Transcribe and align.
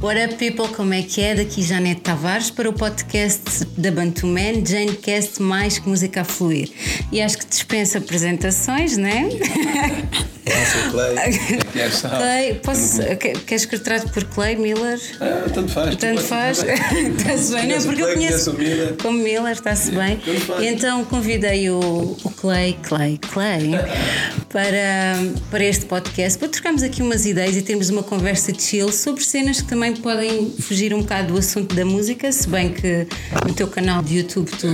What 0.00 0.16
up, 0.16 0.36
people? 0.36 0.68
Como 0.76 0.94
é 0.94 1.02
que 1.02 1.20
é? 1.20 1.34
Daqui 1.34 1.60
Janete 1.60 2.02
Tavares 2.02 2.52
para 2.52 2.70
o 2.70 2.72
podcast 2.72 3.64
da 3.76 3.90
Bantu 3.90 4.28
Man, 4.28 4.64
Janecast 4.64 5.42
mais 5.42 5.80
que 5.80 5.88
música 5.88 6.20
a 6.20 6.24
fluir. 6.24 6.70
E 7.10 7.20
acho 7.20 7.36
que 7.38 7.46
dispensa 7.46 7.98
apresentações, 7.98 8.96
né? 8.96 9.28
Clay. 10.90 11.16
É 11.78 11.88
Clay, 11.90 12.54
posso, 12.62 13.00
queres 13.46 13.64
que 13.64 13.74
eu 13.76 13.80
trate 13.80 14.10
por 14.10 14.24
Clay 14.24 14.56
Miller? 14.56 14.98
Ah, 15.20 15.48
tanto 15.52 15.70
faz. 15.72 15.96
Tanto 15.96 16.20
faz. 16.22 16.58
Está-se 16.64 17.52
bem, 17.54 17.66
não? 17.68 17.82
Porque 17.82 18.02
eu 18.02 18.12
conheço 18.14 18.52
Miller. 18.54 18.94
como 19.00 19.18
Miller, 19.22 19.52
está-se 19.52 19.90
bem. 19.92 20.16
Tanto 20.18 20.62
E 20.62 20.66
então 20.68 21.04
convidei 21.04 21.70
o, 21.70 21.78
o 22.24 22.30
Clay, 22.30 22.76
Clay, 22.82 23.18
Clay 23.32 23.70
para, 24.50 25.16
para 25.50 25.64
este 25.64 25.84
podcast 25.86 26.38
para 26.38 26.48
trocarmos 26.48 26.82
aqui 26.82 27.02
umas 27.02 27.26
ideias 27.26 27.56
e 27.56 27.62
termos 27.62 27.90
uma 27.90 28.02
conversa 28.02 28.52
chill 28.58 28.90
sobre 28.92 29.22
cenas 29.24 29.60
que 29.60 29.68
também 29.68 29.94
podem 29.94 30.50
fugir 30.60 30.92
um 30.94 31.00
bocado 31.00 31.32
do 31.34 31.38
assunto 31.38 31.74
da 31.74 31.84
música, 31.84 32.30
se 32.32 32.48
bem 32.48 32.72
que 32.72 33.06
no 33.46 33.54
teu 33.54 33.68
canal 33.68 34.02
de 34.02 34.18
YouTube 34.18 34.50
tu 34.58 34.66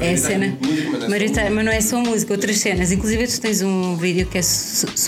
é 0.00 0.12
a 0.12 0.16
cena. 0.16 0.56
Maioritariamente 0.60 0.66
música, 0.68 0.90
mas 0.90 1.00
não 1.00 1.00
é 1.00 1.00
só 1.00 1.08
Maioritário- 1.08 1.54
mas 1.54 1.64
não 1.64 1.72
é 1.72 1.80
só 1.80 2.00
música, 2.00 2.32
outras 2.32 2.58
cenas. 2.58 2.92
Inclusive 2.92 3.26
tu 3.26 3.40
tens 3.40 3.60
um 3.62 3.96
vídeo 3.96 4.26
que 4.26 4.38
é 4.38 4.42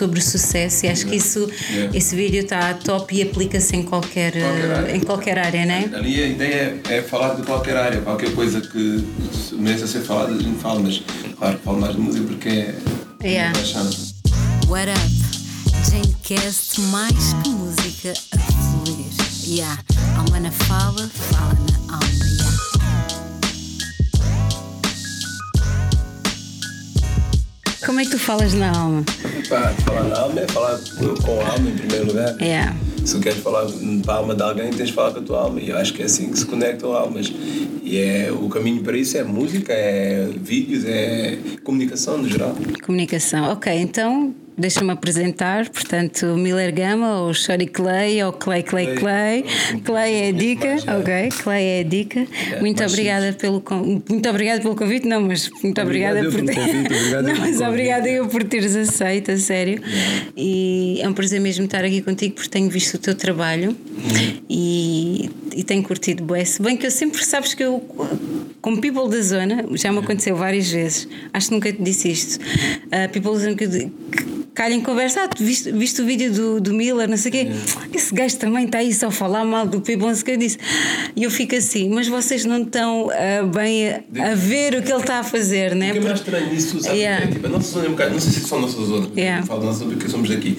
so- 0.00 0.10
sobre 0.10 0.20
sucesso 0.22 0.86
e 0.86 0.88
acho 0.88 1.06
que 1.06 1.16
isso, 1.16 1.48
Yeah. 1.70 1.96
esse 1.96 2.16
vídeo 2.16 2.40
está 2.42 2.74
top 2.74 3.14
e 3.14 3.22
aplica-se 3.22 3.76
em 3.76 3.82
qualquer, 3.82 4.32
Qualquer 4.32 4.70
área. 4.72 4.96
em 4.96 5.00
qualquer 5.00 5.38
área, 5.38 5.66
não 5.66 5.74
é? 5.74 5.90
Ali 5.98 6.22
a 6.22 6.26
ideia 6.26 6.80
é, 6.88 6.96
é 6.98 7.02
falar 7.02 7.34
de 7.34 7.42
qualquer 7.42 7.76
área, 7.76 8.00
qualquer 8.00 8.34
coisa 8.34 8.60
que 8.60 9.04
merece 9.52 9.86
ser 9.88 10.00
falada, 10.00 10.32
a 10.34 10.38
gente 10.42 10.58
fala, 10.60 10.80
mas 10.80 11.02
claro, 11.38 11.58
falo 11.64 11.80
mais 11.80 11.94
de 11.94 12.00
música 12.00 12.26
porque 12.26 12.48
é. 12.48 12.74
Yeah. 13.22 13.50
é 13.50 13.52
paixão. 13.60 13.90
What 14.68 14.90
up? 14.90 15.90
Janecast 15.90 16.80
mais 16.92 17.32
que 17.42 17.50
música 17.50 18.12
a 18.32 18.38
fluir. 18.38 19.06
Yeah. 19.46 19.78
Alma 20.16 20.40
na 20.40 20.50
fala, 20.50 21.08
fala 21.30 21.54
na 21.88 21.94
alma. 21.94 22.06
Yeah. 22.06 22.69
Como 27.84 27.98
é 27.98 28.04
que 28.04 28.10
tu 28.10 28.18
falas 28.18 28.52
na 28.52 28.70
alma? 28.76 29.04
Pá, 29.48 29.72
falar 29.84 30.04
na 30.04 30.18
alma 30.18 30.40
é 30.40 30.46
falar 30.48 30.78
com 31.24 31.40
a 31.40 31.52
alma 31.52 31.70
em 31.70 31.76
primeiro 31.76 32.06
lugar. 32.08 32.36
Yeah. 32.40 32.76
Se 33.04 33.14
tu 33.14 33.20
queres 33.20 33.38
falar 33.38 33.66
para 34.04 34.14
a 34.14 34.16
alma 34.18 34.34
de 34.34 34.42
alguém, 34.42 34.70
tens 34.70 34.88
de 34.88 34.92
falar 34.92 35.12
com 35.12 35.20
a 35.20 35.22
tua 35.22 35.40
alma. 35.40 35.60
E 35.60 35.70
eu 35.70 35.78
acho 35.78 35.94
que 35.94 36.02
é 36.02 36.04
assim 36.04 36.30
que 36.30 36.38
se 36.38 36.44
conectam 36.44 36.92
almas. 36.92 37.32
E 37.82 37.98
é, 37.98 38.30
o 38.30 38.48
caminho 38.48 38.82
para 38.82 38.96
isso 38.96 39.16
é 39.16 39.24
música, 39.24 39.72
é 39.72 40.28
vídeos, 40.36 40.84
é 40.84 41.38
comunicação 41.64 42.18
no 42.18 42.28
geral. 42.28 42.54
Comunicação. 42.84 43.50
Ok, 43.50 43.72
então 43.72 44.34
deixa-me 44.60 44.92
apresentar. 44.92 45.68
Portanto, 45.68 46.26
Miller 46.36 46.74
Gama, 46.74 47.22
ou 47.22 47.34
Shorty 47.34 47.66
Clay, 47.66 48.22
ou 48.22 48.32
Clay 48.32 48.62
Clay 48.62 48.94
Clay. 48.94 49.44
Clay 49.84 50.14
é 50.14 50.28
a 50.28 50.32
dica. 50.32 50.76
Ok, 50.98 51.28
Clay 51.42 51.64
é 51.64 51.80
a 51.80 51.82
dica. 51.82 52.26
Muito 52.60 52.78
mais 52.78 52.92
obrigada 52.92 53.32
pelo 53.32 53.62
muito 54.08 54.28
obrigada 54.28 54.60
pelo 54.60 54.74
convite, 54.74 55.06
não, 55.06 55.20
mas 55.20 55.50
muito 55.62 55.80
obrigada 55.80 56.22
por 56.24 56.40
eu 56.40 57.22
Não, 57.22 57.36
mas 57.36 57.60
obrigada 57.60 58.08
eu 58.08 58.26
por 58.28 58.44
teres 58.44 58.74
aceito, 58.76 59.30
a 59.30 59.36
sério. 59.36 59.82
E 60.36 61.00
é 61.00 61.08
um 61.08 61.12
prazer 61.12 61.40
mesmo 61.40 61.64
estar 61.64 61.84
aqui 61.84 62.02
contigo 62.02 62.34
porque 62.34 62.48
tenho 62.48 62.68
visto 62.68 62.94
o 62.94 62.98
teu 62.98 63.14
trabalho 63.14 63.76
e, 64.48 65.30
e 65.54 65.64
tenho 65.64 65.82
curtido 65.82 66.24
bué. 66.24 66.44
Se 66.44 66.62
bem 66.62 66.76
que 66.76 66.86
eu 66.86 66.90
sempre 66.90 67.24
sabes 67.24 67.54
que 67.54 67.62
eu, 67.62 67.84
como 68.60 68.80
people 68.80 69.08
da 69.08 69.20
zona, 69.22 69.64
já 69.74 69.92
me 69.92 69.98
aconteceu 69.98 70.36
várias 70.36 70.70
vezes, 70.70 71.08
acho 71.32 71.48
que 71.48 71.54
nunca 71.54 71.72
te 71.72 71.82
disse 71.82 72.10
isto. 72.10 72.40
Uh, 72.86 73.08
people 73.12 73.32
da 73.32 73.38
zona 73.38 73.54
que 73.54 73.90
calha 74.54 74.74
em 74.74 74.80
conversa, 74.80 75.24
ah, 75.24 75.30
viste, 75.38 75.72
viste 75.72 76.02
o 76.02 76.06
vídeo 76.06 76.32
do, 76.32 76.60
do 76.60 76.74
Miller, 76.74 77.08
não 77.08 77.16
sei 77.16 77.28
o 77.30 77.32
quê, 77.32 77.48
esse 77.94 78.14
gajo 78.14 78.36
também 78.38 78.64
está 78.64 78.78
aí 78.78 78.92
só 78.92 79.08
a 79.08 79.10
falar 79.10 79.44
mal 79.44 79.66
do 79.66 79.80
people, 79.80 80.06
não 80.06 80.14
sei 80.14 80.22
o 80.22 80.24
que 80.24 80.30
eu 80.32 80.36
disse. 80.36 80.58
E 81.16 81.24
eu 81.24 81.30
fico 81.30 81.54
assim, 81.54 81.88
mas 81.88 82.08
vocês 82.08 82.44
não 82.44 82.62
estão 82.62 83.08
ah, 83.10 83.42
bem 83.46 83.88
a, 83.88 84.32
a 84.32 84.34
ver 84.34 84.74
o 84.74 84.82
que 84.82 84.92
ele 84.92 85.00
está 85.00 85.20
a 85.20 85.24
fazer, 85.24 85.74
né? 85.74 85.90
O 85.90 85.92
que 85.92 85.98
é 85.98 86.02
mais 86.02 86.18
estranho 86.18 86.52
nisso, 86.52 86.80
sabe? 86.80 86.98
Yeah. 86.98 87.24
É, 87.24 87.28
tipo, 87.28 87.46
a 87.46 87.50
nossa 87.50 87.70
zona 87.70 87.86
é 87.86 87.88
um 87.88 87.92
bocado, 87.92 88.12
não 88.12 88.20
sei 88.20 88.32
se 88.32 88.38
é 88.38 88.42
só 88.42 88.56
a 88.56 88.60
nossa 88.60 88.80
zona, 88.82 89.10
Yeah. 89.16 89.42
eu 89.42 89.46
falo 89.46 89.60
da 89.60 89.66
nossa 89.66 89.78
zona 89.80 89.92
porque 89.92 90.08
somos 90.08 90.28
daqui. 90.28 90.56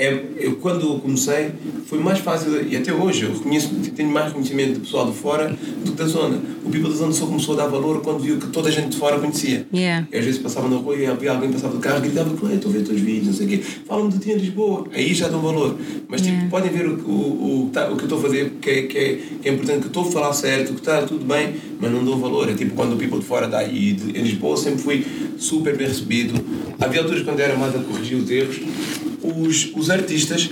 É, 0.00 0.16
eu, 0.36 0.54
quando 0.56 1.00
comecei, 1.00 1.50
foi 1.86 1.98
mais 1.98 2.20
fácil, 2.20 2.64
e 2.70 2.76
até 2.76 2.92
hoje, 2.92 3.24
eu 3.24 3.32
reconheço, 3.32 3.74
tenho 3.96 4.08
mais 4.08 4.32
conhecimento 4.32 4.74
de 4.74 4.80
pessoal 4.80 5.10
de 5.10 5.16
fora 5.16 5.48
do 5.84 5.90
que 5.90 5.98
da 5.98 6.06
zona. 6.06 6.40
O 6.64 6.70
people 6.70 6.88
da 6.88 6.96
zona 6.96 7.12
só 7.12 7.26
começou 7.26 7.54
a 7.54 7.64
dar 7.64 7.66
valor 7.66 8.00
quando 8.00 8.20
viu 8.20 8.38
que 8.38 8.46
toda 8.46 8.68
a 8.68 8.70
gente 8.70 8.90
de 8.90 8.96
fora 8.96 9.18
conhecia. 9.18 9.66
Yeah. 9.74 10.06
E 10.12 10.16
às 10.16 10.24
vezes 10.24 10.40
passava 10.40 10.68
na 10.68 10.76
rua 10.76 10.94
e 10.94 11.04
havia 11.04 11.32
alguém 11.32 11.50
passava 11.50 11.74
do 11.74 11.80
carro 11.80 11.98
e 11.98 12.02
gritava: 12.02 12.32
"Clay, 12.36 12.54
estou 12.54 12.70
a 12.70 12.74
ver 12.74 12.82
os 12.82 12.88
teus 12.88 13.00
não 13.26 13.32
sei 13.32 13.46
o 13.46 13.48
quê, 13.50 13.58
fala-me 13.86 14.10
de 14.12 14.18
ti 14.18 14.30
em 14.30 14.36
Lisboa. 14.36 14.86
Aí 14.92 15.12
já 15.14 15.28
dão 15.28 15.40
valor. 15.40 15.76
Mas 16.08 16.20
tipo, 16.22 16.34
Yeah. 16.38 16.50
podem 16.50 16.70
ver 16.70 16.86
o, 16.86 16.94
o, 17.08 17.66
o, 17.66 17.70
tá- 17.70 17.90
o 17.90 17.96
que 17.96 18.02
eu 18.02 18.04
estou 18.04 18.18
a 18.18 18.22
fazer, 18.22 18.50
que 18.60 18.70
é, 18.70 18.82
que, 18.82 18.98
é, 18.98 19.18
que 19.42 19.48
é 19.48 19.52
importante, 19.52 19.80
que 19.80 19.86
estou 19.88 20.02
a 20.02 20.10
falar 20.10 20.32
certo, 20.32 20.72
que 20.74 20.80
está 20.80 21.02
tudo 21.02 21.24
bem, 21.24 21.54
mas 21.80 21.90
não 21.90 22.04
dou 22.04 22.18
valor. 22.18 22.48
É 22.48 22.54
tipo 22.54 22.74
quando 22.74 22.94
o 22.94 22.96
people 22.96 23.18
de 23.18 23.24
fora 23.24 23.46
dá. 23.48 23.62
E 23.64 23.92
de, 23.92 24.18
em 24.18 24.22
Lisboa 24.22 24.56
sempre 24.56 24.80
fui 24.82 25.04
super 25.38 25.76
bem 25.76 25.86
recebido. 25.88 26.34
Havia 26.78 27.00
alturas 27.00 27.22
quando 27.22 27.40
era 27.40 27.56
mais 27.56 27.74
a 27.74 27.78
corrigir 27.78 28.16
os 28.18 28.30
erros, 28.30 28.60
os, 29.22 29.72
os 29.74 29.90
artistas. 29.90 30.50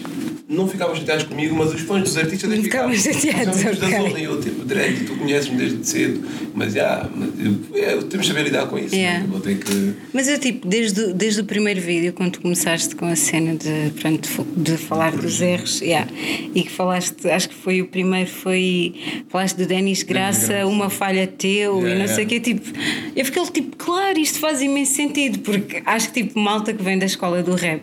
Não 0.48 0.68
ficavam 0.68 0.94
chateados 0.94 1.24
comigo, 1.24 1.56
mas 1.56 1.74
os 1.74 1.80
fãs 1.80 2.04
dos 2.04 2.16
artistas 2.16 2.52
é 2.52 2.56
que 2.56 2.62
Ficavam 2.62 2.94
chateados, 2.94 3.56
Os 3.56 3.62
amigos 3.64 3.78
da 3.80 3.88
zona, 3.90 4.20
eu 4.20 4.40
tipo, 4.40 4.64
Dredd, 4.64 5.04
tu 5.04 5.16
conheces-me 5.16 5.56
desde 5.56 5.88
cedo, 5.88 6.22
mas 6.54 6.72
já, 6.72 7.08
mas, 7.16 7.30
é, 7.74 7.96
temos 7.96 8.26
de 8.26 8.32
saber 8.32 8.44
lidar 8.44 8.66
com 8.68 8.78
isso. 8.78 8.94
Yeah. 8.94 9.20
né? 9.20 9.26
Vou 9.28 9.40
ter 9.40 9.58
que. 9.58 9.94
Mas 10.12 10.28
eu, 10.28 10.38
tipo, 10.38 10.68
desde, 10.68 11.00
o- 11.00 11.12
desde 11.14 11.40
o 11.40 11.44
primeiro 11.44 11.80
vídeo, 11.80 12.12
quando 12.12 12.30
tu 12.32 12.40
começaste 12.40 12.94
com 12.94 13.06
a 13.06 13.16
cena 13.16 13.56
de, 13.56 13.90
pronto, 14.00 14.46
de 14.56 14.76
falar 14.76 15.16
dos 15.16 15.40
erros, 15.40 15.80
yeah, 15.80 16.08
e 16.54 16.62
que 16.62 16.70
falaste, 16.70 17.28
acho 17.28 17.48
que 17.48 17.54
foi 17.56 17.82
o 17.82 17.86
primeiro, 17.88 18.30
foi. 18.30 18.94
Falaste 19.28 19.56
do 19.56 19.66
Denis 19.66 20.04
Graça, 20.04 20.46
Graça. 20.52 20.66
uma 20.68 20.88
falha 20.88 21.26
teu 21.26 21.80
Yeah, 21.80 21.90
e 21.90 21.98
não 21.98 22.06
sei 22.06 22.24
o 22.24 22.28
yeah. 22.28 22.30
quê, 22.30 22.40
tipo. 22.40 22.70
Eu 23.16 23.24
fiquei 23.24 23.42
tipo, 23.46 23.76
claro, 23.76 24.16
isto 24.20 24.38
faz 24.38 24.62
imenso 24.62 24.94
sentido, 24.94 25.40
porque 25.40 25.82
acho 25.84 26.12
que, 26.12 26.22
tipo, 26.22 26.38
malta 26.38 26.72
que 26.72 26.84
vem 26.84 26.96
da 27.00 27.06
escola 27.06 27.42
do 27.42 27.56
rap 27.56 27.82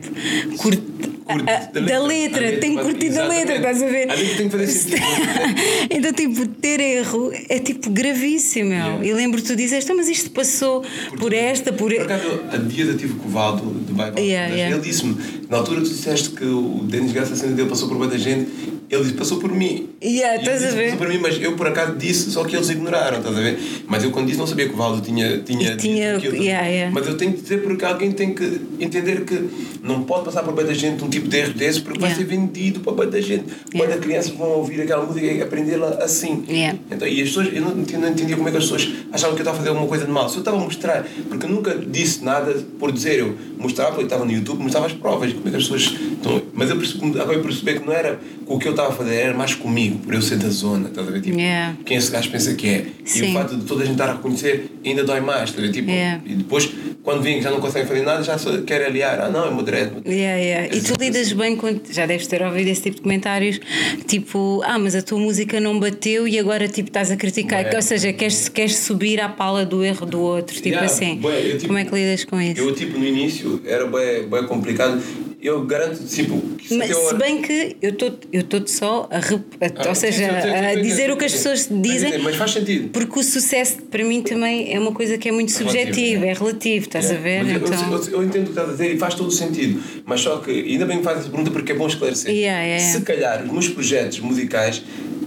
curte. 0.57 0.81
Curte 1.25 1.49
a- 1.49 1.55
a- 1.55 1.59
da 1.59 1.79
da 1.79 1.79
letra. 1.79 2.07
letra, 2.07 2.37
A 2.39 2.41
letra, 2.51 2.59
tem 2.59 2.75
curtido 2.77 3.19
a 3.19 3.27
letra, 3.27 3.55
estás 3.55 3.81
a 3.81 3.87
ver? 3.87 4.09
A 4.11 4.15
letra 4.15 4.37
tem 4.37 4.49
que 4.49 4.57
fazer 4.57 4.67
sentido. 4.67 5.01
então, 5.89 6.13
tipo, 6.13 6.47
ter 6.47 6.79
erro 6.79 7.31
é 7.49 7.59
tipo 7.59 7.89
gravíssimo. 7.89 8.71
Yeah. 8.71 9.05
E 9.05 9.13
lembro-te 9.13 9.47
tu 9.47 9.55
dizeste, 9.55 9.91
"Ah, 9.91 9.95
mas 9.95 10.09
isto 10.09 10.31
passou 10.31 10.83
por 11.19 11.33
esta, 11.33 11.71
por. 11.71 11.93
Por 11.93 12.01
acaso, 12.03 12.41
a 12.51 12.57
dia 12.57 12.85
eu 12.85 12.97
tive 12.97 13.13
com 13.15 13.27
o 13.27 13.31
Valdo 13.31 13.63
do 13.65 13.93
Bairro 13.93 14.17
Yeah, 14.19 14.45
Alto, 14.47 14.57
yeah. 14.57 14.75
ele 14.75 14.83
disse-me, 14.85 15.15
na 15.49 15.57
altura 15.57 15.81
tu 15.81 15.89
disseste 15.89 16.29
que 16.31 16.45
o 16.45 16.81
Denis 16.83 17.11
Graça, 17.11 17.33
a 17.33 17.35
cena 17.35 17.53
dele 17.53 17.69
passou 17.69 17.87
por 17.87 17.97
muita 17.97 18.17
gente, 18.17 18.49
ele 18.93 19.03
disse, 19.03 19.15
passou 19.15 19.37
por 19.39 19.51
mim. 19.51 19.89
Yeah, 20.03 20.35
ele 20.35 20.43
estás 20.43 20.61
a 20.61 20.65
disse, 20.65 20.77
ver? 20.77 20.83
Passou 20.91 20.97
por 20.99 21.07
mim, 21.09 21.17
mas 21.21 21.41
eu 21.41 21.55
por 21.55 21.67
acaso 21.67 21.95
disse, 21.95 22.31
só 22.31 22.43
que 22.43 22.55
eles 22.55 22.69
ignoraram, 22.69 23.17
estás 23.19 23.37
a 23.37 23.41
ver? 23.41 23.57
Mas 23.87 24.03
eu 24.03 24.11
quando 24.11 24.27
disse 24.27 24.39
não 24.39 24.47
sabia 24.47 24.67
que 24.67 24.73
o 24.73 24.77
Valdo 24.77 25.01
tinha, 25.01 25.39
tinha, 25.39 25.75
tinha- 25.77 26.17
yeah, 26.17 26.67
yeah. 26.67 26.91
Mas 26.93 27.07
eu 27.07 27.15
tenho 27.17 27.33
que 27.33 27.41
dizer 27.41 27.61
porque 27.63 27.85
alguém 27.85 28.11
tem 28.11 28.33
que 28.33 28.61
entender 28.79 29.23
que 29.25 29.49
não 29.81 30.03
pode 30.03 30.25
passar 30.25 30.43
por 30.43 30.53
muita 30.53 30.73
gente 30.73 31.03
um 31.03 31.09
tipo 31.09 31.27
de 31.27 31.37
erro 31.37 31.53
desse 31.53 31.81
porque 31.81 31.99
vai 31.99 32.13
ser 32.13 32.23
vendido 32.25 32.79
para 32.81 32.93
muita 32.93 33.21
gente. 33.21 33.45
Quando 33.71 33.83
Yeah. 33.83 33.95
a 33.95 33.97
criança 33.97 34.31
vão 34.37 34.49
ouvir 34.51 34.81
aquela 34.81 35.05
música 35.05 35.25
e 35.25 35.41
aprendê-la 35.41 35.89
assim. 36.01 36.43
Então, 36.91 37.07
e 37.07 37.21
as 37.21 37.27
pessoas, 37.29 37.49
eu 37.53 37.61
não 37.61 37.71
entendia, 37.71 37.97
não 37.99 38.09
entendia 38.09 38.35
como 38.35 38.47
é 38.47 38.51
que 38.51 38.57
as 38.57 38.63
pessoas 38.63 38.89
achavam 39.11 39.35
que 39.35 39.41
eu 39.41 39.43
estava 39.43 39.57
a 39.57 39.59
fazer 39.59 39.69
alguma 39.69 39.87
coisa 39.87 40.05
de 40.05 40.11
mal. 40.11 40.27
Se 40.29 40.35
eu 40.35 40.39
estava 40.39 40.57
a 40.57 40.59
mostrar, 40.59 41.05
porque 41.29 41.45
eu 41.45 41.49
nunca 41.49 41.75
disse 41.75 42.23
nada 42.23 42.53
por 42.79 42.91
dizer, 42.91 43.19
eu 43.19 43.35
mostrava, 43.57 43.97
eu 43.99 44.03
estava 44.03 44.25
no 44.25 44.31
YouTube, 44.31 44.61
mostrava 44.61 44.87
as 44.87 44.93
provas, 44.93 45.31
como 45.33 45.47
é 45.47 45.51
que 45.51 45.57
as 45.57 45.63
pessoas. 45.63 45.93
Então, 46.19 46.41
mas 46.53 46.69
eu 46.69 46.77
percebi, 46.77 47.19
agora 47.19 47.33
eu 47.37 47.41
percebi 47.43 47.79
que 47.79 47.85
não 47.85 47.93
era 47.93 48.19
com 48.45 48.55
o 48.55 48.59
que 48.59 48.67
eu 48.67 48.71
estava 48.71 48.82
a 48.89 48.91
fazer, 48.91 49.15
era 49.15 49.33
mais 49.33 49.53
comigo, 49.55 49.99
por 49.99 50.13
eu 50.13 50.21
ser 50.21 50.37
da 50.37 50.49
zona, 50.49 50.89
estás 50.89 51.07
a 51.07 51.11
ver? 51.11 51.21
Tipo, 51.21 51.37
Yeah. 51.39 51.75
quem 51.85 51.97
esse 51.97 52.11
gajo 52.11 52.29
pensa 52.29 52.53
que 52.55 52.67
é. 52.67 52.85
E 53.05 53.09
Sim. 53.09 53.29
o 53.31 53.33
facto 53.33 53.55
de 53.57 53.65
toda 53.65 53.83
a 53.83 53.85
gente 53.85 53.93
estar 53.95 54.09
a 54.09 54.13
reconhecer 54.13 54.71
ainda 54.85 55.03
dói 55.03 55.19
mais, 55.21 55.49
estás 55.49 55.59
a 55.63 55.67
ver? 55.67 55.73
Tipo, 55.73 55.89
Yeah. 55.89 56.21
E 56.25 56.35
depois, 56.35 56.69
quando 57.03 57.21
vêm 57.21 57.37
que 57.37 57.43
já 57.43 57.51
não 57.51 57.59
conseguem 57.59 57.87
fazer 57.87 58.01
nada, 58.03 58.23
já 58.23 58.37
só 58.37 58.57
querem 58.61 58.87
aliar. 58.87 59.19
Ah, 59.21 59.29
não, 59.29 59.45
é 59.47 59.51
moderado. 59.51 60.01
Yeah, 60.05 60.37
yeah. 60.41 60.75
E 60.75 60.81
tu 60.81 60.93
lidas 60.99 61.31
bem 61.33 61.55
com. 61.55 61.79
Já 61.91 62.05
deves 62.05 62.27
ter 62.27 62.41
ouvido 62.41 62.67
esse 62.69 62.81
tipo 62.81 62.95
de 62.97 63.01
comentários, 63.01 63.59
tipo, 64.07 64.61
ah, 64.65 64.79
mas 64.79 64.95
a 64.95 65.01
tua 65.01 65.19
música 65.19 65.59
não 65.59 65.79
bateu 65.79 66.27
e 66.27 66.37
agora 66.39 66.67
tipo 66.67 66.89
estás 66.89 67.11
a 67.11 67.15
criticar. 67.17 67.65
É. 67.65 67.75
Ou 67.75 67.81
seja, 67.81 68.13
queres, 68.13 68.47
queres 68.49 68.77
subir 68.77 69.19
à 69.19 69.29
pala 69.29 69.65
do 69.65 69.83
erro 69.83 70.05
do 70.05 70.19
outro, 70.21 70.55
tipo 70.55 70.69
Yeah, 70.69 70.85
assim. 70.85 71.15
bué, 71.17 71.39
eu, 71.45 71.51
tipo, 71.57 71.67
Como 71.67 71.77
é 71.79 71.85
que 71.85 71.93
lidas 71.95 72.23
com 72.25 72.39
isso? 72.41 72.61
Eu, 72.61 72.73
tipo, 72.73 72.97
no 72.97 73.05
início, 73.05 73.61
era 73.65 73.85
bem, 73.85 74.27
bem 74.27 74.45
complicado. 74.45 75.01
Eu 75.43 75.65
garanto, 75.65 76.01
tipo, 76.05 76.39
que 76.57 76.69
se 76.69 76.77
Mas, 76.77 76.95
se 76.95 77.15
bem 77.15 77.41
que 77.41 77.75
eu 77.81 77.89
estou 77.89 78.17
eu 78.31 78.43
tô 78.43 78.65
só 78.65 79.09
a, 79.11 79.17
Ah, 79.17 79.89
ou 79.89 79.93
sim, 79.93 80.01
seja, 80.09 80.41
sim, 80.41 80.41
sei, 80.41 80.51
eu 80.51 80.79
a 80.79 80.81
dizer 80.81 81.11
o 81.11 81.17
que 81.17 81.25
as 81.25 81.33
pessoas 81.33 81.67
dizem, 81.69 82.17
Mas 82.19 82.37
faz 82.37 82.51
sentido. 82.51 82.89
porque 82.93 83.19
o 83.19 83.23
sucesso 83.23 83.81
para 83.91 84.05
mim 84.05 84.21
também 84.21 84.73
é 84.73 84.79
uma 84.79 84.93
coisa 84.93 85.17
que 85.17 85.27
é 85.27 85.31
muito 85.33 85.51
subjetiva, 85.51 86.25
é. 86.25 86.29
é 86.29 86.33
relativo, 86.33 86.85
estás 86.85 87.11
a 87.11 87.15
ver? 87.15 87.43
Mas 87.43 87.51
eu- 87.51 87.57
então, 87.67 87.91
eu, 87.91 87.97
eu, 88.05 88.09
eu 88.13 88.23
entendo 88.23 88.43
o 88.43 88.45
que 88.45 88.51
estás 88.51 88.69
a 88.69 88.71
dizer 88.71 88.93
e 88.95 88.97
faz 88.97 89.15
todo 89.15 89.27
o 89.27 89.31
sentido. 89.31 89.83
Mas 90.05 90.21
só 90.21 90.37
que, 90.37 90.49
ainda 90.51 90.85
bem 90.85 90.99
que 90.99 91.03
fazes 91.03 91.21
essa 91.23 91.29
pergunta 91.29 91.51
porque 91.51 91.73
é 91.73 91.75
bom 91.75 91.87
esclarecer. 91.87 92.31
Yeah, 92.33 92.63
yeah. 92.63 92.83
Se 92.93 93.01
calhar 93.01 93.43
os 93.43 93.51
meus 93.51 93.67
projetos 93.67 94.19
musicais 94.21 94.81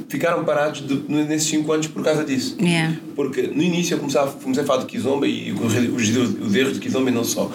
ficaram 0.09 0.45
parados 0.45 0.87
de- 0.87 1.03
nesses 1.09 1.49
5 1.49 1.73
anos 1.73 1.87
por 1.89 2.03
causa 2.05 2.25
disso. 2.25 2.57
Yeah. 2.61 2.97
Porque 3.15 3.43
no 3.43 3.63
início 3.63 3.95
eu 3.95 3.99
começava, 3.99 4.33
comecei 4.33 4.63
a 4.63 4.67
falar 4.67 4.81
de 4.81 4.87
Kizomba 4.87 5.27
e 5.27 5.53
os, 5.53 5.75
os, 5.75 6.41
os 6.47 6.55
erros 6.55 6.75
de 6.75 6.81
Kizomba 6.81 7.11
e 7.11 7.13
não 7.13 7.25
só. 7.25 7.51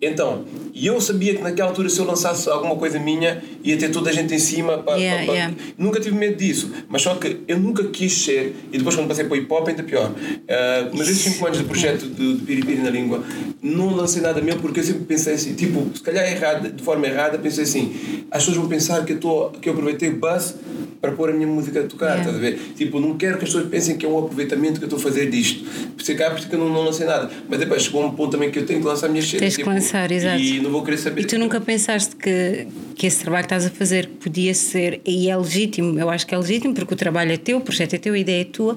Então, 0.00 0.44
E 0.78 0.86
eu 0.88 1.00
sabia 1.00 1.34
que 1.34 1.42
naquela 1.42 1.70
altura, 1.70 1.88
se 1.88 1.98
eu 1.98 2.04
lançasse 2.04 2.50
alguma 2.50 2.76
coisa 2.76 2.98
minha, 2.98 3.42
ia 3.64 3.78
ter 3.78 3.88
toda 3.90 4.10
a 4.10 4.12
gente 4.12 4.34
em 4.34 4.38
cima. 4.38 4.76
Pá, 4.78 4.94
Yeah, 4.96 5.20
pá, 5.22 5.26
pá. 5.26 5.32
yeah. 5.32 5.54
Nunca 5.78 5.98
tive 5.98 6.14
medo 6.14 6.36
disso. 6.36 6.70
Mas 6.86 7.00
só 7.00 7.14
que 7.14 7.38
eu 7.48 7.58
nunca 7.58 7.82
quis 7.84 8.12
ser, 8.12 8.54
e 8.70 8.76
depois 8.76 8.94
quando 8.94 9.08
passei 9.08 9.24
para 9.24 9.38
o 9.38 9.40
hip 9.40 9.50
hop, 9.50 9.66
ainda 9.68 9.82
pior. 9.82 10.12
Ah, 10.46 10.90
mas 10.92 11.08
esses 11.08 11.22
5 11.32 11.46
anos 11.46 11.58
de 11.58 11.64
projeto 11.64 12.06
de, 12.06 12.34
de 12.36 12.42
Piripiri 12.44 12.82
na 12.82 12.90
língua, 12.90 13.24
não 13.62 13.94
lancei 13.96 14.20
nada 14.20 14.42
meu 14.42 14.56
porque 14.58 14.80
eu 14.80 14.84
sempre 14.84 15.04
pensei 15.06 15.32
assim, 15.32 15.54
tipo, 15.54 15.86
se 15.94 16.02
calhar 16.02 16.30
errado, 16.30 16.70
de 16.70 16.82
forma 16.82 17.06
errada, 17.06 17.38
pensei 17.38 17.64
assim: 17.64 17.94
as 18.30 18.40
pessoas 18.44 18.58
vão 18.58 18.68
pensar 18.68 19.02
que 19.06 19.14
eu, 19.14 19.18
tô, 19.18 19.48
que 19.62 19.70
eu 19.70 19.72
aproveitei 19.72 20.10
o 20.10 20.16
buzz 20.18 20.56
para 21.06 21.16
pôr 21.16 21.30
a 21.30 21.32
minha 21.32 21.46
música 21.46 21.80
a 21.80 21.82
tocar, 21.84 22.06
Yeah. 22.06 22.22
estás 22.22 22.36
a 22.36 22.40
ver? 22.40 22.58
Tipo, 22.76 23.00
não 23.00 23.16
quero 23.16 23.38
que 23.38 23.44
as 23.44 23.50
pessoas 23.50 23.68
pensem 23.68 23.96
que 23.96 24.04
é 24.06 24.08
um 24.08 24.18
aproveitamento 24.18 24.78
que 24.78 24.84
eu 24.84 24.86
estou 24.86 24.98
a 24.98 25.02
fazer 25.02 25.30
disto. 25.30 25.64
Por 25.94 26.02
isso 26.02 26.12
é 26.12 26.14
que 26.14 26.22
há 26.22 26.30
por 26.30 26.38
isso 26.38 26.48
que 26.48 26.54
eu 26.54 26.58
não, 26.58 26.68
não 26.68 26.82
lancei 26.84 27.06
nada. 27.06 27.30
Mas 27.48 27.58
depois 27.58 27.82
chegou 27.82 28.04
um 28.04 28.10
ponto 28.12 28.30
também 28.32 28.50
que 28.50 28.58
eu 28.58 28.66
tenho 28.66 28.80
que 28.80 28.86
lançar 28.86 29.06
a 29.06 29.08
minha 29.08 29.22
cenas. 29.22 29.40
Tens 29.40 29.56
que 29.56 29.62
tipo, 29.62 29.70
lançar, 29.74 30.10
exato. 30.12 30.38
E 30.40 30.60
não 30.60 30.70
vou 30.70 30.82
querer 30.82 30.98
saber. 30.98 31.20
E 31.22 31.24
tu 31.24 31.38
nunca 31.38 31.60
pensaste 31.60 32.14
que, 32.16 32.66
que 32.94 33.06
esse 33.06 33.20
trabalho 33.22 33.42
que 33.46 33.54
estás 33.54 33.66
a 33.66 33.70
fazer 33.70 34.08
podia 34.20 34.54
ser, 34.54 35.00
e 35.04 35.28
é 35.28 35.36
legítimo, 35.36 35.98
eu 35.98 36.08
acho 36.10 36.26
que 36.26 36.34
é 36.34 36.38
legítimo, 36.38 36.74
porque 36.74 36.94
o 36.94 36.96
trabalho 36.96 37.32
é 37.32 37.36
teu, 37.36 37.58
o 37.58 37.60
projeto 37.60 37.94
é 37.94 37.98
teu, 37.98 38.14
a 38.14 38.18
ideia 38.18 38.42
é 38.42 38.44
tua, 38.44 38.76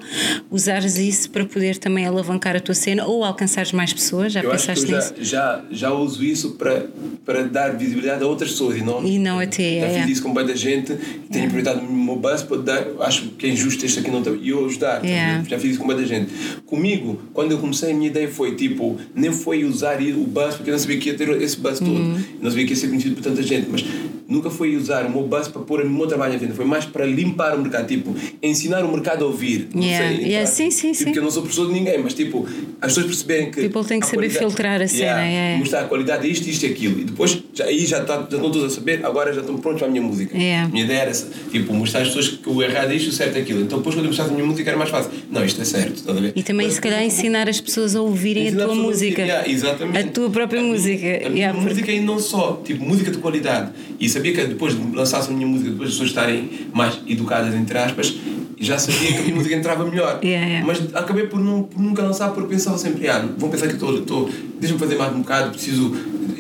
usares 0.52 0.98
isso 0.98 1.30
para 1.30 1.46
poder 1.46 1.78
também 1.78 2.06
alavancar 2.06 2.56
a 2.56 2.60
tua 2.60 2.76
cena 2.76 3.06
ou 3.06 3.24
alcançares 3.24 3.72
mais 3.72 3.94
pessoas? 3.94 4.34
Já 4.34 4.42
eu 4.42 4.52
acho 4.52 4.64
que 4.64 4.68
pensaste 4.74 4.92
eu 4.92 4.98
nisso? 4.98 5.14
já, 5.20 5.64
já, 5.70 5.90
já 5.90 5.94
uso 5.94 6.24
isso 6.24 6.52
para, 6.52 6.88
para 7.26 7.44
dar 7.44 7.76
visibilidade 7.78 8.24
a 8.24 8.28
outras 8.28 8.52
pessoas 8.52 8.78
e 8.78 8.82
não, 8.82 9.04
E 9.06 9.18
não 9.20 9.40
a 9.40 9.46
ti, 9.46 9.80
Já 9.80 9.86
é. 9.86 10.02
fiz 10.02 10.12
isso 10.14 10.24
com 10.24 10.30
muita 10.30 10.56
gente 10.56 10.94
tenho 11.32 11.46
aproveitado 11.46 11.80
o 11.80 11.92
meu 11.92 12.16
buzz 12.20 12.44
para 12.44 12.58
dar. 12.58 12.88
Acho 13.00 13.24
que 13.38 13.46
é 13.48 13.50
injusto 13.50 13.86
este 13.86 14.00
aqui 14.00 14.12
não 14.12 14.22
tá- 14.22 14.32
e 14.32 14.50
eu 14.50 14.66
ajudar. 14.66 15.04
Yeah. 15.04 15.44
Já 15.50 15.58
fiz 15.58 15.72
isso 15.72 15.80
com 15.80 15.86
muita 15.86 16.06
gente. 16.06 16.30
Comigo, 16.66 17.20
quando 17.34 17.52
eu 17.52 17.58
comecei, 17.58 17.92
a 17.92 17.94
minha 17.96 18.08
ideia 18.10 18.28
foi 18.30 18.56
tipo, 18.56 18.98
nem 19.16 19.32
foi 19.32 19.64
usar 19.64 20.00
o 20.02 20.24
buzz, 20.26 20.56
porque 20.56 20.70
eu 20.70 20.74
não 20.74 20.80
sabia 20.80 20.98
que 20.98 21.10
ia 21.10 21.16
ter 21.16 21.30
esse 21.42 21.58
buzz 21.58 21.80
todo. 21.80 21.90
Uhum. 21.92 22.18
Não 22.42 22.50
sabia 22.50 22.66
que 22.66 22.74
ia 22.74 22.78
ser 22.78 22.88
conhecido 22.88 23.16
por 23.16 23.24
tanta 23.24 23.42
gente, 23.42 23.68
mas 23.72 23.84
nunca 24.28 24.50
foi 24.52 24.76
usar 24.76 25.06
o 25.06 25.10
meu 25.12 25.24
buzz 25.24 25.48
para 25.48 25.62
pôr 25.62 25.82
o 25.82 25.90
meu 25.90 26.06
trabalho 26.06 26.36
à 26.36 26.38
venda. 26.38 26.54
Foi 26.54 26.66
mais 26.66 26.86
para 26.86 27.06
limpar 27.06 27.56
o 27.56 27.62
mercado, 27.62 27.88
tipo, 27.88 28.16
ensinar 28.44 28.84
o 28.86 28.92
mercado 28.92 29.24
a 29.26 29.28
ouvir. 29.28 29.68
Não 29.74 29.82
Yeah. 29.84 30.08
sei, 30.18 30.26
Yeah, 30.30 30.46
sim, 30.48 30.70
sim, 30.70 30.88
tipo, 30.92 30.96
sim. 30.98 31.04
Porque 31.06 31.20
eu 31.20 31.24
não 31.24 31.32
sou 31.32 31.42
professor 31.42 31.68
de 31.68 31.74
ninguém, 31.74 31.98
mas 32.04 32.14
tipo, 32.14 32.46
as 32.80 32.90
pessoas 32.92 33.06
perceberem 33.08 33.50
que. 33.52 33.62
People 33.62 33.84
têm 33.84 34.00
que 34.00 34.06
saber 34.08 34.30
filtrar 34.30 34.82
a 34.82 34.88
cena, 34.88 35.22
é. 35.26 35.58
Mostrar 35.58 35.82
a 35.82 35.84
qualidade 35.86 36.28
disto, 36.28 36.48
isto 36.48 36.64
e 36.66 36.70
aquilo. 36.70 37.00
E 37.00 37.04
depois, 37.06 37.42
já, 37.54 37.66
aí 37.66 37.86
já, 37.86 38.04
tá, 38.04 38.18
já 38.18 38.22
estão 38.24 38.42
todos 38.52 38.64
a 38.64 38.70
saber, 38.70 39.04
agora 39.04 39.34
já 39.34 39.42
estão 39.42 39.58
prontos 39.58 39.80
para 39.80 39.88
a 39.88 39.92
minha 39.92 40.04
música. 40.04 40.36
A 40.36 40.68
minha 40.68 40.84
ideia 40.86 41.00
era 41.00 41.12
tipo, 41.52 41.74
mostrar 41.74 42.04
pessoas 42.10 42.28
que 42.30 42.50
o 42.50 42.62
errado 42.62 42.92
é 42.92 42.96
isto, 42.96 43.10
o 43.10 43.12
certo 43.12 43.38
é 43.38 43.42
aquilo. 43.42 43.62
Então 43.62 43.78
depois 43.80 43.96
quando 43.96 44.06
eu 44.06 44.10
mostrasse 44.10 44.32
a 44.32 44.34
minha 44.34 44.46
música 44.46 44.70
era 44.70 44.78
mais 44.78 44.90
fácil. 44.90 45.12
Não, 45.32 45.44
isto 45.46 45.62
é 45.62 45.66
certo, 45.66 45.96
estás 45.96 46.18
a 46.18 46.22
ver? 46.22 46.34
E 46.36 46.44
também, 46.44 46.68
Mas- 46.68 46.76
se 46.76 46.82
calhar, 46.82 47.04
ensinar 47.04 47.48
as 47.50 47.60
pessoas 47.62 47.96
a 47.96 48.02
ouvirem 48.02 48.50
a 48.50 48.52
tua 48.52 48.64
a 48.66 48.76
música. 48.76 49.22
ouvir, 49.22 49.32
yeah, 49.32 49.50
exatamente. 49.50 49.98
A 49.98 50.04
tua 50.12 50.30
própria 50.30 50.62
música. 50.62 51.06
A 51.08 51.30
minha 51.30 51.40
Yeah, 51.40 51.54
porque- 51.58 51.70
música 51.74 51.92
e 51.92 52.00
não 52.02 52.20
só, 52.20 52.62
tipo, 52.64 52.84
música 52.84 53.12
de 53.12 53.18
qualidade. 53.20 53.72
E 54.00 54.08
sabia 54.10 54.34
que 54.34 54.44
depois 54.46 54.74
de 54.78 54.96
lançasse 54.96 55.30
a 55.30 55.34
minha 55.34 55.48
música, 55.48 55.70
depois 55.72 55.90
as 55.90 55.96
pessoas 55.96 56.10
estarem 56.10 56.50
mais 56.74 57.00
educadas, 57.08 57.54
entre 57.56 57.78
aspas, 57.78 58.14
já 58.60 58.78
sabia 58.78 59.14
que 59.14 59.18
a 59.20 59.22
minha 59.22 59.36
música 59.36 59.56
entrava 59.56 59.86
melhor. 59.86 60.20
Yeah, 60.24 60.46
yeah. 60.48 60.66
Mas 60.68 60.80
acabei 60.94 61.28
por, 61.28 61.40
não, 61.40 61.64
por 61.64 61.82
nunca 61.82 62.02
lançar 62.04 62.32
porque 62.32 62.50
pensava 62.50 62.78
sempre, 62.78 63.08
ah, 63.08 63.26
vão 63.38 63.50
pensar 63.50 63.68
que 63.68 63.74
estou 63.74 64.30
deixa-me 64.60 64.80
fazer 64.80 64.96
mais 64.96 65.14
um 65.16 65.20
bocado, 65.20 65.52
preciso. 65.52 65.96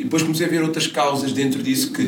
Depois 0.09 0.23
comecei 0.23 0.47
a 0.47 0.49
ver 0.49 0.63
outras 0.63 0.87
causas 0.87 1.31
dentro 1.33 1.61
disso 1.61 1.93
que 1.93 2.01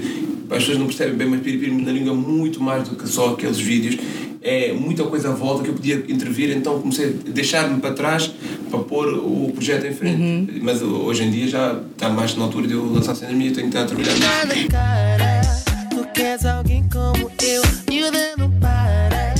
as 0.49 0.57
pessoas 0.57 0.79
não 0.79 0.87
percebem 0.87 1.13
bem, 1.13 1.27
mas 1.27 1.41
piripiri 1.41 1.71
na 1.71 1.91
língua 1.91 2.15
muito 2.15 2.59
mais 2.59 2.89
do 2.89 2.95
que 2.95 3.07
só 3.07 3.33
aqueles 3.33 3.59
vídeos. 3.59 3.95
É 4.41 4.73
muita 4.73 5.03
coisa 5.03 5.29
à 5.29 5.33
volta 5.33 5.61
que 5.61 5.69
eu 5.69 5.75
podia 5.75 6.03
intervir, 6.09 6.49
então 6.49 6.81
comecei 6.81 7.09
a 7.09 7.29
deixar-me 7.29 7.79
para 7.79 7.93
trás 7.93 8.31
para 8.71 8.79
pôr 8.79 9.07
o 9.07 9.51
projeto 9.53 9.85
em 9.85 9.93
frente. 9.93 10.19
Uhum. 10.19 10.47
Mas 10.63 10.81
hoje 10.81 11.25
em 11.25 11.29
dia 11.29 11.47
já 11.47 11.79
está 11.91 12.09
mais 12.09 12.35
na 12.35 12.45
altura 12.45 12.67
de 12.67 12.73
eu 12.73 12.83
lançar 12.91 13.13
cenas 13.13 13.35
minhas, 13.35 13.53
tenho 13.53 13.69
que 13.69 13.77
estar 13.77 13.83
a 13.83 13.95
trabalhar 13.95 14.47
nisso. 14.47 14.67
Cara, 14.69 15.41
tu 15.91 16.07
queres 16.11 16.43
alguém 16.43 16.83
como 16.91 17.31
eu, 17.43 17.61
miúda 17.87 18.33
não 18.35 18.49
para. 18.59 19.35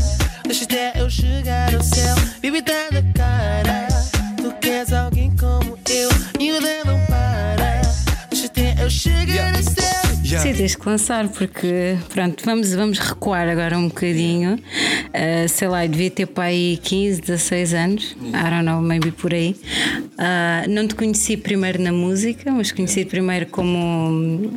Deixa 0.45 0.65
até 0.65 0.93
eu 1.01 1.09
chegar 1.09 1.73
ao 1.73 1.81
céu, 1.81 2.15
tá 2.63 2.89
na 2.91 3.01
cara. 3.13 3.87
Tu 4.37 4.53
queres 4.61 4.93
alguém 4.93 5.35
como 5.35 5.79
eu, 5.89 6.09
miúda 6.37 6.83
não 6.85 7.00
Sim, 10.39 10.53
tens 10.53 10.75
que 10.75 10.87
lançar, 10.87 11.27
porque 11.29 11.97
pronto, 12.09 12.43
vamos, 12.45 12.73
vamos 12.73 12.99
recuar 12.99 13.49
agora 13.49 13.77
um 13.77 13.87
bocadinho. 13.87 14.55
Uh, 14.55 15.49
sei 15.49 15.67
lá, 15.67 15.85
eu 15.85 15.89
devia 15.89 16.09
ter 16.09 16.25
para 16.25 16.45
aí 16.45 16.79
15, 16.81 17.21
16 17.21 17.73
anos, 17.73 18.15
I 18.27 18.49
don't 18.49 18.63
know, 18.63 18.81
maybe 18.81 19.11
por 19.11 19.33
aí. 19.33 19.55
Uh, 20.13 20.69
não 20.69 20.87
te 20.87 20.95
conheci 20.95 21.35
primeiro 21.35 21.81
na 21.81 21.91
música, 21.91 22.51
mas 22.51 22.71
conheci 22.71 23.03
primeiro 23.03 23.47
como, 23.47 24.53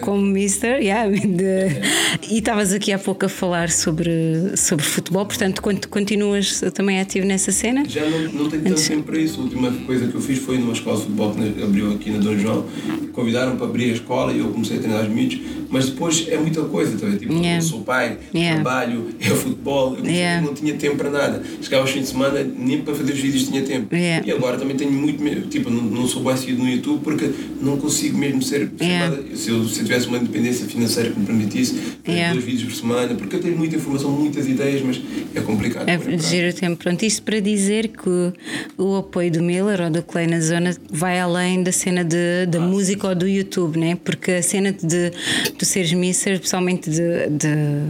como 0.00 0.22
Mister, 0.22 0.80
yeah, 0.80 1.08
de- 1.10 2.28
e 2.30 2.38
estavas 2.38 2.72
aqui 2.72 2.92
há 2.92 2.98
pouco 2.98 3.26
a 3.26 3.28
falar 3.28 3.70
sobre, 3.70 4.56
sobre 4.56 4.84
futebol, 4.84 5.24
portanto, 5.26 5.62
quando 5.62 5.86
continuas 5.88 6.60
também 6.74 7.00
ativo 7.00 7.26
nessa 7.26 7.52
cena? 7.52 7.84
Já 7.88 8.04
não, 8.08 8.20
não 8.32 8.48
tenho 8.50 8.62
tanto 8.64 8.86
tempo 8.88 9.02
para 9.04 9.18
isso. 9.18 9.40
A 9.40 9.44
última 9.44 9.72
coisa 9.86 10.06
que 10.08 10.14
eu 10.14 10.20
fiz 10.20 10.38
foi 10.38 10.58
numa 10.58 10.72
escola 10.72 10.96
de 10.96 11.02
futebol 11.02 11.34
que 11.34 11.62
abriu 11.62 11.92
aqui 11.92 12.10
na 12.10 12.18
Dom 12.18 12.36
João. 12.36 12.66
Convidaram 13.12 13.56
para 13.56 13.66
abrir 13.66 13.90
a 13.90 13.94
escola 13.94 14.32
e 14.32 14.38
eu 14.38 14.48
comecei 14.50 14.76
a 14.76 14.80
treinar 14.80 15.02
os 15.04 15.08
miúdos. 15.08 15.38
Mas 15.70 15.90
depois 15.90 16.26
é 16.28 16.36
muita 16.38 16.62
coisa, 16.62 16.96
tá? 16.98 17.10
Tipo, 17.16 17.32
Yeah. 17.34 17.56
eu 17.58 17.62
sou 17.62 17.80
pai, 17.82 18.16
Yeah. 18.34 18.54
trabalho, 18.62 19.08
é 19.20 19.24
futebol. 19.30 19.96
Eu 19.98 20.04
Yeah. 20.04 20.40
não 20.46 20.54
tinha 20.54 20.74
tempo 20.74 20.96
para 20.96 21.10
nada. 21.10 21.42
Chegava 21.60 21.82
aos 21.82 21.90
fins 21.90 22.02
de 22.02 22.08
semana, 22.08 22.42
nem 22.42 22.80
para 22.80 22.94
fazer 22.94 23.12
os 23.12 23.18
vídeos 23.18 23.44
tinha 23.44 23.62
tempo. 23.62 23.94
E 23.94 24.30
agora 24.32 24.56
também 24.56 24.76
tenho 24.76 24.92
muito. 24.92 25.22
me- 25.22 25.42
Tipo, 25.48 25.70
não, 25.70 25.82
não 25.82 26.06
sou 26.08 26.22
bem 26.22 26.36
seguido 26.36 26.62
no 26.62 26.68
YouTube 26.68 27.00
porque 27.02 27.30
não 27.60 27.76
consigo 27.76 28.16
mesmo 28.18 28.42
ser. 28.42 28.70
nada. 28.80 29.22
Se 29.34 29.50
eu, 29.50 29.64
se 29.68 29.80
eu 29.80 29.84
tivesse 29.84 30.06
uma 30.06 30.18
independência 30.18 30.66
financeira 30.66 31.10
que 31.10 31.18
me 31.20 31.26
permitisse, 31.26 31.74
fazer 32.04 32.32
dois 32.32 32.44
vídeos 32.44 32.64
por 32.72 32.74
semana, 32.74 33.14
porque 33.14 33.36
eu 33.36 33.40
tenho 33.40 33.56
muita 33.56 33.76
informação, 33.76 34.10
muitas 34.10 34.46
ideias, 34.48 34.80
mas 34.82 35.00
é 35.34 35.40
complicado. 35.40 35.88
É 35.88 35.94
enquanto. 35.94 36.20
giro 36.22 36.48
o 36.48 36.52
tempo. 36.52 36.76
Pronto, 36.76 37.02
isto 37.04 37.22
para 37.22 37.40
dizer 37.40 37.88
que 37.88 38.32
o 38.76 38.96
apoio 38.96 39.30
do 39.30 39.42
Miller 39.42 39.80
ou 39.82 39.90
do 39.90 40.02
Clay 40.02 40.26
na 40.26 40.40
zona 40.40 40.74
vai 40.90 41.18
além 41.20 41.62
da 41.62 41.72
cena 41.72 42.04
de, 42.04 42.46
da 42.48 42.60
música 42.60 43.08
ou 43.08 43.14
do 43.14 43.26
YouTube, 43.28 43.78
né? 43.78 43.96
Porque 44.02 44.32
a 44.32 44.42
cena 44.42 44.72
de 44.72 45.12
tu 45.58 45.64
seres 45.64 45.92
misser, 45.92 46.34
especialmente 46.34 46.90
de, 46.90 47.26
de 47.28 47.88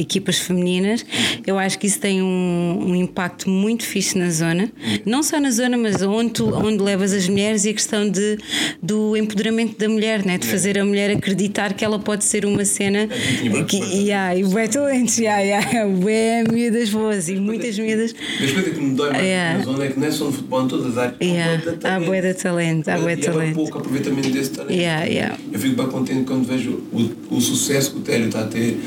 equipas 0.00 0.38
femininas, 0.38 1.04
eu 1.46 1.58
acho 1.58 1.78
que 1.78 1.86
isso 1.86 2.00
tem 2.00 2.22
um, 2.22 2.84
um 2.88 2.94
impacto 2.96 3.48
muito 3.48 3.84
fixe 3.84 4.18
na 4.18 4.30
zona. 4.30 4.70
Não 5.04 5.22
só 5.22 5.38
na 5.40 5.50
zona, 5.50 5.76
mas 5.76 6.02
onde, 6.02 6.30
tu, 6.32 6.54
onde 6.54 6.82
levas 6.82 7.12
as 7.12 7.28
mulheres 7.28 7.64
e 7.64 7.70
a 7.70 7.74
questão 7.74 8.08
de, 8.08 8.38
do 8.82 9.16
empoderamento 9.16 9.78
da 9.78 9.88
mulher, 9.88 10.24
né? 10.24 10.38
De 10.38 10.46
fazer 10.46 10.78
a 10.78 10.84
mulher 10.84 11.10
acreditar 11.10 11.74
que 11.74 11.84
ela 11.84 11.98
pode 11.98 12.24
ser 12.24 12.44
uma 12.44 12.64
cena 12.64 13.08
tinha 13.40 13.64
que, 13.64 13.76
yeah, 13.76 14.34
e 14.36 14.42
bué 14.44 14.66
talentos, 14.68 15.18
yeah, 15.18 15.40
yeah, 15.42 15.86
bué 15.88 16.44
miúdas 16.50 16.90
boas 16.90 17.28
e 17.28 17.36
muitas 17.36 17.78
miúdas. 17.78 18.14
Mas 18.40 18.52
coisa 18.52 18.70
que 18.70 18.80
me 18.80 18.94
dói 18.94 19.10
mais 19.10 19.20
Yeah. 19.30 19.58
na 19.58 19.64
zona 19.64 19.84
é 19.84 19.88
que 19.88 20.00
não 20.00 20.06
é 20.06 20.10
só 20.10 20.24
no 20.24 20.32
futebol, 20.32 20.64
em 20.64 20.68
todas 20.68 20.86
as 20.86 20.98
áreas. 20.98 21.16
Yeah. 21.20 21.62
Há 21.84 22.00
bué 22.00 22.20
de 22.20 22.34
talento, 22.34 22.88
há 22.88 22.98
bué 22.98 23.14
de 23.16 23.22
E 23.22 23.24
talento. 23.26 23.54
pouco 23.54 23.78
aproveitamento 23.78 24.30
desse 24.30 24.50
talento. 24.50 24.72
Yeah, 24.72 25.04
yeah. 25.04 25.38
Eu 25.52 25.58
fico 25.58 25.76
bem 25.76 25.86
contente 25.86 26.24
quando 26.24 26.46
vejo 26.46 26.80
o, 26.92 27.36
o 27.36 27.40
sucesso 27.40 27.92
que 27.92 27.98
o 27.98 28.00
Télio 28.00 28.26
está 28.26 28.40
a 28.40 28.46
ter. 28.46 28.78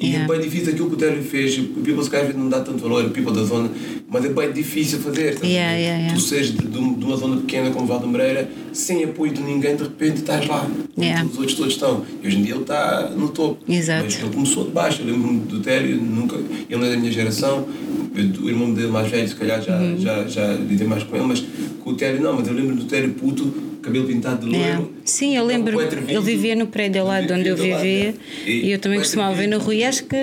E 0.00 0.06
Yeah. 0.06 0.24
é 0.24 0.38
bem 0.38 0.48
difícil 0.48 0.72
aquilo 0.72 0.88
que 0.88 0.94
o 0.94 0.98
Télio 0.98 1.22
fez. 1.22 1.58
O 1.58 1.64
People 1.82 2.02
vezes 2.02 2.34
não 2.34 2.48
dá 2.48 2.60
tanto 2.60 2.78
valor, 2.78 3.04
o 3.04 3.10
People 3.10 3.34
da 3.34 3.44
zona, 3.44 3.70
mas 4.08 4.24
é 4.24 4.30
bem 4.30 4.50
difícil 4.50 4.98
fazer. 4.98 5.36
Yeah, 5.44 5.72
yeah, 5.76 5.98
yeah. 5.98 6.14
Tu 6.14 6.20
seres 6.20 6.52
de, 6.52 6.66
de 6.66 6.78
uma 6.78 7.16
zona 7.16 7.36
pequena 7.36 7.70
como 7.70 7.86
Valdemoreira, 7.86 8.50
sem 8.72 9.04
apoio 9.04 9.32
de 9.32 9.42
ninguém, 9.42 9.76
de 9.76 9.82
repente 9.82 10.16
estás 10.18 10.46
lá. 10.46 10.68
Yeah. 10.98 11.24
Os 11.28 11.36
outros 11.38 11.54
todos 11.56 11.72
estão. 11.74 12.04
E 12.22 12.26
hoje 12.26 12.38
em 12.38 12.42
dia 12.42 12.54
ele 12.54 12.62
está 12.62 13.10
no 13.16 13.28
topo. 13.28 13.62
Exato. 13.70 14.04
Mas 14.04 14.18
ele 14.20 14.30
começou 14.34 14.64
de 14.64 14.70
baixo. 14.70 15.02
Eu 15.02 15.06
lembro-me 15.12 15.40
do 15.40 15.60
Télio, 15.60 15.96
nunca, 15.96 16.36
ele 16.36 16.76
não 16.80 16.84
é 16.86 16.90
da 16.90 16.96
minha 16.96 17.12
geração. 17.12 17.66
Eu- 18.14 18.44
O 18.44 18.48
irmão 18.48 18.72
dele 18.74 18.88
mais 18.88 19.08
velho, 19.10 19.28
se 19.28 19.34
calhar 19.36 19.62
já, 19.62 19.76
Uhum. 19.78 19.98
já, 19.98 20.26
já 20.26 20.52
lidei 20.54 20.86
mais 20.86 21.02
com 21.04 21.14
ele, 21.16 21.26
mas 21.26 21.44
com 21.82 21.90
o 21.90 21.94
Télio 21.94 22.20
não. 22.22 22.34
Mas 22.34 22.48
eu 22.48 22.54
lembro 22.54 22.74
do 22.74 22.84
Télio 22.84 23.10
puto, 23.14 23.52
cabelo 23.82 24.06
pintado 24.06 24.46
de 24.46 24.52
Yeah. 24.54 24.78
loiro. 24.78 24.94
Sim, 25.04 25.36
eu 25.36 25.44
lembro. 25.46 25.80
Ele 25.80 26.20
vivia 26.20 26.54
no 26.56 26.66
prédio 26.66 27.04
lado 27.04 27.26
de 27.26 27.32
onde 27.32 27.48
eu 27.48 27.56
Vivia 27.56 27.74
lado, 27.76 27.84
né? 27.84 28.14
e 28.46 28.70
eu 28.70 28.78
também 28.78 28.98
costumava 28.98 29.34
ver 29.34 29.46
no 29.46 29.58
Rui. 29.58 29.82
Acho 29.84 30.04
que 30.04 30.16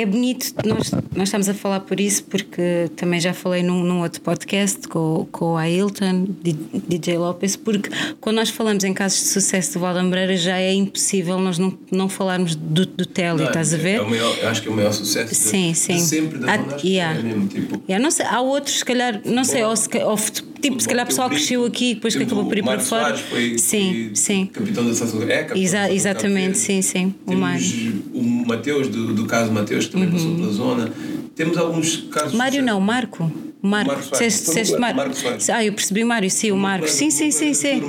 é 0.00 0.04
bonito, 0.06 0.52
nós, 0.64 0.90
nós 1.14 1.28
estamos 1.28 1.48
a 1.48 1.54
falar 1.54 1.80
por 1.80 1.98
isso, 1.98 2.24
porque 2.24 2.90
também 2.96 3.18
já 3.18 3.32
falei 3.32 3.62
num, 3.62 3.82
num 3.82 4.02
outro 4.02 4.20
podcast 4.20 4.86
com, 4.88 5.26
com 5.32 5.54
o 5.54 5.56
Ailton, 5.56 6.26
DJ 6.42 7.16
Lopes, 7.18 7.56
porque 7.56 7.88
quando 8.20 8.36
nós 8.36 8.50
falamos 8.50 8.84
em 8.84 8.92
casos 8.92 9.20
de 9.20 9.26
sucesso 9.28 9.72
de 9.72 9.78
Valdambreira 9.78 10.36
já 10.36 10.58
é 10.58 10.72
impossível 10.74 11.38
nós 11.38 11.58
não, 11.58 11.76
não 11.90 12.08
falarmos 12.08 12.54
do, 12.54 12.84
do 12.84 13.06
Telly, 13.06 13.40
Não, 13.40 13.46
estás 13.46 13.72
a 13.72 13.76
ver? 13.76 13.96
É 13.96 14.02
o 14.02 14.10
maior, 14.10 14.44
acho 14.44 14.62
que 14.62 14.68
é 14.68 14.70
o 14.70 14.74
maior 14.74 14.92
sucesso 14.92 15.30
de- 15.30 15.34
Sim, 15.36 15.72
de, 15.72 15.78
sim. 15.78 15.98
sempre 15.98 16.38
da 16.40 16.52
Há- 16.54 16.78
yeah. 16.84 17.18
é 17.18 17.22
mesmo, 17.22 17.46
tipo, 17.48 17.82
Yeah, 17.88 18.02
não 18.02 18.10
sei, 18.10 18.26
há 18.26 18.40
outros, 18.40 18.78
se 18.78 18.84
calhar, 18.84 19.20
não 19.24 19.44
sei, 19.44 19.62
ou, 19.64 19.74
se, 19.76 19.88
ou 20.04 20.16
fut- 20.16 20.44
tipo, 20.60 20.80
se 20.80 20.88
calhar 20.88 21.04
o 21.04 21.08
pessoal 21.08 21.28
cresceu 21.28 21.64
aqui 21.64 21.90
e 21.90 21.94
depois 21.94 22.14
que 22.16 22.22
acabou 22.22 22.46
por 22.46 22.56
ir 22.58 22.62
para 22.62 22.80
fora. 22.80 23.02
Soares 23.16 23.20
foi, 23.20 23.58
sim, 23.58 24.06
foi 24.06 24.16
sim. 24.16 24.46
capitão 24.46 24.86
da 24.86 24.94
seleção. 24.94 25.22
É, 25.22 25.38
capitão 25.42 25.56
Exa- 25.62 25.92
exatamente, 25.92 26.58
sim, 26.58 26.82
sim. 26.82 27.14
O 27.26 27.34
Mário. 27.34 28.02
o 28.14 28.22
Mateus, 28.46 28.88
do, 28.88 29.12
do 29.14 29.26
caso 29.26 29.52
Mateus, 29.52 29.86
que 29.86 29.92
também 29.92 30.10
passou 30.10 30.34
pela 30.34 30.52
zona. 30.52 30.92
Temos 31.34 31.56
alguns 31.58 31.96
casos. 32.10 32.32
Mário 32.32 32.62
não, 32.62 32.80
Marco. 32.80 33.30
Marco, 33.62 33.90
Marco 33.90 34.10
disseste, 34.12 34.46
disseste 34.46 34.72
Marco- 34.78 34.96
Marco. 34.96 34.96
Marco 35.10 35.14
Soares. 35.20 35.50
Ah, 35.50 35.64
eu 35.64 35.72
percebi 35.72 36.04
Mário, 36.04 36.30
sim, 36.30 36.52
o 36.52 36.56
Marcos. 36.56 36.90
Sim, 36.92 37.10
sim, 37.10 37.30
sim, 37.30 37.52
sim. 37.54 37.82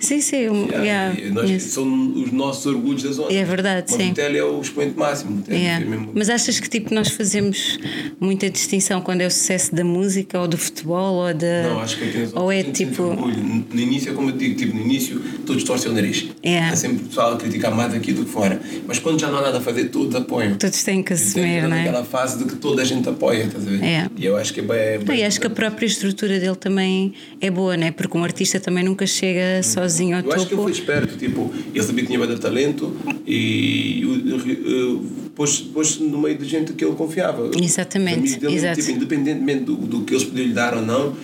Sim, 0.00 0.20
sim. 0.20 0.48
o- 0.48 1.60
são 1.60 2.12
os 2.22 2.32
nossos 2.32 2.66
orgulhos 2.66 3.02
da 3.02 3.12
zona. 3.12 3.32
É 3.32 3.44
verdade, 3.44 3.92
sim. 3.92 4.10
O 4.10 4.14
Tele 4.14 4.38
é 4.38 4.44
o 4.44 4.60
expoente 4.60 4.98
máximo. 4.98 5.42
O 5.48 5.52
é 5.52 5.82
Mas 6.14 6.28
achas 6.28 6.60
que 6.60 6.68
tipo 6.68 6.94
nós 6.94 7.08
fazemos 7.08 7.78
muita 8.20 8.50
distinção 8.50 9.00
quando 9.00 9.20
é 9.22 9.26
o 9.26 9.30
sucesso 9.30 9.74
da 9.74 9.84
música 9.84 10.38
ou 10.40 10.46
do 10.48 10.58
futebol 10.58 11.14
ou 11.26 11.32
da 11.34 11.62
Não, 11.62 11.80
acho 11.80 11.96
que 11.98 12.04
aqui 12.04 12.28
ou 12.34 12.52
é 12.52 12.62
tipo. 12.64 13.02
No 13.14 13.80
início, 13.80 14.10
é 14.12 14.14
como 14.14 14.30
eu 14.30 14.36
digo, 14.36 14.56
tipo, 14.56 14.76
no 14.76 14.82
início 14.82 15.20
todos 15.46 15.62
torcem 15.64 15.90
o 15.90 15.94
nariz. 15.94 16.26
Há 16.70 16.76
sempre 16.76 17.04
pessoal 17.04 17.34
a 17.34 17.36
criticar 17.36 17.74
mais 17.74 17.92
daqui 17.92 18.12
do 18.12 18.24
que 18.24 18.30
fora. 18.30 18.60
Mas 18.86 18.98
quando 18.98 19.20
já 19.20 19.28
não 19.30 19.38
há 19.38 19.42
nada 19.42 19.58
a 19.58 19.60
fazer, 19.60 19.84
todos 19.88 20.14
apoiam. 20.14 20.56
todos 20.56 20.82
têm 20.82 21.02
que 21.02 21.12
assumir, 21.12 21.58
Então, 21.58 21.70
não 21.70 21.76
é? 21.76 21.84
naquela 21.84 22.04
fase 22.04 22.38
de 22.38 22.44
que 22.44 22.56
toda 22.56 22.82
a 22.82 22.84
gente 22.84 23.08
apoia, 23.08 23.44
estás 23.44 23.66
a 23.66 23.70
ver? 23.70 23.82
É. 23.82 24.08
E 24.16 24.24
eu 24.26 24.36
acho 24.36 24.52
que 24.52 24.60
é 24.60 24.62
bem. 24.62 25.11
Não, 25.12 25.18
e 25.18 25.24
acho 25.24 25.38
que 25.38 25.46
a 25.46 25.50
própria 25.50 25.84
estrutura 25.84 26.40
dele 26.40 26.56
também 26.56 27.12
é 27.38 27.50
boa, 27.50 27.76
né? 27.76 27.90
Porque 27.90 28.16
um 28.16 28.24
artista 28.24 28.58
também 28.58 28.82
nunca 28.82 29.06
chega 29.06 29.62
sozinho 29.62 30.16
ao 30.16 30.22
Eu 30.22 30.32
acho 30.32 30.46
que 30.46 30.54
ele 30.54 30.56
topo. 30.56 30.62
foi 30.62 30.72
esperto, 30.72 31.18
tipo, 31.18 31.52
ele 31.74 31.84
sabia 31.84 32.02
que 32.02 32.06
tinha 32.06 32.18
bastante 32.18 32.40
talento 32.40 32.96
e 33.26 34.02
uh, 34.06 34.96
uh, 34.96 35.06
pôs, 35.34 35.98
no 36.00 36.18
meio 36.18 36.38
de 36.38 36.46
gente 36.46 36.72
que 36.72 36.82
ele 36.82 36.94
confiava. 36.94 37.50
Exatamente, 37.62 38.38
dele, 38.38 38.54
exato. 38.54 38.80
Tipo, 38.80 38.92
independentemente 38.92 39.64
do, 39.64 39.76
do 39.76 40.00
que 40.02 40.14
eles 40.14 40.24
podiam 40.24 40.46
lhe 40.46 40.54
dar 40.54 40.74
ou 40.74 40.82
não, 40.82 41.14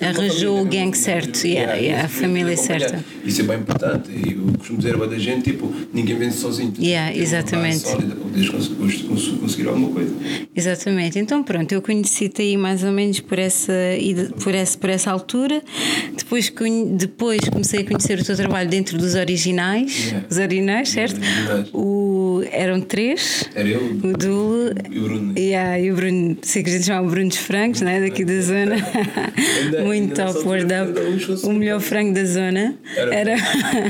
Arranjou 0.00 0.60
o 0.60 0.64
gang 0.64 0.90
né? 0.90 0.92
certo, 0.92 1.44
yeah, 1.46 1.74
yeah, 1.74 2.04
a 2.04 2.08
família 2.08 2.56
certa. 2.56 3.04
Isso 3.28 3.42
é 3.42 3.44
bem 3.44 3.58
importante. 3.58 4.10
E 4.10 4.32
eu 4.32 4.52
costumo 4.58 4.78
dizer 4.78 4.94
a 4.94 5.06
da 5.06 5.18
gente, 5.18 5.50
tipo, 5.50 5.72
ninguém 5.92 6.16
vence 6.16 6.38
sozinho. 6.38 6.72
Yeah, 6.78 7.08
Tem 7.12 7.16
uma 7.20 7.24
exatamente. 7.24 7.78
Sólida, 7.78 8.16
cons- 8.16 9.28
conseguir 9.40 9.68
alguma 9.68 9.90
coisa. 9.90 10.14
Exatamente. 10.56 11.18
Então 11.18 11.42
pronto, 11.42 11.70
eu 11.72 11.82
conheci-te 11.82 12.42
aí 12.42 12.56
mais 12.56 12.82
ou 12.82 12.90
menos 12.92 13.20
por 13.20 13.38
essa, 13.38 13.72
por 14.42 14.54
essa, 14.54 14.78
por 14.78 14.90
essa 14.90 15.10
altura. 15.10 15.62
Depois, 16.16 16.52
depois 16.96 17.40
comecei 17.50 17.80
a 17.80 17.84
conhecer 17.84 18.18
o 18.18 18.24
teu 18.24 18.36
trabalho 18.36 18.68
dentro 18.68 18.96
dos 18.98 19.14
originais. 19.14 20.06
Yeah. 20.06 20.26
Os 20.30 20.36
originais, 20.38 20.88
certo? 20.88 21.16
originais. 21.20 21.68
O, 21.72 22.42
eram 22.50 22.80
três. 22.80 23.44
Era 23.54 23.68
eu 23.68 23.80
O 24.02 24.16
Dulo 24.16 24.72
e 24.90 24.98
o 24.98 25.02
Bruno. 25.02 25.34
Yeah, 25.38 25.78
e 25.80 25.90
o 25.90 25.94
Bruno, 25.94 26.36
sei 26.42 26.62
que 26.62 26.70
a 26.70 26.72
gente 26.72 26.86
chama 26.86 27.08
Bruno 27.10 27.28
dos 27.28 27.38
Frangos, 27.38 27.80
né? 27.82 28.00
daqui 28.00 28.24
da 28.24 28.40
zona. 28.40 28.76
Muito 29.84 30.14
top, 30.14 30.38
word 30.46 30.66
up. 30.72 31.46
O 31.46 31.52
melhor 31.52 31.80
frango 31.80 32.14
da 32.14 32.24
zona. 32.24 32.74
Era- 32.96 33.14
Era. 33.18 33.34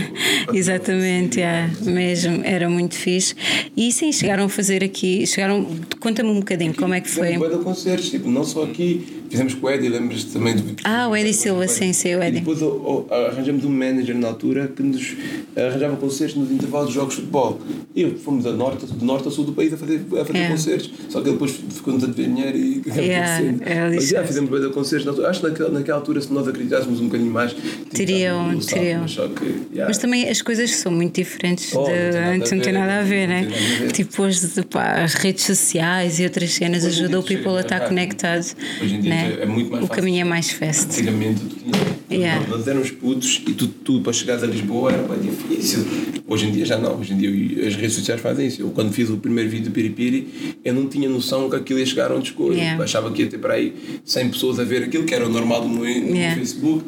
Exatamente, 0.54 1.40
yeah, 1.40 1.70
mesmo. 1.82 2.42
Era 2.44 2.68
muito 2.68 2.94
fixe. 2.94 3.34
E 3.76 3.92
sim, 3.92 4.10
chegaram 4.10 4.44
a 4.44 4.48
fazer 4.48 4.82
aqui. 4.82 5.26
Chegaram. 5.26 5.66
Conta-me 6.00 6.30
um 6.30 6.38
bocadinho 6.38 6.74
como 6.74 6.94
é 6.94 7.00
que 7.00 7.10
foi. 7.10 7.36
De 7.36 7.58
concertos, 7.62 8.08
tipo, 8.08 8.30
não 8.30 8.42
só 8.42 8.64
aqui, 8.64 9.17
fizemos 9.30 9.54
com 9.54 9.66
o 9.66 9.70
Eddie, 9.70 9.88
lembras-te 9.88 10.30
também 10.32 10.56
do. 10.56 10.64
Ah, 10.84 11.08
o 11.08 11.16
Eddie 11.16 11.32
Silva, 11.34 11.66
sim, 11.68 11.92
sim, 11.92 12.14
o 12.14 12.22
E 12.22 12.26
Eddie. 12.26 12.38
depois 12.40 12.60
o- 12.62 12.66
o- 13.08 13.14
arranjamos 13.14 13.64
um 13.64 13.70
manager 13.70 14.16
na 14.16 14.28
altura 14.28 14.68
que 14.74 14.82
nos 14.82 15.16
arranjava 15.56 15.96
concertos 15.96 16.36
nos 16.36 16.50
intervalos 16.50 16.88
de 16.88 16.94
jogos 16.94 17.14
de 17.14 17.20
futebol. 17.20 17.60
E 17.94 18.06
fomos 18.10 18.46
a 18.46 18.52
norte, 18.52 18.86
de 18.86 19.04
norte 19.04 19.28
a 19.28 19.30
sul 19.30 19.44
do 19.44 19.52
país 19.52 19.72
a 19.72 19.76
fazer, 19.76 20.00
a 20.20 20.24
fazer 20.24 20.38
É. 20.38 20.48
concertos. 20.48 20.90
Só 21.08 21.20
que 21.20 21.26
ele 21.28 21.32
depois 21.34 21.52
ficou-nos 21.70 22.04
a 22.04 22.06
dever 22.06 22.26
dinheiro 22.28 22.56
e 22.58 22.82
Yeah, 22.98 23.42
é 23.64 23.90
Mas 23.94 24.08
já 24.08 24.24
fizemos 24.24 24.60
de 24.60 24.68
concertos. 24.70 25.04
na 25.06 25.12
altura. 25.12 25.28
Acho 25.30 25.40
que 25.40 25.46
naquela, 25.48 25.70
naquela 25.70 25.98
altura, 25.98 26.20
se 26.20 26.32
nós 26.32 26.46
acreditássemos 26.48 27.00
um 27.00 27.06
bocadinho 27.06 27.30
mais, 27.30 27.54
Teriam, 27.92 28.44
tínhamos 28.44 28.64
um 28.64 28.68
teriam. 28.68 29.00
Mas, 29.02 29.12
que, 29.14 29.44
yeah. 29.72 29.86
Mas 29.88 29.98
também 29.98 30.28
as 30.28 30.42
coisas 30.42 30.70
são 30.76 30.92
muito 30.92 31.14
diferentes 31.14 31.74
Oh, 31.74 31.84
de 31.84 31.90
não 31.90 31.94
tem 31.94 32.04
nada 32.12 32.18
a 32.18 32.34
antes, 32.34 32.52
não 32.52 32.60
tem 32.60 32.72
nada 32.72 32.98
a 32.98 33.02
ver, 33.02 33.28
não 33.28 33.34
né? 33.34 33.48
nada. 33.80 33.92
Tipo, 33.92 34.22
hoje, 34.22 34.40
pá, 34.70 35.02
as 35.02 35.14
redes 35.14 35.44
sociais 35.44 36.18
e 36.20 36.24
outras 36.24 36.50
cenas 36.52 36.84
Hoje 36.84 37.00
ajudam 37.02 37.20
o 37.20 37.22
people 37.22 37.56
a 37.56 37.60
estar 37.60 37.80
conectado. 37.88 38.44
Hoje 38.82 38.94
em 38.94 39.00
dia 39.00 39.14
né? 39.22 39.38
é 39.42 39.46
muito 39.46 39.70
mais 39.70 39.84
O 39.84 39.86
fácil. 39.86 40.02
caminho 40.02 40.20
é 40.20 40.24
mais 40.24 40.50
fast. 40.50 40.86
Antigamente 40.86 41.40
tu 41.40 41.56
tinhas. 41.56 41.98
Yeah. 42.10 42.46
Nós 42.48 42.66
éramos 42.66 42.90
putos 42.90 43.42
e 43.46 43.52
tu, 43.52 43.66
tu 43.68 44.00
para 44.00 44.12
chegares 44.14 44.42
a 44.42 44.46
Lisboa 44.46 44.92
era 44.92 45.02
bem 45.02 45.18
difícil. 45.30 45.84
Hoje 46.26 46.46
em 46.46 46.52
dia 46.52 46.64
já 46.64 46.78
não. 46.78 46.98
Hoje 46.98 47.12
em 47.12 47.18
dia 47.18 47.66
as 47.68 47.74
redes 47.76 47.92
sociais 47.94 48.20
fazem 48.20 48.46
isso. 48.46 48.62
Eu 48.62 48.70
quando 48.70 48.92
fiz 48.92 49.10
o 49.10 49.18
primeiro 49.18 49.50
vídeo 49.50 49.66
do 49.66 49.70
Piripiri, 49.72 50.56
eu 50.64 50.72
não 50.72 50.86
tinha 50.88 51.08
noção 51.08 51.50
que 51.50 51.56
aquilo 51.56 51.78
ia 51.78 51.86
chegar 51.86 52.10
onde 52.10 52.28
chegou. 52.28 52.52
Yeah. 52.52 52.78
Eu 52.78 52.84
achava 52.84 53.10
que 53.12 53.22
ia 53.22 53.28
ter 53.28 53.38
para 53.38 53.54
aí 53.54 53.74
100 54.06 54.30
pessoas 54.30 54.58
a 54.58 54.64
ver 54.64 54.84
aquilo, 54.84 55.04
que 55.04 55.14
era 55.14 55.26
o 55.26 55.28
normal 55.28 55.68
no 55.68 55.84
Yeah. 55.86 56.34
Facebook. 56.36 56.84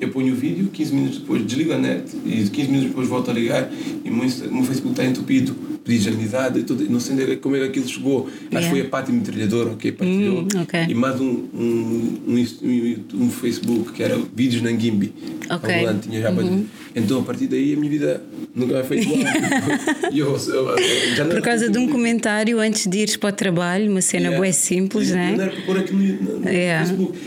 Eu 0.00 0.08
ponho 0.10 0.32
o 0.32 0.36
vídeo, 0.36 0.68
15 0.72 0.94
minutos 0.94 1.18
depois 1.18 1.44
desligo 1.44 1.72
a 1.72 1.78
net 1.78 2.04
e 2.24 2.48
15 2.48 2.68
minutos 2.68 2.88
depois 2.90 3.08
volto 3.08 3.30
a 3.30 3.34
ligar 3.34 3.70
e 4.04 4.08
o 4.08 4.14
meu, 4.14 4.24
o 4.28 4.54
meu 4.54 4.64
Facebook 4.64 4.90
está 4.92 5.04
entupido. 5.04 5.54
Pedi 5.82 6.08
amizade 6.08 6.60
e 6.60 6.62
tudo. 6.62 6.88
Não 6.90 7.00
sei 7.00 7.32
é- 7.32 7.36
como 7.36 7.56
é 7.56 7.60
que 7.60 7.64
aquilo 7.66 7.88
chegou. 7.88 8.26
Acho 8.28 8.38
que 8.50 8.54
Yeah. 8.54 8.70
foi 8.70 8.80
a 8.82 8.84
Pátio 8.84 9.14
Metralhadora, 9.14 9.70
ok? 9.70 9.90
Partilhou. 9.92 10.42
Hum, 10.42 10.46
ok. 10.62 10.80
E 10.88 10.94
mais 10.94 11.20
um, 11.20 11.44
um, 11.54 11.69
um, 11.70 12.18
um, 12.26 13.24
um 13.24 13.30
Facebook 13.30 13.92
que 13.92 14.02
era 14.02 14.18
Vídeos 14.34 14.62
na 14.62 14.70
Gimbi. 14.70 15.12
Ok. 15.50 15.72
Ao 15.74 15.80
volante, 15.80 16.08
tinha 16.08 16.20
já 16.20 16.30
Uhum. 16.30 16.64
Então 16.94 17.20
a 17.20 17.22
partir 17.22 17.46
daí 17.46 17.74
a 17.74 17.76
minha 17.76 17.90
vida 17.90 18.22
nunca 18.54 18.74
mais 18.74 18.86
foi 18.86 19.00
igual. 19.00 19.18
Eu, 20.12 20.26
eu, 20.36 20.68
eu, 20.76 21.14
já 21.16 21.24
não 21.24 21.30
Por 21.30 21.40
causa 21.42 21.68
de 21.70 21.78
um 21.78 21.82
tipo- 21.82 21.92
comentário 21.92 22.58
antes 22.58 22.86
de 22.86 22.98
ires 22.98 23.16
para 23.16 23.28
o 23.28 23.32
trabalho, 23.32 23.90
uma 23.90 24.00
cena 24.00 24.24
Yeah. 24.26 24.38
bué 24.38 24.52
simples, 24.52 25.10
Eu 25.10 25.16
né? 25.16 25.34
não 25.36 25.42
era 25.44 25.52
para 25.52 25.62
pôr 25.62 25.78
aquilo 25.78 25.98
no, 25.98 26.40
no 26.40 26.48
Yeah. 26.48 26.84
Facebook. 26.86 27.18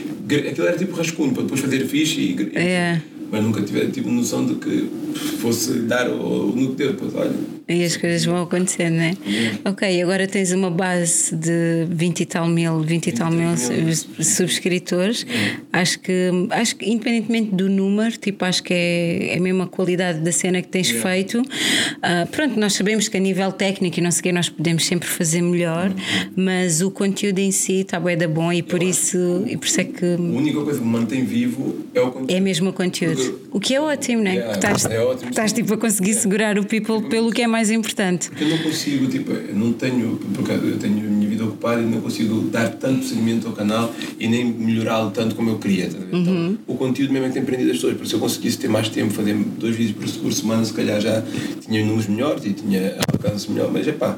Aquilo 0.49 0.67
era 0.67 0.77
tipo 0.77 0.95
rascunho 0.95 1.33
para 1.33 1.43
depois 1.43 1.61
fazer 1.61 1.85
fixe 1.87 2.19
e. 2.19 2.59
Yeah. 2.59 3.01
Mas 3.31 3.43
nunca 3.43 3.61
tive 3.61 3.87
tipo, 3.87 4.09
noção 4.09 4.45
de 4.45 4.55
que 4.55 4.89
fosse 5.39 5.73
dar 5.79 6.09
o, 6.09 6.49
o 6.51 6.55
no. 6.55 6.73
Depois, 6.75 7.15
olha. 7.15 7.31
E 7.67 7.83
as 7.85 7.95
coisas 7.95 8.25
vão 8.25 8.41
acontecendo, 8.41 8.95
né? 8.95 9.13
Ok, 9.63 10.01
agora 10.01 10.27
tens 10.27 10.51
uma 10.51 10.69
base 10.69 11.33
de 11.35 11.85
20 11.89 12.19
e 12.19 12.25
tal 12.25 12.45
mil, 12.47 12.81
20 12.81 13.07
e 13.07 13.11
tal 13.13 13.31
mil 13.31 13.47
mil. 13.49 13.57
sub- 13.95 14.23
subscritores. 14.23 15.25
Acho 15.71 15.99
que, 15.99 16.29
acho 16.49 16.75
que, 16.75 16.89
independentemente 16.89 17.55
do 17.55 17.69
número, 17.69 18.17
tipo, 18.17 18.43
acho 18.45 18.61
que 18.63 18.73
é, 18.73 19.35
é 19.35 19.39
mesmo 19.39 19.63
a 19.63 19.67
qualidade 19.67 20.19
da 20.19 20.31
cena 20.31 20.61
que 20.61 20.67
tens 20.67 20.89
Yeah. 20.89 21.09
feito. 21.09 21.41
Ah, 22.01 22.27
pronto, 22.29 22.59
nós 22.59 22.73
sabemos 22.73 23.07
que 23.07 23.15
a 23.15 23.19
nível 23.19 23.51
técnico 23.53 23.97
e 23.99 24.03
não 24.03 24.11
sei 24.11 24.19
o 24.19 24.23
quê, 24.23 24.31
nós 24.33 24.49
podemos 24.49 24.85
sempre 24.85 25.07
fazer 25.07 25.41
melhor, 25.41 25.91
mas 26.35 26.81
o 26.81 26.91
conteúdo 26.91 27.39
em 27.39 27.51
si 27.51 27.79
está 27.81 27.99
bem 27.99 28.17
da 28.17 28.27
bom 28.27 28.51
e 28.51 28.61
por 28.61 28.83
isso, 28.83 29.43
e 29.47 29.55
por 29.57 29.65
isso 29.67 29.79
é 29.81 29.83
que 29.85 30.05
A 30.05 30.19
única 30.19 30.61
coisa 30.61 30.79
que 30.79 30.85
me 30.85 30.91
mantém 30.91 31.23
vivo 31.23 31.85
é 31.95 32.01
o 32.01 32.11
conteúdo. 32.11 32.31
é 32.31 32.39
mesmo 32.39 32.69
o 32.69 32.73
conteúdo. 32.73 33.15
Porque- 33.23 33.43
O 33.53 33.59
que 33.59 33.73
é 33.75 33.79
ótimo, 33.81 34.21
né? 34.21 34.33
Yeah, 34.33 34.51
que 34.51 34.57
estás, 34.65 34.85
é 34.85 34.99
ótimo. 34.99 35.29
estás 35.29 35.53
tipo 35.53 35.73
a 35.73 35.77
conseguir 35.77 36.13
segurar 36.15 36.59
o 36.59 36.65
people 36.65 37.07
pelo 37.09 37.31
que 37.31 37.41
é 37.41 37.47
mais 37.53 37.69
importante. 37.69 38.29
Porque 38.29 38.43
eu 38.43 38.49
não 38.49 38.57
consigo, 38.57 39.07
tipo, 39.07 39.31
eu 39.31 39.55
não 39.55 39.71
tenho, 39.73 40.19
porque 40.33 40.51
eu 40.51 40.77
tenho 40.79 40.97
a 41.07 41.11
minha 41.11 41.29
vida 41.29 41.45
ocupada 41.45 41.81
e 41.81 41.85
não 41.85 42.01
consigo 42.01 42.41
dar 42.49 42.67
tanto 42.69 43.05
seguimento 43.05 43.47
ao 43.47 43.53
canal 43.53 43.93
e 44.19 44.27
nem 44.27 44.43
melhorá-lo 44.43 45.11
tanto 45.11 45.35
como 45.35 45.51
eu 45.51 45.59
queria. 45.59 45.87
tá? 45.89 45.97
Então, 46.11 46.33
Uhum. 46.33 46.57
o 46.67 46.75
conteúdo 46.75 47.13
mesmo 47.13 47.25
é 47.27 47.29
que 47.29 47.35
tem 47.35 47.45
prendido 47.45 47.69
as 47.69 47.77
pessoas, 47.77 47.93
porque 47.93 48.09
se 48.09 48.15
eu 48.15 48.19
conseguisse 48.19 48.57
ter 48.57 48.67
mais 48.67 48.89
tempo, 48.89 49.13
fazer 49.13 49.35
dois 49.59 49.75
vídeos 49.75 50.11
por, 50.11 50.21
por 50.23 50.33
semana, 50.33 50.65
se 50.65 50.73
calhar 50.73 50.99
já 50.99 51.23
tinha 51.65 51.85
números 51.85 52.07
melhores 52.07 52.43
e 52.45 52.53
tinha 52.53 52.97
alcance 53.11 53.49
melhor, 53.51 53.71
mas 53.71 53.87
é 53.87 53.91
pá, 53.91 54.17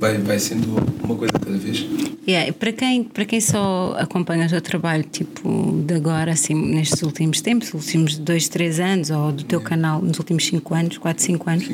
vai, 0.00 0.16
vai 0.18 0.38
sendo 0.38 0.66
uma 1.02 1.16
coisa 1.16 1.32
cada 1.32 1.56
vez. 1.58 1.84
Yeah, 2.28 2.52
para, 2.52 2.72
quem, 2.72 3.04
para 3.04 3.24
quem 3.24 3.40
só 3.40 3.96
acompanha 3.98 4.44
o 4.44 4.48
teu 4.50 4.60
trabalho, 4.60 5.02
tipo, 5.10 5.82
de 5.86 5.94
agora, 5.94 6.32
assim, 6.32 6.54
nestes 6.54 7.02
últimos 7.02 7.40
tempos, 7.40 7.72
últimos 7.72 8.18
dois, 8.18 8.48
três 8.50 8.78
anos, 8.78 9.08
ou 9.08 9.32
do 9.32 9.44
teu 9.44 9.62
canal 9.62 10.02
nos 10.02 10.18
últimos 10.18 10.44
cinco 10.44 10.74
anos, 10.74 10.98
quatro, 10.98 11.22
cinco 11.24 11.48
anos, 11.48 11.64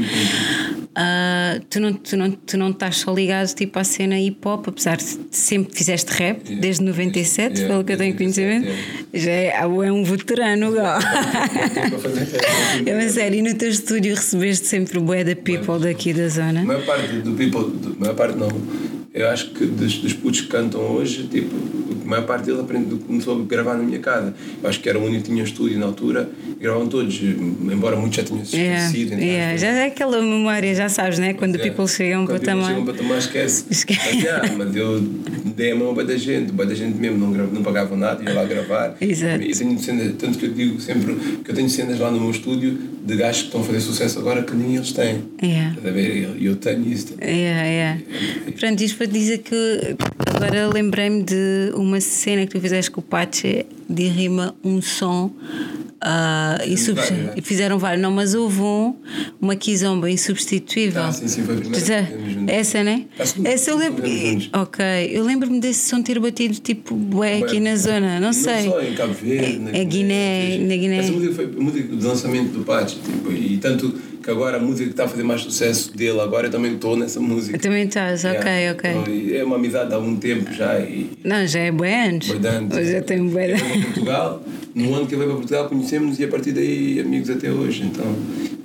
ah, 0.96 1.58
tu, 1.70 1.80
não, 1.80 1.92
tu, 1.92 2.16
não, 2.16 2.30
tu 2.30 2.56
não 2.56 2.70
estás 2.70 2.96
só 2.98 3.12
ligado 3.12 3.52
tipo, 3.54 3.78
à 3.78 3.84
cena 3.84 4.18
hip 4.18 4.38
hop, 4.46 4.68
apesar 4.68 4.96
de 4.96 5.04
sempre 5.30 5.74
fizeste 5.76 6.10
rap, 6.12 6.40
Yeah. 6.44 6.60
desde 6.60 6.82
97, 6.84 7.54
Yeah, 7.54 7.68
pelo 7.74 7.84
que 7.84 7.92
eu 7.92 7.96
tenho 7.96 8.16
desde 8.16 8.40
97, 8.42 8.64
conhecimento, 8.64 9.08
já 9.14 9.30
é, 9.30 9.56
é 9.60 9.66
um 9.92 10.04
veterano, 10.04 10.74
É 12.86 12.94
uma 12.94 13.08
série, 13.08 13.38
e 13.38 13.42
no 13.42 13.54
teu 13.54 13.70
estúdio 13.70 14.14
recebeste 14.14 14.66
sempre 14.66 14.98
o 14.98 15.02
bué 15.02 15.24
da 15.24 15.34
people 15.36 15.78
daqui 15.80 16.12
da 16.12 16.24
A 16.24 16.28
zona. 16.28 16.62
maior 16.64 16.84
parte 16.84 17.12
do 17.20 17.32
people, 17.32 17.70
do- 17.70 17.96
a 17.96 18.00
maior 18.00 18.14
parte 18.14 18.36
não. 18.38 18.48
Eu 19.14 19.28
acho 19.28 19.50
que 19.50 19.64
dos, 19.64 19.98
dos 19.98 20.12
putos 20.12 20.40
que 20.40 20.48
cantam 20.48 20.80
hoje, 20.80 21.28
tipo, 21.30 21.54
a 22.04 22.08
maior 22.08 22.26
parte 22.26 22.46
deles 22.46 22.60
aprende, 22.60 22.96
começou 22.96 23.40
a 23.40 23.44
gravar 23.44 23.74
na 23.76 23.84
minha 23.84 24.00
casa. 24.00 24.34
Eu 24.60 24.68
acho 24.68 24.80
que 24.80 24.88
era 24.88 24.98
o 24.98 25.04
único 25.04 25.22
que 25.22 25.30
tinha 25.30 25.44
estúdio 25.44 25.78
na 25.78 25.86
altura, 25.86 26.28
gravavam 26.60 26.88
todos, 26.88 27.20
embora 27.22 27.94
muitos 27.94 28.16
já 28.16 28.24
tenham 28.24 28.44
se 28.44 28.56
esquecido. 28.56 29.14
yeah. 29.14 29.56
Já 29.56 29.68
é 29.68 29.86
aquela 29.86 30.20
memória, 30.20 30.74
já 30.74 30.88
sabes, 30.88 31.20
né? 31.20 31.32
Quando 31.32 31.54
Yeah. 31.54 31.70
people 31.76 31.86
um 32.18 32.26
Quando 32.26 32.40
people 32.40 32.46
patamar. 32.46 32.66
chega 32.66 32.78
a 32.78 32.82
um 32.82 32.86
patamar, 32.86 33.18
esquece. 33.18 33.64
Esquece. 33.70 34.00
Mas, 34.14 34.22
yeah, 34.24 34.52
mas 34.58 34.74
eu 34.74 35.00
dei 35.00 35.70
a 35.70 35.76
mão 35.76 35.90
a 35.90 36.02
da 36.02 36.16
gente, 36.16 36.50
bué 36.50 36.66
da 36.66 36.74
gente 36.74 36.98
mesmo, 36.98 37.16
não, 37.18 37.32
gra- 37.32 37.46
não 37.46 37.62
pagavam 37.62 37.96
nada, 37.96 38.20
ia 38.28 38.34
lá 38.34 38.44
gravar. 38.44 38.96
Exato. 39.00 39.44
E 39.44 39.52
tenho 39.54 39.78
cenas, 39.78 40.12
tanto 40.18 40.38
que 40.40 40.46
eu 40.46 40.52
digo 40.52 40.80
sempre 40.80 41.14
que 41.44 41.50
eu 41.52 41.54
tenho 41.54 41.70
cenas 41.70 42.00
lá 42.00 42.10
no 42.10 42.20
meu 42.20 42.32
estúdio 42.32 42.76
de 43.04 43.16
gajos 43.16 43.42
que 43.42 43.46
estão 43.48 43.60
a 43.60 43.64
fazer 43.64 43.80
sucesso 43.80 44.18
agora 44.18 44.42
que 44.42 44.54
nem 44.54 44.76
eles 44.76 44.92
têm. 44.92 45.24
Yeah. 45.42 45.70
Estás 45.70 45.86
a 45.86 45.90
ver? 45.90 46.36
E 46.38 46.46
eu 46.46 46.56
tenho 46.56 46.88
isso. 46.88 47.14
Yeah, 47.20 47.64
yeah. 47.64 48.00
Pronto, 48.58 48.82
isto 48.82 48.96
para 48.96 49.06
dizer 49.06 49.38
que 49.38 49.96
agora 50.26 50.68
lembrei-me 50.72 51.22
de 51.22 51.72
uma 51.74 52.00
cena 52.00 52.46
que 52.46 52.52
tu 52.52 52.60
fizeste 52.60 52.90
com 52.90 53.00
o 53.00 53.04
Pache 53.04 53.66
de 53.88 54.04
rima 54.08 54.54
um 54.64 54.80
som 54.80 55.30
ah, 56.06 56.58
e, 56.66 56.76
vários, 56.76 57.30
e 57.34 57.40
fizeram 57.40 57.78
vários. 57.78 58.02
Não, 58.02 58.10
mas 58.10 58.34
houve 58.34 58.60
um, 58.60 58.94
uma 59.40 59.56
Kizomba 59.56 60.10
insubstituível. 60.10 61.02
Ah, 61.02 61.10
sim, 61.10 61.26
sim, 61.26 61.42
foi 61.44 61.56
a 61.56 62.50
é, 62.50 62.58
essa, 62.58 62.84
né? 62.84 63.06
Essa 63.42 63.70
eu 63.70 63.78
lembro. 63.78 64.04
Ok, 64.52 64.84
eu 65.10 65.24
lembro-me 65.24 65.58
desse 65.60 65.88
som 65.88 66.02
ter 66.02 66.20
batido 66.20 66.56
tipo 66.56 66.94
bué 66.94 67.38
aqui 67.38 67.58
na 67.58 67.74
zona, 67.76 68.20
não 68.20 68.34
sei. 68.34 68.68
só 68.68 68.82
em 68.82 68.94
Cabo 68.94 69.14
Verde, 69.14 69.58
na 69.60 69.70
É 69.70 69.82
Guiné, 69.82 70.58
na 70.58 70.76
Guiné. 70.76 70.98
Essa 70.98 71.12
música 71.12 71.34
foi 71.34 71.44
a 71.46 71.48
música 71.48 71.96
do 71.96 72.06
lançamento 72.06 72.52
do 72.52 72.64
Pachi. 72.64 72.96
Tipo, 72.96 73.32
e 73.32 73.56
tanto 73.56 73.98
que 74.24 74.30
agora 74.30 74.56
a 74.56 74.60
música 74.60 74.84
que 74.86 74.90
está 74.92 75.04
a 75.04 75.08
fazer 75.08 75.22
mais 75.22 75.42
sucesso 75.42 75.94
dele, 75.96 76.18
agora 76.20 76.46
eu 76.46 76.50
também 76.50 76.74
estou 76.74 76.96
nessa 76.96 77.20
música. 77.20 77.58
Também 77.58 77.84
estás, 77.86 78.24
ok, 78.24 78.40
Yeah. 78.44 78.72
ok. 78.78 78.90
Então, 78.90 79.12
e 79.14 79.36
é 79.36 79.44
uma 79.44 79.56
amizade 79.56 79.92
há 79.92 79.96
algum 79.96 80.16
tempo 80.16 80.52
já. 80.52 80.78
E, 80.80 81.10
Não, 81.22 81.46
já 81.46 81.60
é 81.60 81.70
bué 81.70 82.08
anos. 82.08 82.26
Portanto, 82.28 82.74
Hoje 82.76 82.92
já 82.92 83.02
tenho 83.02 83.28
bué 83.28 83.44
ele 83.44 83.54
de- 83.54 83.62
veio 83.62 83.74
para 83.74 83.84
Portugal, 83.84 84.42
no 84.74 84.94
ano 84.94 85.06
que 85.06 85.14
ele 85.14 85.18
veio 85.24 85.28
para 85.30 85.36
Portugal 85.36 85.68
conhecemos 85.68 86.18
e 86.18 86.24
a 86.24 86.28
partir 86.28 86.52
daí 86.52 87.00
amigos 87.00 87.28
até 87.30 87.50
hoje. 87.50 87.82
Então 87.84 88.04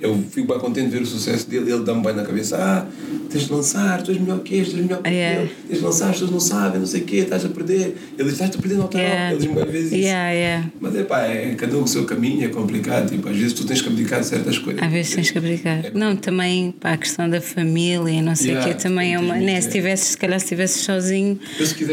eu 0.00 0.16
fico 0.30 0.48
bem 0.48 0.58
contente 0.58 0.86
de 0.88 0.96
ver 0.96 1.02
o 1.02 1.06
sucesso 1.06 1.48
dele. 1.48 1.70
Ele 1.70 1.84
dá-me 1.84 2.02
bem 2.02 2.14
na 2.14 2.22
cabeça: 2.24 2.56
ah, 2.58 2.86
tens 3.28 3.44
de 3.46 3.52
lançar, 3.52 4.02
tu 4.02 4.10
és 4.12 4.18
melhor 4.20 4.40
que 4.40 4.56
este, 4.56 4.70
tu 4.72 4.76
és 4.78 4.84
melhor 4.86 5.02
que 5.02 5.10
Yeah. 5.10 5.42
ele, 5.42 5.50
tens 5.68 5.78
de 5.78 5.84
lançar, 5.84 6.06
as 6.06 6.12
pessoas 6.12 6.30
não 6.30 6.40
sabem, 6.40 6.80
não 6.80 6.86
sei 6.86 7.02
o 7.02 7.04
quê, 7.04 7.16
estás 7.16 7.44
a 7.44 7.48
perder. 7.50 7.96
Ele 8.18 8.24
diz: 8.24 8.32
estás 8.32 8.54
a 8.54 8.58
perder 8.58 8.76
no 8.76 8.82
autoral. 8.82 9.06
Yeah. 9.06 9.30
Ele 9.32 9.40
diz-me 9.46 9.60
às 9.62 9.70
vezes 9.70 9.86
isso. 9.92 9.96
Yeah, 9.96 10.30
yeah. 10.32 10.70
Mas 10.80 10.96
é 10.96 11.02
pá, 11.02 11.20
é, 11.26 11.54
cada 11.54 11.76
um 11.76 11.82
o 11.82 11.88
seu 11.88 12.04
caminho, 12.06 12.44
é 12.44 12.48
complicado. 12.48 13.10
Tipo, 13.10 13.28
às 13.28 13.36
vezes 13.36 13.52
tu 13.52 13.64
tens 13.66 13.82
que 13.82 13.88
abdicar 13.88 14.20
de 14.20 14.26
certas 14.26 14.58
coisas. 14.58 14.82
Às 14.82 14.90
vezes 14.90 15.14
tens 15.14 15.30
que 15.30 15.38
abdicar. 15.38 15.49
Não, 15.94 16.16
também 16.16 16.72
para 16.72 16.92
a 16.92 16.96
questão 16.96 17.28
da 17.28 17.40
família 17.40 18.22
não 18.22 18.34
sei 18.34 18.50
o 18.50 18.50
Yeah, 18.54 18.74
quê, 18.74 18.82
também 18.82 19.14
é 19.14 19.18
uma. 19.18 19.36
Né, 19.36 19.60
se 19.60 19.70
tivesses, 19.70 20.08
se 20.08 20.16
calhar 20.18 20.38
se 20.38 20.46
estivesses 20.46 20.82
sozinho, 20.82 21.38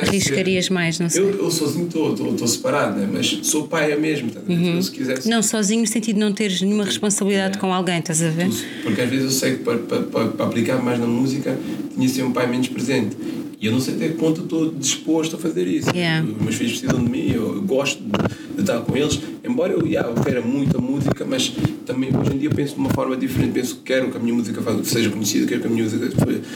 arriscarias 0.01 0.65
ser- 0.65 0.73
mais, 0.73 0.99
não 0.99 1.09
sei. 1.09 1.21
Eu, 1.21 1.43
eu 1.43 1.51
sozinho 1.51 1.87
estou 1.87 2.47
separado, 2.47 2.99
né? 2.99 3.09
mas 3.11 3.39
sou 3.43 3.67
pai 3.67 3.91
é 3.91 3.95
mesmo. 3.97 4.29
Tá? 4.31 4.41
Eu, 4.47 4.81
se 4.81 4.91
quisesse. 4.91 5.27
Uhum. 5.27 5.35
Não, 5.35 5.43
sozinho 5.43 5.81
no 5.81 5.87
sentido 5.87 6.15
de 6.15 6.21
não 6.21 6.33
teres 6.33 6.61
nenhuma 6.61 6.85
responsabilidade 6.85 7.57
com 7.57 7.73
alguém, 7.73 7.99
estás 7.99 8.21
a 8.21 8.29
ver? 8.29 8.49
Porque 8.83 9.01
às 9.01 9.09
vezes 9.09 9.25
eu 9.25 9.31
sei 9.31 9.51
que 9.57 9.63
para, 9.63 9.77
para, 9.77 10.01
para, 10.03 10.27
para 10.29 10.45
aplicar 10.45 10.81
mais 10.81 10.99
na 10.99 11.07
música 11.07 11.57
tinha 11.93 12.07
de 12.07 12.13
ser 12.13 12.23
um 12.23 12.31
pai 12.31 12.47
menos 12.47 12.67
presente. 12.67 13.15
E 13.59 13.65
eu 13.65 13.71
não 13.71 13.79
sei 13.79 13.95
até 13.95 14.09
que 14.09 14.13
ponto 14.15 14.41
eu 14.41 14.43
estou 14.43 14.71
disposto 14.71 15.35
a 15.35 15.39
fazer 15.39 15.65
isso. 15.67 15.89
Yeah. 15.89 16.27
Os 16.29 16.41
meus 16.41 16.55
filhos 16.55 16.79
precisam 16.79 17.03
de 17.03 17.09
mim, 17.09 17.31
eu, 17.31 17.55
eu 17.55 17.61
gosto 17.63 18.01
de, 18.03 18.11
de 18.55 18.61
estar 18.61 18.81
com 18.81 18.95
eles. 18.95 19.19
Embora 19.43 19.73
eu, 19.73 19.85
yeah, 19.85 20.07
eu 20.07 20.23
queira 20.23 20.41
muito 20.41 20.77
a 20.77 20.81
música, 20.81 21.25
mas 21.25 21.51
também 21.85 22.15
hoje 22.15 22.33
em 22.33 22.37
dia 22.37 22.51
penso 22.51 22.75
de 22.75 22.79
uma 22.79 22.91
forma 22.91 23.17
diferente. 23.17 23.53
Penso 23.53 23.77
que 23.77 23.81
quero 23.81 24.11
que 24.11 24.17
a 24.17 24.19
minha 24.19 24.35
música 24.35 24.61
seja 24.83 25.09
conhecida, 25.09 25.47
quero 25.47 25.61
que 25.61 25.67
a 25.67 25.69
minha 25.71 25.83
música 25.83 26.07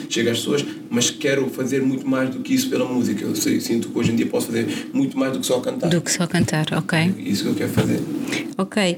chegue 0.10 0.30
às 0.30 0.38
pessoas, 0.38 0.64
mas 0.92 1.10
quero 1.10 1.50
fazer 1.50 1.82
muito 1.82 2.08
mais 2.08 2.30
do 2.30 2.40
que 2.42 2.54
isso 2.54 2.70
pela 2.70 2.86
música. 2.86 3.24
Eu 3.24 3.36
sei, 3.36 3.60
sinto 3.60 3.90
que 3.90 3.98
hoje 3.98 4.12
em 4.12 4.16
dia 4.16 4.28
posso 4.28 4.48
fazer 4.48 4.90
muito 4.94 5.18
mais 5.18 5.34
do 5.34 5.40
que 5.40 5.46
só 5.48 5.60
cantar. 5.60 5.90
Do 5.90 6.02
que 6.02 6.12
só 6.12 6.28
cantar, 6.28 6.68
ok. 6.74 7.16
Isso 7.18 7.44
que 7.44 7.50
eu 7.50 7.56
quero 7.56 7.72
fazer. 7.72 8.00
Ok. 8.60 8.98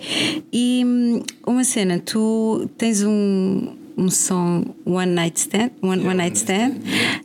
E 0.51 0.83
hum, 0.86 1.24
uma 1.48 1.63
cena, 1.63 2.00
tu 2.00 2.69
tens 2.77 3.01
um, 3.01 3.69
um 3.98 4.10
som 4.10 4.64
One 4.86 5.12
Night 5.14 5.40
Stand, 5.40 5.72
One, 5.82 6.04
one 6.04 6.16
Night 6.16 6.38
Stand. 6.38 6.76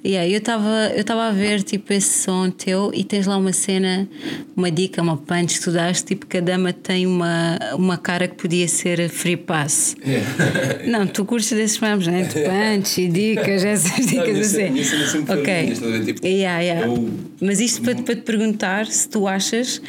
Yeah, 0.05 0.29
eu 0.31 0.39
estava 0.39 0.93
eu 0.95 1.03
tava 1.05 1.29
a 1.29 1.33
ver 1.33 1.63
tipo 1.63 1.93
esse 1.93 2.23
som 2.25 2.51
teu 2.51 2.91
e 2.95 3.05
tens 3.05 3.27
lá 3.27 3.37
uma 3.37 3.53
cena, 3.53 4.09
uma 4.57 4.71
dica, 4.71 5.01
uma 5.03 5.17
punch 5.17 5.59
que 5.59 5.65
tu 5.65 5.73
dás, 5.73 6.03
tipo 6.03 6.27
que 6.27 6.37
a 6.39 6.41
dama 6.41 6.73
tem 6.73 7.07
uma, 7.07 7.59
uma 7.75 7.97
cara 7.97 8.29
que 8.29 8.35
podia 8.37 8.69
ser 8.69 9.09
free 9.09 9.37
pass. 9.37 9.97
É. 10.03 10.87
Não, 10.87 11.07
tu 11.07 11.25
curtes 11.25 11.51
desses 11.53 11.79
mamos, 11.81 12.07
né? 12.07 12.23
De 12.23 12.35
punch 12.43 13.01
e 13.01 13.09
dicas, 13.09 13.65
essas 13.65 13.91
Não, 14.13 14.23
a 14.23 14.25
dicas 14.25 14.29
minha 14.29 14.41
assim. 14.43 14.71
minha 14.71 14.85
cena 14.85 15.07
sempre 15.07 15.27
foi 15.27 15.41
Ok. 15.41 15.61
linha, 15.61 15.73
estás 15.73 15.93
a 15.95 15.99
ver? 15.99 16.05
Tipo, 16.05 16.27
Yeah, 16.27 16.61
yeah. 16.61 16.87
eu- 16.87 17.09
Mas 17.41 17.61
isto 17.61 17.83
para, 17.83 17.95
para 17.97 18.15
te 18.17 18.23
perguntar 18.23 18.87
se 18.87 19.09
tu 19.09 19.27
achas 19.29 19.81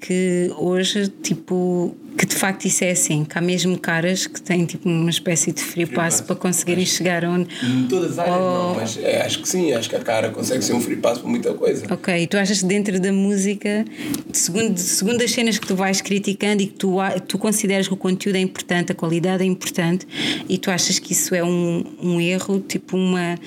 que 0.00 0.50
hoje, 0.58 1.08
tipo, 1.22 1.94
que 2.16 2.26
de 2.26 2.34
facto 2.34 2.64
isso 2.66 2.84
é 2.84 2.90
assim, 2.90 3.24
que 3.24 3.36
há 3.38 3.40
mesmo 3.40 3.78
caras 3.78 4.26
que 4.26 4.40
têm 4.40 4.64
tipo 4.66 4.88
uma 4.88 5.10
espécie 5.10 5.52
de 5.52 5.62
free 5.62 5.86
pass 5.86 6.16
pass. 6.16 6.20
para 6.22 6.36
conseguirem 6.36 6.84
chegar 6.84 7.24
onde. 7.24 7.48
Em 7.64 7.86
todas 7.88 8.12
as 8.12 8.18
áreas, 8.18 8.36
Oh. 8.36 8.40
não, 8.40 8.74
mas 8.74 8.96
é, 9.02 9.22
acho 9.22 9.40
que 9.42 9.48
sim, 9.48 9.72
acho 9.72 9.88
que 9.88 9.96
a 9.96 10.00
cara 10.00 10.30
consegue 10.30 10.62
ser 10.64 10.72
um 10.74 10.80
free 10.80 10.96
pass 10.96 11.18
para 11.18 11.28
muita 11.28 11.52
coisa. 11.54 11.84
Ok, 11.92 12.14
e 12.22 12.26
tu 12.26 12.36
achas 12.36 12.60
que 12.60 12.66
dentro 12.66 12.98
da 13.00 13.12
música, 13.12 13.84
segundo, 14.32 14.76
segundo 14.78 15.22
as 15.22 15.30
cenas 15.30 15.58
que 15.58 15.66
tu 15.66 15.74
vais 15.76 16.00
criticando 16.00 16.62
e 16.62 16.66
que 16.66 16.74
tu, 16.74 16.96
tu 17.26 17.38
consideras 17.38 17.86
que 17.88 17.94
o 17.94 17.96
conteúdo 17.96 18.36
é 18.36 18.40
importante, 18.40 18.92
a 18.92 18.94
qualidade 18.94 19.42
é 19.42 19.46
importante, 19.46 20.06
e 20.48 20.58
tu 20.58 20.70
achas 20.70 20.98
que 20.98 21.12
isso 21.12 21.34
é 21.34 21.42
um, 21.44 21.84
um 22.02 22.20
erro, 22.20 22.60
tipo 22.60 22.96
uma. 22.96 23.38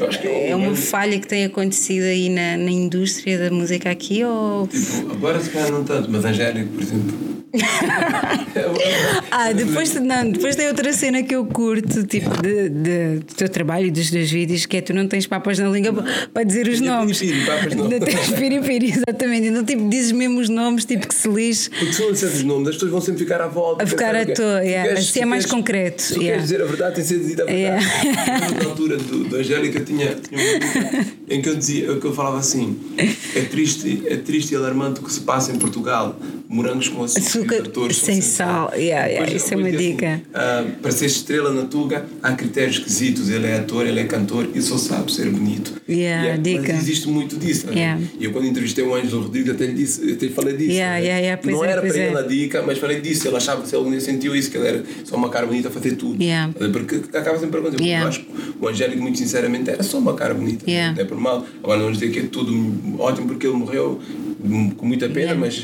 Eu 0.00 0.08
acho 0.08 0.20
que 0.20 0.26
é 0.28 0.50
É 0.50 0.56
um- 0.56 0.68
uma 0.68 0.76
falha 0.76 1.18
que 1.18 1.26
tem 1.26 1.44
acontecido 1.44 2.04
aí 2.04 2.28
na, 2.28 2.56
na 2.56 2.70
indústria 2.70 3.38
da 3.38 3.50
música 3.50 3.90
aqui? 3.90 4.24
Ou. 4.24 4.66
Tipo, 4.66 5.12
agora 5.12 5.40
se 5.40 5.50
calhar 5.50 5.70
não 5.70 5.84
tanto, 5.84 6.10
mas 6.10 6.24
Angélico, 6.24 6.68
por 6.72 6.82
exemplo. 6.82 7.28
Ah, 9.30 9.52
depois, 9.52 9.94
não, 9.94 10.30
depois 10.30 10.56
tem 10.56 10.68
outra 10.68 10.92
cena 10.92 11.22
que 11.22 11.34
eu 11.34 11.44
curto, 11.44 12.04
tipo, 12.06 12.30
de, 12.42 12.68
de- 12.68 13.18
do 13.18 13.34
teu 13.36 13.48
trabalho 13.48 13.86
e 13.86 13.90
dos 13.90 14.10
teus 14.10 14.30
vídeos, 14.30 14.66
que 14.66 14.76
é 14.78 14.80
tu 14.80 14.92
não 14.94 15.06
tens 15.06 15.26
papas 15.26 15.58
na 15.58 15.68
língua 15.68 16.04
para 16.32 16.42
dizer 16.44 16.66
os 16.66 16.80
nomes. 16.80 17.18
piripiri, 17.18 17.46
papas 17.46 17.74
não. 17.74 17.88
Não 17.88 18.00
tens 18.00 18.30
piripiri, 18.30 18.90
exatamente. 18.90 19.46
Então, 19.48 19.64
tipo, 19.64 19.88
dizes 19.88 20.12
mesmo 20.12 20.40
os 20.40 20.48
nomes, 20.48 20.84
tipo, 20.84 21.06
que 21.06 21.14
se 21.14 21.28
lixe. 21.28 21.70
Porque 21.70 21.92
se 21.92 22.02
não 22.02 22.12
disseres 22.12 22.36
os 22.36 22.42
nomes, 22.44 22.68
as 22.68 22.74
pessoas 22.76 22.90
vão 22.92 23.00
sempre 23.00 23.20
ficar 23.20 23.40
à 23.40 23.46
volta. 23.46 23.84
A 23.84 23.86
ficar 23.86 24.14
à 24.14 24.24
toa, 24.26 24.62
yeah. 24.64 24.92
Assim 24.98 25.20
é 25.20 25.24
mais 25.24 25.44
queres- 25.44 25.56
concreto, 25.58 26.02
Se 26.02 26.14
tu 26.14 26.20
yeah. 26.22 26.30
queres 26.36 26.42
dizer 26.50 26.62
a 26.62 26.66
verdade, 26.66 26.94
tem 26.96 27.04
de 27.04 27.08
ser 27.08 27.18
dita 27.20 27.42
a 27.42 27.46
verdade. 27.46 27.84
Yeah. 27.84 28.50
Na 28.62 28.70
altura 28.70 28.96
do, 28.96 29.24
do 29.24 29.36
Angélica 29.36 29.80
tinha, 29.80 30.14
tinha 30.16 31.06
em 31.28 31.42
que 31.42 31.48
eu 31.48 31.54
dizia, 31.56 31.94
que 31.96 32.04
eu 32.06 32.14
falava 32.14 32.38
assim: 32.38 32.76
é 33.34 33.40
triste, 33.42 34.02
é 34.06 34.16
triste 34.16 34.52
e 34.52 34.56
alarmante 34.56 35.00
o 35.00 35.02
que 35.04 35.12
se 35.12 35.20
passa 35.20 35.52
em 35.52 35.58
Portugal. 35.58 36.18
Morangos 36.48 36.88
com 36.88 37.04
açúcar, 37.04 37.60
Açúcar 37.60 37.92
sem 37.92 38.22
sal. 38.22 38.72
Yeah, 38.74 39.06
yeah, 39.06 39.26
Depois- 39.26 39.42
isso 39.42 39.52
é 39.52 39.56
uma 39.58 39.70
dica. 39.70 40.14
assim, 40.14 40.22
ah, 40.32 40.64
para 40.80 40.90
ser 40.92 41.06
estrela 41.06 41.52
na 41.52 41.64
Tuga 41.64 42.06
há 42.22 42.32
critérios 42.32 42.76
esquisitos. 42.78 43.28
Ele 43.28 43.46
é 43.46 43.58
ator, 43.58 43.86
ele 43.86 44.00
é 44.00 44.04
cantor 44.04 44.48
e 44.54 44.62
só 44.62 44.78
sabe 44.78 45.12
ser 45.12 45.28
bonito. 45.28 45.74
Yeah, 45.86 46.28
é- 46.28 46.36
dica. 46.38 46.72
Mas 46.72 46.82
existe 46.82 47.06
muito 47.08 47.36
disso. 47.36 47.66
né? 47.66 47.74
Yeah. 47.74 48.02
E 48.18 48.24
eu, 48.24 48.32
quando 48.32 48.46
entrevistei 48.46 48.82
o 48.82 48.94
Ângelo 48.94 49.22
Rodrigues, 49.24 49.50
até 49.52 49.66
lhe 49.66 49.74
disse, 49.74 50.10
até 50.12 50.26
lhe 50.26 50.32
falei 50.32 50.56
disso. 50.56 50.70
Yeah, 50.72 50.98
né? 50.98 51.04
yeah, 51.04 51.20
yeah, 51.20 51.50
Não 51.52 51.64
é, 51.64 51.70
era 51.70 51.80
para 51.82 51.98
é. 51.98 52.06
ele 52.06 52.16
a 52.16 52.22
dica, 52.22 52.62
mas 52.62 52.78
falei 52.78 53.00
disso. 53.00 53.28
Ele 53.28 53.36
achava 53.36 53.62
que 53.62 53.90
dia 53.90 54.00
sentiu 54.00 54.34
isso, 54.34 54.50
que 54.50 54.56
ele 54.56 54.68
era 54.68 54.84
só 55.04 55.16
uma 55.16 55.28
cara 55.28 55.46
bonita 55.46 55.68
a 55.68 55.70
fazer 55.70 55.96
tudo. 55.96 56.22
Yeah. 56.22 56.52
Porque 56.72 56.96
acaba 57.16 57.38
sempre 57.38 57.60
acontecer. 57.60 57.84
Yeah. 57.84 58.04
Eu 58.04 58.08
acho 58.08 58.20
que 58.20 58.32
o 58.60 58.68
Angélico, 58.68 59.02
muito 59.02 59.18
sinceramente, 59.18 59.68
era 59.70 59.82
só 59.82 59.98
uma 59.98 60.14
cara 60.14 60.32
bonita. 60.32 60.64
Yeah. 60.68 60.94
Não 60.94 61.02
é 61.02 61.04
por 61.04 61.18
mal. 61.18 61.46
Agora 61.62 61.76
não 61.78 61.84
vamos 61.86 61.98
dizer 61.98 62.10
que 62.12 62.20
é 62.20 62.22
tudo 62.22 62.52
ótimo 62.98 63.26
porque 63.28 63.46
ele 63.46 63.56
morreu 63.56 64.00
com 64.76 64.86
muita 64.86 65.08
pena, 65.08 65.34
mas. 65.34 65.62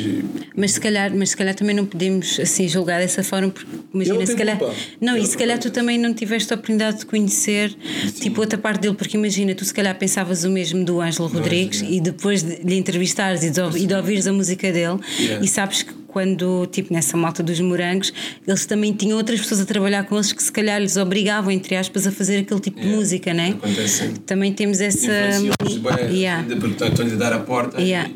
Mas 0.57 0.73
se, 0.73 0.81
calhar, 0.81 1.15
mas 1.15 1.31
se 1.31 1.37
calhar 1.37 1.55
também 1.55 1.75
não 1.75 1.87
podemos 1.87 2.39
assim 2.41 2.69
julgar 2.69 3.01
dessa 3.01 3.23
forma, 3.23 3.51
porque 3.51 3.71
imagina, 3.93 4.27
se 4.27 4.37
calhar. 4.37 4.59
culpa. 4.59 4.75
Não, 5.01 5.17
e 5.17 5.27
se 5.27 5.37
calhar 5.37 5.59
tu 5.59 5.71
também 5.71 5.99
não 5.99 6.13
tiveste 6.13 6.53
a 6.53 6.57
oportunidade 6.57 6.99
de 7.01 7.07
conhecer 7.07 7.75
tipo 8.21 8.41
outra 8.41 8.59
parte 8.59 8.81
dele, 8.83 8.95
porque 8.95 9.17
imagina, 9.17 9.55
tu 9.55 9.65
se 9.65 9.73
calhar 9.73 9.97
pensavas 9.99 10.45
o 10.45 10.51
mesmo 10.51 10.85
do 10.85 11.01
Ângelo 11.01 11.29
Rodrigues 11.29 11.83
e 11.87 12.01
depois 12.01 12.43
de 12.43 12.57
lhe 12.63 12.77
entrevistares 12.77 13.43
e 13.43 13.51
de, 13.51 13.61
e 13.79 13.87
de 13.87 13.95
ouvires 13.95 14.27
a 14.27 14.33
música 14.33 14.71
dele 14.73 14.85
Yeah. 15.19 15.45
e 15.45 15.49
sabes 15.49 15.83
que 15.83 15.93
quando, 16.15 16.65
tipo, 16.67 16.93
nessa 16.95 17.17
malta 17.17 17.43
dos 17.43 17.59
morangos, 17.59 18.13
eles 18.47 18.65
também 18.67 18.93
tinham 18.93 19.19
outras 19.19 19.41
pessoas 19.41 19.61
a 19.63 19.65
trabalhar 19.65 20.05
com 20.05 20.15
eles 20.15 20.33
que 20.33 20.41
se 20.41 20.53
calhar 20.53 20.81
lhes 20.81 20.97
obrigavam, 20.97 21.51
entre 21.51 21.75
aspas, 21.75 22.07
a 22.07 22.13
fazer 22.13 22.39
aquele 22.39 22.61
tipo 22.61 22.77
de 22.79 22.85
Yeah. 22.85 22.97
música, 23.01 23.35
né? 23.35 23.49
Acontece. 23.59 24.11
Também 24.25 24.53
temos 24.53 24.81
essa. 24.81 25.09
bem, 25.09 26.17
Yeah. 26.21 26.43
ainda 26.43 26.57
porque 26.57 26.85
estão-lhes 26.85 27.15
a 27.15 27.17
dar 27.17 27.33
a 27.33 27.41
porta. 27.41 27.81
E, 27.81 27.87
yeah. 27.89 28.11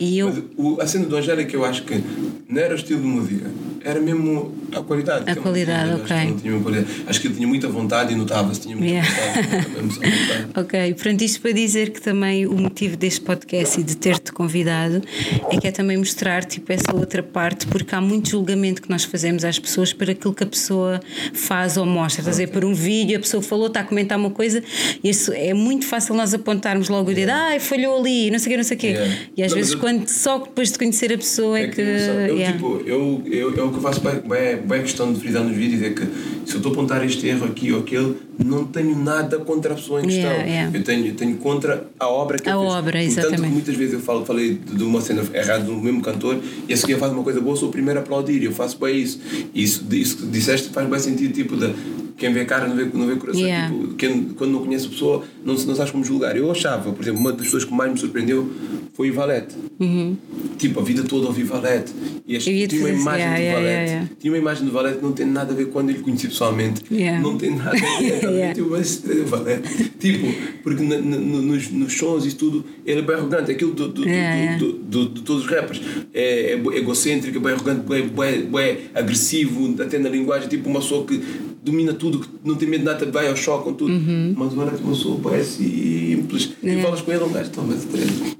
E 0.00 0.18
eu- 0.18 0.28
Mas 0.28 0.42
o, 0.56 0.80
a 0.80 0.86
cena 0.86 1.04
do 1.04 1.14
Angélica 1.14 1.54
eu 1.54 1.62
acho 1.64 1.82
que 1.84 2.02
não 2.48 2.58
era 2.62 2.72
o 2.72 2.76
estilo 2.76 3.02
de 3.02 3.06
música, 3.06 3.50
era 3.84 4.00
mesmo 4.00 4.52
a 4.74 4.80
qualidade. 4.82 5.30
A 5.30 5.34
que 5.34 5.40
qualidade, 5.40 5.84
tinha. 5.84 5.94
Acho 5.94 6.04
que 6.06 6.12
ok. 6.12 6.16
ele 6.22 6.30
não 6.30 6.38
tinha 6.40 6.60
qualidade. 6.60 6.86
Acho 7.06 7.20
que 7.20 7.26
ele 7.28 7.34
tinha 7.34 7.48
muita 7.48 7.68
vontade 7.68 8.12
e 8.12 8.16
notava-se, 8.16 8.60
tinha 8.60 8.76
muita 8.76 8.92
Yeah. 8.92 9.10
vontade. 9.80 10.52
Ok, 10.60 10.94
portanto, 10.94 11.22
isto 11.22 11.40
para 11.40 11.52
dizer 11.52 11.90
que 11.90 12.00
também 12.00 12.46
o 12.46 12.54
motivo 12.54 12.96
deste 12.96 13.20
podcast 13.20 13.80
e 13.80 13.82
de 13.82 13.96
ter-te 13.96 14.32
convidado 14.32 15.02
é 15.50 15.56
que 15.58 15.66
é 15.66 15.70
também 15.72 15.96
mostrar 15.96 16.44
tipo, 16.44 16.70
essa 16.72 16.94
outra 16.94 17.22
parte, 17.22 17.66
porque 17.66 17.94
há 17.94 18.00
muito 18.00 18.30
julgamento 18.30 18.82
que 18.82 18.90
nós 18.90 19.04
fazemos 19.04 19.44
às 19.44 19.58
pessoas 19.58 19.92
por 19.92 20.08
aquilo 20.10 20.34
que 20.34 20.44
a 20.44 20.46
pessoa 20.46 21.00
faz 21.32 21.76
ou 21.76 21.86
mostra. 21.86 22.20
Estás 22.20 22.28
a 22.38 22.42
dizer, 22.42 22.52
por 22.52 22.64
um 22.64 22.74
vídeo, 22.74 23.16
a 23.16 23.20
pessoa 23.20 23.42
falou, 23.42 23.66
está 23.68 23.80
a 23.80 23.84
comentar 23.84 24.18
uma 24.18 24.30
coisa, 24.30 24.62
e 25.02 25.08
isso 25.08 25.32
é 25.32 25.54
muito 25.54 25.86
fácil 25.86 26.14
nós 26.14 26.34
apontarmos 26.34 26.88
logo 26.88 27.10
o 27.10 27.14
dedo, 27.14 27.30
ai, 27.30 27.58
falhou 27.58 27.98
ali, 27.98 28.30
não 28.30 28.38
sei 28.38 28.48
o 28.48 28.50
quê, 28.50 28.56
não 28.56 28.64
sei 28.64 28.76
o 28.76 28.80
quê. 28.80 28.86
Yeah. 28.88 29.14
E 29.36 29.42
às 29.42 29.50
Não, 29.52 29.56
vezes, 29.56 29.72
eu- 29.72 29.78
quando, 29.78 30.08
só 30.08 30.38
depois 30.38 30.70
de 30.72 30.78
conhecer 30.78 31.12
a 31.12 31.18
pessoa 31.18 31.58
é, 31.58 31.62
É 31.64 31.68
que. 31.68 31.74
que, 31.76 31.80
eu, 31.82 32.36
yeah. 32.36 32.52
tipo, 32.52 32.82
eu, 32.86 33.22
eu, 33.26 33.54
eu 33.56 33.71
que 33.72 33.78
eu 33.78 33.82
faço 33.82 34.00
bem, 34.00 34.82
questão 34.82 35.12
de 35.12 35.20
frisar 35.20 35.42
nos 35.42 35.56
vídeos 35.56 35.82
é 35.82 35.90
que 35.90 36.02
se 36.44 36.54
eu 36.54 36.56
estou 36.58 36.70
a 36.70 36.74
apontar 36.74 37.04
este 37.04 37.26
erro 37.26 37.46
aqui 37.46 37.72
ou 37.72 37.80
aquele, 37.80 38.16
não 38.44 38.64
tenho 38.64 38.96
nada 38.98 39.38
contra 39.38 39.72
a 39.72 39.76
pessoa 39.76 40.00
em 40.00 40.04
questão. 40.04 40.30
Yeah, 40.30 40.44
yeah. 40.44 40.78
Eu, 40.78 40.84
tenho, 40.84 41.06
eu 41.06 41.14
tenho 41.14 41.36
contra 41.36 41.86
a 41.98 42.08
obra 42.08 42.38
que 42.38 42.48
A 42.48 42.52
ele 42.52 42.60
fez. 42.60 42.72
obra, 42.74 42.92
Tanto 42.92 43.04
exatamente. 43.04 43.42
que 43.42 43.48
muitas 43.48 43.74
vezes 43.74 43.94
eu 43.94 44.00
falo, 44.00 44.24
falei 44.26 44.54
de 44.54 44.82
de 44.82 44.84
uma 44.84 45.00
cena 45.00 45.22
errada 45.32 45.64
do 45.64 45.74
mesmo 45.76 46.02
cantor 46.02 46.38
e 46.68 46.72
a 46.72 46.76
seguir 46.76 46.98
faz 46.98 47.12
uma 47.12 47.22
coisa 47.22 47.40
boa, 47.40 47.54
sou 47.56 47.68
o 47.68 47.72
primeiro 47.72 48.00
a 48.00 48.02
aplaudir. 48.02 48.42
Eu 48.42 48.52
faço 48.52 48.78
bem 48.78 49.00
isso. 49.00 49.20
E 49.54 49.62
isso, 49.62 49.84
isso 49.92 50.16
que 50.16 50.26
disseste 50.26 50.70
faz 50.70 50.88
bem 50.88 50.98
sentido, 50.98 51.32
tipo, 51.32 51.56
de 51.56 51.72
quem 52.16 52.32
vê 52.32 52.44
cara 52.44 52.66
não 52.66 52.76
vê, 52.76 52.84
não 52.92 53.06
vê 53.06 53.16
coração. 53.16 53.40
Yeah. 53.40 53.72
Tipo, 53.72 53.94
quem, 53.94 54.24
quando 54.36 54.50
não 54.52 54.60
conhece 54.64 54.86
a 54.86 54.90
pessoa, 54.90 55.24
não, 55.44 55.54
não 55.54 55.74
sabes 55.74 55.90
como 55.92 56.04
julgar. 56.04 56.36
Eu 56.36 56.50
achava, 56.50 56.92
por 56.92 57.02
exemplo, 57.02 57.20
uma 57.20 57.32
das 57.32 57.42
pessoas 57.42 57.64
que 57.64 57.72
mais 57.74 57.90
me 57.92 57.98
surpreendeu 57.98 58.50
foi 58.94 59.10
o 59.10 59.14
Valete. 59.14 59.54
Tipo, 60.58 60.80
a 60.80 60.82
vida 60.82 61.02
toda 61.02 61.26
ouvi 61.26 61.42
Valete. 61.42 61.92
E 62.26 62.36
este, 62.36 62.68
tinha 62.68 62.80
uma 62.82 62.90
imagem 62.90 63.20
yeah, 63.26 63.36
do 63.36 63.42
yeah, 63.42 63.60
Valete. 63.60 63.90
yeah. 63.90 64.08
Tinha 64.20 64.32
uma 64.32 64.38
imagem 64.38 64.64
do 64.64 64.70
Valete 64.72 64.98
que 64.98 65.04
não 65.04 65.12
tem 65.12 65.26
nada 65.26 65.52
a 65.52 65.56
ver 65.56 65.66
quando 65.66 65.90
ele 65.90 65.98
conheci 66.00 66.28
pessoalmente. 66.28 66.82
Não 67.20 67.36
tem 67.36 67.50
nada 67.56 67.70
a 67.70 67.98
ver. 68.00 68.54
Tipo, 68.54 68.70
mas 68.70 69.02
Valete. 69.26 69.90
Tipo, 69.98 70.26
porque 70.62 70.82
na- 70.84 70.98
na- 70.98 71.16
no- 71.18 71.42
nos, 71.42 71.70
nos 71.70 71.92
sons 71.96 72.26
e 72.26 72.32
tudo, 72.34 72.64
ele 72.86 73.00
é 73.00 73.02
bem 73.02 73.16
arrogante. 73.16 73.50
Aquilo 73.50 73.72
do, 73.72 73.88
do, 73.88 74.02
do- 74.58 74.72
do- 74.72 75.08
de 75.08 75.22
todos 75.22 75.44
os 75.44 75.50
rappers. 75.50 75.80
É, 76.14 76.52
é 76.52 76.76
egocêntrico, 76.78 77.38
é 77.38 77.40
bem 77.40 77.52
arrogante, 77.54 77.80
bem, 77.88 78.08
bem 78.08 78.78
agressivo, 78.94 79.74
até 79.82 79.98
na 79.98 80.08
linguagem. 80.08 80.48
Tipo, 80.48 80.68
uma 80.68 80.80
pessoa 80.80 81.04
que 81.04 81.20
domina 81.64 81.92
tudo, 81.94 82.20
que 82.20 82.28
não 82.44 82.54
tem 82.56 82.68
medo 82.68 82.80
de 82.80 82.86
nada, 82.86 83.06
vai 83.10 83.28
ao 83.28 83.36
choque 83.36 83.64
com 83.64 83.72
tudo. 83.72 83.92
Mas 84.36 84.52
o 84.52 84.56
Valete 84.56 84.76
é 84.80 84.84
uma 84.84 84.92
pessoa 84.94 85.18
bem 85.32 85.44
simples. 85.44 86.42
E 86.44 86.66
Uhum. 86.66 86.68
Yeah. 86.72 86.82
falas 86.82 87.00
com 87.00 87.12
ele, 87.12 87.24
um 87.24 87.32
gajo, 87.32 87.48
"Então, 87.50 87.64
mas 87.66 87.84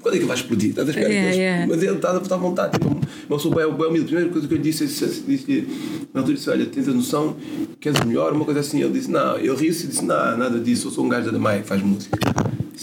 quando 0.01 0.15
é 0.15 0.19
que 0.19 0.25
vai 0.25 0.35
explodir? 0.35 0.69
Estás 0.69 0.87
a 0.87 0.91
esperar 0.91 1.09
Yeah, 1.09 1.31
que 1.31 1.37
yeah. 1.39 1.67
mas 1.67 1.83
ele 1.83 1.95
está 1.95 2.17
está 2.17 2.35
à 2.35 2.37
vontade. 2.37 2.73
Tipo, 2.73 2.87
uma 2.87 3.37
pessoa 3.37 3.55
bem, 3.55 3.73
bem 3.73 3.87
humilde. 3.87 4.01
A 4.05 4.07
primeira 4.07 4.29
coisa 4.31 4.47
que 4.47 4.53
eu 4.53 4.57
lhe 4.57 4.63
disse, 4.63 4.85
disse, 4.85 5.23
disse, 5.27 5.67
na 6.13 6.21
altura, 6.21 6.37
disse: 6.37 6.49
Olha, 6.49 6.65
tens 6.65 6.87
a 6.87 6.91
noção 6.93 7.35
que 7.79 7.89
és 7.89 7.99
o 7.99 8.05
melhor, 8.07 8.33
uma 8.33 8.45
coisa 8.45 8.59
assim. 8.61 8.81
Ele 8.81 8.93
disse: 8.93 9.09
Não, 9.11 9.37
ele 9.37 9.55
riu-se 9.55 9.85
e 9.85 9.87
disse: 9.87 10.03
Não, 10.05 10.37
nada 10.37 10.59
disso, 10.59 10.87
eu 10.87 10.91
sou 10.91 11.05
um 11.05 11.09
gajo 11.09 11.25
da 11.25 11.31
Damaia 11.31 11.61
que 11.61 11.67
faz 11.67 11.81
música. 11.81 12.17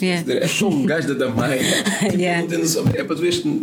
Yeah. 0.02 0.34
É 0.44 0.46
só 0.48 0.68
um 0.68 0.84
gajo 0.86 1.08
da 1.08 1.26
Damaia. 1.26 1.58
tipo, 2.00 2.16
Yeah. 2.20 2.46
É 2.94 3.04
para 3.04 3.16
tu 3.16 3.22
veres 3.22 3.38
que, 3.38 3.62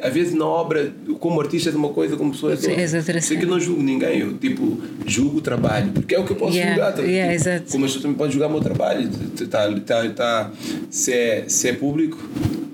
às 0.00 0.12
vezes, 0.12 0.34
na 0.34 0.44
obra, 0.46 0.92
como 1.20 1.40
artista, 1.40 1.70
é 1.70 1.74
uma 1.74 1.88
coisa, 1.90 2.16
como 2.16 2.32
pessoa, 2.32 2.52
é 2.52 2.80
és 2.80 2.94
outra 2.94 3.20
Sei 3.20 3.36
que 3.36 3.44
eu 3.44 3.48
não 3.48 3.58
julgo 3.60 3.82
ninguém, 3.82 4.18
eu, 4.20 4.34
tipo, 4.36 4.78
julgo 5.06 5.38
o 5.38 5.40
trabalho, 5.40 5.90
porque 5.92 6.14
é 6.14 6.18
o 6.18 6.24
que 6.24 6.32
eu 6.32 6.36
posso 6.36 6.54
Yeah, 6.56 6.74
julgar. 6.74 6.92
tá? 6.94 7.02
yeah, 7.02 7.36
Tipo, 7.36 7.48
exato. 7.48 7.72
Como 7.72 7.84
as 7.84 7.90
pessoas 7.90 8.02
também 8.02 8.16
podem 8.16 8.32
julgar 8.32 8.48
o 8.48 8.52
meu 8.52 8.60
trabalho. 8.60 9.08
Tá, 9.50 9.68
tá, 9.86 10.08
tá, 10.10 10.52
se, 10.90 11.12
é, 11.12 11.44
se 11.48 11.68
é 11.68 11.72
público, 11.72 12.18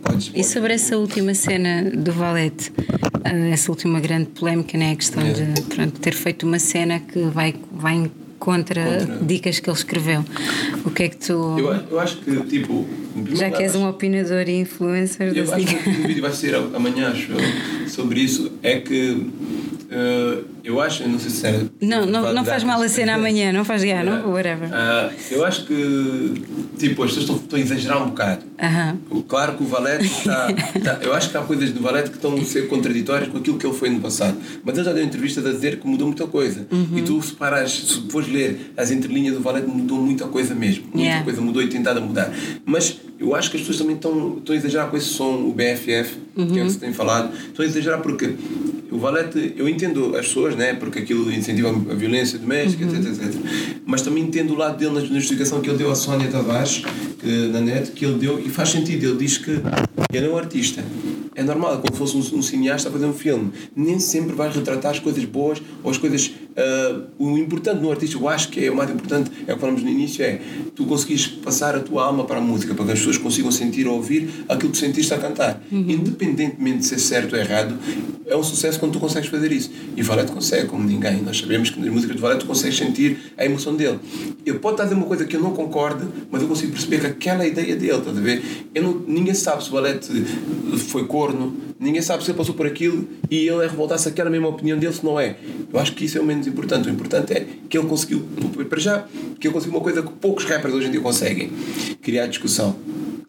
podes. 0.03 0.31
E 0.35 0.43
sobre 0.45 0.75
essa 0.75 0.97
última 0.99 1.35
cena 1.35 1.91
do 1.91 2.13
Valete, 2.13 2.73
ah, 3.25 3.37
essa 3.53 3.71
última 3.71 4.01
grande 4.01 4.27
polémica, 4.31 4.77
né? 4.77 4.93
a 4.93 4.97
questão 4.97 5.23
É. 5.23 5.33
de 5.33 5.63
pronto, 5.63 6.01
ter 6.01 6.15
feito 6.15 6.45
uma 6.47 6.59
cena 6.59 6.99
que 7.01 7.21
vai, 7.21 7.55
vai 7.73 8.11
contra, 8.45 8.85
Contra. 8.85 9.19
dicas 9.25 9.61
que 9.61 9.71
ele 9.71 9.77
escreveu. 9.77 10.25
O 10.85 10.91
que 10.91 11.05
é 11.05 11.09
que 11.09 11.17
tu. 11.17 11.33
Eu, 11.59 11.71
acho- 11.71 11.85
eu 11.91 12.01
acho 12.01 12.17
que, 12.19 12.37
tipo. 12.49 12.87
já 13.35 13.51
que 13.51 13.63
és 13.63 13.77
um 13.77 13.89
opinador 13.89 14.49
e 14.49 14.59
influencer 14.61 15.33
Eu 15.37 15.45
acho 15.55 15.65
que 15.65 15.89
o 15.89 16.07
vídeo 16.09 16.23
vai 16.23 16.33
ser 16.33 16.55
amanhã, 16.57 17.11
acho 17.13 17.31
eu, 17.33 17.89
sobre 17.89 18.21
isso. 18.21 18.51
É 18.63 18.81
que. 18.81 19.27
Eh, 19.93 20.39
eu 20.65 20.81
acho, 20.81 21.07
não 21.09 21.19
sei 21.19 21.31
se 21.31 21.47
era. 21.47 21.67
Não, 21.81 22.07
não, 22.07 22.33
não 22.33 22.45
faz 22.45 22.65
mal 22.65 22.81
a 22.81 22.89
cena 22.89 23.15
amanhã, 23.15 23.53
não 23.53 23.65
faz 23.65 23.83
já, 23.83 24.03
não? 24.03 24.13
Yeah. 24.13 24.29
Whatever. 24.29 24.69
Ah, 24.73 25.11
eu 25.31 25.45
acho 25.45 25.67
que. 25.67 26.43
Tipo, 26.79 27.03
as 27.05 27.11
pessoas 27.11 27.25
estão, 27.25 27.37
estão 27.37 27.59
a 27.59 27.63
exagerar 27.63 28.03
um 28.03 28.09
bocado. 28.09 28.43
Aham. 28.61 28.97
Claro 29.29 29.53
que 29.57 29.63
o 29.63 29.67
Valete 29.67 30.05
está, 30.07 30.49
está- 30.75 30.99
Eu 31.03 31.13
acho 31.15 31.31
que 31.31 31.37
há 31.37 31.41
coisas 31.43 31.71
do 31.71 31.81
Valete 31.81 32.11
que 32.11 32.17
estão 32.17 32.35
a 32.35 32.45
ser 32.45 32.69
contraditórias 32.69 33.29
com 33.29 33.39
aquilo 33.39 33.59
que 33.59 33.67
ele 33.67 33.75
foi 33.77 33.91
no 33.91 34.01
passado. 34.01 34.37
Mas 34.65 34.77
ele 34.77 34.85
já 34.85 34.93
deu 34.93 35.05
entrevistas 35.05 35.45
a 35.47 35.51
dizer 35.53 35.79
que 35.79 35.87
mudou 35.87 36.07
muita 36.07 36.27
coisa. 36.27 36.67
Uhum. 36.71 36.89
E 36.99 37.03
tu, 37.03 37.21
se 37.23 37.33
paras, 37.35 37.71
se 37.73 38.01
fores 38.11 38.29
ler 38.29 38.73
as 38.77 38.91
entrelinhas 38.91 39.35
do 39.35 39.41
Valete, 39.43 39.67
mudou 39.69 39.99
muita 39.99 40.27
coisa 40.27 40.55
mesmo. 40.55 40.85
Muita 40.85 40.99
Yeah. 41.03 41.25
coisa 41.25 41.41
mudou 41.41 41.63
e 41.63 41.69
tentado 41.69 41.99
a 41.99 42.03
mudar. 42.03 42.33
Mas 42.65 42.97
eu 43.23 43.35
acho 43.35 43.51
que 43.51 43.57
as 43.57 43.63
pessoas 43.63 43.79
também 43.79 43.95
estão, 43.97 44.37
estão 44.39 44.55
a 44.55 44.59
exagerar 44.59 44.91
com 44.91 44.97
esse 44.97 45.07
som, 45.07 45.35
o 45.35 45.53
BFF, 45.53 45.87
que 46.35 46.41
é 46.41 46.43
o 46.43 46.47
Uhum. 46.47 46.67
que 46.67 46.71
se 46.71 46.79
tem 46.79 46.93
falado. 46.93 47.33
Estão 47.35 47.65
a 47.65 47.69
exagerar 47.69 48.01
porque 48.03 48.35
o 48.91 48.99
Valete, 48.99 49.55
eu 49.57 49.69
entendo 49.69 50.17
as 50.17 50.27
pessoas, 50.27 50.57
né? 50.57 50.75
porque 50.75 50.99
aquilo 50.99 51.33
incentiva 51.33 51.69
a 51.71 51.95
violência 51.95 52.39
doméstica, 52.39 52.85
Uhum. 52.85 52.95
etc, 52.97 53.07
etc. 53.07 53.41
Mas 53.87 54.03
também 54.03 54.25
entendo 54.25 54.53
o 54.53 54.57
lado 54.57 54.77
dele 54.77 54.93
na 54.95 55.01
na 55.01 55.07
justificação 55.19 55.61
que 55.61 55.69
ele 55.71 55.79
deu 55.79 55.91
à 55.91 55.95
Sónia 55.95 56.29
Tavares, 56.29 56.83
que, 57.21 57.27
na 57.49 57.61
net, 57.61 57.93
que 57.93 58.05
ele 58.05 58.19
deu, 58.19 58.39
e 58.39 58.49
faz 58.49 58.71
sentido. 58.71 59.05
Ele 59.07 59.17
diz 59.17 59.39
que 59.39 59.51
ele 60.13 60.27
é 60.27 60.29
um 60.31 60.37
artista. 60.37 60.83
É 61.35 61.43
normal, 61.43 61.79
como 61.81 61.97
fosse 61.97 62.15
um, 62.17 62.39
um 62.39 62.43
cineasta 62.43 62.89
a 62.91 62.93
fazer 62.93 63.07
um 63.07 63.15
filme. 63.15 63.51
Nem 63.75 63.99
sempre 63.99 64.35
vai 64.35 64.53
retratar 64.53 64.93
as 64.93 64.99
coisas 64.99 65.25
boas 65.25 65.63
ou 65.83 65.91
as 65.91 65.97
coisas. 65.97 66.31
Ah, 66.57 67.01
o 67.19 67.39
importante 67.39 67.81
no 67.81 67.91
artista, 67.91 68.17
eu 68.17 68.29
acho 68.29 68.49
que 68.49 68.65
é 68.65 68.71
o 68.71 68.77
mais 68.77 68.91
importante, 68.91 69.31
é 69.47 69.53
o 69.53 69.55
que 69.55 69.61
falamos 69.61 69.83
no 69.83 69.89
início: 69.89 70.25
é 70.25 70.41
tu 70.75 70.85
conseguires 70.85 71.27
passar 71.27 71.75
a 71.75 71.81
tua 71.81 72.05
alma 72.05 72.25
para 72.25 72.39
a 72.39 72.41
música, 72.41 72.75
para 72.75 72.85
que 72.87 72.93
as 72.93 72.99
pessoas 72.99 73.19
consigam 73.19 73.51
sentir 73.51 73.87
ou 73.87 73.97
ouvir 73.97 74.29
aquilo 74.49 74.71
que 74.71 74.79
sentiste 74.79 75.13
a 75.15 75.19
cantar. 75.19 75.63
Independentemente 75.71 76.79
de 76.79 76.87
ser 76.87 76.99
certo 76.99 77.35
ou 77.35 77.39
errado, 77.39 77.79
é 78.27 78.37
um 78.37 78.43
sucesso 78.43 78.79
quando 78.79 78.93
tu 78.93 79.01
consegues 79.01 79.29
fazer 79.29 79.53
isso. 79.53 79.71
E 79.97 80.03
Valete 80.03 80.33
consegue, 80.33 80.67
como 80.67 80.85
ninguém. 80.85 81.23
Nós 81.23 81.39
sabemos 81.39 81.71
que 81.71 81.79
nas 81.81 81.91
músicas 81.91 82.17
de 82.17 82.23
Valete 82.23 82.41
tu 82.41 82.47
consegues 82.47 82.77
sentir 82.77 83.33
a 83.37 83.45
emoção 83.45 83.75
dele. 83.75 83.99
Ele 84.45 84.59
pode 84.59 84.75
estar 84.75 84.85
a 84.85 84.87
dizer 84.87 84.97
uma 84.97 85.07
coisa 85.07 85.25
que 85.25 85.37
eu 85.37 85.41
não 85.41 85.53
concordo, 85.53 86.11
mas 86.31 86.43
eu 86.43 86.49
consigo 86.49 86.73
perceber 86.73 87.01
que 87.01 87.07
aquela 87.07 87.43
é 87.43 87.47
a 87.47 87.49
ideia 87.49 87.77
dele, 87.77 87.99
estás 87.99 88.17
a 88.17 88.21
ver? 88.21 88.43
Eu 88.75 88.83
não, 88.83 89.03
ninguém 89.07 89.35
sabe 89.35 89.63
se 89.63 89.69
o 89.69 89.73
Valete 89.73 90.09
foi 90.89 91.05
corno, 91.07 91.55
ninguém 91.79 92.01
sabe 92.01 92.25
se 92.25 92.31
ele 92.31 92.39
passou 92.39 92.55
por 92.55 92.67
aquilo 92.67 93.07
e 93.31 93.49
ele 93.49 93.65
é 93.65 93.69
revoltar-se 93.69 94.09
aquela 94.09 94.31
mesma 94.31 94.49
opinião 94.49 94.79
dele, 94.79 94.93
se 94.93 95.05
não 95.05 95.19
é. 95.19 95.37
Eu 95.73 95.79
acho 95.79 95.95
que 95.95 96.05
isso 96.05 96.19
é 96.19 96.21
o 96.21 96.25
menos 96.43 96.47
importante. 96.47 96.89
O 96.89 96.93
importante 96.93 97.33
é 97.33 97.47
que 97.69 97.79
ele 97.79 97.87
conseguiu, 97.87 98.27
para 98.69 98.81
já, 98.81 99.07
que 99.39 99.47
ele 99.47 99.55
conseguiu 99.55 99.77
uma 99.77 99.83
coisa 99.83 100.03
que 100.03 100.13
poucos 100.13 100.45
rappers 100.45 100.75
hoje 100.75 100.89
em 100.89 100.91
dia 100.91 101.01
conseguem: 101.01 101.51
criar 102.03 102.27
discussão. 102.27 102.77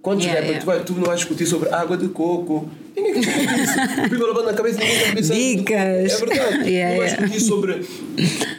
Quantos 0.02 0.26
Yeah, 0.26 0.42
rappers 0.42 0.64
yeah. 0.66 0.66
Tu, 0.66 0.66
vai, 0.66 0.84
tu 0.84 0.94
não 1.00 1.06
vais 1.06 1.20
discutir 1.20 1.46
sobre 1.46 1.70
água 1.70 1.96
de 1.96 2.10
coco? 2.10 2.70
Ninguém 2.96 3.14
quer 3.14 3.24
saber 3.24 3.56
disso. 3.56 3.74
O 4.06 4.10
Pipa 4.10 4.28
lavando 4.28 4.46
na 4.48 4.54
cabeça, 4.54 4.80
ninguém 4.80 4.98
quer 4.98 5.06
saber 5.06 5.22
disso. 5.22 5.34
Dicas. 5.34 5.78
É 5.78 6.26
verdade. 6.26 6.70
Yeah, 6.74 6.92
não 6.92 7.00
vais 7.00 7.12
discutir 7.12 7.40
sobre. 7.40 7.86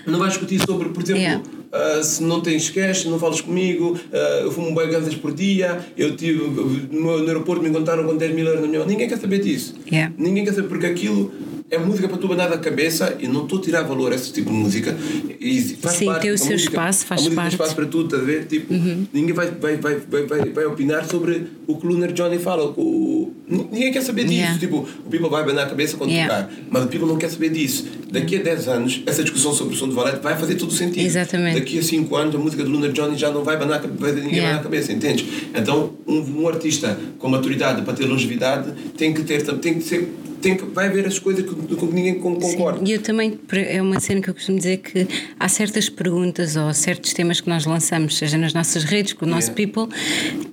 Não 0.07 0.19
vais 0.19 0.33
discutir 0.33 0.61
sobre, 0.67 0.89
por 0.89 1.03
exemplo. 1.03 1.43
Ah, 1.71 2.03
se 2.03 2.23
não 2.23 2.41
tens 2.41 2.71
cash, 2.71 3.05
não 3.07 3.19
falas 3.19 3.41
comigo, 3.41 3.99
ah, 4.13 4.41
eu 4.43 4.53
fumo 4.53 4.75
bem 4.75 4.89
ganzas 4.89 5.15
por 5.17 5.35
dia, 5.35 5.85
eu 5.99 6.17
tive, 6.17 6.39
no, 6.45 7.19
no 7.19 7.27
aeroporto 7.27 7.63
me 7.63 7.69
encontraram 7.69 8.05
com 8.05 8.17
10 8.17 8.35
mil 8.35 8.47
euros 8.47 8.63
na 8.63 8.69
minha 8.69 8.79
mão. 8.79 8.89
Ninguém 8.89 9.09
quer 9.09 9.19
saber 9.19 9.41
disso. 9.41 9.75
Yeah. 9.91 10.15
Ninguém 10.17 10.45
quer 10.45 10.55
saber, 10.55 10.69
porque 10.69 10.87
aquilo 10.87 11.33
é 11.75 11.79
música 11.79 12.09
para 12.09 12.17
tu 12.19 12.33
andar 12.33 12.49
da 12.49 12.59
cabeça 12.59 13.17
e 13.21 13.27
não 13.29 13.43
estou 13.45 13.59
a 13.59 13.63
tirar 13.63 13.83
valor 13.83 14.13
a 14.13 14.15
esse 14.15 14.33
tipo 14.33 14.51
de 14.51 14.57
música. 14.57 14.97
E 15.41 15.61
faz 15.81 15.97
Sim, 15.97 16.07
parte, 16.07 16.23
tem 16.23 16.31
o 16.33 16.39
seu 16.39 16.53
música- 16.53 16.71
espaço, 16.71 17.07
faz 17.07 17.21
a 17.21 17.25
música 17.25 17.37
parte. 17.37 17.51
tem 17.51 17.55
espaço 17.55 17.75
para 17.77 17.87
tudo, 17.87 18.05
estás 18.07 18.23
a 18.23 18.27
ver? 18.27 18.47
Tipo, 18.47 18.73
ninguém 19.13 19.33
vai, 19.35 19.51
vai, 19.51 19.77
vai, 19.77 19.97
vai, 19.99 20.51
vai, 20.51 20.65
opinar 20.67 21.05
sobre 21.07 21.47
o 21.67 21.77
que 21.77 21.87
o 21.87 21.91
Lunar 21.91 22.13
Johnny 22.13 22.39
fala. 22.39 22.65
O, 22.77 23.33
ninguém 23.49 23.93
quer 23.93 24.03
saber 24.03 24.23
disso. 24.25 24.35
Yeah. 24.35 24.59
Tipo, 24.59 24.79
o 25.07 25.11
People 25.11 25.29
vai 25.29 25.45
banar 25.45 25.67
a 25.67 25.69
cabeça 25.69 25.97
quando 25.97 26.11
Yeah. 26.11 26.45
tocar, 26.45 26.55
mas 26.71 26.85
o 26.85 26.87
People 26.89 27.09
não 27.09 27.17
quer 27.17 27.31
saber 27.31 27.51
disso. 27.51 27.87
Daqui 28.11 28.37
a 28.37 28.43
10 28.43 28.69
anos, 28.69 29.03
essa 29.07 29.23
discussão 29.23 29.53
sobre 29.53 29.75
o 29.75 29.77
som 29.77 29.89
do 29.89 29.95
Valete 29.95 30.21
vai 30.23 30.37
fazer 30.37 30.55
todo 30.55 30.71
o 30.71 30.75
sentido. 30.75 31.05
Exatamente. 31.05 31.59
Daqui 31.59 31.79
a 31.79 31.83
5 31.83 32.15
anos, 32.17 32.35
a 32.35 32.39
música 32.39 32.63
do 32.65 32.71
Lunar 32.71 32.91
Johnny 32.93 33.19
já 33.19 33.31
não 33.31 33.43
vai 33.43 33.57
banar, 33.57 33.81
vai 33.81 34.13
ninguém 34.13 34.31
Yeah. 34.35 34.49
banar 34.49 34.61
a 34.61 34.63
cabeça, 34.63 34.93
entendes? 34.93 35.25
Então, 35.55 35.93
um, 36.07 36.43
um 36.43 36.49
artista 36.49 36.99
com 37.19 37.29
maturidade 37.29 37.83
para 37.83 37.93
ter 37.95 38.05
longevidade 38.07 38.73
tem 38.97 39.13
que 39.13 39.23
ter, 39.23 39.43
tem 39.59 39.75
que 39.75 39.85
ser. 39.85 40.09
Tem 40.45 40.57
que, 40.57 40.65
vai 40.67 40.89
haver 40.89 41.07
as 41.07 41.19
coisas 41.19 41.45
com 41.45 41.55
com 41.55 41.89
que 41.89 41.95
ninguém 41.95 42.19
con- 42.21 42.37
concorda. 42.39 42.81
E 42.87 42.93
eu 42.93 43.01
também, 43.01 43.39
é 43.51 43.81
uma 43.81 43.99
cena 43.99 44.21
que 44.21 44.29
eu 44.29 44.35
costumo 44.35 44.59
dizer 44.59 44.77
que 44.77 45.07
há 45.41 45.49
certas 45.49 45.89
perguntas 45.89 46.55
ou 46.55 46.73
certos 46.75 47.13
temas 47.15 47.41
que 47.41 47.49
nós 47.49 47.65
lançamos, 47.65 48.17
seja 48.19 48.37
nas 48.37 48.53
nossas 48.53 48.85
redes, 48.85 49.15
com 49.15 49.25
o 49.25 49.29
nosso 49.29 49.51
Yeah. 49.53 49.73
people, 49.73 49.97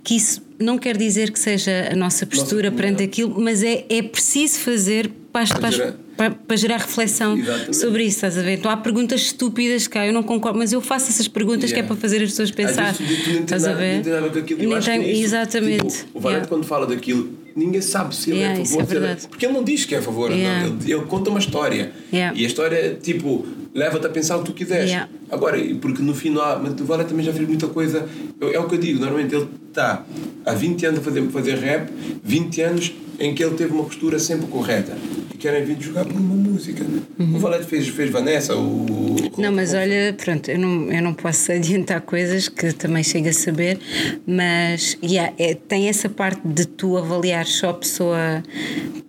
que 0.04 0.16
isso 0.16 0.42
não 0.58 0.78
quer 0.78 0.96
dizer 0.96 1.32
que 1.32 1.38
seja 1.40 1.90
a 1.92 1.96
nossa 1.96 2.26
postura 2.26 2.70
opinião. 2.70 2.76
perante 2.76 3.04
aquilo, 3.04 3.36
mas 3.40 3.62
é, 3.64 3.86
é 3.90 4.02
preciso 4.02 4.60
fazer 4.60 5.12
para, 5.34 5.46
Para 5.48 5.60
para 5.60 5.72
gerar- 5.72 5.94
para- 6.18 6.32
para 6.32 6.56
gerar 6.58 6.78
reflexão 6.78 7.38
Exatamente. 7.38 7.76
sobre 7.78 8.04
isso, 8.04 8.18
estás 8.18 8.38
a 8.38 8.42
ver? 8.42 8.54
Então 8.60 8.70
há 8.72 8.78
perguntas 8.78 9.22
estúpidas 9.22 9.88
cá, 9.88 10.06
eu 10.06 10.14
não 10.14 10.24
concordo, 10.24 10.58
mas 10.60 10.72
eu 10.72 10.80
faço 10.82 11.10
essas 11.10 11.28
perguntas 11.28 11.72
que 11.72 11.80
é 11.80 11.82
Yeah. 11.82 11.88
para 11.88 11.98
fazer 12.02 12.18
as 12.24 12.30
pessoas 12.30 12.52
pensar. 12.52 12.90
Às 12.92 12.98
vezes 12.98 13.18
tu- 13.18 13.24
tu 13.24 13.30
nem 13.30 13.38
tens 13.44 13.44
Estás 13.44 13.66
a 13.66 13.74
ver? 13.74 14.04
nem 14.06 14.44
que 14.44 14.56
tem- 14.56 15.22
exatamente. 15.22 15.98
Tipo, 15.98 16.18
o 16.18 16.22
Valente, 16.22 16.38
Yeah. 16.42 16.48
quando 16.48 16.64
fala 16.66 16.86
daquilo, 16.86 17.30
ninguém 17.56 17.82
sabe 17.82 18.16
se 18.16 18.30
ele 18.32 18.40
Yeah, 18.40 18.58
é 18.58 18.60
a 18.60 18.64
isso 18.64 18.78
favor. 18.78 19.04
é 19.04 19.12
ele- 19.12 19.28
porque 19.30 19.46
ele 19.46 19.54
não 19.54 19.64
diz 19.64 19.86
que 19.86 19.96
é 19.96 19.98
a 19.98 20.02
favor. 20.02 20.32
Yeah. 20.32 20.68
Não. 20.68 20.78
Ele, 20.80 20.94
ele 20.94 21.02
conta 21.06 21.30
uma 21.30 21.40
história. 21.40 21.92
Yeah. 22.14 22.38
E 22.38 22.44
a 22.44 22.48
história, 22.48 22.98
tipo, 23.02 23.46
leva-te 23.74 24.06
a 24.06 24.10
pensar 24.10 24.38
o 24.38 24.40
que 24.40 24.46
tu 24.48 24.54
quiseres. 24.54 24.92
Agora, 25.30 25.58
porque 25.82 26.02
no 26.02 26.14
fim 26.14 26.30
não 26.30 26.42
há. 26.42 26.58
Mas 26.60 26.74
o 26.80 26.84
Valente 26.86 27.10
também 27.10 27.26
já 27.26 27.32
fez 27.34 27.48
muita 27.48 27.68
coisa. 27.68 28.08
eu- 28.40 28.54
É 28.54 28.60
o 28.60 28.68
que 28.68 28.76
eu 28.76 28.80
digo, 28.80 29.00
normalmente 29.00 29.34
ele 29.36 29.48
está 29.70 30.06
há 30.46 30.54
20 30.54 30.86
anos 30.86 31.00
a 31.00 31.04
fazer, 31.04 31.22
fazer 31.30 31.56
rap, 31.58 31.90
20 32.24 32.62
anos 32.62 32.92
em 33.20 33.34
que 33.36 33.44
ele 33.44 33.56
teve 33.56 33.72
uma 33.74 33.84
postura 33.84 34.18
sempre 34.20 34.48
correta. 34.48 34.98
Querem 35.42 35.66
vir 35.66 35.82
jogar 35.82 36.06
por 36.06 36.16
uma 36.16 36.36
música. 36.36 36.86
O 37.18 37.40
Valete 37.40 37.66
fez, 37.66 37.88
fez 37.88 38.12
Vanessa, 38.12 38.56
o. 38.56 39.16
Não, 39.40 39.52
mas 39.52 39.74
olha, 39.74 40.16
pronto, 40.16 40.52
eu 40.52 40.60
não, 40.60 40.92
eu 40.92 41.02
não 41.02 41.16
posso 41.16 41.52
adiantar 41.52 42.00
coisas 42.02 42.48
que 42.48 42.72
também 42.74 43.04
chego 43.04 43.28
a 43.28 43.34
saber, 43.34 43.80
mas 44.24 45.00
yeah, 45.04 45.34
é, 45.40 45.56
tem 45.56 45.90
essa 45.90 46.08
parte 46.08 46.42
de 46.46 46.68
tu 46.68 46.96
avaliar 46.96 47.48
só 47.48 47.72
a 47.72 47.74
pessoa 47.74 48.44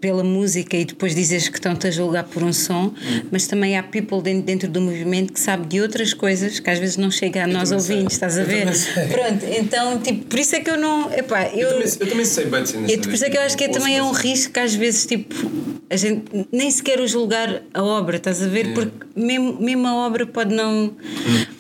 pela 0.01 0.25
música 0.25 0.75
e 0.75 0.87
depois 0.87 1.15
dizes 1.15 1.51
que 1.51 1.59
estão-te 1.59 1.87
a 1.87 1.91
julgar 1.91 2.25
por 2.25 2.43
um 2.43 2.53
som, 2.53 2.95
mas 3.31 3.47
também 3.47 3.77
há 3.77 3.83
people 3.83 4.23
dentro, 4.23 4.43
dentro 4.43 4.71
do 4.71 4.81
movimento 4.81 5.35
que 5.35 5.41
sabe 5.41 5.67
de 5.67 5.81
outras 5.83 6.15
coisas 6.15 6.59
que 6.59 6.71
às 6.71 6.79
vezes 6.79 6.97
não 6.97 7.11
chega 7.11 7.45
a 7.45 7.47
nós 7.47 7.69
sei. 7.69 7.77
ouvintes, 7.77 8.15
estás 8.15 8.39
a 8.39 8.41
Eu 8.41 8.47
ver? 8.47 8.67
Pronto, 9.11 9.45
então, 9.47 10.01
tipo, 10.01 10.25
por 10.27 10.39
isso 10.39 10.57
é 10.57 10.61
que 10.61 10.71
eu 10.71 10.79
não. 10.79 11.13
Epá, 11.13 11.49
eu, 11.49 11.69
Eu 11.69 11.71
também, 11.73 11.89
eu 12.01 12.09
também 12.09 12.25
sei 12.25 12.47
bem 12.47 12.63
por 13.03 13.13
isso 13.13 13.25
é 13.25 13.31
que 13.31 13.37
eu 13.37 13.43
acho 13.43 13.57
que 13.57 13.65
é, 13.65 13.69
também 13.69 13.99
é 13.99 14.03
um 14.03 14.13
risco 14.13 14.53
que 14.53 14.61
às 14.61 14.75
vezes 14.75 15.05
tipo 15.05 15.35
a 15.93 15.97
gente 15.97 16.22
nem 16.51 16.71
sequer 16.71 17.01
o 17.01 17.07
julgar 17.07 17.63
a 17.75 17.83
obra, 17.83 18.17
estás 18.17 18.43
a 18.43 18.47
ver? 18.47 18.67
Yeah. 18.67 18.75
Porque 18.75 19.07
mesmo, 19.21 19.57
mesmo 19.61 19.87
a 19.87 19.95
obra 20.07 20.27
pode 20.27 20.55
não, 20.55 20.93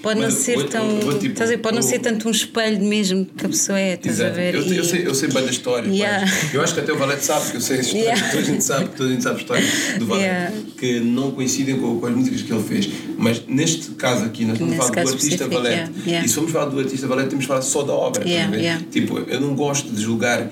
pode 0.02 0.20
não 0.20 0.30
ser 0.30 0.56
eu- 0.56 0.68
tão. 0.68 0.84
eu 0.90 1.00
vou, 1.02 1.14
tipo, 1.18 1.32
estás 1.32 1.50
a 1.50 1.52
ver, 1.54 1.58
pode 1.58 1.74
não 1.76 1.82
eu- 1.82 1.88
ser 1.88 1.98
tanto 1.98 2.28
um 2.28 2.30
espelho 2.30 2.80
mesmo 2.82 3.24
que 3.26 3.46
a 3.46 3.48
pessoa 3.48 3.78
é, 3.78 3.94
estás 3.94 4.20
a 4.20 4.24
Exato. 4.24 4.36
ver? 4.36 4.54
Eu, 4.54 4.62
eu 4.62 4.82
E- 4.82 4.84
sei, 4.86 5.06
eu 5.06 5.14
sei 5.14 5.28
bem 5.30 5.44
da 5.44 5.50
história. 5.50 5.88
Yeah. 5.88 6.20
mas 6.26 6.54
eu 6.54 6.62
acho 6.62 6.74
que 6.74 6.80
até 6.80 6.92
o 6.92 6.96
Valete 6.98 7.24
sabe, 7.24 7.50
que 7.50 7.56
eu 7.56 7.60
sei 7.60 7.78
a 7.78 7.80
história. 7.80 8.00
Yeah. 8.04 8.28
Toda 8.30 8.42
a 8.42 8.44
gente 8.44 8.64
sabe, 8.64 8.88
toda 8.96 9.08
a 9.08 9.12
gente 9.12 9.22
sabe 9.22 9.36
a 9.36 9.40
história 9.40 9.64
do 9.98 10.06
Valete, 10.06 10.24
Yeah. 10.26 10.52
que 10.78 11.00
não 11.00 11.30
coincidem 11.32 11.78
com, 11.78 11.98
com 12.00 12.06
as 12.06 12.14
músicas 12.14 12.42
que 12.42 12.52
ele 12.52 12.62
fez. 12.62 12.88
Mas 13.18 13.42
neste 13.46 13.90
caso 13.92 14.24
aqui, 14.24 14.44
nós 14.44 14.54
estamos 14.54 14.74
a 14.74 14.76
falar 14.78 15.04
do 15.04 15.10
artista 15.10 15.48
Valete. 15.48 15.92
E 16.24 16.28
se 16.28 16.34
formos 16.34 16.52
falar 16.52 16.64
do 16.66 16.78
artista 16.78 17.06
Valete, 17.06 17.28
temos 17.30 17.44
que 17.44 17.48
falar 17.48 17.62
só 17.62 17.82
da 17.82 17.92
obra. 17.92 18.24
a. 18.24 18.82
Tipo, 18.90 19.18
eu 19.18 19.40
não 19.40 19.54
gosto 19.54 19.90
de 19.90 20.00
julgar. 20.02 20.50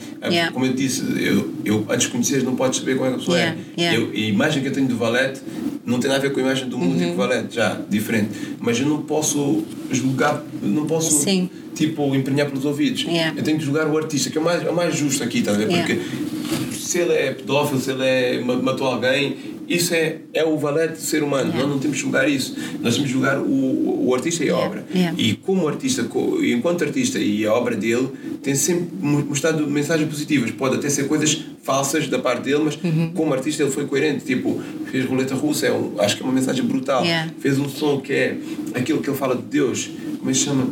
Como 0.52 0.66
eu 0.66 0.72
disse, 0.72 1.02
eu, 1.18 1.52
eu 1.64 1.86
antes 1.88 2.06
de 2.06 2.12
conheceres, 2.12 2.44
não 2.44 2.54
podes 2.56 2.78
saber 2.80 2.94
como 2.96 3.06
é 3.06 3.08
que 3.10 3.16
a 3.16 3.18
pessoa 3.18 3.40
é. 3.40 3.56
Yeah. 4.00 4.18
Eu, 4.18 4.26
a 4.26 4.28
imagem 4.30 4.62
que 4.62 4.68
eu 4.68 4.72
tenho 4.72 4.86
do 4.88 4.96
Valete 4.96 5.40
não 5.84 5.98
tem 5.98 6.08
nada 6.10 6.20
a 6.20 6.22
ver 6.28 6.32
com 6.32 6.40
a 6.40 6.42
imagem 6.42 6.68
do 6.68 6.76
Uhum. 6.76 6.84
músico 6.90 7.14
Valete, 7.16 7.54
já, 7.56 7.80
diferente. 7.88 8.30
Mas 8.60 8.78
eu 8.80 8.86
não 8.86 9.02
posso 9.02 9.64
julgar, 9.90 10.44
não 10.62 10.86
posso 10.86 11.10
Sim. 11.22 11.48
tipo 11.74 12.14
emprenhar 12.14 12.46
pelos 12.48 12.64
ouvidos. 12.64 13.02
Yeah. 13.04 13.36
Eu 13.36 13.42
tenho 13.42 13.58
que 13.58 13.64
julgar 13.64 13.86
o 13.88 13.96
artista, 13.96 14.30
que 14.30 14.38
é 14.38 14.40
o 14.40 14.44
mais, 14.44 14.64
é 14.64 14.70
o 14.70 14.74
mais 14.74 14.94
justo 14.96 15.22
aqui, 15.24 15.38
estás 15.38 15.56
a 15.56 15.60
ver? 15.60 15.70
Yeah. 15.70 15.94
Porque 15.94 16.74
se 16.76 16.98
ele 16.98 17.12
é 17.12 17.32
pedófilo, 17.32 17.80
se 17.80 17.90
ele 17.90 18.04
é, 18.04 18.40
ma- 18.40 18.56
matou 18.56 18.86
alguém, 18.86 19.36
isso 19.70 19.94
é, 19.94 20.16
é 20.34 20.44
o 20.44 20.58
valete 20.58 20.94
do 20.94 21.00
ser 21.00 21.22
humano. 21.22 21.44
Yeah. 21.48 21.60
Nós 21.62 21.70
não 21.70 21.78
temos 21.78 21.96
que 21.96 22.02
julgar 22.02 22.28
isso. 22.28 22.56
Nós 22.82 22.94
temos 22.94 23.08
que 23.08 23.12
julgar 23.14 23.38
o, 23.38 24.08
o 24.08 24.14
artista 24.14 24.44
e 24.44 24.50
a 24.50 24.56
obra. 24.56 24.84
Yeah. 24.94 25.16
E 25.18 25.34
como 25.36 25.66
artista, 25.68 26.06
enquanto 26.42 26.82
artista 26.84 27.18
e 27.18 27.46
a 27.46 27.54
obra 27.54 27.76
dele, 27.76 28.08
tem 28.42 28.54
sempre 28.54 28.88
mo- 29.00 29.24
mostrado 29.24 29.66
mensagens 29.66 30.08
positivas. 30.08 30.50
Pode 30.50 30.76
até 30.76 30.90
ser 30.90 31.06
coisas 31.08 31.42
falsas 31.62 32.08
da 32.08 32.18
parte 32.18 32.42
dele, 32.44 32.62
mas 32.64 32.76
Uhum. 32.82 33.12
como 33.14 33.32
artista 33.32 33.62
ele 33.62 33.70
foi 33.70 33.86
coerente. 33.86 34.24
Tipo, 34.24 34.60
fez 34.90 35.04
Roleta 35.06 35.34
Russa, 35.34 35.66
é 35.66 35.72
um, 35.72 35.94
acho 36.00 36.16
que 36.16 36.22
é 36.22 36.26
uma 36.26 36.32
mensagem 36.34 36.64
brutal. 36.64 37.04
Yeah. 37.04 37.30
Fez 37.38 37.58
um 37.58 37.68
som 37.68 38.00
que 38.00 38.12
é 38.12 38.36
aquilo 38.74 39.00
que 39.00 39.08
ele 39.08 39.16
fala 39.16 39.36
de 39.36 39.42
Deus. 39.42 39.88
Como 40.18 40.30
é 40.30 40.32
que 40.32 40.38
se 40.38 40.44
chama? 40.46 40.68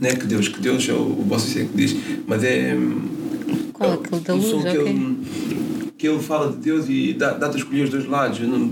Não 0.00 0.08
é 0.08 0.14
que 0.16 0.26
Deus, 0.26 0.48
que 0.48 0.60
Deus 0.60 0.88
é 0.88 0.92
o, 0.92 0.96
o 0.96 1.24
Bossa 1.26 1.46
Seco 1.48 1.68
que 1.70 1.76
diz, 1.76 1.96
mas 2.26 2.42
é. 2.42 2.74
Qual? 3.72 3.90
é 3.90 3.94
Aquele 3.94 4.20
da 4.22 4.34
um 4.34 4.36
luz, 4.38 4.48
som 4.50 4.62
que 4.62 4.68
ok. 4.78 4.80
ele, 4.90 5.16
que 6.04 6.08
ele 6.10 6.18
fala 6.22 6.50
de 6.52 6.58
Deus 6.58 6.84
e 6.88 7.14
dá- 7.14 7.32
dá-te 7.32 7.54
a 7.54 7.58
escolher 7.58 7.84
os 7.84 7.90
dois 7.90 8.06
lados. 8.06 8.38
Não- 8.40 8.66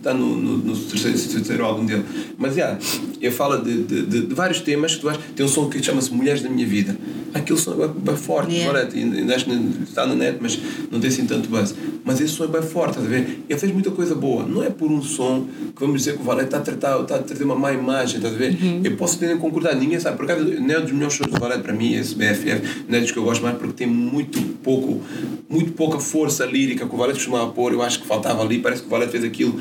Está 0.00 0.14
no, 0.14 0.34
no, 0.36 0.56
no 0.56 0.74
terceiro, 0.76 1.18
terceiro 1.18 1.62
álbum 1.64 1.84
dele. 1.84 2.04
Mas, 2.38 2.56
yeah, 2.56 2.78
ele 3.20 3.30
fala 3.30 3.58
de, 3.58 3.82
de, 3.82 4.02
de- 4.06 4.26
de 4.26 4.34
vários 4.34 4.60
temas. 4.60 4.94
Que 4.94 5.00
tu 5.02 5.04
vais, 5.06 5.18
tem 5.36 5.44
um 5.44 5.48
som 5.48 5.68
que 5.68 5.82
chama-se 5.82 6.10
Mulheres 6.12 6.40
da 6.42 6.48
Minha 6.48 6.66
Vida. 6.66 6.96
Aquele 7.34 7.58
som 7.58 7.72
é 7.84 7.86
bem 7.88 8.16
forte, 8.16 8.50
Yeah. 8.54 9.20
Ainda 9.20 9.34
acho 9.36 9.44
que 9.44 9.52
está 9.84 10.06
na 10.06 10.14
net, 10.14 10.38
mas 10.40 10.58
não 10.90 10.98
tem 10.98 11.08
assim 11.10 11.26
tanto 11.26 11.48
buzz. 11.48 11.74
Mas 12.02 12.18
esse 12.20 12.32
som 12.32 12.44
é 12.44 12.48
bem 12.48 12.62
forte, 12.62 12.92
estás 12.98 13.06
a 13.06 13.10
ver? 13.10 13.40
Ele 13.48 13.58
fez 13.58 13.72
muita 13.72 13.90
coisa 13.90 14.14
boa. 14.14 14.44
Não 14.46 14.62
é 14.64 14.70
por 14.70 14.90
um 14.90 15.02
som 15.02 15.46
que 15.76 15.80
vamos 15.80 15.98
dizer 16.00 16.14
que 16.16 16.22
o 16.22 16.24
Valete 16.24 16.46
está 16.46 16.58
a 16.58 16.60
tratar, 16.62 17.00
está 17.02 17.16
a 17.16 17.18
trazer 17.18 17.44
uma 17.44 17.54
má 17.54 17.72
imagem, 17.72 18.16
estás 18.16 18.34
a 18.34 18.38
ver? 18.38 18.56
Uhum. 18.60 18.80
Eu 18.82 18.96
posso 18.96 19.18
ter 19.18 19.36
concordar, 19.38 19.76
ninguém 19.76 20.00
sabe. 20.00 20.16
Por 20.16 20.24
acaso, 20.24 20.42
não 20.44 20.74
é 20.74 20.78
um 20.78 20.82
dos 20.82 20.92
melhores 20.92 21.14
shows 21.14 21.30
do 21.30 21.38
Valete 21.38 21.62
para 21.62 21.72
mim, 21.74 21.94
esse 21.94 22.14
BFF, 22.14 22.62
não 22.88 22.96
é 22.98 23.00
dos 23.02 23.10
que 23.12 23.18
eu 23.18 23.22
gosto 23.24 23.42
mais, 23.42 23.56
porque 23.58 23.74
tem 23.74 23.86
muito 23.86 24.40
pouco, 24.62 25.00
muito 25.48 25.72
pouca 25.72 26.00
força 26.00 26.44
lírica 26.70 26.86
que 26.86 26.94
o 26.94 26.98
Valete 26.98 27.18
costumava 27.18 27.50
pôr. 27.50 27.72
Eu 27.72 27.82
acho 27.82 28.00
que 28.00 28.06
faltava 28.06 28.42
ali, 28.42 28.58
parece 28.58 28.82
que 28.82 28.88
o 28.88 28.90
Valete 28.90 29.12
fez 29.12 29.24
aquilo. 29.24 29.60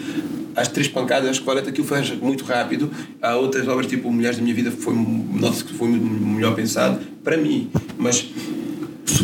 Às 0.55 0.67
três 0.67 0.87
pancadas, 0.87 1.29
acho 1.29 1.39
que 1.39 1.45
o 1.45 1.47
Valete 1.47 1.69
aquilo 1.69 1.87
fez 1.87 2.11
muito 2.19 2.43
rápido. 2.43 2.91
Há 3.21 3.35
outras 3.35 3.67
obras, 3.67 3.87
tipo 3.87 4.11
Mulheres 4.11 4.37
da 4.37 4.43
Minha 4.43 4.55
Vida, 4.55 4.71
foi, 4.71 4.93
que 5.65 5.73
foi 5.73 5.87
melhor 5.87 6.55
pensado 6.55 6.99
para 7.23 7.37
mim. 7.37 7.69
Mas 7.97 8.27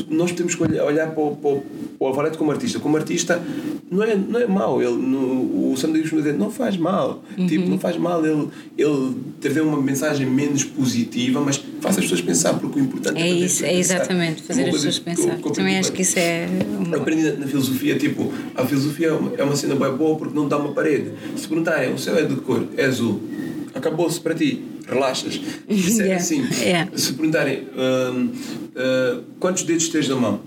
nós 0.09 0.31
temos 0.31 0.55
que 0.55 0.63
olhar, 0.63 1.11
para, 1.11 1.23
o, 1.23 1.35
para, 1.35 1.49
o, 1.51 1.63
para 1.99 2.07
o 2.07 2.13
Valete 2.13 2.37
como 2.37 2.51
artista. 2.51 2.79
Como 2.79 2.95
artista, 2.97 3.41
não 3.91 4.03
é, 4.03 4.15
não 4.15 4.39
é 4.39 4.47
mau. 4.47 4.81
Ele, 4.81 4.93
no, 4.95 5.71
o 5.71 5.75
Davis 5.79 6.01
costuma 6.01 6.21
dizer, 6.21 6.33
não 6.37 6.49
faz 6.51 6.77
mal. 6.77 7.23
Tipo, 7.47 7.69
não 7.69 7.77
faz 7.79 7.97
mal 7.97 8.25
ele, 8.25 8.47
ele 8.77 9.15
trazer 9.41 9.61
uma 9.61 9.81
mensagem 9.81 10.25
menos 10.27 10.63
positiva, 10.63 11.39
mas 11.41 11.57
faz 11.81 11.97
as 11.97 12.03
pessoas 12.03 12.21
pensar, 12.21 12.53
porque 12.55 12.79
o 12.79 12.83
importante 12.83 13.21
É 13.21 13.25
as 13.31 13.39
isso, 13.51 13.65
é 13.65 13.69
pensar. 13.69 13.79
exatamente, 13.95 14.41
fazer 14.43 14.61
Uma 14.63 14.69
as 14.69 14.75
pessoas 14.75 14.99
pensar. 14.99 15.37
Também 15.53 15.77
acho 15.77 15.91
que 15.91 16.01
isso 16.01 16.17
é. 16.19 16.47
eu 16.47 16.85
uma- 16.87 16.97
aprendi 16.97 17.23
na, 17.31 17.47
filosofia, 17.47 17.97
tipo, 17.97 18.31
a 18.55 18.65
filosofia 18.65 19.07
é 19.07 19.11
uma, 19.13 19.31
é 19.37 19.43
uma 19.43 19.55
cena 19.55 19.75
bem 19.75 19.91
boa 19.95 20.17
porque 20.17 20.33
não 20.35 20.47
dá 20.47 20.57
uma 20.57 20.71
parede. 20.71 21.11
Se 21.35 21.47
perguntarem, 21.47 21.93
o 21.93 21.97
céu 21.99 22.17
é 22.17 22.23
de 22.23 22.35
cor? 22.37 22.63
É 22.77 22.85
azul. 22.85 23.21
Acabou-se 23.73 24.19
para 24.19 24.33
ti. 24.33 24.63
Relaxas. 24.87 25.39
Isso 25.67 26.01
é 26.01 26.05
Yeah, 26.05 26.15
assim. 26.15 26.45
yeah. 26.61 26.91
Se 26.95 27.13
perguntarem 27.13 27.63
ah, 28.75 29.19
quantos 29.39 29.63
dedos 29.63 29.89
tens 29.89 30.07
na 30.07 30.15
mão 30.15 30.39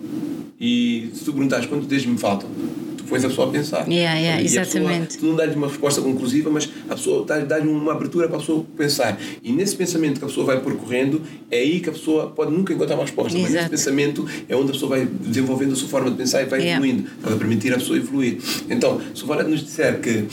e 0.61 1.11
se 1.15 1.25
tu 1.25 1.33
perguntares 1.33 1.67
quantos 1.67 1.87
dedos 1.87 2.05
me 2.07 2.19
faltam, 2.19 2.49
tu 2.97 3.05
pões 3.05 3.25
a 3.25 3.29
pessoa 3.29 3.49
a 3.49 3.51
pensar. 3.53 3.89
Yeah, 3.89 4.19
yeah, 4.19 4.41
E 4.43 4.47
a 4.59 4.61
pessoa- 4.63 4.63
exatamente. 4.83 5.19
tu 5.19 5.27
não 5.27 5.37
dás-lhe 5.37 5.55
uma 5.57 5.69
resposta 5.69 6.01
conclusiva, 6.03 6.51
mas 6.51 6.69
a 6.91 6.95
pessoa 6.97 7.25
dá- 7.25 7.39
dá-lhe 7.41 7.69
uma 7.69 7.93
abertura 7.93 8.27
para 8.27 8.37
a 8.37 8.41
pessoa 8.41 8.65
pensar. 8.77 9.19
E 9.43 9.53
nesse 9.53 9.77
pensamento 9.77 10.19
que 10.19 10.25
a 10.25 10.29
pessoa 10.29 10.45
vai 10.47 10.61
percorrendo, 10.61 11.23
é 11.51 11.59
aí 11.61 11.79
que 11.81 11.89
a 11.89 11.93
pessoa 11.93 12.27
pode 12.31 12.51
nunca 12.53 12.73
encontrar 12.73 12.97
uma 12.97 13.05
resposta, 13.05 13.33
mas 13.39 13.43
nesse 13.45 13.57
Exato. 13.57 13.71
pensamento 13.71 14.27
é 14.49 14.57
onde 14.57 14.71
a 14.71 14.73
pessoa 14.73 14.91
vai 14.91 15.07
desenvolvendo 15.07 15.73
a 15.73 15.77
sua 15.77 15.89
forma 15.89 16.11
de 16.11 16.17
pensar 16.17 16.43
e 16.43 16.47
vai 16.47 16.61
Yeah. 16.61 16.85
evoluindo, 16.85 17.09
para 17.23 17.37
permitir 17.37 17.73
a 17.73 17.77
pessoa 17.79 17.97
evoluir. 17.97 18.39
Então, 18.69 19.01
se 19.15 19.23
o 19.23 19.27
Valete 19.27 19.51
nos 19.51 19.65
disser 19.65 20.01
que 20.01 20.25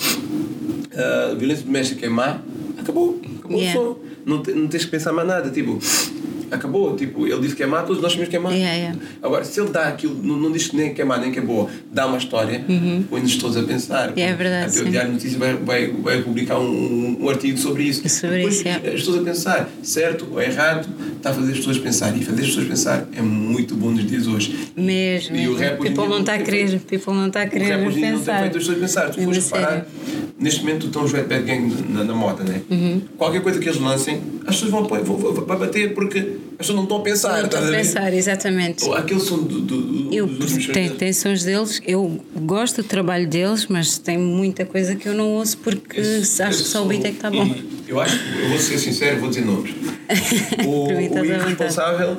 ah, 0.97 1.29
a 1.31 1.35
violência 1.35 1.65
doméstica 1.65 2.05
é 2.05 2.09
má, 2.09 2.41
acabou. 2.79 3.21
Acabou 3.45 3.59
Yeah. 3.61 3.79
o 3.79 3.83
som. 3.93 3.99
Não, 4.25 4.41
te- 4.41 4.51
não 4.51 4.67
tens 4.67 4.85
que 4.85 4.91
pensar 4.91 5.13
mais 5.13 5.27
nada. 5.27 5.49
Tipo, 5.49 5.79
acabou. 6.51 6.95
Tipo, 6.95 7.27
ele 7.27 7.39
disse 7.41 7.55
que 7.55 7.63
é 7.63 7.67
má, 7.67 7.83
todos 7.83 8.01
nós 8.01 8.11
sabemos 8.11 8.29
que 8.29 8.35
é 8.35 8.39
má. 8.39 8.49
Yeah, 8.51 8.75
yeah. 8.75 8.99
Agora, 9.21 9.43
se 9.43 9.59
ele 9.59 9.69
dá 9.69 9.87
aquilo, 9.87 10.19
não, 10.21 10.37
não 10.37 10.51
diz 10.51 10.71
nem 10.71 10.93
que 10.93 11.01
é 11.01 11.05
má, 11.05 11.17
nem 11.17 11.31
que 11.31 11.39
é 11.39 11.41
boa, 11.41 11.69
dá 11.91 12.07
uma 12.07 12.17
história, 12.17 12.63
põe-nos 13.09 13.35
todos 13.37 13.57
a 13.57 13.63
pensar. 13.63 14.13
É 14.17 14.33
verdade, 14.33 14.79
o. 14.79 14.85
Diário 14.85 15.09
de 15.09 15.15
Notícias 15.15 15.39
vai, 15.39 15.53
vai, 15.55 15.87
vai 15.91 16.21
publicar 16.21 16.59
um, 16.59 17.17
um 17.23 17.29
artigo 17.29 17.57
sobre 17.57 17.83
isso. 17.83 18.07
Sobre 18.09 18.37
Depois, 18.37 18.55
isso. 18.59 18.67
As 18.69 18.81
pessoas 18.93 19.17
a 19.19 19.23
pensar, 19.23 19.69
certo 19.83 20.27
ou 20.31 20.41
errado, 20.41 20.87
está 21.25 21.31
a 21.31 21.33
fazer 21.33 21.51
as 21.53 21.57
pessoas 21.57 21.77
pensar. 21.79 22.15
E 22.15 22.23
fazer 22.23 22.41
as 22.41 22.47
pessoas 22.47 22.67
pensar 22.67 23.07
é 23.15 23.21
muito 23.21 23.75
bom 23.75 23.89
nos 23.91 24.05
dias 24.05 24.27
hoje. 24.27 24.69
Mesmo. 24.77 25.35
E 25.35 25.47
o 25.47 25.55
rap 25.55 25.79
People 25.81 26.07
não 26.07 26.19
está 26.19 26.35
a 26.35 26.37
querer, 26.39 26.79
people 26.81 27.13
não 27.13 27.27
está 27.27 27.41
a 27.41 27.45
O 27.45 27.49
querer 27.49 27.65
rap 27.65 27.87
hoje 27.87 27.97
em 27.97 28.01
dia 28.01 28.11
não 28.11 28.17
tem 28.17 28.25
pensar. 28.25 28.39
feito 28.41 28.57
as 28.57 28.63
pessoas 28.63 28.79
pensar. 28.79 29.09
Tu 29.09 29.21
fores 29.23 29.51
a 29.53 29.55
reparar, 29.57 29.85
neste 30.39 30.59
momento 30.61 30.85
estão 30.87 31.03
os 31.03 31.11
Red 31.11 31.23
Bad 31.23 31.43
Gang 31.43 31.75
na, 31.89 32.03
na 32.03 32.13
moda, 32.13 32.43
né? 32.43 32.61
Uhum. 32.69 33.01
Qualquer 33.17 33.41
coisa 33.41 33.59
que 33.59 33.67
eles 33.67 33.79
lancem, 33.81 34.21
as 34.45 34.55
pessoas 34.55 34.71
vão, 34.71 34.83
apoiar- 34.85 35.03
vão, 35.03 35.17
vão, 35.17 35.33
vão 35.33 35.57
bater 35.59 35.93
porque 35.95 36.33
as 36.57 36.67
pessoas 36.67 36.75
não 36.75 36.83
estão 36.83 36.97
a 36.97 37.01
pensar. 37.01 37.29
Não 37.39 37.45
estou 37.45 37.59
estás 37.59 37.65
a 37.65 37.69
ver? 37.71 37.77
pensar, 37.77 38.13
exatamente. 38.13 38.89
Aquele 38.91 39.19
som 39.19 39.37
do, 39.39 39.59
do, 39.61 40.13
Eu, 40.13 40.25
dos 40.27 40.67
tem, 40.67 40.89
tem 40.89 41.11
sons 41.13 41.43
deles, 41.43 41.81
eu 41.85 42.19
gosto 42.35 42.81
do 42.81 42.87
trabalho 42.87 43.27
deles, 43.27 43.67
mas 43.67 43.97
tem 43.97 44.17
muita 44.17 44.65
coisa 44.65 44.95
que 44.95 45.07
eu 45.07 45.13
não 45.13 45.29
ouço 45.33 45.57
porque 45.57 45.99
Esse- 45.99 46.41
acho 46.41 46.57
que 46.57 46.61
esse 46.63 46.71
só 46.71 46.83
o 46.83 46.85
beat 46.87 47.03
é 47.05 47.09
que 47.09 47.15
está 47.15 47.29
bom. 47.29 47.53
Eu 47.87 47.99
acho, 47.99 48.17
eu 48.41 48.49
vou 48.49 48.57
ser 48.57 48.77
sincero, 48.79 49.19
vou 49.19 49.29
dizer 49.29 49.45
nomes. 49.45 49.71
O, 50.65 50.87
o 50.87 51.25
irresponsável 51.25 52.17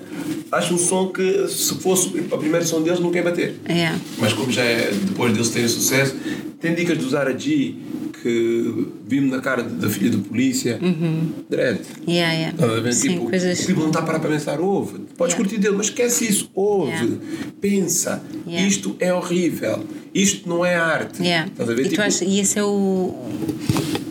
acho 0.50 0.74
um 0.74 0.78
som 0.78 1.08
que 1.08 1.46
se 1.48 1.74
fosse 1.76 2.10
a 2.32 2.36
primeira 2.36 2.64
som 2.66 2.82
deles 2.82 2.98
nunca 3.00 3.18
ia 3.18 3.22
bater. 3.24 3.54
É. 3.64 3.92
Mas 4.18 4.32
como 4.32 4.50
já 4.50 4.62
é 4.64 4.90
depois 4.92 5.32
deles 5.32 5.48
terem 5.50 5.68
sucesso, 5.68 6.16
tem 6.60 6.74
dicas 6.74 6.98
de 6.98 7.04
usar 7.04 7.26
a 7.28 7.36
G 7.36 7.74
que 8.22 8.86
vimos 9.06 9.30
na 9.30 9.40
cara 9.40 9.62
da 9.62 9.88
filha 9.88 10.10
do 10.10 10.18
polícia. 10.18 10.78
Dread. 11.48 11.80
Yeah, 12.08 12.32
yeah. 12.56 12.80
Ver? 12.80 12.92
Sim, 12.92 13.08
tipo, 13.10 13.30
coisas. 13.30 13.60
o 13.60 13.66
tipo 13.66 13.80
não 13.80 13.88
está 13.88 14.02
para 14.02 14.18
pensar, 14.18 14.60
ouve. 14.60 14.98
Podes 15.16 15.34
Yeah. 15.34 15.36
curtir 15.36 15.58
dele, 15.58 15.76
mas 15.76 15.86
esquece 15.86 16.26
isso, 16.28 16.50
ouve. 16.54 16.90
Yeah. 16.92 17.16
Pensa. 17.60 18.22
Yeah. 18.46 18.66
Isto 18.68 18.96
é 18.98 19.12
horrível. 19.12 19.84
Isto 20.14 20.48
não 20.48 20.64
é 20.64 20.74
arte. 20.76 21.22
Yeah. 21.22 21.50
E, 21.58 21.88
Tipo, 21.88 22.02
achas- 22.02 22.22
e 22.22 22.40
esse 22.40 22.58
é 22.58 22.64
o. 22.64 23.14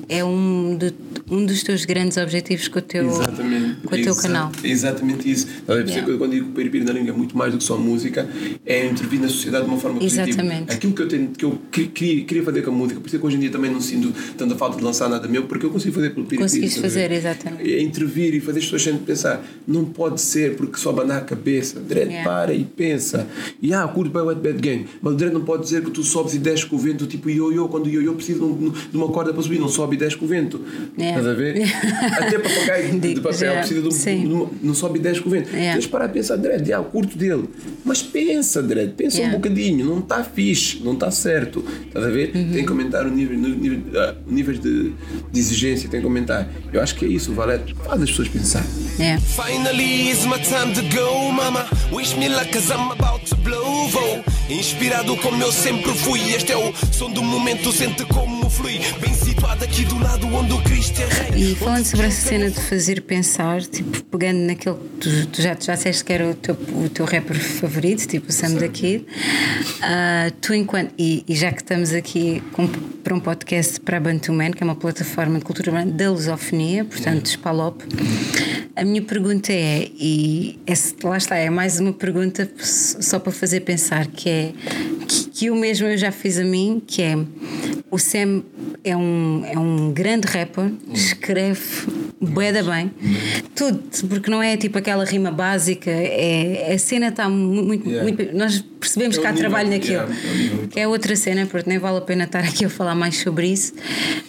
É 0.08 0.24
um, 0.24 0.78
de, 0.78 0.94
um 1.30 1.46
dos 1.46 1.64
teus 1.64 1.86
grandes 1.86 2.18
objetivos 2.18 2.68
com 2.68 2.80
o 2.80 2.82
teu, 2.82 3.08
Exatamente. 3.08 3.82
com 3.82 3.96
o 3.96 3.98
teu 3.98 4.12
Exa- 4.12 4.22
canal. 4.22 4.52
Exatamente 4.64 5.30
isso. 5.32 5.48
Por 5.66 5.76
Yeah. 5.76 6.04
que 6.06 6.12
eu, 6.12 6.18
quando 6.18 6.32
digo 6.32 6.46
que 6.46 6.52
o 6.52 6.54
Peripiri 6.56 6.84
na 6.86 6.94
língua 6.94 7.10
é 7.12 7.14
muito 7.18 7.38
mais 7.38 7.52
do 7.52 7.58
que 7.58 7.64
só 7.64 7.78
música, 7.78 8.28
é 8.66 8.86
intervir 8.86 9.20
na 9.20 9.28
sociedade 9.28 9.66
de 9.66 9.72
uma 9.72 9.80
forma 9.80 10.00
positiva. 10.00 10.28
Exatamente. 10.30 10.72
Aquilo 10.74 10.94
que 10.94 11.02
eu, 11.02 11.08
tenho, 11.08 11.28
que 11.30 11.46
eu 11.46 11.60
queria, 11.72 12.24
queria- 12.26 12.44
fazer 12.44 12.62
com 12.62 12.72
a 12.72 12.74
música, 12.74 13.00
por 13.00 13.08
isso 13.08 13.16
é 13.16 13.20
que 13.20 13.26
hoje 13.26 13.38
em 13.38 13.40
dia 13.40 13.50
também 13.52 13.72
não 13.72 13.82
sinto 13.82 14.14
tanta 14.38 14.56
falta 14.56 14.78
de 14.78 14.84
lançar 14.84 15.10
nada 15.10 15.28
meu, 15.28 15.44
porque 15.44 15.66
eu 15.66 15.70
consigo 15.72 15.94
fazer 15.96 16.10
pelo 16.12 16.26
Peripiri. 16.26 16.42
Conseguiste 16.50 16.80
fazer, 16.82 17.12
exatamente. 17.12 17.74
É 17.74 17.82
intervir 17.82 18.34
e 18.36 18.40
fazer 18.40 18.60
as 18.60 18.66
pessoas 18.66 18.84
sempre 18.84 19.00
pensar. 19.06 19.44
Não 19.68 19.86
pode 19.86 20.22
ser 20.22 20.56
porque 20.56 20.78
só 20.78 20.92
abanar 20.92 21.18
a 21.18 21.22
cabeça. 21.22 21.80
Dredd, 21.80 22.10
Yeah. 22.10 22.30
para 22.30 22.54
e 22.54 22.64
pensa. 22.64 23.28
E 23.62 23.74
ah, 23.74 23.88
curto 23.88 24.12
bem 24.12 24.22
o 24.22 24.26
Wet 24.26 24.40
Bad 24.42 24.60
Game. 24.60 24.86
Mas 25.02 25.14
o 25.14 25.16
Dredd 25.16 25.34
não 25.34 25.42
pode 25.42 25.64
dizer 25.64 25.84
que 25.84 25.90
tu 25.92 26.04
sobes 26.04 26.34
e 26.36 26.38
desces 26.40 26.64
com 26.66 26.76
o 26.76 26.80
vento, 26.80 27.08
tipo 27.08 27.30
ioiô, 27.30 27.68
quando 27.68 27.88
o 27.88 27.90
ioiô 27.90 28.14
precisa 28.14 28.40
de 28.40 28.46
de 28.92 28.98
uma 28.98 29.08
corda 29.08 29.34
para 29.34 29.42
subir, 29.42 29.60
não 29.60 29.68
sobe 29.70 29.95
e 29.96 29.98
desce 29.98 30.16
com 30.18 30.26
o 30.26 30.28
vento. 30.28 30.62
Yeah. 30.98 31.20
Estás 31.20 31.28
a 31.28 31.38
ver? 31.38 31.62
Até 32.22 32.38
papagaio 32.40 33.00
de, 33.00 33.14
de 33.16 33.22
papel 33.22 33.38
já, 33.40 33.54
precisa 33.60 33.82
de 33.82 33.88
um, 33.88 33.92
sim. 33.92 34.20
de 34.28 34.34
uma- 34.34 34.50
não 34.62 34.74
sobe 34.74 35.00
e 35.00 35.02
desce 35.02 35.22
com 35.22 35.30
o 35.30 35.32
vento. 35.32 35.50
Yeah. 35.52 35.74
Tens 35.74 35.84
de 35.84 35.90
parar 35.90 36.06
a 36.06 36.10
pensar, 36.10 36.36
Dredd, 36.38 36.72
ah, 36.74 36.80
curto 36.84 37.18
dele. 37.18 37.46
Mas 37.84 38.02
pensa, 38.02 38.62
Dredd, 38.62 38.92
pensa 38.94 39.18
Yeah. 39.18 39.36
um 39.38 39.42
bocadinho. 39.42 39.86
Não 39.86 40.00
está 40.00 40.24
fixe, 40.24 40.82
não 40.84 40.94
está 40.94 41.10
certo. 41.12 41.64
Estás 41.88 42.06
a 42.06 42.10
ver? 42.10 42.32
Uhum. 42.36 42.52
Tem 42.54 42.66
que 42.66 42.72
aumentar 42.72 43.06
o 43.06 43.12
nível, 43.12 43.38
no 43.38 43.50
nível, 43.50 43.80
ah, 44.00 44.16
o 44.28 44.32
níveis 44.32 44.60
de, 44.60 44.94
de 45.32 45.40
exigência, 45.40 45.90
tem 45.90 46.00
que 46.00 46.06
aumentar. 46.06 46.48
Eu 46.72 46.82
acho 46.82 46.96
que 46.96 47.06
é 47.06 47.08
isso, 47.08 47.32
o 47.32 47.36
Valete 47.36 47.74
faz 47.86 48.02
as 48.02 48.10
pessoas 48.10 48.28
pensar. 48.28 48.66
É. 49.00 49.18
Finally, 49.20 50.10
it's 50.12 50.26
my 50.26 50.40
time 50.40 50.74
to 50.74 50.82
go, 50.96 51.32
mama. 51.32 51.66
Wish 51.92 52.16
me 52.18 52.28
luck, 52.30 52.52
cause 52.52 52.72
I'm 52.72 52.92
about 52.92 53.26
to 53.30 53.36
blow. 53.38 53.88
Vou 53.90 54.24
inspirado 54.50 55.16
como 55.18 55.42
eu 55.42 55.52
sempre 55.52 55.92
fui. 55.94 56.20
Este 56.34 56.52
é 56.52 56.58
o 56.58 56.74
som 56.92 57.12
do 57.12 57.22
momento, 57.24 57.72
sente 57.72 58.04
como 58.06 58.45
como 58.46 58.50
flui. 58.50 58.80
Bem 59.02 59.14
situado 59.14 59.64
aqui 59.64 59.84
do 59.86 59.98
lado 59.98 60.28
onde 60.28 60.54
o 60.54 60.62
Cristo 60.62 61.02
é 61.02 61.06
rei. 61.32 61.52
E 61.52 61.56
falando 61.56 61.84
sobre 61.86 62.06
essa 62.06 62.28
cena 62.30 62.50
de 62.52 62.60
fazer 62.62 63.02
pensar, 63.02 63.62
tipo, 63.64 64.04
pegando 64.04 64.38
naquele 64.42 64.76
que 64.76 64.82
tu, 65.00 65.28
tu 65.28 65.42
já, 65.42 65.56
tu 65.56 65.66
já 65.66 65.74
disseste 65.74 66.04
que 66.04 66.14
era 66.14 66.30
o 66.30 66.36
teu, 66.36 66.54
o 66.54 66.90
teu 66.90 67.06
rapper 67.06 67.40
favorito, 67.40 68.08
tipo 68.08 68.30
o 68.30 68.32
Sam 68.32 68.54
da 68.56 68.68
Kid, 68.68 69.06
ah, 69.82 70.32
tu 70.42 70.54
enquanto. 70.54 70.94
E, 70.98 71.24
e 71.28 71.36
já 71.36 71.52
que 71.52 71.62
estamos 71.62 71.92
aqui 71.92 72.44
com- 72.52 72.68
para 72.68 73.16
um 73.16 73.20
podcast 73.20 73.80
para 73.80 73.98
a 73.98 74.00
Bantu 74.00 74.32
Man, 74.32 74.52
que 74.52 74.62
é 74.62 74.66
uma 74.66 74.76
plataforma 74.76 75.40
de 75.40 75.46
cultura 75.46 75.72
urbana 75.72 75.92
da 75.92 76.12
lusofonia, 76.12 76.86
portanto, 76.86 77.28
Spalop, 77.28 77.82
a 78.76 78.84
minha 78.84 79.02
pergunta 79.02 79.52
é, 79.52 79.90
e 80.00 80.60
esse- 80.68 80.96
lá 81.04 81.18
está, 81.18 81.36
é 81.36 81.50
mais 81.50 81.80
uma 81.80 81.94
pergunta 81.94 82.48
só 82.60 83.18
para 83.20 83.32
fazer 83.32 83.62
pensar, 83.62 84.06
que 84.08 84.30
é 84.30 84.54
que, 85.36 85.48
eu 85.48 85.56
mesmo 85.56 85.88
eu 85.88 85.98
já 85.98 86.12
fiz 86.12 86.40
a 86.40 86.44
mim, 86.44 86.82
que 86.86 87.02
é 87.02 87.18
o 87.92 87.98
Sam 87.98 88.42
é 88.84 88.96
um, 88.96 89.44
é 89.46 89.58
um 89.60 89.92
grande 89.92 90.28
rapper, 90.28 90.72
escreve 90.94 91.62
bué 92.22 92.52
da 92.52 92.64
bem, 92.64 92.92
tudo, 93.54 93.84
porque 94.08 94.30
não 94.32 94.42
é 94.42 94.56
tipo 94.58 94.78
aquela 94.78 95.04
rima 95.04 95.32
básica, 95.32 95.92
é, 95.92 96.72
a 96.74 96.78
cena 96.80 97.10
está 97.10 97.28
mu- 97.30 97.64
muito, 97.64 97.88
Yeah. 97.90 98.04
muito- 98.04 98.36
Nós 98.36 98.64
percebemos 98.86 99.18
É 99.18 99.22
que 99.22 99.28
há 99.28 99.34
trabalho 99.34 99.70
naquilo, 99.70 100.04
é 100.04 100.68
que 100.70 100.80
é 100.80 100.88
outra 100.88 101.16
cena, 101.16 101.46
porque 101.46 101.68
nem 101.70 101.80
vale 101.80 101.98
a 101.98 102.02
pena 102.02 102.24
estar 102.26 102.40
aqui 102.44 102.66
a 102.66 102.70
falar 102.70 102.96
mais 102.96 103.18
sobre 103.18 103.48
isso. 103.48 103.74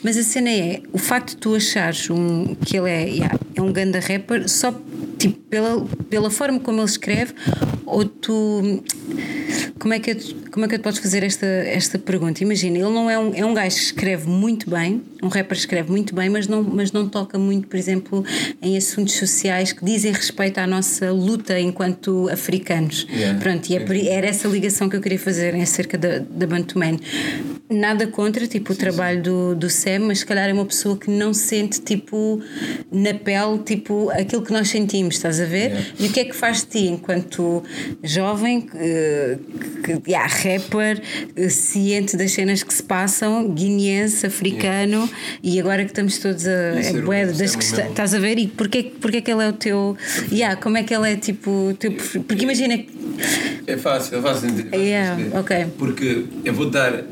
Mas 0.03 0.16
a 0.16 0.23
cena 0.23 0.51
é 0.51 0.81
o 0.92 0.99
facto 0.99 1.31
de 1.31 1.37
tu 1.37 1.55
achares 1.55 2.09
um, 2.11 2.55
que 2.55 2.77
ele 2.77 2.90
é, 2.90 3.03
yeah, 3.09 3.38
é 3.55 3.61
um 3.62 3.73
ganda 3.73 4.01
rapper 4.01 4.49
só 4.49 4.75
tipo, 5.19 5.38
pela, 5.49 5.85
pela 6.11 6.31
forma 6.31 6.59
como 6.61 6.79
ele 6.81 6.87
escreve, 6.88 7.35
ou 7.85 8.05
tu. 8.05 8.83
Como 9.79 9.92
é, 9.95 10.01
que 10.01 10.11
eu, 10.11 10.14
te- 10.16 10.35
como 10.51 10.64
é 10.64 10.69
que 10.69 10.75
eu 10.75 10.79
te 10.79 10.83
podes 10.83 10.99
fazer 10.99 11.23
esta, 11.23 11.47
esta 11.47 11.99
pergunta? 11.99 12.42
Imagina, 12.42 12.77
ele 12.79 12.88
não 12.88 13.09
é 13.09 13.19
um, 13.19 13.35
é 13.35 13.45
um 13.45 13.55
gajo 13.55 13.77
que 13.77 13.83
escreve 13.83 14.27
muito 14.29 14.69
bem, 14.69 15.03
um 15.23 15.29
rapper 15.29 15.51
que 15.57 15.59
escreve 15.59 15.90
muito 15.90 16.14
bem, 16.14 16.29
mas 16.29 16.49
não, 16.49 16.62
mas 16.62 16.90
não 16.92 17.09
toca 17.09 17.38
muito, 17.38 17.69
por 17.69 17.77
exemplo, 17.77 18.25
em 18.61 18.77
assuntos 18.77 19.14
sociais 19.14 19.73
que 19.73 19.85
dizem 19.85 20.12
respeito 20.12 20.59
à 20.59 20.66
nossa 20.66 21.12
luta 21.12 21.61
enquanto 21.61 22.29
africanos. 22.31 23.07
Yeah. 23.12 23.38
Pronto, 23.38 23.69
e 23.71 23.77
é 23.77 24.14
era 24.16 24.27
essa 24.27 24.46
ligação 24.47 24.89
que 24.89 24.97
eu 24.97 25.01
queria 25.01 25.19
fazer 25.19 25.55
em 25.55 25.63
acerca 25.63 25.99
da, 25.99 26.19
da 26.19 26.47
Bantu 26.47 26.79
Man. 26.79 26.97
Nada 27.69 28.07
contra 28.07 28.47
tipo, 28.47 28.73
o 28.73 28.77
trabalho 28.77 29.23
do, 29.23 29.55
do 29.57 29.69
Sam, 29.69 30.01
mas 30.07 30.21
se 30.21 30.27
calhar 30.27 30.49
é 30.49 30.53
uma 30.53 30.65
pessoa 30.65 30.97
que 30.97 31.11
não 31.11 31.35
sente 31.35 31.81
tipo, 31.81 32.41
na 32.93 33.13
pele 33.15 33.59
tipo, 33.65 34.09
aquilo 34.11 34.43
que 34.43 34.53
nós 34.53 34.69
sentimos, 34.69 35.17
estás 35.17 35.41
a 35.41 35.45
ver? 35.45 35.71
Yeah. 35.71 35.87
E 35.99 36.07
o 36.07 36.13
que 36.13 36.21
é 36.21 36.25
que 36.25 36.35
faz 36.35 36.61
de 36.61 36.67
ti 36.67 36.87
enquanto 36.87 37.63
jovem, 38.03 38.61
que, 38.61 39.39
que, 39.83 40.11
yeah, 40.11 40.27
rapper, 40.27 41.03
eh, 41.35 41.49
ciente 41.49 42.17
das 42.17 42.31
cenas 42.33 42.63
que 42.63 42.73
se 42.73 42.83
passam, 42.83 43.49
guineense, 43.51 44.27
africano, 44.27 45.09
e 45.43 45.59
agora 45.59 45.85
que 45.85 45.91
estamos 45.91 46.19
todos 46.19 46.47
a. 46.47 46.51
É 46.51 46.93
bué 47.01 47.27
das 47.27 47.37
Sam, 47.37 47.59
questões. 47.59 47.79
mesmo. 47.79 47.91
Estás 47.91 48.15
a 48.15 48.19
ver? 48.19 48.39
E 48.39 48.47
porquê, 48.47 48.93
porquê 49.01 49.21
que 49.21 49.31
ele 49.31 49.45
é 49.45 49.49
o 49.49 49.53
teu. 49.53 49.97
Yeah, 50.31 50.61
como 50.61 50.77
é 50.77 50.83
que 50.83 50.95
ele 50.95 51.13
é 51.13 51.17
tipo. 51.17 51.51
o 51.51 51.75
Teu, 51.75 51.93
porque 51.93 52.45
imagina 52.45 52.79
que. 52.79 52.89
É 53.67 53.77
fácil, 53.77 54.23
fácil 54.35 54.51
de 54.51 54.77
Yeah, 54.77 55.39
ok. 55.41 55.67
Porque 55.79 56.25
eu 56.45 56.53
vou 56.55 56.69
dar 56.71 57.03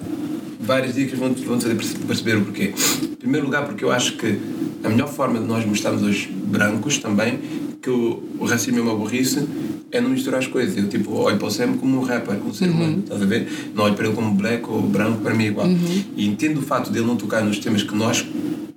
várias 0.60 0.94
dicas 0.94 1.18
vão, 1.18 1.32
vão 1.32 1.60
fazer 1.60 1.74
perce- 1.74 1.96
perceber 1.98 2.36
o 2.36 2.42
porquê. 2.44 2.72
Em 3.02 3.14
primeiro 3.16 3.46
lugar, 3.46 3.64
porque 3.66 3.84
eu 3.84 3.90
acho 3.92 4.16
que 4.16 4.38
a 4.82 4.88
melhor 4.88 5.08
forma 5.08 5.38
de 5.38 5.46
nós 5.46 5.64
mostrarmos 5.64 6.02
aos 6.02 6.26
brancos 6.26 6.98
também 6.98 7.38
que 7.82 7.90
o, 7.90 8.22
o 8.38 8.44
racismo 8.46 8.78
é 8.78 8.82
uma 8.82 8.94
burrice 8.94 9.46
é 9.92 10.00
não 10.00 10.08
misturar 10.10 10.40
as 10.40 10.46
coisas. 10.46 10.76
Eu 10.76 10.88
tipo, 10.88 11.12
olho 11.14 11.36
para 11.36 11.46
o 11.48 11.50
Sam 11.50 11.74
como 11.74 11.98
um 11.98 12.02
rapper, 12.02 12.36
como 12.36 12.50
um 12.50 12.54
ser 12.54 12.68
humano, 12.70 13.00
estás 13.04 13.20
a 13.22 13.26
ver? 13.26 13.46
Não 13.74 13.84
olho 13.84 13.94
para 13.94 14.06
ele 14.06 14.14
como 14.14 14.34
black 14.34 14.68
ou 14.68 14.80
branco, 14.82 15.20
para 15.20 15.34
mim 15.34 15.44
é 15.44 15.48
igual. 15.48 15.68
E 16.16 16.26
entendo 16.26 16.58
o 16.58 16.62
facto 16.62 16.90
dele 16.90 17.06
não 17.06 17.16
tocar 17.16 17.44
nos 17.44 17.58
temas 17.58 17.82
que 17.82 17.94
nós 17.94 18.24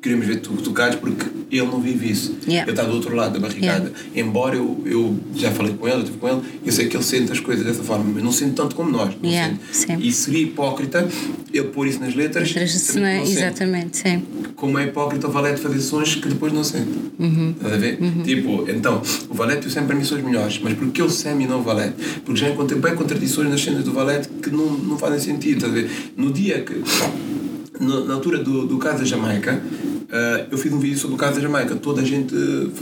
queremos 0.02 0.26
ver 0.28 0.42
to- 0.42 0.54
tocados 0.62 0.98
porque 0.98 1.26
ele 1.50 1.66
não 1.68 1.80
vive 1.80 2.12
isso. 2.12 2.36
Yeah. 2.48 2.64
Ele 2.70 2.72
está 2.72 2.84
do 2.84 2.94
outro 2.96 3.16
lado 3.16 3.34
da 3.34 3.40
barricada. 3.40 3.92
Embora 4.16 4.56
eu, 4.56 4.82
eu 4.86 5.18
já 5.36 5.52
falei 5.52 5.74
com 5.74 5.88
ele, 5.88 5.98
eu 5.98 6.02
estive 6.02 6.18
com 6.18 6.28
ele, 6.28 6.42
eu 6.66 6.72
sei 6.72 6.88
que 6.88 6.96
ele 6.98 7.04
sente 7.04 7.32
as 7.32 7.40
coisas 7.40 7.66
dessa 7.66 7.84
forma, 7.84 8.06
mas 8.14 8.24
não 8.24 8.32
sente 8.32 8.54
tanto 8.54 8.76
como 8.76 8.90
nós. 8.92 9.16
Yeah. 9.24 9.56
E 10.00 10.12
seria 10.12 10.42
hipócrita 10.44 11.08
ele 11.54 11.68
pôr 11.70 11.88
isso 11.88 12.00
nas 12.00 12.14
letras, 12.16 12.52
sabendo 12.52 13.02
não 13.02 13.08
é? 13.08 13.18
não. 13.18 13.24
Exatamente, 13.26 13.98
sim. 13.98 14.24
Como 14.56 14.78
é 14.78 14.86
hipócrita 14.88 15.28
o 15.28 15.32
Valete 15.32 15.62
fazer 15.62 15.80
sons 15.80 16.16
que 16.16 16.28
depois 16.28 16.52
não 16.52 16.64
sente. 16.64 16.90
Uhum. 17.20 17.52
Estás 17.52 17.74
a 17.74 17.78
ver? 17.78 17.98
Tipo, 18.24 18.66
então, 18.70 19.02
o 19.30 19.34
Valete 19.34 19.66
e 19.66 19.68
o 19.70 19.72
Sam 19.72 19.86
para 19.86 19.96
mim 19.96 20.04
são 20.04 20.18
os 20.18 20.24
melhores, 20.24 20.60
mas 20.62 20.74
porque 20.74 21.02
o 21.02 21.10
Sam 21.10 21.42
e 21.42 21.48
não 21.48 21.60
o 21.60 21.64
Valete? 21.64 21.96
Porque 22.26 22.40
já 22.40 22.50
encontrei 22.50 22.80
bem 22.80 22.96
contradições 22.96 23.50
nas 23.50 23.62
cenas 23.62 23.84
do 23.84 23.92
Valete 23.94 24.28
que 24.42 24.50
não, 24.50 24.66
não 24.78 24.98
fazem 24.98 25.20
sentido. 25.20 25.58
Estás 25.58 25.72
a 25.72 25.76
ver? 25.76 25.90
No 26.18 26.32
dia 26.32 26.62
que. 26.62 26.74
no- 27.80 28.06
na 28.06 28.16
altura 28.16 28.40
do, 28.44 28.66
do 28.66 28.78
caso 28.78 29.00
da 29.00 29.06
Jamaica, 29.06 29.62
ah, 30.10 30.46
eu 30.50 30.58
fiz 30.58 30.72
um 30.72 30.80
vídeo 30.80 30.98
sobre 30.98 31.16
o 31.16 31.18
caso 31.18 31.36
da 31.36 31.42
Jamaica. 31.42 31.76
Toda 31.76 32.02
a 32.02 32.06
gente 32.06 32.34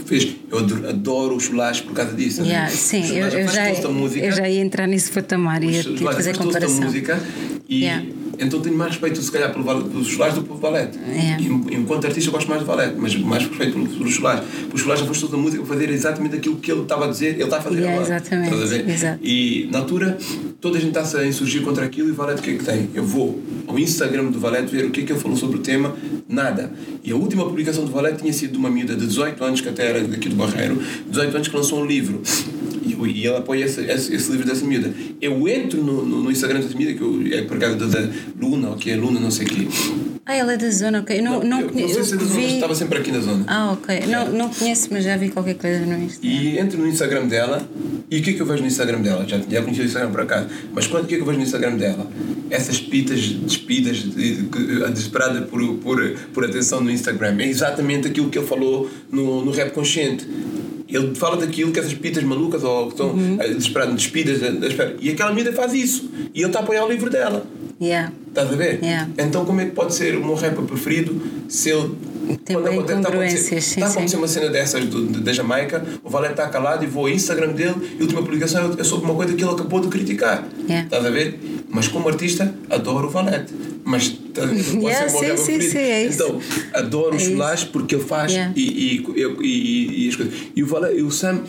fez. 0.04 0.36
Eu 0.50 0.58
adoro, 0.58 0.88
adoro 0.88 1.36
os 1.36 1.44
chulares 1.44 1.80
por 1.80 1.92
causa 1.92 2.12
disso. 2.12 2.42
ver? 2.42 2.48
Yeah, 2.48 2.70
sim, 2.70 3.16
eu, 3.16 3.28
eu 3.28 3.48
já, 3.48 3.88
música 3.88 4.24
eu 4.24 4.32
já 4.32 4.48
ia 4.48 4.60
entrar 4.60 4.86
nesse 4.86 5.10
patamar 5.10 5.62
e 5.62 5.70
ia, 5.70 5.82
fazer 6.12 6.36
comparação. 6.36 6.82
música 6.82 7.20
e 7.68 7.84
Yeah. 7.84 8.06
Então 8.38 8.60
tenho 8.60 8.76
mais 8.76 8.92
respeito 8.92 9.20
se 9.20 9.30
calhar 9.30 9.52
pelo 9.52 9.64
pelos 9.84 10.08
Solares 10.08 10.34
do 10.34 10.42
que 10.42 10.48
pelo 10.48 10.60
Valete. 10.60 10.98
E, 11.38 11.74
enquanto 11.76 12.06
artista 12.06 12.28
eu 12.28 12.32
gosto 12.32 12.48
mais 12.48 12.60
do 12.60 12.66
Valete, 12.66 12.94
mas 12.98 13.14
mais 13.16 13.46
respeito 13.46 13.72
pelos, 13.74 13.94
pelos 13.96 14.14
Solares. 14.14 14.44
Os 14.72 14.80
Solares 14.80 15.02
afastou 15.02 15.28
da 15.28 15.36
música 15.36 15.62
para 15.62 15.74
fazer 15.74 15.90
exatamente 15.90 16.36
aquilo 16.36 16.56
que 16.56 16.70
ele 16.70 16.82
estava 16.82 17.06
a 17.06 17.08
dizer, 17.08 17.34
ele 17.34 17.44
está 17.44 17.58
a 17.58 17.60
fazer 17.60 17.76
Yeah, 17.76 18.00
agora. 18.00 18.16
exatamente, 18.16 18.54
a 18.88 18.92
exato. 18.92 19.18
E 19.22 19.68
na 19.70 19.78
altura 19.78 20.18
toda 20.60 20.78
a 20.78 20.80
gente 20.80 20.88
está-se 20.88 21.16
a 21.16 21.26
insurgir 21.26 21.62
contra 21.62 21.84
aquilo 21.84 22.08
e 22.08 22.12
o 22.12 22.14
Valete 22.14 22.40
o 22.40 22.42
que 22.42 22.50
é 22.50 22.54
que 22.54 22.64
tem? 22.64 22.88
Eu 22.94 23.04
vou 23.04 23.40
ao 23.66 23.78
Instagram 23.78 24.30
do 24.30 24.38
Valete 24.38 24.74
ver 24.74 24.86
o 24.86 24.90
que 24.90 25.00
é 25.00 25.04
que 25.04 25.12
ele 25.12 25.20
falou 25.20 25.36
sobre 25.36 25.56
o 25.58 25.60
tema, 25.60 25.94
nada. 26.28 26.72
E 27.04 27.12
a 27.12 27.16
última 27.16 27.44
publicação 27.44 27.84
do 27.84 27.90
Valete 27.90 28.18
tinha 28.20 28.32
sido 28.32 28.52
de 28.52 28.58
uma 28.58 28.70
miúda 28.70 28.94
de 28.96 29.06
18 29.06 29.42
anos, 29.44 29.60
que 29.60 29.68
até 29.68 29.86
era 29.86 30.02
daqui 30.04 30.28
do 30.28 30.36
Barreiro, 30.36 30.80
18 31.08 31.34
anos 31.36 31.48
que 31.48 31.56
lançou 31.56 31.80
um 31.80 31.86
livro. 31.86 32.20
E, 32.86 32.94
e 33.10 33.26
ele 33.26 33.36
apoia 33.36 33.64
esse, 33.64 33.80
esse, 33.82 34.14
esse 34.14 34.30
livro 34.30 34.46
dessa 34.46 34.64
miúda. 34.64 34.92
Eu 35.20 35.46
entro 35.48 35.82
no, 35.82 36.04
no, 36.04 36.22
no 36.24 36.30
Instagram 36.30 36.60
dessa 36.60 36.76
miúda, 36.76 36.94
que 36.94 37.00
eu, 37.02 37.38
é 37.38 37.42
por 37.42 37.58
causa 37.58 37.76
da, 37.76 37.86
da 37.86 38.08
Luna, 38.40 38.70
ou 38.70 38.76
que 38.76 38.90
é 38.90 38.96
Luna, 38.96 39.18
não 39.20 39.30
sei 39.30 39.46
o 39.46 39.48
quê. 39.50 39.66
Ah, 40.28 40.34
ela 40.34 40.54
é 40.54 40.56
da 40.56 40.68
zona, 40.70 41.00
ok. 41.00 41.20
Não, 41.22 41.42
não, 41.44 41.60
não 41.62 41.68
conhe- 41.68 41.88
sei 41.88 42.02
se 42.02 42.14
é 42.14 42.16
da 42.16 42.24
zona, 42.24 42.40
vi. 42.40 42.54
estava 42.54 42.74
sempre 42.74 42.98
aqui 42.98 43.12
na 43.12 43.20
zona. 43.20 43.44
Ah, 43.46 43.72
ok. 43.72 44.06
Não, 44.08 44.32
não 44.32 44.48
conheço, 44.48 44.88
mas 44.90 45.04
já 45.04 45.16
vi 45.16 45.28
qualquer 45.28 45.54
coisa 45.54 45.86
no 45.86 46.02
Insta. 46.02 46.26
E 46.26 46.58
entro 46.58 46.78
no 46.80 46.88
Instagram 46.88 47.26
dela 47.28 47.68
e 48.10 48.18
o 48.18 48.22
que 48.22 48.30
é 48.30 48.32
que 48.32 48.40
eu 48.40 48.46
vejo 48.46 48.60
no 48.62 48.66
Instagram 48.66 49.00
dela? 49.02 49.24
Já, 49.28 49.38
já 49.38 49.62
conheci 49.62 49.82
o 49.82 49.84
Instagram 49.84 50.10
por 50.10 50.20
acaso, 50.22 50.48
mas 50.74 50.86
quando 50.88 51.04
o 51.04 51.06
que 51.06 51.14
é 51.14 51.16
que 51.18 51.22
eu 51.22 51.26
vejo 51.26 51.38
no 51.38 51.44
Instagram 51.44 51.76
dela? 51.76 52.10
Essas 52.50 52.80
pitas 52.80 53.20
despidas, 53.20 53.98
desesperada 54.92 55.42
por, 55.42 55.60
por, 55.78 56.10
por 56.34 56.44
atenção 56.44 56.80
no 56.80 56.90
Instagram. 56.90 57.36
É 57.40 57.46
exatamente 57.48 58.08
aquilo 58.08 58.28
que 58.28 58.38
ele 58.38 58.46
falou 58.46 58.90
no, 59.10 59.44
no 59.44 59.50
Rap 59.52 59.70
Consciente. 59.72 60.26
Ele 60.88 61.14
fala 61.14 61.36
daquilo 61.36 61.72
que 61.72 61.80
essas 61.80 61.94
pitas 61.94 62.22
malucas 62.22 62.62
ou 62.62 62.86
que 62.86 62.92
estão 62.92 63.08
Uhum. 63.10 63.36
eh, 63.40 63.48
desesperadas, 63.48 63.94
despidas 63.94 64.40
da, 64.40 64.50
da 64.50 64.66
espera. 64.68 64.96
E 65.00 65.10
aquela 65.10 65.32
miúda 65.32 65.52
faz 65.52 65.72
isso. 65.74 66.08
E 66.34 66.40
ele 66.40 66.46
está 66.46 66.60
a 66.60 66.62
apoiar 66.62 66.84
o 66.84 66.88
livro 66.90 67.10
dela. 67.10 67.44
Yeah. 67.80 68.12
Estás 68.28 68.52
a 68.52 68.56
ver? 68.56 68.78
Yeah. 68.82 69.10
Então 69.18 69.44
como 69.44 69.60
é 69.60 69.64
que 69.66 69.72
pode 69.72 69.94
ser 69.94 70.16
o 70.16 70.24
meu 70.24 70.34
rapper 70.34 70.62
preferido 70.64 71.20
se 71.48 71.70
ele... 71.70 71.90
Tem 72.44 72.56
quando 72.56 72.64
bem 72.64 72.74
acontece- 72.78 72.78
está 72.78 72.78
a 72.78 72.78
acontecer- 72.80 72.98
incongruências, 72.98 73.64
sim, 73.64 73.70
Está 73.74 73.86
a 73.86 73.90
acontecer 73.90 74.08
sim. 74.08 74.16
uma 74.16 74.28
cena 74.28 74.48
dessas 74.50 74.84
do, 74.86 75.06
da 75.20 75.32
Jamaica, 75.32 75.84
o 76.02 76.10
Valente 76.10 76.32
está 76.32 76.48
calado 76.48 76.84
e 76.84 76.86
vou 76.86 77.06
ao 77.06 77.12
Instagram 77.12 77.52
dele 77.52 77.74
e 77.94 78.00
a 78.00 78.02
última 78.02 78.22
publicação 78.22 78.74
é 78.78 78.84
sobre 78.84 79.04
uma 79.06 79.14
coisa 79.14 79.34
que 79.34 79.42
ele 79.44 79.50
acabou 79.52 79.80
de 79.80 79.88
criticar. 79.88 80.46
Yeah. 80.68 80.84
Estás 80.84 81.04
a 81.04 81.10
ver? 81.10 81.38
Mas 81.68 81.88
como 81.88 82.08
artista, 82.08 82.52
adoro 82.70 83.08
o 83.08 83.10
Valente. 83.10 83.52
Mas? 83.84 84.08
Pode 84.36 84.76
Yeah, 84.84 85.08
sim, 85.08 85.36
sim, 85.36 85.60
sim, 85.62 85.78
é. 85.78 86.06
Então, 86.06 86.38
adoro 86.74 87.14
É 87.14 87.16
os 87.16 87.22
flash 87.28 87.64
porque 87.64 87.94
ele 87.94 88.04
faz 88.04 88.32
Yeah. 88.32 88.52
e, 88.54 88.60
e, 88.60 89.06
e, 89.16 89.36
e- 89.42 90.04
e 90.04 90.08
as 90.10 90.16
coisas. 90.16 90.34
E 90.54 90.62
o, 90.62 90.66
Valente, 90.66 90.98
e 90.98 91.02
o 91.02 91.10
Sam 91.10 91.40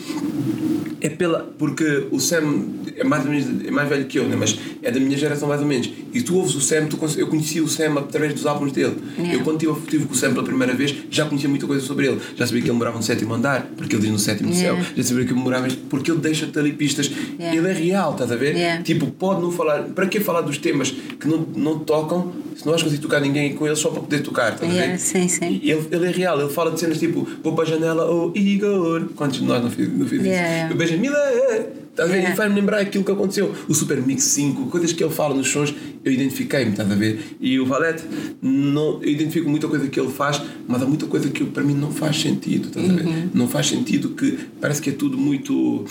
é 1.00 1.08
pela. 1.10 1.40
Porque 1.58 2.06
o 2.10 2.18
Sam 2.18 2.64
é 2.98 3.04
mais, 3.04 3.24
ou 3.24 3.30
menos, 3.30 3.66
é 3.66 3.70
mais 3.70 3.88
velho 3.88 4.04
que 4.06 4.18
eu, 4.18 4.28
né? 4.28 4.36
mas 4.36 4.58
é 4.82 4.90
da 4.90 4.98
minha 4.98 5.16
geração 5.16 5.48
mais 5.48 5.60
ou 5.60 5.66
menos. 5.66 5.90
E 6.12 6.20
tu 6.22 6.36
ouves 6.36 6.54
o 6.54 6.60
Sam, 6.60 6.86
tu, 6.86 6.98
eu 7.16 7.26
conheci 7.28 7.60
o 7.60 7.68
Sam 7.68 7.98
através 7.98 8.34
dos 8.34 8.46
álbuns 8.46 8.72
dele. 8.72 8.96
Yeah. 9.16 9.34
Eu 9.34 9.44
quando 9.44 9.62
estive 9.62 9.86
tive 9.86 10.04
com 10.06 10.14
o 10.14 10.16
Sam 10.16 10.32
pela 10.32 10.44
primeira 10.44 10.74
vez, 10.74 10.94
já 11.10 11.24
conhecia 11.26 11.48
muita 11.48 11.66
coisa 11.66 11.84
sobre 11.84 12.06
ele. 12.06 12.20
Já 12.36 12.46
sabia 12.46 12.62
que 12.62 12.68
ele 12.68 12.76
morava 12.76 12.96
no 12.96 13.02
sétimo 13.02 13.34
andar, 13.34 13.66
porque 13.76 13.94
ele 13.94 14.02
diz 14.02 14.10
no 14.10 14.18
sétimo 14.18 14.50
Yeah. 14.52 14.82
céu. 14.82 14.94
Já 14.96 15.02
sabia 15.02 15.24
que 15.24 15.32
ele 15.32 15.40
morava, 15.40 15.68
porque 15.88 16.10
ele 16.10 16.20
deixa-te 16.20 16.58
ali 16.58 16.72
pistas. 16.72 17.10
Yeah. 17.38 17.56
Ele 17.56 17.68
é 17.68 17.72
real, 17.72 18.12
estás 18.12 18.32
a 18.32 18.36
ver? 18.36 18.54
Tipo, 18.82 19.06
pode 19.06 19.40
não 19.40 19.52
falar. 19.52 19.82
Para 19.84 20.06
que 20.06 20.20
falar 20.20 20.40
dos 20.40 20.58
temas 20.58 20.90
que 20.90 21.28
não, 21.28 21.46
não 21.54 21.78
tocam 21.80 22.32
se 22.58 22.64
não 22.66 22.72
vais 22.72 22.82
conseguir 22.82 23.00
tocar 23.00 23.20
ninguém 23.20 23.54
com 23.54 23.64
ele 23.68 23.76
só 23.76 23.88
para 23.90 24.00
poder 24.02 24.20
tocar? 24.20 24.54
Estás 24.54 24.68
a 24.68 24.74
Yeah, 24.74 24.92
ver? 24.94 24.98
sim, 24.98 25.28
sim. 25.28 25.60
E 25.62 25.70
Ele, 25.70 25.86
ele 25.92 26.06
é 26.06 26.10
real, 26.10 26.40
ele 26.40 26.50
fala 26.50 26.72
de 26.72 26.80
cenas 26.80 26.98
tipo 26.98 27.24
vou 27.42 27.54
para 27.54 27.62
a 27.62 27.66
janela, 27.68 28.10
oh 28.10 28.32
Igor. 28.36 29.08
Quantos 29.14 29.38
de 29.38 29.44
nós 29.46 29.62
não 29.62 29.70
fiz, 29.70 29.88
não 29.96 30.04
fiz 30.06 30.20
Yeah, 30.24 30.64
isso? 30.64 30.72
Eu 30.72 30.76
beijo 30.76 30.98
Miller. 30.98 31.68
Estás 31.90 32.10
a 32.10 32.12
ver? 32.12 32.18
Yeah. 32.18 32.34
E 32.34 32.36
faz-me 32.36 32.60
lembrar 32.60 32.78
aquilo 32.80 33.04
que 33.04 33.12
aconteceu. 33.12 33.54
O 33.68 33.74
Super 33.74 34.00
Mix 34.04 34.24
5, 34.24 34.66
coisas 34.66 34.92
que 34.92 35.02
ele 35.04 35.12
fala 35.12 35.34
nos 35.36 35.48
sons, 35.48 35.72
eu 36.04 36.12
identifiquei-me, 36.12 36.72
estás 36.72 36.90
a 36.90 36.94
ver? 36.96 37.20
E 37.40 37.58
o 37.60 37.66
Valete, 37.66 38.02
não, 38.42 39.00
eu 39.02 39.08
identifico 39.08 39.48
muita 39.48 39.68
coisa 39.68 39.86
que 39.88 39.98
ele 40.00 40.10
faz, 40.10 40.40
mas 40.66 40.82
há 40.82 40.86
muita 40.86 41.06
coisa 41.06 41.28
que 41.28 41.44
para 41.44 41.62
mim 41.62 41.74
não 41.74 41.90
faz 41.92 42.20
sentido, 42.20 42.68
estás 42.68 42.88
a 42.88 42.92
ver? 42.92 43.04
Uhum. 43.06 43.30
Não 43.34 43.48
faz 43.48 43.66
sentido 43.68 44.10
que 44.10 44.36
parece 44.60 44.80
que 44.82 44.90
é 44.90 44.92
tudo 44.92 45.16
muito 45.18 45.84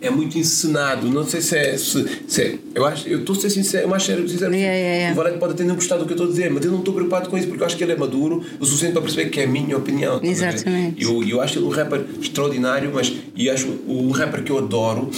é 0.00 0.10
muito 0.10 0.38
encenado. 0.38 1.08
Não 1.08 1.26
sei 1.26 1.40
se 1.40 1.56
é. 1.56 1.76
Se, 1.76 2.06
se 2.26 2.42
é 2.42 2.58
eu 2.74 2.86
acho, 2.86 3.08
eu 3.08 3.20
estou 3.20 3.34
a 3.34 3.38
ser 3.40 3.50
sincero, 3.50 3.88
eu 3.88 3.94
acho 3.94 4.06
sincero. 4.28 4.54
Yeah, 4.54 4.74
yeah, 4.74 4.96
yeah. 4.96 5.12
O 5.12 5.16
Valete 5.16 5.38
pode 5.38 5.52
até 5.54 5.64
não 5.64 5.74
gostar 5.74 5.96
do 5.96 6.04
que 6.04 6.12
eu 6.12 6.14
estou 6.14 6.26
a 6.26 6.30
dizer, 6.30 6.50
mas 6.50 6.64
eu 6.64 6.70
não 6.70 6.78
estou 6.78 6.94
preocupado 6.94 7.28
com 7.28 7.36
isso 7.36 7.48
porque 7.48 7.62
eu 7.62 7.66
acho 7.66 7.76
que 7.76 7.82
ele 7.82 7.92
é 7.92 7.96
maduro 7.96 8.44
o 8.60 8.64
suficiente 8.64 8.92
para 8.92 9.02
perceber 9.02 9.30
que 9.30 9.40
é 9.40 9.44
a 9.44 9.48
minha 9.48 9.76
opinião. 9.76 10.20
ver? 10.20 10.28
Exatamente. 10.28 11.02
Eu, 11.02 11.22
eu 11.24 11.40
acho 11.40 11.58
ele 11.58 11.66
um 11.66 11.70
rapper 11.70 12.04
extraordinário, 12.20 12.90
mas 12.94 13.12
e 13.34 13.50
acho 13.50 13.68
um 13.88 14.10
rapper 14.10 14.42
que 14.44 14.52
eu 14.52 14.58
adoro 14.58 15.10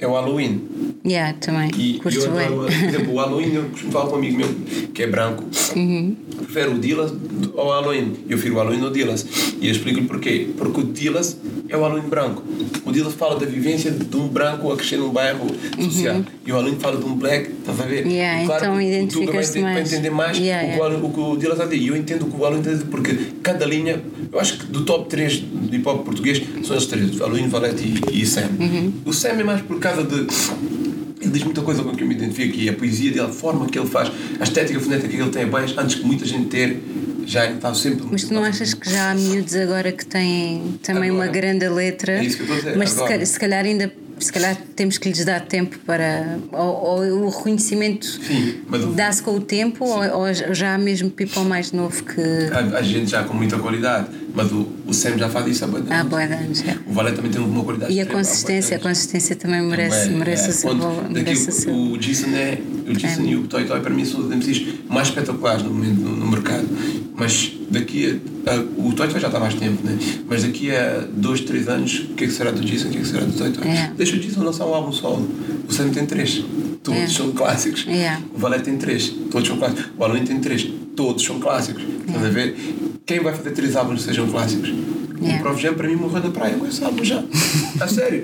é 0.00 0.06
o 0.06 0.12
Halloween. 0.12 0.60
Yeah, 1.06 1.34
também. 1.40 1.70
E 1.78 1.98
Curto 1.98 2.18
eu 2.18 2.38
adoro, 2.38 2.54
por 2.66 2.70
exemplo, 2.72 3.12
o 3.14 3.16
Halloween, 3.16 3.54
eu 3.54 3.62
costumo 3.70 3.92
falar 3.92 4.06
com 4.06 4.16
um 4.16 4.18
amigo 4.18 4.36
meu 4.38 4.48
que 4.92 5.02
é 5.02 5.06
branco, 5.06 5.44
Uhum. 5.76 6.14
prefere 6.36 6.70
o 6.70 6.78
Dillas 6.78 7.12
ao 7.56 7.68
Halloween. 7.68 8.12
Eu 8.28 8.36
prefiro 8.36 8.54
o 8.54 8.58
Halloween 8.58 8.82
ao 8.84 8.90
Dillas. 8.90 9.26
E 9.60 9.66
eu 9.66 9.72
explico-lhe 9.72 10.06
porquê. 10.06 10.48
Porque 10.58 10.80
o 10.80 10.84
Dillas 10.84 11.36
é 11.68 11.76
o 11.76 11.80
Halloween 11.80 12.08
branco. 12.08 12.42
O 12.84 12.92
Dillas 12.92 13.14
fala 13.14 13.38
da 13.38 13.46
vivência 13.46 13.90
de 13.90 14.16
um 14.16 14.26
branco 14.28 14.70
a 14.72 14.76
crescer 14.76 14.96
num 14.96 15.10
bairro 15.10 15.46
social. 15.80 16.22
E 16.46 16.50
o 16.52 16.54
Halloween 16.56 16.78
fala 16.78 16.96
de 16.98 17.04
um 17.06 17.14
black, 17.14 17.50
estás 17.50 17.80
a 17.80 17.84
ver? 17.84 18.04
Uhum. 18.04 18.10
Yeah, 18.10 18.40
e 18.40 18.44
então 18.44 18.56
que 18.56 18.64
o 18.64 18.66
Tuga 18.66 18.74
vai 18.74 18.84
identificas-te 18.86 19.52
ter- 19.54 19.62
vai 19.62 19.72
mais. 19.74 19.92
entender 19.92 20.10
mais 20.10 20.38
Yeah, 20.38 20.62
o, 20.62 20.70
que 20.70 20.76
yeah. 20.76 21.06
o 21.06 21.12
que 21.12 21.20
o 21.20 21.36
Dillas 21.36 21.52
está 21.58 21.64
a 21.64 21.66
dizer. 21.68 21.82
E 21.82 21.88
eu 21.88 21.96
entendo 21.96 22.22
o 22.26 22.30
que 22.30 22.36
o 22.36 22.38
Halloween 22.40 22.58
está 22.60 22.70
a 22.70 22.74
dizer 22.74 22.86
porque 22.90 23.16
cada 23.42 23.64
linha, 23.64 24.02
eu 24.32 24.40
acho 24.40 24.58
que 24.58 24.66
do 24.66 24.84
top 24.84 25.08
3 25.08 25.32
de 25.32 25.76
hip 25.76 25.88
hop 25.88 26.04
português 26.04 26.42
são 26.64 26.76
esses 26.76 26.88
três: 26.88 27.18
Halloween, 27.18 27.48
Valete 27.48 27.82
e, 28.12 28.22
e 28.22 28.26
Sam. 28.26 28.48
Uhum. 28.58 28.92
O 29.04 29.12
Sam 29.12 29.28
é 29.30 29.44
mais 29.44 29.60
por 29.62 29.78
causa 29.78 30.04
de. 30.04 30.26
Ele 31.20 31.30
diz 31.32 31.42
muita 31.44 31.60
coisa 31.60 31.82
com 31.82 31.94
que 31.94 32.02
eu 32.02 32.08
me 32.08 32.14
identifico 32.14 32.56
e 32.56 32.68
a 32.68 32.72
poesia 32.72 33.10
dele, 33.10 33.26
a 33.26 33.28
forma 33.28 33.66
que 33.66 33.78
ele 33.78 33.88
faz, 33.88 34.10
a 34.40 34.42
estética 34.42 34.80
fonética 34.80 35.08
que 35.08 35.16
ele 35.20 35.28
tem 35.30 35.42
abaixo, 35.42 35.74
antes 35.78 35.96
que 35.96 36.04
muita 36.06 36.24
gente 36.24 36.48
ter, 36.48 36.80
já 37.26 37.50
está 37.50 37.74
sempre. 37.74 38.06
Mas 38.10 38.24
tu 38.24 38.32
não 38.32 38.42
achas 38.42 38.72
que 38.72 38.90
já 38.90 39.10
há 39.10 39.14
miúdos 39.14 39.54
agora 39.54 39.92
que 39.92 40.06
têm 40.06 40.78
também 40.82 41.10
uma 41.10 41.24
Agora. 41.24 41.38
grande 41.38 41.68
letra? 41.68 42.12
É 42.12 42.24
isso 42.24 42.36
que 42.38 42.42
eu 42.42 42.46
estou 42.46 42.56
a 42.56 42.60
dizer, 42.60 42.78
Mas 42.78 42.96
agora. 42.98 43.26
se 43.26 43.38
calhar 43.38 43.64
ainda 43.64 43.92
se 44.20 44.32
calhar 44.32 44.56
temos 44.76 44.98
que 44.98 45.08
lhes 45.08 45.24
dar 45.24 45.40
tempo 45.40 45.78
para. 45.80 46.38
Ou, 46.52 46.84
ou 46.84 47.24
o 47.24 47.28
reconhecimento 47.28 48.20
dá-se 48.94 49.22
com 49.22 49.36
o 49.36 49.40
tempo, 49.40 49.84
ou, 49.84 50.20
ou 50.20 50.34
já 50.34 50.74
há 50.74 50.78
mesmo 50.78 51.10
people 51.10 51.44
mais 51.44 51.72
novo 51.72 52.02
que. 52.04 52.20
Há, 52.52 52.78
há 52.78 52.82
gente 52.82 53.10
já 53.10 53.24
com 53.24 53.34
muita 53.34 53.58
qualidade, 53.58 54.08
mas 54.34 54.52
o, 54.52 54.68
o 54.86 54.94
Sam 54.94 55.18
já 55.18 55.28
faz 55.28 55.46
isso 55.46 55.64
há 55.64 55.68
bastante 55.68 55.92
Há 55.92 56.04
boa 56.04 56.22
anos, 56.22 56.62
é. 56.62 56.76
O 56.86 56.92
Valé 56.92 57.12
também 57.12 57.30
tem 57.30 57.40
uma 57.40 57.64
qualidade 57.64 57.92
E 57.92 58.00
a 58.00 58.06
consistência, 58.06 58.76
a 58.76 58.80
consistência 58.80 59.36
também 59.36 59.62
merece, 59.62 60.04
Também, 60.04 60.18
merece, 60.18 60.46
é, 60.46 60.48
o 60.50 60.52
seu 60.52 60.74
merece 61.10 61.46
o 61.46 61.48
o, 61.48 61.52
seu. 61.52 61.74
o 61.74 61.98
Jason 61.98 62.28
é 62.28 62.58
o 62.88 62.92
Jason 62.92 63.22
e 63.22 63.36
o 63.36 63.46
Toy 63.46 63.64
Toy 63.64 63.80
para 63.80 63.92
mim 63.92 64.04
são 64.04 64.20
os 64.20 64.28
MCs 64.28 64.74
mais 64.88 65.08
espetaculares 65.08 65.62
no 65.62 65.70
momento 65.70 66.00
no, 66.00 66.16
no 66.16 66.26
mercado 66.30 66.66
mas 67.14 67.52
daqui 67.70 68.20
a, 68.46 68.52
a- 68.54 68.60
o 68.76 68.92
Toy 68.92 69.06
Toy 69.08 69.20
já 69.20 69.28
está 69.28 69.38
há 69.38 69.40
mais 69.40 69.54
tempo 69.54 69.84
né? 69.84 69.96
mas 70.28 70.42
daqui 70.42 70.70
a 70.74 71.04
dois, 71.12 71.40
três 71.42 71.68
anos 71.68 72.00
o 72.10 72.14
que 72.14 72.24
é 72.24 72.26
que 72.26 72.32
será 72.32 72.50
do 72.50 72.60
Jason 72.60 72.88
o 72.88 72.90
que 72.90 72.98
é 72.98 73.00
que 73.00 73.06
será 73.06 73.24
do 73.24 73.32
Toy 73.32 73.52
É. 73.68 73.92
deixa 73.96 74.16
o 74.16 74.18
Jason 74.18 74.42
lançar 74.42 74.66
um 74.66 74.74
álbum 74.74 74.92
solo. 74.92 75.28
O 75.68 75.72
Sam 75.72 75.90
tem 75.90 76.04
três. 76.06 76.42
Todos 76.82 77.00
É. 77.00 77.06
são 77.06 77.30
clássicos. 77.32 77.86
É. 77.88 78.18
o 78.34 78.38
Valé 78.38 78.58
tem 78.58 78.76
três. 78.76 79.08
Todos 79.30 79.46
são 79.46 79.56
clássicos. 79.58 79.84
O 79.96 80.00
Halloween 80.02 80.24
tem 80.24 80.40
três. 80.40 80.66
Todos 80.96 81.22
são 81.24 81.38
clássicos. 81.38 81.82
Estás 82.06 82.24
a 82.26 82.28
ver? 82.30 82.56
Quem 83.06 83.20
vai 83.20 83.34
fazer 83.34 83.50
três 83.52 83.76
álbuns 83.76 84.00
que 84.00 84.06
sejam 84.06 84.26
clássicos 84.28 84.72
É. 85.22 85.36
o 85.36 85.40
Prof 85.40 85.60
Jam 85.62 85.74
para 85.74 85.88
mim 85.88 85.96
morreu 85.96 86.22
na 86.22 86.30
praia 86.30 86.56
esse 86.68 86.82
álbum 86.84 87.04
já 87.04 87.22
a 87.80 87.86
sério 87.88 88.22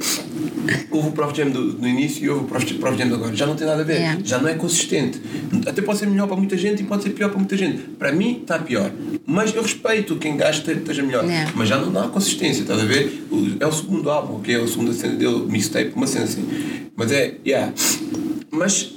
Houve 0.91 1.09
o 1.11 1.13
Prof 1.13 1.37
Jam 1.37 1.51
do, 1.51 1.61
no 1.75 1.87
início 1.87 2.25
e 2.25 2.29
houve 2.29 2.45
o 2.45 2.49
Prof, 2.49 2.75
Prof 2.75 2.99
Jam 2.99 3.15
agora. 3.15 3.37
Já 3.37 3.47
não 3.47 3.55
tem 3.55 3.67
nada 3.67 3.83
a 3.83 3.85
ver. 3.85 3.95
Yeah. 3.99 4.21
Já 4.25 4.39
não 4.39 4.49
é 4.49 4.55
consistente. 4.55 5.21
Até 5.65 5.81
pode 5.81 5.99
ser 6.01 6.07
melhor 6.09 6.27
para 6.27 6.37
muita 6.37 6.57
gente 6.57 6.83
e 6.83 6.85
pode 6.87 7.05
ser 7.05 7.11
pior 7.11 7.29
para 7.29 7.39
muita 7.39 7.57
gente. 7.57 7.79
Para 7.97 8.11
mim 8.11 8.41
está 8.43 8.59
pior. 8.59 8.91
Mas 9.25 9.55
eu 9.55 9.63
respeito 9.63 10.17
quem 10.17 10.37
gasta 10.37 10.73
esteja 10.73 11.05
melhor. 11.05 11.25
Yeah. 11.25 11.53
Mas 11.55 11.69
já 11.69 11.79
não 11.79 11.93
dá 11.93 12.09
consistência, 12.09 12.63
estás 12.63 12.81
a 12.81 12.85
ver? 12.85 13.25
O- 13.31 13.47
É 13.61 13.67
o 13.67 13.73
segundo 13.73 14.11
álbum, 14.11 14.41
que 14.41 14.53
é 14.53 14.57
a 14.57 14.67
segunda 14.67 14.93
cena 14.93 15.15
dele, 15.15 15.45
mixtape, 15.49 15.93
uma 15.95 16.07
cena 16.09 16.25
assim. 16.25 16.45
Mas 16.97 17.13
é, 17.13 17.35
yeah. 17.47 17.73
Mas 18.51 18.93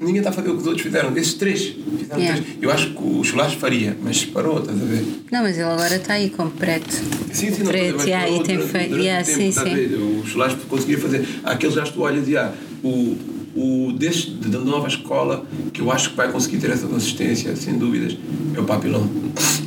ninguém 0.00 0.18
está 0.18 0.30
a 0.30 0.32
fazer 0.32 0.48
o 0.50 0.54
que 0.54 0.60
os 0.60 0.66
outros 0.66 0.82
fizeram. 0.82 1.16
Esses 1.16 1.34
três 1.34 1.60
fizeram 1.98 2.20
Yeah. 2.20 2.42
três. 2.42 2.56
Eu 2.62 2.70
acho 2.70 2.90
que 2.90 3.02
o 3.02 3.24
Chulacho 3.24 3.56
faria, 3.58 3.96
mas 4.02 4.24
parou, 4.24 4.60
estás 4.60 4.80
a 4.80 4.84
ver? 4.84 5.04
Não, 5.30 5.42
mas 5.42 5.56
ele 5.56 5.64
agora 5.68 5.96
está 5.96 6.14
aí 6.14 6.30
como 6.30 6.50
preto. 6.50 6.92
Sim, 7.32 7.52
sim, 7.52 7.62
não, 7.62 7.70
preto, 7.70 7.96
mas 7.96 8.06
yeah, 8.06 8.30
e 8.30 8.42
tem 8.42 8.58
feito. 8.60 8.96
Yeah, 8.96 9.24
sim, 9.24 9.52
sim. 9.52 10.20
O 10.20 10.26
Chulacho 10.26 10.56
conseguia 10.68 10.98
fazer. 10.98 11.26
Aqueles 11.44 11.74
já 11.74 11.84
tu 11.84 12.00
olhas 12.02 12.28
e 12.28 12.36
há 12.36 12.52
o, 12.82 13.16
o 13.58 13.92
deste, 13.92 14.30
da 14.30 14.60
nova 14.60 14.86
escola 14.86 15.44
que 15.72 15.80
eu 15.80 15.90
acho 15.90 16.10
que 16.10 16.16
vai 16.16 16.30
conseguir 16.30 16.58
ter 16.58 16.70
essa 16.70 16.86
consistência, 16.86 17.54
sem 17.56 17.76
dúvidas, 17.76 18.16
é 18.56 18.60
o 18.60 18.64
Papilão. 18.64 19.08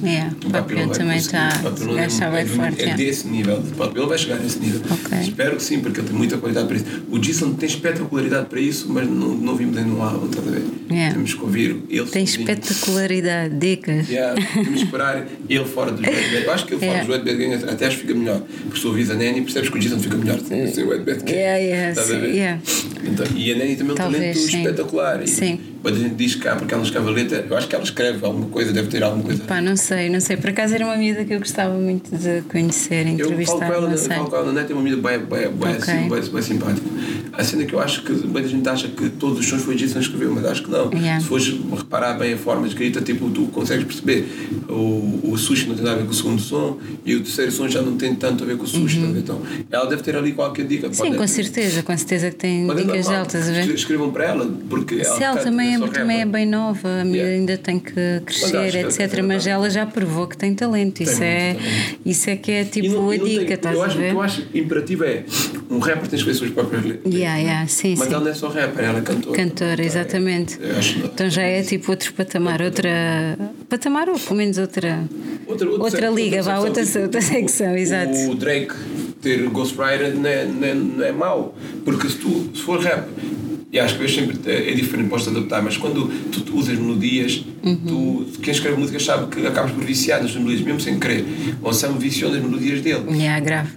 Yeah, 0.04 0.34
O 0.44 0.48
o 0.48 0.52
Papillon 0.52 0.88
vai 0.88 0.98
também 0.98 1.18
está. 1.18 1.50
O 1.60 1.64
Papillon 1.64 1.92
O 1.92 1.96
gajo 1.96 2.08
está 2.08 2.26
é, 2.26 2.32
bem 2.32 2.42
é, 2.42 2.46
forte. 2.46 2.82
é 2.84 2.96
desse 2.96 3.28
nível. 3.28 3.58
O 3.58 3.76
Papilão 3.76 4.08
vai 4.08 4.18
chegar 4.18 4.38
nesse 4.38 4.60
nível. 4.60 4.82
Ok. 4.90 5.20
Espero 5.20 5.56
que 5.58 5.64
sim, 5.64 5.80
porque 5.80 6.00
ele 6.00 6.08
tem 6.08 6.18
muita 6.18 6.38
qualidade 6.38 6.68
para 6.68 6.78
isso. 6.78 6.86
O 7.10 7.20
Jason 7.20 7.54
tem 7.54 7.70
espetacularidade 7.70 8.48
para 8.48 8.60
isso, 8.60 8.88
mas 8.90 9.08
não, 9.08 9.36
não 9.36 9.56
vimos 9.56 9.78
ainda 9.78 9.90
no 9.90 10.02
álbum, 10.02 10.28
estás 10.28 10.48
a 10.48 10.52
ver? 10.52 10.64
Yeah. 10.90 11.14
Temos 11.14 11.34
que 11.34 11.42
ouvir 11.42 11.84
ele 11.90 12.06
Tem 12.06 12.24
espetacularidade, 12.24 13.56
dicas. 13.56 14.10
Yeah, 14.10 14.36
temos 14.54 14.70
que 14.70 14.84
esperar 14.86 15.28
ele 15.48 15.66
fora 15.66 15.92
dos 15.92 16.02
Red 16.02 16.14
Bad. 16.14 16.44
Eu 16.46 16.52
acho 16.52 16.66
que 16.66 16.74
ele 16.74 16.86
fora 16.86 17.04
Red 17.04 17.20
Bad 17.20 17.36
Gang 17.36 17.54
até 17.70 17.88
acho 17.88 17.98
que 17.98 18.02
fica 18.02 18.14
melhor. 18.14 18.42
Porque 18.64 18.80
se 18.80 18.88
ouvis 18.88 19.10
a 19.10 19.14
Nanny, 19.14 19.42
percebes 19.42 19.70
que 19.70 19.78
o 19.78 19.80
Jason 19.80 20.00
fica 20.00 20.18
melhor 20.18 20.40
sem 20.40 20.64
o 20.64 20.90
Red 20.90 21.00
Bad 21.00 21.20
Gang. 21.20 21.32
Yeah, 21.32 21.58
yeah, 21.58 22.02
sim, 22.02 22.14
yeah. 22.26 22.62
Então, 23.04 23.26
e 23.36 23.52
a 23.52 23.58
Nanny 23.58 23.76
também 23.82 23.90
é 23.90 23.94
um 23.94 23.96
Talvez, 23.96 24.22
talento 24.22 24.52
sim. 24.52 24.58
espetacular. 24.58 25.24
E, 25.24 25.28
Sim. 25.28 25.60
Mas 25.84 25.96
a 25.96 26.00
gente 26.00 26.16
diz 26.16 26.36
cá 26.36 26.56
porque 26.56 26.74
ela 26.74 26.82
não 26.84 26.88
escreve 26.88 27.10
a 27.10 27.12
letra. 27.12 27.46
Eu 27.50 27.58
acho 27.58 27.68
que 27.68 27.74
ela 27.76 27.84
escreve 27.84 28.24
alguma 28.24 28.46
coisa, 28.48 28.72
deve 28.72 28.88
ter 28.88 29.02
alguma 29.02 29.24
coisa. 29.24 29.44
Pá, 29.44 29.60
não 29.60 29.76
sei, 29.76 30.10
não 30.10 30.20
sei. 30.20 30.38
Por 30.38 30.52
acaso 30.52 30.76
era 30.76 30.86
uma 30.86 30.94
amiga 30.94 31.26
que 31.26 31.34
eu 31.34 31.40
gostava 31.40 31.74
muito 31.74 32.16
de 32.16 32.42
conhecer, 32.44 33.08
Eu 33.08 33.18
falo 33.18 33.24
entrevistar, 33.24 33.56
com 33.68 33.74
ela, 33.74 33.90
não 33.90 33.98
falo 33.98 34.30
com 34.30 34.36
ela 34.36 34.54
net, 34.54 34.72
é 34.72 34.76
uma 34.76 34.82
amiga 34.82 34.98
bem, 34.98 35.18
bem, 35.20 35.52
bem, 35.52 35.76
Ok. 35.76 35.76
assim, 35.78 36.10
bem, 36.10 36.22
bem 36.22 36.42
simpática. 36.42 36.88
A 37.34 37.44
cena 37.44 37.66
que 37.66 37.74
eu 37.74 37.80
acho 37.80 38.04
que 38.04 38.12
muita 38.12 38.48
gente 38.48 38.68
acha 38.70 38.88
que 38.90 39.10
todos 39.10 39.40
os 39.40 39.48
sons 39.48 39.64
foi 39.64 39.74
Jason 39.76 40.00
escreveu, 40.00 40.32
mas 40.36 40.46
acho 40.46 40.64
que 40.64 40.70
não. 40.70 40.92
Yeah. 40.92 41.20
Se 41.22 41.28
fores 41.28 41.48
reparar 41.76 42.14
bem 42.14 42.34
a 42.34 42.38
forma 42.38 42.64
de 42.64 42.70
escrita, 42.70 43.02
tipo, 43.02 43.30
tu 43.32 43.46
consegues 43.48 43.86
perceber. 43.86 44.28
O, 44.70 45.32
o 45.32 45.38
sushi 45.38 45.68
não 45.68 45.76
tem 45.76 45.84
nada 45.84 45.98
a 45.98 46.00
ver 46.00 46.06
com 46.06 46.12
o 46.12 46.16
segundo 46.16 46.42
som 46.42 46.78
e 47.06 47.16
o 47.16 47.22
terceiro 47.22 47.52
som 47.52 47.68
já 47.68 47.82
não 47.82 47.98
tem 47.98 48.14
tanto 48.16 48.44
a 48.44 48.48
ver 48.48 48.58
com 48.58 48.66
o 48.66 48.68
sushi. 48.68 49.00
tá 49.00 49.08
a 49.08 49.12
ver? 49.12 49.20
Então, 49.20 49.42
ela 49.72 49.86
deve 49.90 50.04
ter 50.04 50.16
ali 50.16 50.34
qualquer 50.34 50.66
dica. 50.66 50.88
Uhum. 50.88 50.94
Sim, 50.94 51.14
com 51.16 51.28
certeza, 51.28 51.82
com 51.82 51.98
certeza 51.98 52.30
que 52.30 52.36
tem 52.36 52.70
é 52.70 52.74
dicas 52.76 53.08
altas 53.10 53.50
a 53.50 53.52
ver. 53.52 53.61
Escrevam 53.70 54.12
para 54.12 54.26
ela, 54.26 54.50
porque 54.70 55.04
Se 55.04 55.24
ela 55.24 55.36
canta, 55.36 55.44
também, 55.50 55.76
é, 55.76 55.88
também 55.88 56.22
é 56.22 56.26
bem 56.26 56.46
nova, 56.46 56.90
Yeah. 57.06 57.36
ainda 57.36 57.58
tem 57.58 57.80
que 57.80 57.92
Mas 57.96 58.24
crescer, 58.26 58.72
que 58.72 58.78
etc. 58.78 59.14
ela 59.18 59.28
Mas 59.28 59.44
tem 59.44 59.54
ela 59.54 59.70
já 59.70 59.86
provou 59.86 60.28
que 60.28 60.38
tem 60.38 60.54
talento. 60.56 61.02
Isso, 61.02 61.12
muito 61.14 61.24
é, 61.24 61.56
isso 62.06 62.30
é 62.30 62.36
que 62.36 62.52
é 62.52 62.64
tipo 62.66 62.88
não- 62.90 63.10
a 63.12 63.18
não 63.18 63.26
tem- 63.26 63.40
dica, 63.40 63.54
estás 63.54 63.76
eu 63.76 63.84
a 63.84 63.86
acho, 63.86 63.96
O 63.96 63.98
que 64.00 64.04
ver? 64.06 64.14
eu 64.14 64.22
acho 64.22 64.48
imperativo 64.54 65.04
é 65.04 65.24
um 65.70 65.80
rapper 65.80 66.02
tem 66.02 66.10
que 66.10 66.16
escrever 66.16 66.38
suas 66.38 66.52
próprias 66.52 66.86
letras. 66.86 67.14
Yeah, 67.14 67.38
yeah, 67.40 67.68
sim, 67.68 67.96
Mas 67.98 68.08
sim. 68.08 68.14
ela 68.14 68.24
não 68.24 68.32
é 68.32 68.34
só 68.34 68.48
rapper, 68.50 68.84
ela 68.86 69.00
é 69.00 69.02
cantora. 69.02 69.36
Cantora, 69.36 69.74
Então, 69.74 69.86
exatamente. 69.86 70.58
eu 70.62 70.78
acho- 70.78 71.00
Então 71.00 71.30
já 71.30 71.42
é 71.44 71.62
tipo 71.64 71.92
outro 71.92 72.14
patamar, 72.14 72.62
outra. 72.62 72.90
Patamar 73.70 74.10
ou 74.10 74.20
pelo 74.20 74.36
menos 74.36 74.58
outra. 74.58 75.00
Outra, 75.48 75.70
Outra 75.70 76.10
liga, 76.10 76.42
vá, 76.42 76.60
outra- 76.60 76.84
secção, 76.86 77.04
outra 77.04 77.22
secção, 77.22 77.76
exato. 77.76 78.14
O 78.32 78.36
Drake 78.36 78.74
ter 79.22 79.48
Ghostwriter 79.50 80.16
não 80.16 80.28
é, 80.30 80.46
não, 80.46 80.68
é, 80.68 80.74
não 80.74 81.04
é 81.06 81.12
mau, 81.12 81.56
porque 81.86 82.10
se 82.10 82.18
tu 82.18 82.50
se 82.56 82.62
for 82.62 82.80
rap, 82.80 83.08
e 83.72 83.80
acho 83.80 83.98
que 83.98 84.04
hoje 84.04 84.16
sempre 84.16 84.38
é 84.52 84.74
diferente, 84.74 85.10
podes 85.10 85.28
adaptar, 85.28 85.62
mas 85.62 85.78
quando 85.78 86.08
tu, 86.32 86.42
tu 86.42 86.58
usas 86.58 86.78
melodias, 86.78 87.44
Uhum. 87.64 88.26
tu, 88.26 88.40
quem 88.42 88.52
escreve 88.52 88.76
música 88.80 89.00
sabe 89.00 89.28
que 89.28 89.46
acabas 89.46 89.72
por 89.72 89.84
viciar 89.84 90.20
nas 90.22 90.34
melodias, 90.36 90.62
mesmo 90.62 90.80
sem 90.80 90.98
querer. 91.00 91.24
O 91.62 91.72
Sam 91.72 91.94
viciou 92.00 92.32
nas 92.32 92.42
melodias 92.42 92.82
dele. 92.82 93.04
Yeah, 93.12 93.40
grave. 93.40 93.70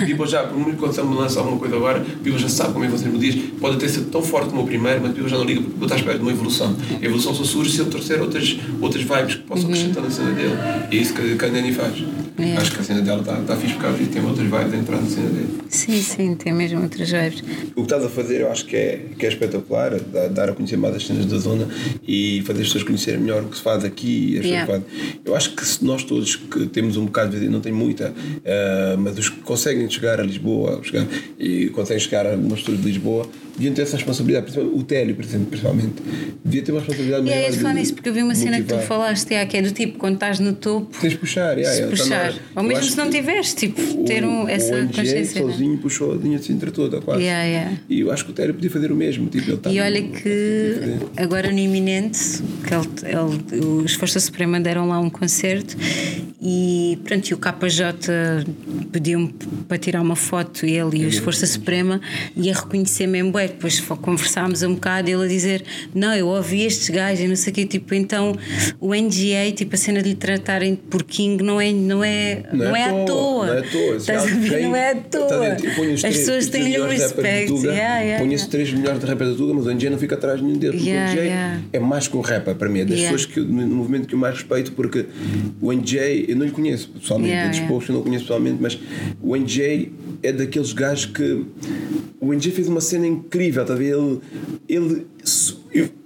E 0.00 0.06
People 0.06 0.28
já, 0.28 0.44
por 0.44 0.56
muito 0.56 0.76
que 0.78 0.84
o 0.88 0.92
Sam 0.92 1.10
lança 1.12 1.40
alguma 1.40 1.58
coisa 1.58 1.74
agora, 1.74 2.00
People 2.22 2.38
já 2.38 2.48
sabe 2.48 2.72
como 2.72 2.84
é 2.84 2.86
que 2.88 2.92
vão 2.92 2.98
ser 3.00 3.06
as 3.06 3.12
melodias. 3.12 3.34
Pode 3.60 3.76
até 3.78 3.88
ser 3.88 4.02
tão 4.02 4.22
forte 4.22 4.50
como 4.50 4.62
o 4.62 4.66
primeiro, 4.66 5.00
mas 5.02 5.10
People 5.12 5.28
já 5.28 5.36
não 5.38 5.44
liga 5.44 5.60
porque 5.60 5.82
está 5.82 5.96
à 5.96 5.98
espera 5.98 6.18
de 6.18 6.22
uma 6.22 6.30
evolução. 6.30 6.76
A 7.00 7.04
evolução 7.04 7.34
só 7.34 7.42
surge 7.42 7.72
se 7.72 7.80
ele 7.80 7.90
trouxer 7.90 8.20
outras, 8.20 8.56
outras 8.80 9.02
vibes 9.02 9.34
que 9.34 9.42
possam 9.42 9.64
acrescentar 9.66 10.04
na 10.04 10.10
cena 10.10 10.30
dele. 10.30 10.54
E 10.92 10.96
é 10.98 11.00
isso 11.00 11.14
que, 11.14 11.44
a 11.44 11.48
Nanny 11.48 11.72
faz. 11.72 11.94
É. 12.38 12.56
Acho 12.56 12.72
que 12.72 12.80
a 12.80 12.82
cena 12.82 13.00
dela 13.02 13.20
está 13.20 13.36
tá 13.36 13.56
fixe 13.56 13.74
porque 13.74 13.86
ela 13.86 13.98
tem 13.98 14.24
outras 14.24 14.46
vibes 14.46 14.72
a 14.72 14.76
entrar 14.76 15.00
na 15.00 15.08
cena 15.08 15.28
dele. 15.28 15.58
Sim, 15.68 16.02
sim, 16.02 16.34
tem 16.34 16.52
mesmo 16.52 16.82
outras 16.82 17.10
vibes. 17.10 17.42
O 17.72 17.74
que 17.74 17.80
estás 17.82 18.04
a 18.04 18.08
fazer 18.08 18.40
eu 18.42 18.50
acho 18.50 18.64
que 18.66 18.76
é, 18.76 19.00
que 19.18 19.26
é 19.26 19.28
espetacular, 19.28 19.98
dar, 20.30 20.48
a 20.50 20.52
conhecer 20.52 20.76
mais 20.76 20.96
as 20.96 21.06
cenas 21.06 21.26
da 21.26 21.38
zona 21.38 21.68
e 22.06 22.42
fazer 22.46 22.62
as 22.62 22.66
pessoas 22.68 22.84
conhecerem 22.84 23.20
melhor 23.20 23.42
o 23.42 23.48
que 23.48 23.56
se 23.56 23.62
faz 23.62 23.84
aqui 23.84 24.34
e 24.34 24.38
as 24.38 24.52
Yeah. 24.52 24.66
fazem. 24.66 24.84
Eu 25.24 25.34
acho 25.34 25.54
que 25.54 25.64
se 25.64 25.82
nós 25.84 26.04
todos 26.04 26.36
que 26.36 26.66
temos 26.66 26.96
um 26.96 27.06
bocado 27.06 27.30
de 27.30 27.38
vida, 27.38 27.50
não 27.50 27.60
tem 27.60 27.72
muita, 27.72 28.12
eh, 28.44 28.96
mas 28.98 29.16
os 29.18 29.28
que 29.30 29.40
conseguem 29.40 29.88
chegar 29.88 30.20
a 30.20 30.22
Lisboa 30.22 30.80
chegar, 30.82 31.06
e 31.38 31.68
conseguem 31.68 32.00
chegar 32.00 32.26
a 32.26 32.32
algumas 32.32 32.60
pessoas 32.60 32.78
de 32.78 32.84
Lisboa, 32.84 33.26
deviam 33.54 33.74
ter 33.74 33.82
essa 33.82 33.96
responsabilidade, 33.96 34.58
o 34.58 34.82
Télio, 34.82 35.14
por 35.14 35.24
exemplo, 35.24 35.46
principalmente, 35.46 35.94
devia 36.44 36.62
ter 36.62 36.72
uma 36.72 36.80
responsabilidade 36.80 37.22
E 37.22 37.30
maior. 37.30 37.38
aí 37.38 37.44
és 37.46 37.54
de 37.54 37.60
falar 37.60 37.74
nisso 37.74 37.94
porque 37.94 38.08
eu 38.08 38.14
vi 38.14 38.22
uma 38.22 38.34
cena 38.34 38.56
que 38.58 38.64
tu 38.66 38.78
falaste, 38.78 39.32
é, 39.34 39.44
que 39.46 39.56
é 39.56 39.62
do 39.62 39.70
tipo, 39.70 39.98
quando 39.98 40.14
estás 40.14 40.38
no 40.40 40.52
topo, 40.54 40.96
Tens 41.00 41.12
de 41.12 41.18
puxar, 41.18 41.54
se 41.56 41.60
yeah, 41.60 41.80
tá 41.84 41.90
puxar. 41.90 42.32
na- 42.54 42.62
Ou 42.62 42.68
mesmo 42.68 42.84
se 42.84 42.96
não 42.96 43.10
tiveres, 43.10 43.54
tipo, 43.54 44.04
ter 44.04 44.24
um, 44.24 44.44
o, 44.44 44.48
essa 44.48 44.74
o 44.76 44.86
consciência. 44.88 45.44
né? 45.44 45.50
sozinho 45.52 45.78
puxou 45.78 46.12
a 46.12 46.16
linha 46.16 46.38
de 46.38 46.44
Sintra 46.44 46.70
toda, 46.70 47.00
quase. 47.00 47.22
Yeah, 47.22 47.44
yeah. 47.44 47.72
E 47.88 48.00
eu 48.00 48.10
acho 48.10 48.24
que 48.24 48.30
o 48.30 48.34
Télio 48.34 48.54
podia 48.54 48.70
fazer 48.70 48.90
o 48.90 48.96
mesmo. 48.96 49.28
Tipo, 49.28 49.56
tá 49.56 49.70
E 49.70 49.76
no- 49.76 49.82
olha 49.84 50.02
que 50.02 50.74
agora 51.16 51.50
no 51.52 51.58
iminente, 51.58 52.18
que 52.66 52.74
ele, 52.74 53.42
ele- 53.52 53.64
os 53.84 53.94
Força 53.94 54.18
Suprema 54.20 54.58
deram 54.60 54.88
lá 54.88 54.98
um 54.98 55.10
concerto 55.10 55.76
e 56.40 56.98
pronto, 57.04 57.28
e 57.30 57.34
o 57.34 57.38
KJ 57.38 58.44
pediu-me 58.90 59.32
para 59.68 59.78
tirar 59.78 60.00
uma 60.02 60.16
foto, 60.16 60.66
ele 60.66 61.02
e 61.02 61.06
os 61.06 61.18
Força 61.18 61.46
Suprema, 61.46 62.00
e 62.36 62.50
a 62.50 62.54
reconhecer 62.54 63.06
mesmo 63.06 63.32
bem. 63.46 63.48
Depois 63.48 63.80
conversámos 63.80 64.62
um 64.62 64.74
bocado, 64.74 65.10
ele 65.10 65.24
a 65.24 65.28
dizer: 65.28 65.64
Não, 65.94 66.14
eu 66.14 66.28
ouvi 66.28 66.62
estes 66.62 66.88
gajos 66.88 67.24
e 67.24 67.28
não 67.28 67.36
sei 67.36 67.52
o 67.52 67.54
quê. 67.54 67.66
Tipo, 67.66 67.94
então 67.94 68.36
o 68.80 68.94
NGA, 68.94 69.52
tipo, 69.54 69.74
a 69.74 69.78
cena 69.78 70.02
de 70.02 70.10
lhe 70.10 70.14
tratarem 70.14 70.74
por 70.74 71.02
King 71.02 71.42
não 71.42 71.60
é, 71.60 71.72
não 71.72 72.04
é, 72.04 72.42
não 72.52 72.76
é, 72.76 72.84
à 72.84 73.04
toa. 73.04 73.46
Não 73.46 73.54
é 73.54 73.58
à 73.58 73.62
toa. 73.62 73.96
Estás 73.96 74.22
a 74.22 74.26
ver? 74.26 74.62
Não 74.62 74.76
é 74.76 74.90
à 74.92 74.94
toa. 74.96 75.56
As 75.94 76.02
pessoas 76.02 76.48
têm-lhe 76.48 76.80
um 76.80 76.88
respeito. 76.88 77.54
Yeah, 77.56 78.00
yeah, 78.00 78.24
Conheço 78.24 78.44
yeah. 78.44 78.50
3 78.50 78.72
melhores 78.74 79.00
de 79.00 79.06
rappers 79.06 79.30
da 79.30 79.36
Tuga, 79.36 79.54
mas 79.54 79.66
o 79.66 79.70
NJ 79.70 79.90
não 79.90 79.98
fica 79.98 80.14
atrás 80.14 80.38
de 80.38 80.44
nenhum 80.44 80.58
deles. 80.58 80.82
Yeah, 80.82 81.10
o 81.10 81.14
NJ 81.14 81.24
yeah. 81.24 81.60
é 81.72 81.78
mais 81.78 82.08
que 82.08 82.16
um 82.16 82.20
rapper 82.20 82.54
para 82.54 82.68
mim. 82.68 82.80
É 82.80 82.84
das 82.84 83.00
pessoas 83.00 83.26
que, 83.26 83.40
no 83.40 83.76
movimento 83.76 84.06
que 84.06 84.14
eu 84.14 84.18
mais 84.18 84.34
respeito, 84.36 84.72
porque 84.72 85.06
o 85.60 85.72
NJ, 85.72 86.26
eu 86.28 86.36
não 86.36 86.46
lhe 86.46 86.52
conheço 86.52 86.88
pessoalmente, 86.90 87.32
Yeah, 87.32 87.46
é 87.46 87.50
dos 87.50 87.58
yeah. 87.58 87.86
eu 87.88 87.94
não 87.94 88.02
conheço 88.02 88.24
pessoalmente, 88.24 88.58
mas 88.60 88.78
o 89.22 89.36
NJ 89.36 89.92
é 90.22 90.32
daqueles 90.32 90.72
gajos 90.72 91.06
que. 91.06 91.44
O 92.20 92.32
NJ 92.32 92.52
fez 92.52 92.68
uma 92.68 92.80
cena 92.80 93.06
incrível, 93.32 93.64
tá? 93.64 93.74
Ele, 93.74 94.20
ele, 94.68 95.06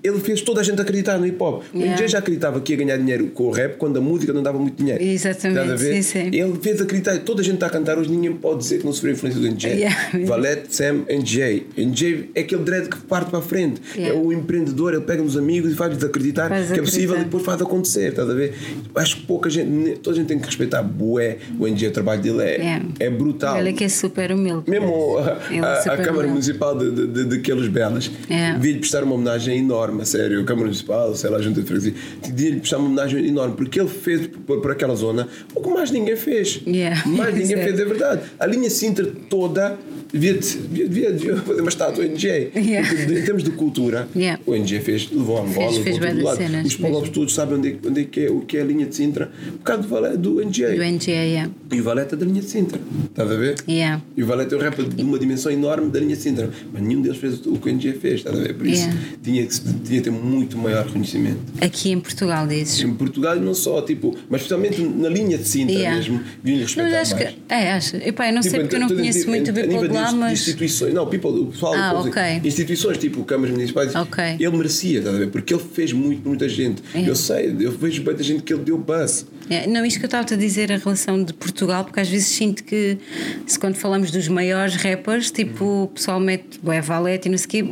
ele 0.02 0.20
fez 0.20 0.40
toda 0.42 0.60
a 0.60 0.64
gente 0.64 0.80
acreditar 0.80 1.18
no 1.18 1.26
hip 1.26 1.42
hop. 1.42 1.64
O 1.74 1.76
Yeah. 1.76 1.94
NJ 1.96 2.08
já 2.08 2.18
acreditava 2.18 2.60
que 2.60 2.72
ia 2.72 2.76
ganhar 2.78 2.96
dinheiro 2.96 3.26
com 3.28 3.44
o 3.44 3.50
rap 3.50 3.76
quando 3.76 3.96
a 3.96 4.00
música 4.00 4.32
não 4.32 4.40
dava 4.42 4.56
muito 4.58 4.76
dinheiro. 4.76 5.02
Exatamente, 5.02 5.78
sim, 5.78 6.02
sim. 6.02 6.18
Ele 6.32 6.56
fez 6.62 6.80
acreditar, 6.80 7.18
toda 7.20 7.40
a 7.40 7.44
gente 7.44 7.54
está 7.54 7.66
a 7.66 7.70
cantar 7.70 7.98
hoje, 7.98 8.08
ninguém 8.10 8.32
pode 8.32 8.58
dizer 8.60 8.78
que 8.78 8.84
não 8.84 8.92
sofreu 8.92 9.12
influência 9.14 9.40
do 9.40 9.46
NJ. 9.48 9.66
Yeah. 9.76 9.96
Valete, 10.26 10.74
Sam, 10.74 11.04
NJ. 11.08 11.66
NJ 11.76 12.30
é 12.36 12.40
aquele 12.40 12.62
dread 12.62 12.88
que 12.88 12.98
parte 12.98 13.30
para 13.30 13.40
a 13.40 13.42
frente. 13.42 13.80
Yeah. 13.96 14.16
É 14.16 14.20
o 14.20 14.32
empreendedor, 14.32 14.92
ele 14.94 15.02
pega 15.02 15.22
nos 15.22 15.36
amigos 15.36 15.72
e 15.72 15.74
faz-lhes 15.74 16.02
acreditar 16.04 16.48
Faz 16.48 16.70
que 16.70 16.78
é 16.78 16.82
possível 16.82 17.10
acreditar. 17.16 17.20
e 17.22 17.24
depois 17.24 17.44
faz 17.44 17.60
acontecer, 17.60 18.10
estás 18.10 18.30
a 18.30 18.34
ver? 18.34 18.54
Acho 18.94 19.16
que 19.16 19.22
pouca 19.26 19.50
gente, 19.50 19.98
toda 19.98 20.14
a 20.16 20.18
gente 20.20 20.28
tem 20.28 20.38
que 20.38 20.46
respeitar 20.46 20.82
bué 20.84 21.38
o 21.58 21.66
NJ, 21.66 21.88
o 21.88 21.90
trabalho 21.90 22.22
dele 22.22 22.42
é, 22.42 22.56
Yeah. 22.56 22.84
é 23.00 23.10
brutal. 23.10 23.56
Olha 23.56 23.72
que 23.72 23.82
é 23.84 23.88
super 23.88 24.30
humilde. 24.32 24.70
Mesmo 24.70 25.18
a, 25.18 25.38
Ele 25.50 25.58
é 25.58 25.60
a- 25.60 25.82
Câmara 25.96 26.10
humilde. 26.12 26.28
Municipal 26.28 26.78
de, 26.78 26.90
de, 26.92 27.06
de, 27.08 27.24
de 27.24 27.38
Quelos 27.40 27.66
Belas 27.68 28.10
É. 28.30 28.52
devia-lhe 28.54 28.78
prestar 28.78 29.02
uma 29.06 29.14
homenagem 29.14 29.58
enorme, 29.58 30.02
a 30.02 30.04
sério. 30.04 30.40
A 30.40 30.44
Câmara 30.44 30.66
Municipal, 30.66 31.14
sei 31.14 31.30
lá, 31.30 31.38
a 31.38 31.42
Junta 31.42 31.60
de 31.62 31.66
Freguesia, 31.66 31.94
devia-lhe 32.32 32.56
prestar 32.58 32.78
uma 32.78 32.86
homenagem 32.86 33.26
enorme, 33.26 33.54
porque 33.56 33.80
ele 33.80 33.88
fez 33.88 34.26
por, 34.46 34.60
por 34.60 34.70
aquela 34.70 34.94
zona 34.94 35.28
o 35.54 35.60
que 35.60 35.68
mais 35.70 35.90
ninguém 35.90 36.16
fez. 36.16 36.60
Yeah. 36.66 37.02
Mais 37.08 37.34
ninguém 37.34 37.56
fez, 37.62 37.78
é 37.80 37.84
verdade. 37.84 38.20
A 38.38 38.46
linha 38.46 38.68
Sintra 38.70 39.06
toda 39.30 39.78
devia, 40.12 40.34
devia, 40.34 40.88
devia, 40.88 41.12
devia 41.12 41.36
fazer 41.36 41.60
uma 41.60 41.68
estátua 41.68 42.04
NG. 42.04 42.50
Yeah. 42.54 42.88
Porque 42.88 43.12
em 43.18 43.24
termos 43.24 43.42
de 43.44 43.50
cultura, 43.52 44.08
Yeah. 44.16 44.40
o 44.46 44.54
NG 44.54 44.80
fez, 44.80 45.10
levou 45.10 45.38
a 45.38 45.40
Angola, 45.42 45.72
Fez- 45.72 45.78
fez 45.84 45.98
levou 45.98 46.22
todo 46.22 46.30
de 46.36 46.36
cenas 46.44 46.66
Os 46.66 46.76
povos 46.76 47.08
todos 47.10 47.34
sabem 47.34 47.58
onde 47.58 47.68
é, 47.72 47.76
onde 47.88 48.00
é 48.00 48.04
que 48.04 48.20
é 48.20 48.30
o 48.30 48.40
que 48.40 48.56
é 48.56 48.62
a 48.62 48.64
linha 48.64 48.86
de 48.86 48.94
Sintra, 48.94 49.30
por 49.58 49.62
causa 49.62 49.82
do, 50.16 50.34
do 50.34 50.40
NG. 50.42 50.64
Do 50.74 50.82
NGA, 50.84 51.10
yeah. 51.12 51.50
E 51.72 51.80
o 51.80 51.84
Valete 51.84 52.14
é 52.14 52.16
da 52.16 52.24
linha 52.26 52.40
de 52.40 52.48
Sintra, 52.48 52.80
estás 53.04 53.30
a 53.30 53.34
ver? 53.34 53.56
Yeah. 53.68 54.02
E 54.16 54.22
o 54.22 54.26
Valete 54.26 54.54
é 54.54 54.56
um 54.56 54.60
rapper 54.60 54.84
de 54.88 55.02
uma 55.02 55.18
dimensão 55.18 55.50
enorme 55.52 55.90
da 55.90 56.00
linha 56.00 56.16
de 56.16 56.22
Sintra, 56.22 56.50
mas 56.72 56.82
nenhum 56.82 57.02
deles 57.02 57.18
fez 57.18 57.44
o 57.46 57.56
que 57.58 57.68
o 57.68 57.72
NG 57.72 57.92
fez, 57.94 58.14
estás 58.20 58.38
a 58.38 58.42
ver? 58.42 58.54
Por 58.54 58.66
isso. 58.66 58.88
Tinha, 59.22 59.46
tinha 59.46 59.98
que 59.98 60.00
ter 60.00 60.10
muito 60.10 60.56
maior 60.58 60.84
reconhecimento. 60.86 61.38
Aqui 61.60 61.90
em 61.90 62.00
Portugal 62.00 62.46
dizes. 62.46 62.80
Em 62.80 62.94
Portugal, 62.94 63.36
não 63.36 63.54
só, 63.54 63.80
tipo, 63.82 64.16
mas 64.28 64.42
especialmente 64.42 64.80
na 64.80 65.08
linha 65.08 65.38
de 65.38 65.46
Sintra 65.48 65.74
Yeah. 65.76 65.96
mesmo, 65.96 66.20
deviam 66.42 66.62
respeitar 66.62 66.90
Mas 66.90 67.00
acho 67.12 67.14
mais. 67.16 67.28
que. 67.30 67.36
É, 67.48 67.72
acho. 67.72 67.96
Epá, 67.96 68.28
eu 68.28 68.34
não 68.34 68.42
sei 68.42 68.50
Tipo, 68.52 68.62
porque 68.62 68.76
eu 68.76 68.80
não 68.80 68.88
conheço 68.88 69.28
muito 69.28 69.50
o 69.50 69.54
People 69.54 69.88
lá, 69.88 70.12
mas. 70.12 70.32
instituições, 70.40 70.94
não, 70.94 71.06
people, 71.06 71.30
o 71.30 71.46
pessoal, 71.46 71.74
Ah, 71.74 72.40
instituições 72.44 72.98
tipo 72.98 73.22
câmaras 73.24 73.52
municipais, 73.54 73.94
Ok. 73.94 74.24
ele 74.38 74.56
merecia, 74.56 74.98
estás 74.98 75.14
a 75.14 75.18
ver? 75.18 75.28
Porque 75.30 75.52
ele 75.54 75.62
fez 75.72 75.92
muito 75.92 76.26
muita 76.26 76.48
gente. 76.48 76.82
É. 76.94 77.08
Eu 77.08 77.14
sei, 77.14 77.54
eu 77.60 77.70
vejo 77.72 78.02
muita 78.02 78.22
gente 78.22 78.42
que 78.42 78.52
ele 78.52 78.62
deu 78.62 78.78
buzz. 78.78 79.26
É, 79.48 79.66
não, 79.66 79.84
isto 79.86 79.98
que 80.00 80.04
eu 80.04 80.08
estava 80.08 80.26
a 80.34 80.36
dizer 80.36 80.72
a 80.72 80.76
relação 80.76 81.22
de 81.22 81.32
Portugal, 81.32 81.84
porque 81.84 82.00
às 82.00 82.08
vezes 82.08 82.26
sinto 82.28 82.64
que 82.64 82.98
se 83.46 83.58
quando 83.58 83.76
falamos 83.76 84.10
dos 84.10 84.26
maiores 84.28 84.74
rappers, 84.76 85.30
tipo, 85.30 85.84
o 85.84 85.86
pessoal 85.88 86.18
mete 86.18 86.58
Boé 86.60 86.80
Valete 86.80 87.28
e 87.28 87.30
não 87.30 87.38
sei 87.38 87.46
o 87.46 87.48
quê, 87.48 87.64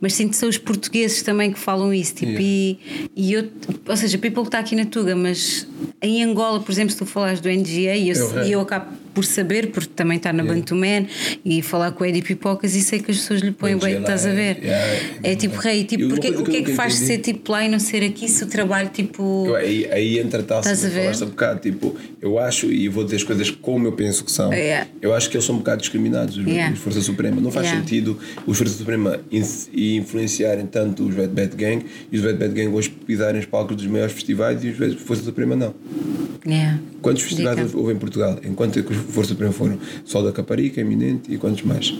mas 0.00 0.12
sinto 0.14 0.30
que 0.30 0.36
são 0.36 0.48
os 0.48 0.56
portugueses 0.58 1.22
também 1.22 1.52
que 1.52 1.58
falam 1.58 1.92
isso. 1.92 2.14
Tipo, 2.14 2.40
e, 2.40 2.78
e 3.16 3.32
eu, 3.32 3.48
ou 3.88 3.96
seja, 3.96 4.16
people 4.18 4.42
que 4.42 4.48
está 4.48 4.58
aqui 4.60 4.76
na 4.76 4.84
Tuga, 4.84 5.16
mas 5.16 5.66
em 6.00 6.22
Angola, 6.22 6.60
por 6.60 6.70
exemplo, 6.70 6.92
se 6.92 6.96
tu 6.98 7.06
falares 7.06 7.40
do 7.40 7.48
NGA, 7.48 7.96
e 7.96 8.10
É 8.10 8.12
eu, 8.16 8.30
rei. 8.30 8.48
e 8.48 8.52
eu 8.52 8.60
acabo 8.60 8.86
por 9.14 9.24
saber, 9.24 9.70
porque 9.70 9.90
também 9.94 10.16
está 10.16 10.32
na 10.32 10.42
Bantu 10.44 10.74
Man 10.74 11.06
e 11.44 11.62
falar 11.62 11.92
com 11.92 12.04
o 12.04 12.06
Eddie 12.06 12.22
Pipocas 12.22 12.74
e 12.74 12.80
sei 12.82 13.00
que 13.00 13.10
as 13.10 13.18
pessoas 13.18 13.40
lhe 13.40 13.50
põem 13.52 13.76
bem, 13.76 13.94
NGA 13.94 14.00
estás 14.00 14.26
a 14.26 14.30
é- 14.30 14.34
ver? 14.34 14.64
é- 14.64 15.10
É 15.32 15.34
tipo, 15.36 15.56
rei, 15.58 15.84
tipo, 15.84 16.08
porque, 16.08 16.30
o 16.30 16.44
que 16.44 16.56
é 16.58 16.62
que 16.62 16.72
faz 16.74 16.94
entendi- 16.96 17.06
ser 17.12 17.18
tipo 17.18 17.52
lá 17.52 17.64
e 17.64 17.68
não 17.68 17.78
ser 17.78 18.02
aqui 18.04 18.28
se 18.28 18.42
o 18.44 18.46
trabalho 18.46 18.88
tipo. 18.90 19.44
Eu, 19.46 19.56
aí, 19.56 19.86
aí 19.90 20.18
entra 20.18 20.42
tal 20.42 20.60
Estás 20.60 20.84
a 20.84 20.88
ver? 20.88 21.08
há 21.08 21.24
bocado, 21.26 21.60
tipo, 21.60 21.96
eu 22.20 22.38
acho, 22.38 22.70
e 22.72 22.88
vou 22.88 23.04
dizer 23.04 23.16
as 23.16 23.22
coisas 23.24 23.50
como 23.50 23.86
eu 23.86 23.92
penso 23.92 24.24
que 24.24 24.30
são, 24.32 24.52
Yeah. 24.52 24.88
eu 25.02 25.14
acho 25.14 25.28
que 25.30 25.36
eles 25.36 25.44
são 25.44 25.54
um 25.54 25.58
bocado 25.58 25.80
discriminados, 25.80 26.36
os, 26.36 26.46
Yeah. 26.46 26.72
os 26.74 26.80
Força 26.80 27.00
Suprema. 27.00 27.40
Não 27.40 27.50
faz 27.50 27.66
Yeah. 27.66 27.82
sentido 27.86 28.18
os 28.46 28.56
Força 28.58 28.74
Suprema 28.76 29.20
in- 29.30 29.96
influenciarem 29.96 30.66
tanto 30.66 31.04
os 31.06 31.14
Bad 31.14 31.28
Bad 31.32 31.56
Gang 31.56 31.84
e 32.10 32.16
os 32.16 32.22
Bad 32.22 32.38
Bad 32.38 32.54
Gang 32.54 32.68
hoje 32.74 32.90
pisarem 32.90 33.40
os 33.40 33.46
palcos 33.46 33.76
dos 33.76 33.86
maiores 33.86 34.12
festivais 34.14 34.62
e 34.64 34.68
os 34.68 34.94
Força 35.02 35.22
Suprema 35.22 35.56
não. 35.56 35.74
Yeah. 36.46 36.78
Quantos 37.02 37.22
festivais 37.22 37.74
houve 37.74 37.92
em 37.92 37.96
Portugal? 37.96 38.38
Enquanto 38.44 38.78
é 38.78 38.82
que 38.82 38.92
os 38.92 38.96
Força 38.98 39.30
Suprema 39.30 39.52
foram? 39.52 39.78
Sol 40.04 40.22
da 40.24 40.32
Caparica, 40.32 40.80
Eminente 40.80 41.32
e 41.32 41.36
quantos 41.36 41.62
mais? 41.62 41.92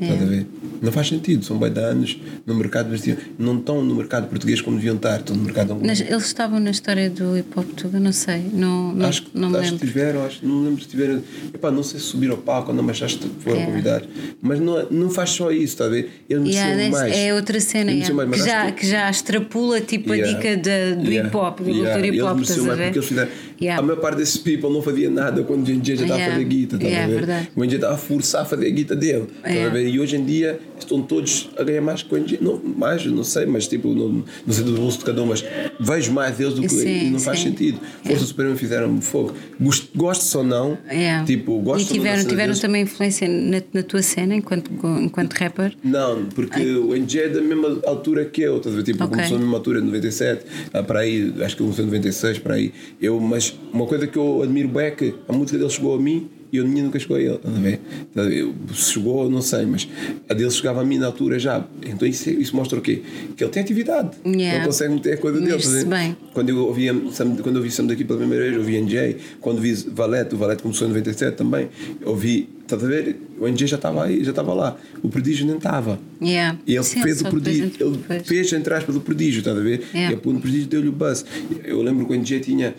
Estás 0.00 0.22
a 0.22 0.26
ver? 0.26 0.46
Não 0.80 0.92
faz 0.92 1.08
sentido, 1.08 1.44
são 1.44 1.58
bem 1.58 1.72
de 1.72 1.80
anos 1.80 2.20
no 2.46 2.54
mercado, 2.54 2.88
mas 2.90 3.02
não 3.38 3.58
estão 3.58 3.82
no 3.84 3.94
mercado 3.96 4.28
português 4.28 4.60
como 4.60 4.76
deviam 4.76 4.94
estar, 4.96 5.18
estão 5.20 5.34
no 5.34 5.42
mercado. 5.42 5.74
Nas- 5.82 6.00
eles 6.00 6.24
estavam 6.26 6.60
na 6.60 6.70
história 6.70 7.10
do 7.10 7.36
hip 7.36 7.48
hop 7.58 7.66
tuga, 7.74 7.98
não 7.98 8.12
sei, 8.12 8.44
não, 8.52 8.94
não, 8.94 9.06
acho, 9.08 9.22
que- 9.22 9.30
não 9.34 9.50
me 9.50 9.56
acho 9.56 9.64
que 9.64 9.70
lembro. 9.72 9.86
tiveram, 9.88 10.24
acho, 10.24 10.46
não 10.46 10.62
lembro 10.64 10.82
se 10.82 10.88
tiveram. 10.88 11.22
Epá, 11.52 11.70
não 11.70 11.82
sei 11.82 11.98
se 11.98 12.06
subiram 12.06 12.34
ao 12.36 12.40
palco 12.42 12.70
ou 12.70 12.76
não, 12.76 12.84
mas 12.84 13.02
acho 13.02 13.18
que 13.18 13.28
foram 13.40 13.60
É. 13.60 13.66
convidados. 13.66 14.08
Mas 14.40 14.60
não, 14.60 14.86
não 14.90 15.10
faz 15.10 15.30
só 15.30 15.50
isso, 15.50 15.64
está 15.64 15.86
a 15.86 15.88
ver? 15.88 16.10
Ele 16.30 16.40
mereceu 16.40 16.62
Yeah, 16.62 16.90
mais. 16.90 17.16
é 17.16 17.34
outra 17.34 17.58
cena 17.60 17.90
yeah, 17.90 18.14
mais, 18.14 18.28
mas 18.28 18.40
que, 18.42 18.46
já, 18.48 18.62
acho 18.62 18.74
que 18.74 18.86
já 18.86 19.10
extrapula 19.10 19.80
tipo 19.80 20.14
Yeah. 20.14 20.38
a 20.38 20.40
dica 20.40 20.56
da- 20.56 21.02
do 21.02 21.10
Yeah. 21.10 21.28
hip 21.28 21.36
hop, 21.36 21.58
do 21.60 21.70
Yeah. 21.70 21.90
cultura 21.90 22.06
hip 22.06 22.16
Eles 22.18 22.22
hop, 22.30 22.40
estás 22.40 22.60
a 22.60 22.62
mais 22.62 22.78
ver? 23.10 23.28
Yeah. 23.60 23.80
A 23.82 23.82
maior 23.84 24.00
parte 24.00 24.18
desses 24.18 24.36
people 24.36 24.70
não 24.70 24.80
fazia 24.82 25.10
nada 25.10 25.42
quando 25.42 25.66
o 25.66 25.70
NJ 25.70 25.96
já 25.96 26.02
estava 26.04 26.20
Yeah. 26.20 26.26
a 26.26 26.30
fazer 26.36 26.44
guita, 26.44 26.76
estás 26.76 26.92
Yeah, 26.92 27.04
a 27.04 27.08
ver? 27.08 27.26
verdade. 27.26 27.50
O 27.56 27.64
NJ 27.64 27.74
estava 27.76 27.94
a 27.94 27.98
forçar 27.98 28.42
a 28.42 28.44
fazer 28.44 28.66
a 28.66 28.70
guita 28.70 28.94
dele, 28.94 29.26
a 29.42 29.48
Yeah. 29.50 29.72
ver? 29.74 29.88
E 29.88 29.98
hoje 29.98 30.16
em 30.16 30.24
dia 30.24 30.60
estão 30.84 31.02
todos 31.02 31.48
a 31.56 31.62
ganhar 31.62 31.80
mais 31.82 32.02
que 32.02 32.14
o 32.14 32.18
NJ. 32.18 32.38
Não, 32.40 32.60
mais, 32.62 33.04
não 33.06 33.24
sei, 33.24 33.46
mas 33.46 33.66
tipo, 33.66 33.88
não, 33.94 34.24
não 34.46 34.52
sei 34.54 34.64
do 34.64 34.72
bolso 34.72 34.98
de 34.98 35.04
cada 35.04 35.22
um, 35.22 35.26
mas 35.26 35.44
vejo 35.80 36.12
mais 36.12 36.36
deles 36.36 36.54
do 36.54 36.62
que 36.62 36.68
Sim, 36.68 37.06
e 37.06 37.10
não 37.10 37.18
faz 37.18 37.38
sim. 37.40 37.50
sentido. 37.50 37.80
Força 38.04 38.24
Suprema 38.24 38.56
fizeram 38.56 39.00
fogo. 39.00 39.34
Gosto, 39.60 39.88
gosto 39.96 40.38
ou 40.38 40.44
não, 40.44 40.78
Yeah. 40.90 41.24
tipo, 41.24 41.58
gosto 41.60 41.90
e 41.90 41.94
tiveram, 41.94 42.22
tiveram 42.22 42.46
deles. 42.48 42.60
também 42.60 42.82
influência 42.82 43.28
na, 43.28 43.62
na 43.72 43.82
tua 43.82 44.02
cena 44.02 44.34
enquanto, 44.34 44.70
enquanto 45.00 45.32
rapper? 45.34 45.74
Não, 45.82 46.26
porque 46.26 46.60
o 46.74 46.94
NJ 46.94 47.20
é 47.20 47.28
da 47.28 47.40
mesma 47.40 47.80
altura 47.86 48.24
que 48.24 48.42
eu, 48.42 48.56
estás 48.58 48.74
a 48.74 48.78
ver? 48.78 48.84
Tipo, 48.84 49.04
Ok. 49.04 49.14
começou 49.16 49.36
na 49.38 49.44
mesma 49.44 49.56
altura, 49.58 49.80
97, 49.80 50.44
ah, 50.72 50.82
para 50.82 51.00
aí, 51.00 51.32
acho 51.40 51.56
que 51.56 51.62
começou 51.62 51.84
em 51.84 51.88
96, 51.88 52.38
para 52.38 52.54
aí. 52.54 52.72
Eu, 53.00 53.18
mas 53.20 53.54
uma 53.72 53.86
coisa 53.86 54.06
que 54.06 54.16
eu 54.18 54.42
admiro 54.42 54.68
bem 54.68 54.86
é 54.86 54.90
que 54.90 55.14
a 55.28 55.32
música 55.32 55.58
dele 55.58 55.70
chegou 55.70 55.94
a 55.94 56.00
mim 56.00 56.28
e 56.52 56.58
a 56.58 56.64
minha 56.64 56.82
nunca 56.84 56.98
chegou 56.98 57.16
a 57.16 57.20
ele, 57.20 57.34
estás 57.34 57.56
a 57.56 57.60
ver? 57.60 57.80
Estás 58.08 58.26
a 58.26 58.30
ver? 58.30 58.38
Eu- 58.40 58.54
Se 58.74 58.92
chegou, 58.92 59.28
não 59.30 59.40
sei, 59.42 59.66
mas 59.66 59.88
a 60.28 60.34
dele 60.34 60.50
chegava 60.50 60.80
a 60.80 60.84
mim 60.84 60.98
na 60.98 61.06
altura 61.06 61.38
já. 61.38 61.64
Então 61.86 62.06
isso, 62.06 62.28
isso 62.30 62.54
mostra 62.56 62.78
o 62.78 62.82
quê? 62.82 63.02
Que 63.36 63.44
ele 63.44 63.50
tem 63.50 63.62
atividade. 63.62 64.10
Yeah. 64.26 64.58
Ele 64.58 64.66
consegue 64.66 64.94
meter 64.94 65.14
a 65.14 65.16
coisa 65.16 65.40
dele. 65.40 65.84
Bem. 65.86 66.16
Quando 66.32 66.48
eu 66.50 66.58
ouvia 66.66 66.94
quando 67.42 67.56
eu 67.56 67.62
vi 67.62 67.70
Sam 67.70 67.86
daqui 67.86 68.04
pela 68.04 68.18
primeira 68.18 68.44
vez, 68.44 68.54
eu 68.54 68.60
ouvi 68.60 68.76
NJ. 68.80 69.16
Quando 69.40 69.60
vi 69.60 69.72
Valete, 69.74 70.34
o 70.34 70.38
Valete 70.38 70.62
começou 70.62 70.86
em 70.86 70.90
97 70.90 71.36
também. 71.36 71.68
Ouvi, 72.04 72.48
estás 72.74 72.84
a 72.84 72.86
ver? 72.86 73.16
O 73.40 73.46
NJ 73.48 73.66
já 73.66 73.76
estava 73.76 74.04
aí, 74.04 74.22
já 74.22 74.30
estava 74.30 74.52
lá. 74.54 74.76
O 75.02 75.08
prodígio 75.08 75.46
nem 75.46 75.56
estava. 75.56 75.98
Yeah. 76.22 76.58
E 76.66 76.74
ele 76.74 76.84
Sim, 76.84 77.02
fez 77.02 77.20
o 77.20 77.24
prodígio, 77.28 77.64
ele 77.80 77.96
depois. 77.96 78.26
fez, 78.26 78.52
entre 78.52 78.74
aspas, 78.74 78.94
o 78.96 79.00
prodígio, 79.00 79.38
estás 79.38 79.56
a 79.56 79.60
ver? 79.60 79.82
Yeah. 79.94 80.12
E 80.12 80.14
a- 80.14 80.18
o 80.18 80.40
prodígio 80.40 80.66
deu-lhe 80.68 80.88
o 80.88 80.92
buzz. 80.92 81.24
Eu 81.64 81.82
lembro 81.82 82.06
que 82.06 82.12
o 82.12 82.16
NJ 82.16 82.40
tinha. 82.40 82.74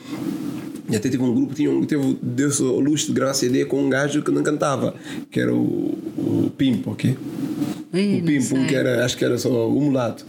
Até 0.92 1.08
tive 1.08 1.22
um 1.22 1.32
grupo, 1.34 1.54
tinha 1.54 1.70
um, 1.70 1.86
teve, 1.86 2.18
deu-se 2.20 2.64
o 2.64 2.80
luxo 2.80 3.08
de 3.08 3.14
gravar 3.14 3.36
CD 3.36 3.64
com 3.64 3.80
um 3.84 3.90
gajo 3.92 4.24
que 4.24 4.32
não 4.32 4.42
cantava, 4.42 4.96
que 5.30 5.40
era 5.40 5.54
o, 5.54 5.96
o 6.18 6.52
Pimpo, 6.58 6.90
ok? 6.92 7.16
Ih, 7.94 8.16
o 8.16 8.18
não 8.18 8.26
Pimpo, 8.26 8.66
que 8.68 8.74
era, 8.76 9.06
acho 9.06 9.16
que 9.16 9.24
era 9.24 9.38
só 9.38 9.70
o 9.70 9.80
mulato. 9.80 10.26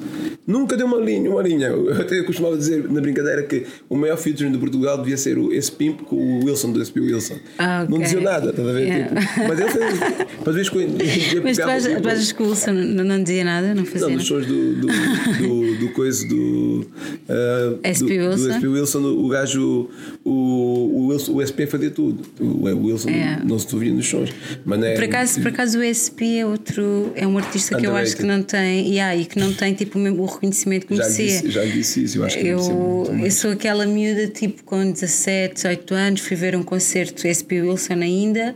Nunca 0.47 0.77
deu 0.77 0.87
uma 0.87 0.99
linha, 0.99 1.31
uma 1.31 1.41
linha. 1.43 1.69
Eu 1.69 1.99
até 1.99 2.23
costumava 2.25 2.59
dizer 2.59 2.91
na 2.91 3.01
brincadeira 3.01 3.43
que 3.45 3.65
o 3.89 3.97
maior 3.97 4.19
featuring 4.19 4.53
de 4.53 4.59
Portugal 4.59 4.99
devia 4.99 5.17
ser 5.17 5.39
o, 5.39 5.51
esse 5.51 5.73
Pimpo 5.73 6.05
com 6.05 6.17
o 6.17 6.45
Wilson 6.45 6.73
do 6.73 6.85
SP 6.85 7.01
Wilson. 7.01 7.37
Ah, 7.59 7.85
Não 7.89 7.95
ok. 7.97 8.05
dizia 8.05 8.21
nada, 8.21 8.51
estás 8.51 8.69
a 8.69 8.73
ver? 8.73 8.83
Yeah. 8.87 9.21
Tipo, 9.21 9.50
mas 9.57 9.73
fez. 9.73 10.01
Mas. 10.45 11.43
Mas 11.43 11.57
tu 11.59 11.63
achas, 11.63 12.03
tu 12.03 12.09
achas 12.09 12.33
que 12.33 12.43
o 12.43 12.49
Wilson 12.49 12.73
não, 12.73 13.05
não 13.05 13.23
dizia 13.23 13.45
nada? 13.45 13.75
Não 13.75 13.85
fazia 13.85 14.09
Não, 14.09 14.15
nos 14.15 14.27
shows 14.27 14.47
do, 14.47 14.75
do, 14.77 14.87
do, 14.87 15.79
do 15.79 15.89
coisa 15.91 16.27
do. 16.27 16.87
ah, 17.29 17.79
SP 17.85 18.19
do, 18.19 18.29
Wilson? 18.31 18.47
Do 18.49 18.53
SP 18.55 18.67
Wilson, 18.67 18.99
o 19.01 19.29
gajo. 19.29 19.89
O, 20.25 20.31
o, 20.31 21.07
Wilson, 21.09 21.33
o 21.35 21.47
SP 21.47 21.67
fazia 21.67 21.91
tudo. 21.91 22.23
O, 22.39 22.67
o 22.69 22.87
Wilson 22.87 23.11
É. 23.11 23.41
não 23.45 23.59
se 23.59 23.73
ouvia 23.75 23.93
nos 23.93 24.07
shows. 24.07 24.31
Mas 24.65 24.83
é, 24.83 24.95
Por 24.95 25.05
acaso, 25.05 25.41
por 25.41 25.49
acaso 25.49 25.79
o 25.79 25.83
SP 25.85 26.39
é 26.39 26.47
outro 26.47 27.13
é 27.15 27.27
um 27.27 27.37
artista 27.39 27.77
que 27.77 27.87
eu 27.87 27.97
acho 27.97 28.17
que 28.17 28.23
não 28.23 28.43
tem 28.43 28.89
yeah, 28.91 29.17
e 29.17 29.25
que 29.25 29.39
não 29.39 29.53
tem 29.53 29.75
tipo 29.75 29.99
o 29.99 30.27
reconhecimento 30.27 30.87
que 30.87 30.95
merecia. 30.95 31.51
já 31.51 31.65
disse 31.65 32.05
isso, 32.05 32.19
eu 32.19 32.25
acho 32.25 32.39
que 32.39 32.47
Eu, 32.47 32.59
muito 32.59 33.25
eu 33.25 33.31
sou 33.31 33.51
aquela 33.53 33.87
miúda 33.87 34.27
tipo 34.29 34.63
com 34.65 34.91
17, 34.91 35.55
18 35.55 35.95
anos, 35.95 36.21
fui 36.21 36.37
ver 36.37 36.57
um 36.57 36.63
concerto 36.63 37.23
SP 37.27 37.61
Wilson 37.63 37.95
ainda 37.95 38.55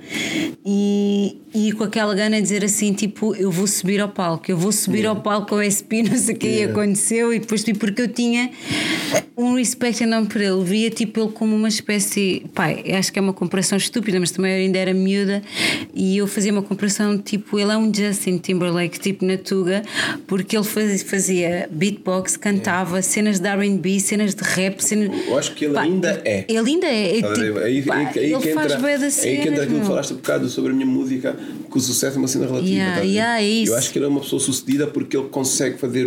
e, 0.64 0.84
e 1.55 1.72
com 1.72 1.85
aquela 1.85 2.14
gana 2.14 2.37
de 2.37 2.43
dizer 2.43 2.64
assim: 2.64 2.93
tipo, 2.93 3.35
eu 3.37 3.51
vou 3.51 3.66
subir 3.66 4.01
ao 4.01 4.09
palco, 4.09 4.51
eu 4.51 4.57
vou 4.57 4.72
subir 4.72 5.07
ao 5.07 5.16
palco 5.16 5.55
ao 5.55 5.62
SP, 5.62 6.03
não 6.09 6.16
sei 6.16 6.35
o 6.35 6.39
que 6.39 6.47
Yeah. 6.55 6.72
aconteceu, 6.72 7.32
e 7.32 7.39
depois 7.39 7.64
tipo, 7.64 7.78
porque 7.80 8.03
eu 8.03 8.09
tinha 8.09 8.51
um 9.37 9.55
respeito 9.57 10.03
enorme 10.03 10.28
por 10.28 10.41
ele, 10.41 10.62
via 10.64 10.91
tipo 10.91 11.20
ele 11.20 11.30
como 11.32 11.55
uma 11.57 11.68
espécie, 11.68 12.45
pai, 12.55 12.85
acho 12.93 13.12
que 13.12 13.18
é 13.18 13.22
uma 13.22 13.32
comparação 13.32 13.76
estúpida, 13.78 14.18
mas 14.20 14.30
também 14.30 14.53
eu 14.53 14.59
ainda 14.59 14.78
era 14.78 14.95
miúda 14.95 15.43
e 15.95 16.16
eu 16.18 16.26
fazia 16.26 16.53
uma 16.53 16.62
comparação 16.62 17.18
tipo, 17.18 17.59
ele 17.59 17.72
é 17.72 17.76
um 17.76 17.93
Justin 17.93 18.39
Timberlake, 18.39 18.99
tipo 19.01 19.24
na 19.24 19.37
Tuga, 19.37 19.82
porque 20.26 20.57
ele 20.57 20.64
faz- 20.64 21.03
fazia 21.03 21.68
beatbox, 21.72 22.37
cantava 22.37 23.01
cenas 23.03 23.41
de 23.41 23.49
RB, 23.49 23.99
cenas 24.01 24.35
de 24.35 24.43
rap, 24.45 24.80
cenas. 24.80 25.11
Eu 25.26 25.39
acho 25.39 25.55
que 25.55 25.64
ele 25.64 25.74
Pá, 25.74 25.82
ainda 25.82 26.22
é. 26.24 26.45
Ele 26.49 26.59
ainda 26.70 26.87
é. 26.87 27.18
é 27.18 27.22
tipo, 27.35 27.59
aí, 27.59 27.82
pá, 27.82 27.97
aí, 27.97 28.07
aí 28.14 28.32
ele 28.32 28.39
que 28.43 28.53
faz 28.53 28.74
bué 28.76 28.99
da 28.99 29.07
aí 29.07 29.12
que 29.12 29.49
entra 29.49 29.64
aquilo 29.64 29.80
que 29.80 29.87
falaste 29.87 30.12
um 30.12 30.16
bocado 30.16 30.49
sobre 30.49 30.72
minha 30.74 30.86
música, 30.86 31.36
que 31.70 31.76
o 31.78 31.80
sucesso 31.80 32.16
é 32.16 32.18
uma 32.18 32.28
cena 32.28 32.46
relativa. 32.46 32.70
Yeah, 32.74 33.00
ver? 33.00 33.06
yeah, 33.06 33.40
é 33.40 33.46
isso. 33.48 33.72
Eu 33.72 33.76
acho 33.78 33.90
que 33.92 33.98
ele 33.98 34.04
é 34.06 34.08
uma 34.08 34.20
pessoa 34.20 34.40
sucedida 34.40 34.86
porque 34.86 35.16
ele 35.16 35.28
consegue 35.28 35.78
fazer 35.78 36.06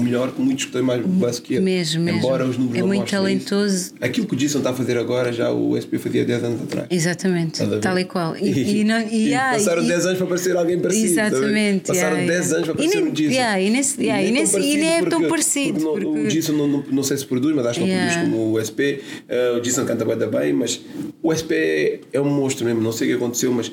melhor 0.00 0.32
que 0.32 0.40
muitos 0.42 0.64
que 0.66 0.72
têm 0.72 0.82
mais 0.82 1.04
base 1.04 1.40
que 1.40 1.54
ele. 1.54 1.64
Mesmo, 1.64 2.02
mesmo. 2.02 2.18
Embora 2.18 2.44
os 2.46 2.56
números 2.58 2.76
É 2.76 2.80
não 2.80 2.88
muito 2.88 3.00
mostrem 3.00 3.36
isso. 3.36 3.46
talentoso. 3.50 3.92
Aquilo 4.00 4.26
que 4.26 4.34
o 4.34 4.36
Jason 4.36 4.58
está 4.58 4.70
a 4.70 4.74
fazer 4.74 4.98
agora, 4.98 5.32
já 5.32 5.50
o 5.52 5.76
SP 5.78 5.96
fazia 5.98 6.24
10 6.24 6.44
anos 6.44 6.62
atrás. 6.62 6.86
Exatamente, 6.90 7.64
tal 7.80 7.98
e 7.98 8.04
qual. 8.04 8.36
E, 8.36 8.50
e 8.80 8.84
não- 8.84 9.00
e- 9.08 9.34
ah, 9.34 9.50
passaram 9.54 9.82
e- 9.84 9.88
10 9.88 10.06
anos 10.06 10.18
para 10.18 10.26
parecer 10.26 10.56
alguém 10.56 10.78
parecido. 10.78 11.14
ver? 11.14 11.20
Exatamente. 11.26 11.86
Passaram 11.86 12.16
yeah, 12.18 12.32
10 12.32 12.44
yeah. 12.44 12.56
anos 12.56 12.68
para 12.68 12.74
E 12.74 12.76
parecer 12.76 13.00
nem- 13.02 13.10
um 13.10 13.12
Jason. 13.14 13.32
yeah, 13.32 13.60
e 13.60 13.70
nesse- 13.70 14.00
yeah, 14.02 14.22
e 14.22 14.24
nem 14.30 14.42
nesse- 14.42 14.52
tão 14.52 14.62
e 14.62 14.76
nem 14.76 14.88
é 14.94 15.02
tão 15.04 15.28
parecido, 15.28 15.80
porque 15.80 16.06
O 16.06 16.28
Jason 16.28 16.52
não, 16.52 16.68
não, 16.68 16.84
não 16.90 17.02
sei 17.02 17.16
se 17.16 17.26
produz, 17.26 17.54
mas 17.54 17.66
acho 17.66 17.80
que 17.80 17.86
não 17.86 17.92
Yeah. 17.92 18.12
produz 18.14 18.30
como 18.36 18.52
o 18.52 18.60
SP. 18.60 19.00
eh, 19.28 19.52
o 19.56 19.60
Jason 19.60 19.84
canta 19.84 20.04
bem, 20.04 20.28
bem, 20.28 20.52
mas 20.52 20.80
o 21.22 21.32
SP 21.32 22.00
é 22.12 22.20
um 22.20 22.28
monstro 22.28 22.64
mesmo. 22.64 22.80
Não 22.80 22.92
sei 22.92 23.08
o 23.08 23.10
que 23.10 23.16
aconteceu, 23.16 23.52
mas 23.52 23.70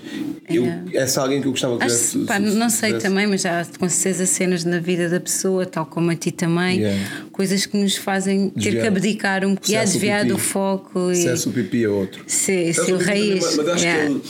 eu, 0.49 0.63
Yeah. 0.63 0.83
essa 0.93 1.19
é 1.19 1.23
alguém 1.23 1.41
que 1.41 1.47
eu 1.47 1.51
gostava 1.51 1.77
que 1.77 1.83
Acho, 1.85 1.95
tivesse 1.95 2.19
pá, 2.25 2.39
não 2.39 2.69
sei 2.69 2.89
sucesso. 2.91 3.05
também, 3.07 3.27
mas 3.27 3.41
já 3.41 3.65
com 3.79 3.87
certeza 3.89 4.25
cenas 4.25 4.63
na 4.65 4.79
vida 4.79 5.09
da 5.09 5.19
pessoa, 5.19 5.65
tal 5.65 5.85
como 5.85 6.09
a 6.11 6.15
ti 6.15 6.31
também, 6.31 6.79
Yeah. 6.79 6.99
coisas 7.31 7.65
que 7.65 7.77
nos 7.77 7.95
fazem 7.97 8.49
ter 8.49 8.59
Desviar. 8.59 8.81
que 8.83 8.87
abdicar 8.87 9.45
um 9.45 9.53
e 9.53 9.57
Sucesso 9.61 9.93
desviar 9.93 10.25
do 10.25 10.37
foco 10.37 11.11
e 11.11 11.15
Sucesso 11.15 11.49
o 11.49 11.53
pipi 11.53 11.83
é 11.83 11.89
outro. 11.89 12.23
Sucesso 12.27 12.85
ser 12.85 12.93
o 12.93 12.97
raiz. 12.97 13.43
também, 13.43 13.57
Mas 13.57 13.67
acho 13.69 13.83
Yeah. 13.85 14.05
que 14.05 14.11
ele 14.11 14.21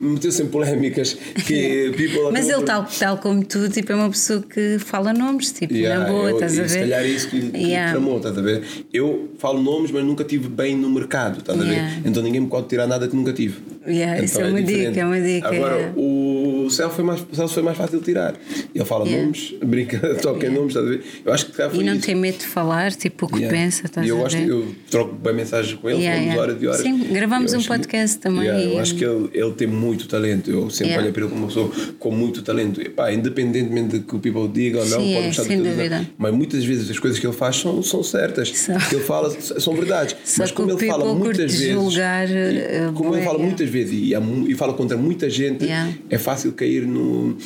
meteu-se 0.00 0.42
em 0.42 0.46
polémicas 0.46 1.16
que 1.46 1.92
people 1.96 2.30
Mas 2.32 2.48
ele, 2.48 2.62
tal, 2.64 2.84
tal 2.98 3.18
como 3.18 3.44
tu, 3.44 3.68
tipo, 3.68 3.92
é 3.92 3.94
uma 3.94 4.10
pessoa 4.10 4.42
que 4.42 4.78
fala 4.80 5.12
nomes, 5.12 5.52
tipo, 5.52 5.72
Yeah, 5.74 6.04
na 6.04 6.10
boa, 6.10 6.30
eu- 6.30 6.34
estás 6.36 6.58
a 6.58 6.64
e 6.64 6.68
Se 6.68 6.74
ver? 6.74 6.80
calhar 6.80 7.00
é 7.02 7.06
isso 7.08 7.28
que 7.28 7.40
que 7.40 7.56
Yeah. 7.58 7.92
tramou, 7.92 8.16
estás 8.16 8.36
a 8.36 8.40
ver? 8.42 8.62
Eu 8.92 9.30
falo 9.38 9.62
nomes, 9.62 9.90
mas 9.90 10.04
nunca 10.04 10.24
tive 10.24 10.48
bem 10.48 10.76
no 10.76 10.90
mercado, 10.90 11.38
estás 11.38 11.60
a 11.60 11.62
ver? 11.64 11.82
Então 12.04 12.22
ninguém 12.22 12.40
me 12.40 12.48
pode 12.48 12.66
tirar 12.68 12.86
nada 12.86 13.06
que 13.06 13.14
nunca 13.14 13.32
tive. 13.32 13.58
Yeah, 13.86 14.22
isso 14.22 14.40
é 14.40 14.44
uma 14.48 14.62
diferente. 14.62 14.88
dica, 14.90 15.00
é 15.00 15.04
uma 15.04 15.20
dica, 15.20 15.48
Agora, 15.48 15.74
yeah. 15.76 15.92
o 15.96 16.68
Celso 16.70 16.94
foi, 16.94 17.04
mais, 17.04 17.20
o 17.20 17.34
Celso 17.34 17.54
foi 17.54 17.62
mais 17.62 17.76
fácil 17.76 17.98
de 17.98 18.04
tirar. 18.04 18.34
Ele 18.74 18.84
fala 18.84 19.04
Yeah. 19.04 19.24
nomes, 19.24 19.54
brinca, 19.64 19.98
toca 20.22 20.46
em 20.46 20.50
nomes, 20.50 20.68
estás 20.76 20.86
a 20.86 20.88
ver? 20.90 21.02
Eu 21.24 21.32
acho 21.32 21.46
que 21.46 21.52
foi 21.52 21.64
E 21.80 21.84
não 21.84 21.94
isso. 21.94 22.06
tem 22.06 22.14
medo 22.14 22.38
de 22.38 22.46
falar, 22.46 22.92
tipo, 22.92 23.26
o 23.26 23.28
que 23.28 23.38
Yeah. 23.40 23.58
pensa, 23.58 23.86
estás 23.86 24.06
e 24.06 24.10
eu 24.10 24.24
a 24.24 24.28
ver? 24.28 24.48
eu 24.48 24.74
troco 24.90 25.14
bem 25.14 25.34
mensagens 25.34 25.74
com 25.78 25.90
ele, 25.90 25.98
Yeah, 26.00 26.14
falamos 26.16 26.34
yeah. 26.34 26.42
horas 26.42 26.62
e 26.62 26.66
horas. 26.66 26.80
Sim, 27.02 27.12
gravamos 27.12 27.52
um 27.52 27.56
acho 27.56 27.68
que- 27.68 27.76
podcast 27.78 28.18
também 28.18 28.42
Yeah, 28.44 28.64
eu 28.64 28.72
e- 28.74 28.78
acho 28.78 28.94
que 28.94 29.04
ele, 29.04 29.30
ele 29.34 29.52
tem 29.52 29.66
muito 29.66 30.06
talento. 30.06 30.50
Eu 30.50 30.70
sempre 30.70 30.88
Yeah. 30.92 31.04
olho 31.04 31.12
para 31.12 31.22
ele 31.22 31.30
como 31.30 31.40
uma 31.42 31.48
pessoa 31.48 31.70
com 31.98 32.10
muito 32.12 32.42
talento. 32.42 32.80
E, 32.80 32.88
pá, 32.88 33.12
independentemente 33.12 33.98
de 33.98 34.04
que 34.04 34.14
o 34.14 34.18
people 34.18 34.48
diga 34.48 34.78
ou 34.78 34.86
não, 34.86 35.00
Sim, 35.00 35.12
pode 35.14 35.24
é, 35.24 35.26
gostar 35.26 35.42
do 35.42 35.48
sem 35.48 35.62
dúvida. 35.62 36.06
Mas 36.16 36.32
muitas 36.34 36.64
vezes 36.64 36.90
as 36.90 36.98
coisas 36.98 37.18
que 37.18 37.26
ele 37.26 37.34
faz 37.34 37.56
são, 37.56 37.82
são 37.82 38.02
certas. 38.02 38.48
O 38.50 38.88
que 38.88 38.94
ele 38.96 39.04
fala 39.04 39.30
são 39.40 39.74
verdades. 39.74 40.14
Só 40.24 40.42
mas 40.42 40.50
que 40.50 40.56
como 40.56 40.70
ele 40.70 40.86
fala 40.86 41.14
muitas 41.14 41.52
vezes. 41.52 41.72
julgar, 41.72 42.28
e 42.30 42.32
eh, 42.32 42.90
como 42.94 43.14
ele 43.14 43.22
fala 43.24 43.36
yeah. 43.38 43.44
muitas 43.48 43.68
vezes 43.72 43.92
e, 43.92 44.12
e 44.48 44.54
fala 44.54 44.74
contra 44.74 44.96
muita 44.96 45.28
gente, 45.30 45.64
Yeah. 45.64 45.92
é 46.10 46.18
fácil 46.18 46.52
cair 46.52 46.86
no. 46.86 47.36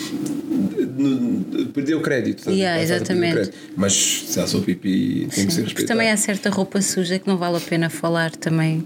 no 0.98 1.66
perder 1.72 1.94
o 1.94 2.00
crédito. 2.00 2.50
Yeah, 2.50 2.78
perder 2.78 2.92
o 2.92 2.96
exatamente. 2.96 3.34
crédito. 3.34 3.56
Mas 3.76 3.92
se 3.94 4.40
há 4.40 4.46
sua 4.46 4.60
pipi, 4.62 5.20
tem 5.20 5.28
que 5.28 5.34
ser 5.34 5.50
Sim, 5.50 5.62
respeitado. 5.62 5.86
também 5.86 6.10
há 6.10 6.16
certa 6.16 6.50
roupa 6.50 6.80
suja 6.82 7.18
que 7.18 7.26
não 7.28 7.36
vale 7.36 7.56
a 7.56 7.60
pena 7.60 7.88
falar 7.90 8.30
também 8.36 8.84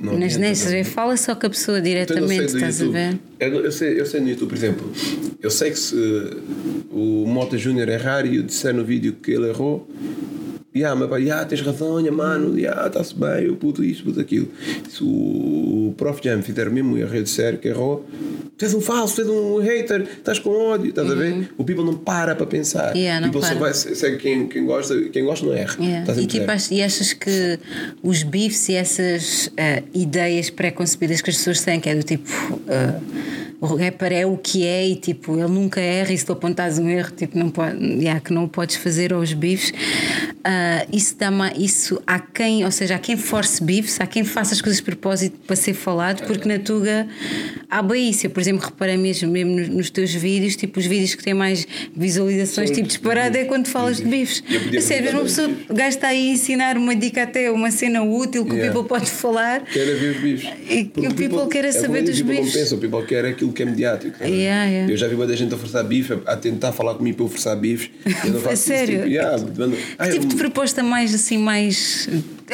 Não 0.00 0.12
nas 0.18 0.34
adianta, 0.34 0.38
nestas. 0.48 0.72
não. 0.72 0.84
Fala 0.84 1.16
só 1.16 1.34
com 1.34 1.46
a 1.46 1.50
pessoa 1.50 1.78
Então, 1.78 1.90
diretamente, 1.90 2.40
do 2.52 2.56
estás 2.56 2.80
a 2.80 2.84
YouTube. 2.84 2.92
ver? 2.98 3.18
Eu, 3.40 3.64
eu 3.64 3.72
sei, 3.72 4.00
eu 4.00 4.06
sei 4.06 4.20
no 4.20 4.28
YouTube, 4.28 4.48
por 4.50 4.56
exemplo, 4.56 4.92
eu 5.42 5.50
sei 5.50 5.70
que 5.70 5.78
se 5.78 5.94
o 6.90 7.24
Mota 7.26 7.56
Júnior 7.56 7.88
errar 7.88 8.26
e 8.26 8.36
eu 8.36 8.42
disser 8.42 8.74
no 8.74 8.84
vídeo 8.84 9.14
que 9.22 9.30
ele 9.32 9.48
errou, 9.48 9.88
yeah, 10.74 10.98
mas 10.98 11.08
pá, 11.08 11.16
yeah, 11.18 11.44
tens 11.44 11.60
razão, 11.60 11.98
yeah, 12.00 12.16
mano, 12.16 12.58
yeah, 12.58 12.86
está-se 12.86 13.14
bem, 13.14 13.44
eu 13.44 13.56
puto 13.56 13.82
isto, 13.84 14.04
puto 14.04 14.20
aquilo. 14.20 14.48
Se 14.88 15.02
o 15.02 15.94
Prof 15.96 16.20
Jam 16.22 16.42
fizer 16.42 16.70
mesmo 16.70 16.96
e 16.96 17.00
eu 17.02 17.08
disser 17.22 17.58
que 17.58 17.68
errou, 17.68 18.06
tu 18.56 18.64
és 18.64 18.72
um 18.74 18.80
falso, 18.80 19.16
tu 19.16 19.20
és 19.22 19.28
um 19.28 19.58
hater, 19.58 20.02
estás 20.02 20.38
com 20.38 20.50
ódio, 20.50 20.90
estás 20.90 21.10
a 21.10 21.14
ver? 21.14 21.50
O 21.58 21.64
people 21.64 21.84
não 21.84 21.94
para 21.96 22.34
para 22.34 22.46
pensar. 22.46 22.94
Uhum. 22.94 23.00
Yeah, 23.00 23.26
o 23.26 23.30
people 23.30 23.42
só 23.46 23.54
para. 23.54 23.60
vai, 23.60 23.74
segue 23.74 24.16
quem, 24.18 24.48
quem 24.48 24.64
gosta, 24.64 25.00
quem 25.10 25.24
gosta 25.24 25.44
não 25.46 25.52
erra. 25.54 25.76
Yeah. 25.80 26.10
A 26.12 26.14
E, 26.14 26.26
tipo, 26.26 26.36
entender? 26.44 26.50
ach- 26.52 26.70
e 26.72 26.82
achas 26.82 27.12
que 27.12 27.58
os 28.02 28.22
bifes 28.22 28.68
e 28.68 28.74
essas 28.74 29.50
ah, 29.58 29.82
ideias 29.94 30.48
pré-concebidas 30.50 31.20
que 31.20 31.30
as 31.30 31.36
pessoas 31.36 31.62
têm, 31.62 31.80
que 31.80 31.88
é 31.88 31.94
do 31.94 32.02
tipo. 32.02 32.28
ah, 32.68 33.00
o 33.62 33.76
rapper 33.76 34.12
é 34.12 34.26
o 34.26 34.36
que 34.36 34.66
é 34.66 34.88
e 34.88 34.96
tipo, 34.96 35.38
ele 35.38 35.48
nunca 35.48 35.80
erra 35.80 36.12
e 36.12 36.18
se 36.18 36.26
tu 36.26 36.32
apontares 36.32 36.78
um 36.80 36.88
erro, 36.88 37.12
tipo, 37.16 37.38
não 37.38 37.48
pode, 37.48 37.78
yeah, 37.80 38.18
que 38.20 38.32
não 38.32 38.44
o 38.44 38.48
podes 38.48 38.74
fazer 38.74 39.12
aos 39.12 39.32
bifes. 39.32 39.72
ah, 40.44 40.84
isso 40.92 41.14
dá 41.16 41.30
ma- 41.30 41.52
isso 41.56 42.02
há 42.04 42.18
quem, 42.18 42.64
ou 42.64 42.70
seja, 42.72 42.96
há 42.96 42.98
quem 42.98 43.16
force 43.16 43.62
bifes, 43.62 44.00
há 44.00 44.06
quem 44.06 44.24
faça 44.24 44.52
as 44.52 44.60
coisas 44.60 44.78
de 44.78 44.84
propósito 44.84 45.38
para 45.46 45.54
ser 45.54 45.74
falado, 45.74 46.26
porque 46.26 46.48
na 46.48 46.58
Tuga 46.58 47.06
há 47.70 47.80
bem 47.82 48.10
isso. 48.10 48.26
Eu, 48.26 48.30
por 48.30 48.40
exemplo, 48.40 48.64
reparei 48.64 48.96
mesmo, 48.96 49.30
mesmo 49.30 49.52
nos, 49.54 49.68
nos 49.68 49.90
teus 49.90 50.12
vídeos, 50.12 50.56
tipo, 50.56 50.80
os 50.80 50.86
vídeos 50.86 51.14
que 51.14 51.22
têm 51.22 51.32
mais 51.34 51.64
visualizações, 51.96 52.68
São 52.70 52.74
tipo, 52.76 52.88
disparado 52.88 53.36
é 53.38 53.44
quando 53.44 53.68
falas 53.68 53.98
de 53.98 54.04
bifes. 54.04 54.42
A 54.76 54.80
sério, 54.80 55.10
uma 55.12 55.22
pessoa, 55.22 55.48
está 55.88 56.08
aí 56.08 56.30
a 56.30 56.32
ensinar 56.32 56.76
uma 56.76 56.96
dica 56.96 57.22
até, 57.22 57.48
uma 57.50 57.70
cena 57.70 58.02
útil 58.02 58.44
que 58.44 58.52
Yeah. 58.52 58.70
o 58.78 58.82
people 58.82 58.88
pode 58.98 59.10
falar. 59.10 59.60
Quer 59.64 59.88
é 59.88 59.94
ver 59.94 60.18
bifes. 60.20 60.50
E 60.68 60.84
Porque 60.86 61.08
o 61.08 61.14
people 61.14 61.46
quer 61.48 61.64
é 61.64 61.72
saber 61.72 62.02
dos 62.02 62.20
people 62.20 62.42
bifes. 62.42 62.72
O 62.72 62.78
people 62.78 63.04
quer 63.06 63.24
aquilo 63.24 63.51
que 63.52 63.62
é 63.62 63.66
mediático. 63.66 64.18
tá? 64.18 64.24
Yeah, 64.24 64.64
yeah. 64.70 64.92
Eu 64.92 64.96
já 64.96 65.06
vi 65.08 65.14
muita 65.16 65.36
gente 65.36 65.54
a 65.54 65.58
forçar 65.58 65.84
bife, 65.84 66.18
a 66.26 66.36
tentar 66.36 66.72
falar 66.72 66.94
comigo 66.94 67.16
para 67.16 67.26
eu 67.26 67.28
forçar 67.28 67.56
bifes. 67.56 67.90
Eu 68.24 68.32
não 68.32 68.40
faço 68.42 68.54
isso, 68.54 68.62
sério? 68.64 68.96
tipo, 68.98 69.08
yeah, 69.08 69.36
ah, 69.98 70.06
Que 70.06 70.12
tipo 70.12 70.24
eu- 70.24 70.28
de 70.30 70.36
proposta 70.36 70.82
mais 70.82 71.14
assim, 71.14 71.38
mais. 71.38 72.08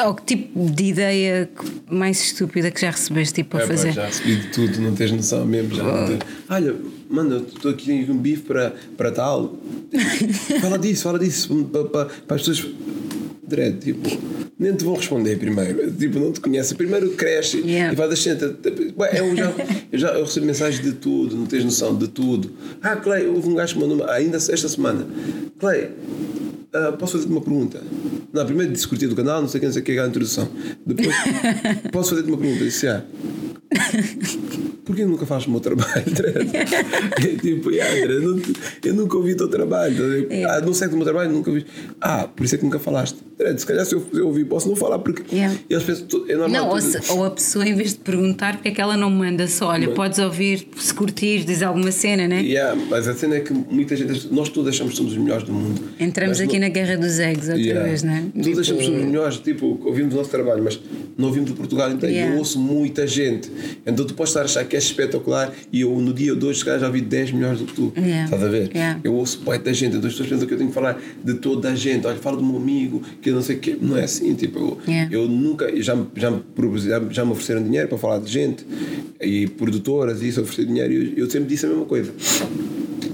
Ou 0.04 0.14
que 0.14 0.22
tipo 0.36 0.70
de 0.70 0.84
ideia 0.84 1.48
mais 1.90 2.20
estúpida 2.22 2.70
que 2.70 2.80
já 2.80 2.90
recebeste 2.90 3.34
tipo, 3.34 3.56
a 3.56 3.60
É, 3.60 3.62
pá, 3.62 3.68
fazer? 3.68 3.92
já 3.92 4.06
recebi 4.06 4.36
de 4.36 4.46
tudo, 4.48 4.80
não 4.80 4.94
tens 4.94 5.10
noção 5.12 5.44
mesmo. 5.46 5.74
Já 5.74 5.82
não 5.82 6.06
tens- 6.06 6.18
Olha, 6.48 6.74
mano, 7.10 7.44
estou 7.52 7.70
aqui 7.70 7.90
em 7.92 8.10
um 8.10 8.16
bife 8.16 8.42
para, 8.42 8.74
para 8.96 9.10
tal. 9.10 9.56
fala 10.60 10.78
disso, 10.78 11.02
fala 11.02 11.18
disso. 11.18 11.64
Para, 11.72 11.84
para, 11.84 12.04
para 12.06 12.36
as 12.36 12.42
pessoas. 12.46 12.66
Dread, 13.48 13.78
tipo, 13.78 14.08
nem 14.58 14.74
te 14.74 14.84
vão 14.84 14.94
responder 14.94 15.36
primeiro. 15.38 15.90
Tipo, 15.92 16.18
não 16.18 16.32
te 16.32 16.40
conhecem. 16.40 16.76
Primeiro 16.76 17.10
cresce 17.10 17.58
Yeah. 17.58 17.92
e 17.92 17.96
vai 17.96 18.08
deixando. 18.08 18.56
Ué, 18.98 19.10
Eu 19.18 19.36
já, 19.36 19.52
eu 19.92 19.98
já 19.98 20.08
eu 20.14 20.24
recebo 20.24 20.46
mensagens 20.46 20.82
de 20.82 20.92
tudo, 20.92 21.36
não 21.36 21.46
tens 21.46 21.64
noção 21.64 21.96
de 21.96 22.08
tudo. 22.08 22.50
Ah, 22.82 22.96
Clay, 22.96 23.26
houve 23.26 23.48
um 23.48 23.54
gajo 23.54 23.74
que 23.74 23.80
mandou 23.80 24.08
ainda 24.08 24.36
esta 24.36 24.68
semana. 24.68 25.06
Clay, 25.58 25.90
ah, 26.72 26.92
posso 26.92 27.12
fazer-te 27.12 27.30
uma 27.32 27.40
pergunta? 27.40 27.80
Não, 28.32 28.44
primeiro 28.44 28.72
disse 28.72 28.86
curtir 28.86 29.06
do 29.06 29.16
canal, 29.16 29.40
não 29.40 29.48
sei 29.48 29.58
o 29.58 29.60
que, 29.60 29.66
não 29.66 29.72
sei 29.72 29.82
o 29.82 29.84
que, 29.84 29.98
a 29.98 30.06
introdução. 30.06 30.48
Depois, 30.84 31.08
posso 31.90 32.10
fazer-te 32.10 32.28
uma 32.28 32.38
pergunta? 32.38 32.64
Disse, 32.64 32.86
ah. 32.88 33.04
porquê 34.88 35.04
nunca 35.04 35.26
fazes 35.26 35.46
o 35.46 35.50
meu 35.50 35.60
trabalho? 35.60 35.92
é 36.02 37.36
tipo, 37.40 37.70
yeah, 37.70 37.94
eu, 38.12 38.40
eu 38.84 38.94
nunca 38.94 39.16
ouvi 39.16 39.32
o 39.32 39.36
teu 39.36 39.48
trabalho. 39.48 40.26
É. 40.30 40.44
Ah, 40.44 40.60
não 40.60 40.72
sei 40.72 40.88
do 40.88 40.96
meu 40.96 41.04
trabalho, 41.04 41.30
nunca 41.30 41.50
ouvi. 41.50 41.66
Ah, 42.00 42.26
por 42.34 42.44
isso 42.44 42.54
é 42.54 42.58
que 42.58 42.64
nunca 42.64 42.78
falaste. 42.78 43.16
Se 43.56 43.64
calhar 43.64 43.86
se 43.86 43.94
eu, 43.94 44.04
eu 44.14 44.26
ouvir, 44.26 44.44
posso 44.46 44.68
não 44.68 44.74
falar 44.74 44.98
porque 44.98 45.22
Yeah. 45.32 45.56
eles 45.70 45.84
pensam. 45.84 46.06
É 46.28 46.34
normal, 46.34 46.48
Não, 46.50 46.68
ou, 46.70 46.80
se- 46.80 47.12
ou 47.12 47.24
a 47.24 47.30
pessoa, 47.30 47.64
em 47.68 47.74
vez 47.74 47.90
de 47.92 47.98
perguntar, 48.00 48.54
porque 48.54 48.68
é 48.68 48.70
que 48.72 48.80
ela 48.80 48.96
não 48.96 49.10
manda 49.10 49.46
só, 49.46 49.68
olha, 49.68 49.90
podes 49.90 50.18
ouvir, 50.18 50.66
se 50.76 50.92
curtir, 50.92 51.44
diz 51.44 51.62
alguma 51.62 51.92
cena, 51.92 52.26
né? 52.26 52.40
Yeah, 52.42 52.74
mas 52.90 53.06
a 53.06 53.14
cena 53.14 53.36
é 53.36 53.40
que 53.40 53.52
muita 53.52 53.94
gente, 53.94 54.26
nós 54.32 54.48
todos 54.48 54.68
achamos 54.70 54.92
que 54.92 54.96
somos 54.96 55.12
os 55.12 55.18
melhores 55.18 55.44
do 55.44 55.52
mundo. 55.52 55.80
Entramos 56.00 56.38
Mas 56.38 56.48
aqui 56.48 56.58
não- 56.58 56.66
na 56.66 56.72
guerra 56.72 56.96
dos 56.96 57.18
egos 57.20 57.44
outra 57.48 57.60
Yeah. 57.62 57.84
vez, 57.86 58.02
né? 58.02 58.24
Todos 58.34 58.58
achamos 58.58 58.80
que 58.80 58.86
somos 58.86 59.00
os 59.02 59.06
melhores, 59.06 59.36
tipo, 59.38 59.80
ouvimos 59.84 60.14
o 60.14 60.16
nosso 60.16 60.30
trabalho, 60.30 60.64
mas 60.64 60.80
não 61.16 61.28
ouvimos 61.28 61.50
o 61.52 61.54
Portugal 61.54 61.92
inteiro. 61.92 62.12
Yeah. 62.14 62.34
Eu 62.34 62.38
ouço 62.40 62.58
muita 62.58 63.06
gente. 63.06 63.48
Então 63.86 64.04
tu 64.04 64.14
podes 64.14 64.30
estar 64.32 64.40
a 64.40 64.44
achar 64.46 64.64
que 64.64 64.76
é 64.78 64.80
espetacular 64.80 65.52
e 65.72 65.80
eu 65.82 65.90
no 66.00 66.12
dia 66.14 66.34
de 66.34 66.46
hoje, 66.46 66.60
se 66.60 66.64
calhar, 66.64 66.80
já 66.80 66.86
ouvi 66.86 67.00
10 67.00 67.32
melhores 67.32 67.58
do 67.60 67.66
que 67.66 67.74
tu. 67.74 67.92
Yeah. 67.96 68.24
Estás 68.24 68.42
a 68.42 68.48
ver? 68.48 68.70
Yeah. 68.74 69.00
Eu 69.04 69.14
ouço 69.14 69.42
muita 69.44 69.74
gente, 69.74 69.96
então 69.96 70.06
as 70.08 70.12
pessoas 70.14 70.28
pensam 70.28 70.46
que 70.46 70.54
eu 70.54 70.58
tenho 70.58 70.70
que 70.70 70.74
falar 70.74 71.00
de 71.24 71.34
toda 71.34 71.70
a 71.70 71.74
gente. 71.74 72.06
Olha, 72.06 72.16
falo 72.16 72.36
do 72.38 72.44
meu 72.44 72.56
amigo, 72.56 73.02
que 73.20 73.30
não 73.30 73.42
sei 73.42 73.56
o 73.56 73.58
quê. 73.58 73.76
Não 73.80 73.96
é 73.96 74.04
assim, 74.04 74.34
tipo, 74.34 74.58
eu, 74.58 74.78
Yeah. 74.88 75.14
eu 75.14 75.28
nunca, 75.28 75.70
já, 75.82 75.94
me- 75.94 76.06
já, 76.16 76.30
me 76.30 76.40
já, 76.78 77.02
já 77.10 77.24
me 77.24 77.32
ofereceram 77.32 77.62
dinheiro 77.62 77.88
para 77.88 77.98
falar 77.98 78.18
de 78.20 78.30
gente 78.30 78.64
e 79.20 79.46
produtoras 79.48 80.22
e 80.22 80.28
isso, 80.28 80.40
oferecer 80.40 80.64
dinheiro. 80.66 80.92
E 80.92 80.96
eu, 81.18 81.24
eu 81.24 81.30
sempre 81.30 81.48
disse 81.48 81.66
a 81.66 81.68
mesma 81.68 81.84
coisa. 81.84 82.12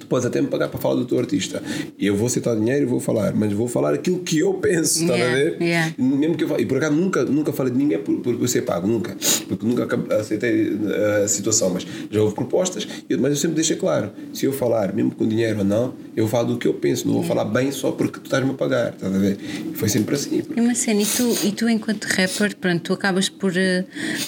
Tu 0.04 0.08
podes 0.08 0.26
até 0.26 0.40
me 0.40 0.48
pagar 0.48 0.68
para 0.68 0.78
falar 0.78 0.96
do 0.96 1.06
teu 1.06 1.18
artista. 1.18 1.62
E 1.98 2.06
eu 2.06 2.14
vou 2.14 2.26
aceitar 2.26 2.54
dinheiro 2.54 2.82
e 2.82 2.84
vou 2.86 3.00
falar, 3.00 3.32
mas 3.34 3.52
vou 3.52 3.66
falar 3.66 3.94
aquilo 3.94 4.18
que 4.18 4.38
eu 4.38 4.52
penso, 4.54 5.00
estás 5.02 5.10
a 5.20 5.24
Yeah, 5.24 5.34
ver? 5.34 5.62
yeah. 5.62 5.94
Mesmo 5.96 6.36
que 6.36 6.44
eu 6.44 6.60
e 6.60 6.66
por 6.66 6.76
acaso 6.76 6.94
nunca, 6.94 7.24
nunca 7.24 7.52
falei 7.52 7.72
de 7.72 7.78
ninguém 7.78 7.98
por, 7.98 8.16
por, 8.20 8.36
por 8.36 8.48
ser 8.48 8.62
pago, 8.62 8.86
nunca. 8.86 9.16
Porque 9.48 9.66
nunca 9.66 9.88
aceitei 10.16 10.72
eh, 10.86 11.22
a 11.24 11.28
situação, 11.28 11.70
mas 11.70 11.86
já 12.10 12.20
houve 12.20 12.34
propostas, 12.34 12.86
eu- 13.08 13.18
mas 13.18 13.30
eu 13.30 13.36
sempre 13.36 13.54
deixei 13.56 13.76
claro: 13.76 14.10
se 14.32 14.44
eu 14.44 14.52
falar, 14.52 14.92
mesmo 14.92 15.12
com 15.12 15.26
dinheiro 15.26 15.60
ou 15.60 15.64
não, 15.64 15.94
eu 16.14 16.28
falo 16.28 16.48
do 16.52 16.58
que 16.58 16.68
eu 16.68 16.74
penso, 16.74 17.06
não 17.06 17.14
vou 17.14 17.22
falar 17.22 17.44
bem 17.46 17.72
só 17.72 17.90
porque 17.92 18.18
tu 18.20 18.24
estás-me 18.24 18.50
a 18.50 18.54
pagar, 18.54 18.92
estás 18.92 19.14
a 19.14 19.18
ver? 19.18 19.38
E 19.72 19.74
foi 19.74 19.88
sempre 19.88 20.14
assim. 20.14 20.42
E 20.54 20.60
uma 20.60 20.74
cena, 20.74 21.00
e 21.02 21.06
tu, 21.06 21.36
e 21.46 21.52
tu 21.52 21.68
enquanto 21.68 22.04
rapper, 22.04 22.54
pronto, 22.56 22.82
tu 22.82 22.92
acabas 22.92 23.28
por. 23.30 23.56
eh, 23.56 23.84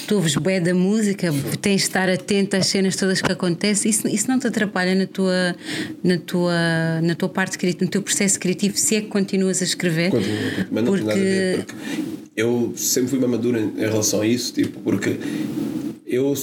tu 0.09 0.17
ouves 0.17 0.35
bué 0.37 0.59
da 0.61 0.73
música, 0.75 1.29
tens 1.61 1.83
de 1.83 1.87
estar 1.89 2.09
atento 2.09 2.57
às 2.57 2.67
cenas 2.67 2.97
todas 2.97 3.21
que 3.21 3.31
acontecem, 3.31 3.91
isso, 3.91 4.09
isso 4.09 4.29
não 4.31 4.39
te 4.39 4.47
atrapalha 4.47 4.95
na 4.95 5.07
tua, 5.07 5.55
na 6.03 6.19
tua, 6.19 7.01
na 7.03 7.15
tua 7.15 7.29
parte 7.29 7.59
no 7.81 7.89
teu 7.89 8.03
processo 8.03 8.39
criativo, 8.39 8.77
se 8.77 8.97
é 8.97 9.01
que 9.01 9.09
continuas 9.09 9.61
a 9.61 9.65
escrever? 9.65 10.11
Continua, 10.11 10.67
mas 10.71 10.85
não 10.85 10.93
tem 10.95 11.05
nada 11.05 11.13
a 11.13 11.23
ver, 11.23 11.65
porque 11.65 11.75
eu 12.37 12.73
sempre 12.77 13.09
fui 13.11 13.19
uma 13.19 13.29
madura 13.29 13.61
em 13.61 13.81
relação 13.81 14.21
a 14.21 14.27
isso, 14.27 14.53
tipo, 14.53 14.81
porque 14.81 15.19
eu. 16.07 16.35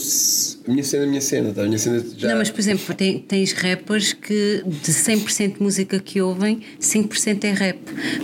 A 0.68 0.72
minha 0.72 0.84
cena 0.84 1.04
é 1.04 1.06
a 1.06 1.10
minha 1.10 1.22
cena, 1.22 1.54
tá? 1.54 1.62
A 1.62 1.66
minha 1.66 1.78
cena 1.78 2.04
já. 2.18 2.28
Não, 2.30 2.38
mas 2.38 2.50
por 2.50 2.60
exemplo, 2.60 2.94
tem- 2.96 3.20
tens 3.20 3.52
rappers 3.54 4.14
que 4.14 4.64
de 4.66 4.92
100% 4.94 5.56
de 5.58 5.64
música 5.64 6.00
que 6.00 6.22
ouvem, 6.22 6.62
5% 6.80 7.44
é 7.46 7.52
rap. 7.52 7.78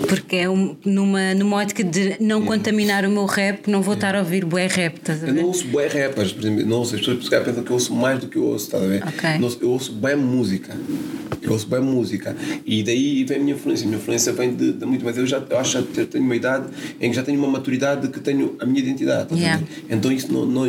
Porque 0.07 0.35
é 0.37 0.49
um- 0.49 0.75
numa, 0.85 1.33
numa 1.33 1.57
ótica 1.57 1.83
de 1.83 2.15
não 2.19 2.41
contaminar 2.45 3.05
o 3.05 3.09
meu 3.11 3.25
rap, 3.25 3.67
não 3.69 3.81
vou 3.81 3.93
estar 3.93 4.15
a 4.15 4.19
ouvir 4.19 4.45
bué 4.45 4.67
rap, 4.67 4.97
estás 4.97 5.23
a 5.23 5.27
Eu 5.27 5.33
ver? 5.33 5.41
não 5.41 5.47
ouço 5.49 5.67
bué 5.67 5.87
rappers, 5.87 6.31
por 6.31 6.41
exemplo, 6.41 6.65
não 6.65 6.77
ouço, 6.77 6.95
as 6.95 7.01
pessoas 7.01 7.29
pensam 7.29 7.63
que 7.63 7.69
eu 7.69 7.73
ouço 7.73 7.93
mais 7.93 8.19
do 8.19 8.27
que 8.27 8.37
eu 8.37 8.43
ouço, 8.43 8.65
estás 8.65 8.83
a 8.83 8.87
ver? 8.87 9.03
Ok. 9.03 9.29
Não 9.39 9.49
eu 9.61 9.69
ouço 9.71 9.91
bem 9.93 10.15
música. 10.15 10.75
Eu 11.41 11.53
ouço 11.53 11.67
bem 11.67 11.79
música. 11.79 12.35
E 12.65 12.83
daí 12.83 13.23
vem 13.23 13.37
a 13.37 13.39
minha 13.39 13.55
influência. 13.55 13.85
A 13.85 13.87
minha 13.87 13.99
influência 13.99 14.33
vem 14.33 14.53
de, 14.53 14.73
de 14.73 14.85
muito, 14.85 15.03
mas 15.05 15.17
eu 15.17 15.25
já 15.25 15.43
eu 15.49 15.57
acho 15.57 15.81
que 15.83 16.05
tenho 16.05 16.23
uma 16.23 16.35
idade 16.35 16.67
em 16.99 17.09
que 17.09 17.15
já 17.15 17.23
tenho 17.23 17.39
uma 17.39 17.47
maturidade 17.47 18.01
de 18.07 18.07
que 18.13 18.19
tenho 18.19 18.55
a 18.59 18.65
minha 18.65 18.79
identidade. 18.79 19.33
a 19.33 19.37
Yeah. 19.37 19.63
Então 19.89 20.11
isso 20.11 20.31
não, 20.33 20.45
não, 20.45 20.65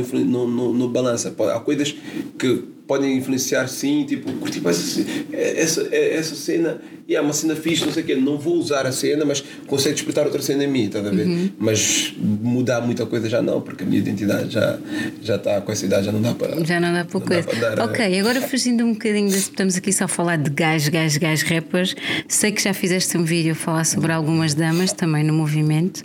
não, 0.48 0.48
não, 0.60 0.72
não 0.72 0.88
balança. 0.88 1.34
Há 1.54 1.60
coisas 1.60 1.94
que 2.38 2.64
podem 2.90 3.16
influenciar 3.16 3.68
sim, 3.68 4.04
tipo, 4.04 4.32
curti 4.32 4.60
essa, 4.66 4.82
ce- 4.82 5.06
essa, 5.32 5.88
essa 5.94 6.34
cena, 6.34 6.80
e 7.06 7.14
é 7.14 7.20
uma 7.20 7.32
cena 7.32 7.54
fixe, 7.54 7.84
não 7.86 7.92
sei 7.92 8.02
o 8.02 8.06
quê, 8.06 8.14
não 8.16 8.36
vou 8.36 8.54
usar 8.56 8.84
a 8.84 8.90
cena, 8.90 9.24
mas 9.24 9.44
consigo 9.68 9.94
despertar 9.94 10.24
outra 10.24 10.42
cena 10.42 10.64
em 10.64 10.66
mim, 10.66 10.86
estás 10.86 11.06
a 11.06 11.10
ver? 11.10 11.24
Uhum. 11.26 11.50
Mas 11.56 12.12
mudar 12.18 12.80
muita 12.80 13.06
coisa 13.06 13.28
já 13.28 13.40
não, 13.40 13.60
porque 13.60 13.84
a 13.84 13.86
minha 13.86 14.00
identidade 14.00 14.50
já, 14.52 14.76
já 15.22 15.36
está 15.36 15.60
com 15.60 15.70
essa 15.70 15.86
idade, 15.86 16.06
já 16.06 16.10
não 16.12 16.20
dá 16.20 16.34
para. 16.34 16.64
Já 16.64 16.80
não 16.80 16.92
dá 16.92 17.04
para 17.04 17.20
não 17.20 17.26
coisa. 17.26 17.42
para 17.48 17.74
dar, 17.76 17.84
ok, 17.88 18.18
agora 18.18 18.40
fugindo 18.48 18.84
um 18.84 18.92
bocadinho 18.92 19.28
desse, 19.28 19.50
estamos 19.50 19.76
aqui 19.76 19.92
só 19.92 20.04
a 20.06 20.08
falar 20.08 20.36
de 20.38 20.50
gajos, 20.50 20.88
gajos, 20.88 21.16
gajos 21.18 21.42
rappers. 21.48 21.94
Sei 22.26 22.50
que 22.50 22.60
já 22.60 22.74
fizeste 22.74 23.16
um 23.16 23.22
vídeo 23.22 23.52
a 23.52 23.54
falar 23.56 23.84
sobre 23.84 24.10
algumas 24.12 24.52
damas 24.54 24.92
também 24.92 25.22
no 25.22 25.32
movimento, 25.32 26.04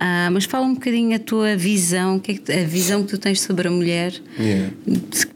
Ah, 0.00 0.30
mas 0.32 0.44
fala 0.44 0.64
um 0.66 0.74
bocadinho 0.74 1.14
a 1.16 1.18
tua 1.18 1.54
visão, 1.56 2.18
que 2.18 2.32
é 2.32 2.34
que- 2.36 2.52
a 2.52 2.64
visão 2.64 3.02
que 3.02 3.10
tu 3.10 3.18
tens 3.18 3.40
sobre 3.42 3.68
a 3.68 3.70
mulher. 3.70 4.12
Yeah. 4.38 4.70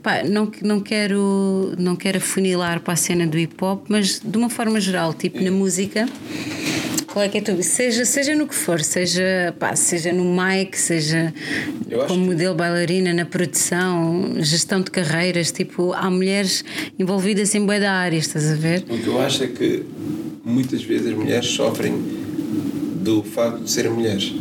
Pá, 0.02 0.22
não, 0.24 0.50
não, 0.62 0.77
quero, 0.80 1.74
não 1.78 1.96
quero 1.96 2.18
afunilar 2.18 2.80
para 2.80 2.94
a 2.94 2.96
cena 2.96 3.26
do 3.26 3.38
hip 3.38 3.54
hop, 3.62 3.86
mas 3.88 4.20
de 4.20 4.36
uma 4.36 4.48
forma 4.48 4.80
geral, 4.80 5.12
tipo 5.14 5.40
na 5.42 5.50
música. 5.50 6.08
Qual 7.06 7.24
é 7.24 7.28
que 7.28 7.38
é 7.38 7.40
a 7.40 7.44
tua 7.44 7.62
seja, 7.62 8.04
seja 8.04 8.36
no 8.36 8.46
que 8.46 8.54
for, 8.54 8.80
seja, 8.82 9.54
pá, 9.58 9.74
seja 9.74 10.12
no 10.12 10.24
mic, 10.24 10.78
seja 10.78 11.32
como 12.06 12.26
modelo 12.26 12.54
bailarina 12.54 13.14
na 13.14 13.24
produção, 13.24 14.34
gestão 14.40 14.82
de 14.82 14.90
carreiras, 14.90 15.50
tipo, 15.50 15.92
há 15.94 16.10
mulheres 16.10 16.64
envolvidas 16.98 17.54
em 17.54 17.64
bué 17.64 17.80
da 17.80 17.92
área, 17.92 18.18
estás 18.18 18.50
a 18.50 18.54
ver? 18.54 18.84
O 18.88 18.98
que 18.98 19.06
eu 19.06 19.20
acho 19.20 19.42
é 19.42 19.46
que 19.46 19.84
muitas 20.44 20.82
vezes 20.82 21.08
as 21.08 21.14
mulheres 21.14 21.48
sofrem 21.48 21.94
do 23.02 23.22
facto 23.22 23.64
de 23.64 23.70
serem 23.70 23.90
mulheres. 23.90 24.32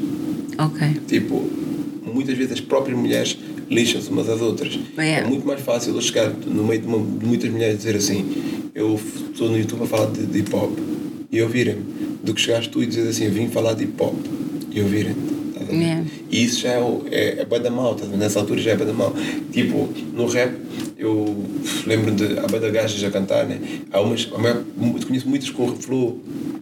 Ok. 0.58 1.02
Tipo, 1.08 1.50
muitas 2.04 2.38
vezes 2.38 2.54
as 2.54 2.62
próprias 2.62 2.98
mulheres 2.98 3.38
lixam-se 3.70 4.10
umas 4.10 4.30
às 4.30 4.42
outras. 4.42 4.78
É. 4.98 5.20
É 5.20 5.24
muito 5.24 5.46
mais 5.46 5.62
fácil 5.62 5.94
eu 5.96 6.02
chegar 6.02 6.30
no 6.30 6.64
meio 6.64 6.82
de, 6.82 6.88
uma- 6.88 6.98
de 7.20 7.26
muitas 7.26 7.50
mulheres 7.52 7.76
e 7.76 7.78
dizer 7.78 7.96
assim: 7.96 8.26
Eu 8.74 9.00
estou 9.32 9.50
no 9.50 9.58
YouTube 9.58 9.84
a 9.84 9.86
falar 9.88 10.12
de, 10.12 10.26
de 10.26 10.40
hip 10.40 10.56
hop 10.56 10.78
e 11.32 11.42
ouvirem-me, 11.42 11.82
do 12.24 12.34
que 12.34 12.42
chegares 12.42 12.68
tu 12.68 12.82
e 12.82 12.86
dizer 12.86 13.08
assim: 13.08 13.30
vim 13.30 13.48
falar 13.50 13.74
de 13.74 13.84
hip 13.84 14.02
hop 14.02 14.16
e 14.72 14.82
ouvirem. 14.82 15.16
A? 15.72 15.76
É. 15.76 16.04
E 16.32 16.44
isso 16.44 16.62
já 16.62 16.72
é, 16.74 16.80
o- 16.80 17.04
é, 17.12 17.40
é 17.42 17.46
bada 17.46 17.70
mal, 17.70 17.92
estás 17.94 18.10
a 18.10 18.12
ver? 18.12 18.18
nessa 18.18 18.40
altura 18.40 18.62
já 18.62 18.72
é 18.72 18.76
bada 18.76 18.94
mal. 18.94 19.14
Tipo, 19.52 19.90
no 20.14 20.26
rap, 20.28 20.54
eu 20.98 21.44
lembro 21.86 22.12
de 22.12 22.40
há 22.40 22.48
bada 22.48 22.70
gajas 22.70 23.04
a 23.04 23.10
cantar, 23.12 23.46
né? 23.46 23.60
Há 23.92 24.02
umas, 24.02 24.28
a 24.34 24.38
maior- 24.38 24.64
conheço 25.08 25.28
muitas 25.30 25.50
com 25.50 25.68
flow 25.76 26.20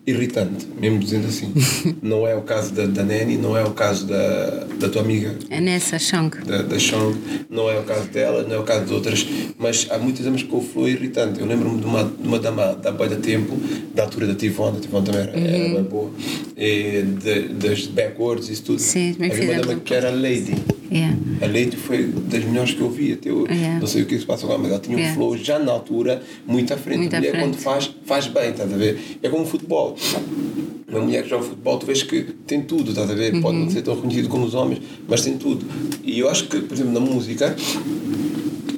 irritante, 0.08 0.68
mesmo 0.80 1.00
dizendo 1.00 1.28
assim. 1.28 1.52
não 2.02 2.28
é 2.28 2.36
o 2.36 2.42
caso 2.42 2.72
da, 2.74 2.86
da 2.86 3.04
Nani, 3.04 3.38
não 3.38 3.58
é 3.58 3.64
o 3.64 3.72
caso 3.72 4.06
da, 4.06 4.66
da 4.80 4.88
tua 4.90 5.02
amiga 5.02 5.36
É 5.50 5.60
nessa, 5.60 5.98
Chong. 5.98 6.30
da, 6.46 6.62
da 6.62 6.78
Chong, 6.78 7.18
não 7.50 7.70
é 7.70 7.80
o 7.80 7.84
caso 7.84 8.08
dela, 8.10 8.44
não 8.44 8.56
é 8.56 8.60
o 8.60 8.64
caso 8.64 8.86
de 8.86 8.94
outras, 8.94 9.26
mas 9.58 9.88
há 9.90 9.98
muitas 9.98 10.24
damas 10.26 10.44
com 10.44 10.62
flow 10.62 10.88
irritante. 10.88 11.40
Eu 11.40 11.48
lembro-me 11.48 11.80
de 11.80 11.86
uma, 11.86 12.04
de 12.04 12.28
uma 12.28 12.38
dama 12.40 12.74
da 12.76 12.92
Boia 12.92 13.10
da 13.12 13.16
Tempo, 13.16 13.58
da 13.96 14.04
altura 14.04 14.28
da 14.28 14.36
Tivone, 14.36 14.78
a 14.78 14.80
Tivone 14.82 15.06
também 15.06 15.22
era, 15.22 15.32
era 15.32 15.74
bem 15.74 15.84
boa, 15.84 16.12
e 16.56 17.02
de, 17.02 17.48
das 17.50 17.88
backwards 17.88 18.50
e 18.50 18.54
isso 18.54 18.64
tudo. 18.64 18.80
Uhum. 18.80 18.86
Sim, 18.96 19.16
dama 19.20 19.74
um 19.74 19.80
que 19.80 19.94
era 19.94 20.10
Lady. 20.10 20.56
Yeah. 20.90 21.18
A 21.42 21.46
Lady 21.48 21.76
foi 21.76 22.04
das 22.08 22.46
melhores 22.46 22.74
que 22.74 22.80
eu 22.80 22.90
vi 22.90 23.12
até 23.12 23.30
hoje. 23.32 23.52
Yeah. 23.54 23.80
Não 23.80 23.88
sei 23.88 24.04
o 24.04 24.06
que 24.06 24.18
se 24.18 24.26
passa 24.26 24.46
agora, 24.46 24.60
mas 24.60 24.72
ela 24.72 24.80
tinha 24.80 24.96
um 24.96 25.00
Yeah. 25.00 25.16
flow 25.20 25.38
já 25.38 25.60
na 25.60 25.72
altura 25.74 26.24
muito 26.48 26.74
à 26.74 26.78
frente. 26.78 27.00
Muito 27.00 27.14
a 27.14 27.18
à 27.18 27.20
mulher, 27.20 27.32
frente. 27.32 27.44
quando 27.44 27.58
faz, 27.58 27.92
faz 28.06 28.28
bem, 28.28 28.52
estás 28.52 28.72
a 28.72 28.78
ver? 28.78 28.98
É 29.22 29.28
como 29.28 29.44
o 29.44 29.46
futebol. 29.46 29.98
Uma 30.88 31.02
mulher 31.02 31.24
que 31.24 31.30
joga 31.30 31.44
futebol, 31.44 31.78
tu 31.78 31.86
vês 31.88 32.04
que 32.04 32.22
tem 32.48 32.62
tudo, 32.62 32.92
estás 32.92 33.10
a 33.10 33.14
ver? 33.14 33.42
Pode 33.42 33.58
Uhum. 33.58 33.66
não 33.66 33.70
ser 33.70 33.82
tão 33.82 33.96
reconhecido 33.96 34.30
como 34.30 34.46
os 34.46 34.54
homens, 34.54 34.82
mas 35.10 35.22
tem 35.22 35.38
tudo. 35.38 35.66
E 36.04 36.20
eu 36.20 36.30
acho 36.30 36.48
que, 36.48 36.62
por 36.62 36.74
exemplo, 36.74 36.94
na 36.94 37.00
música, 37.02 37.54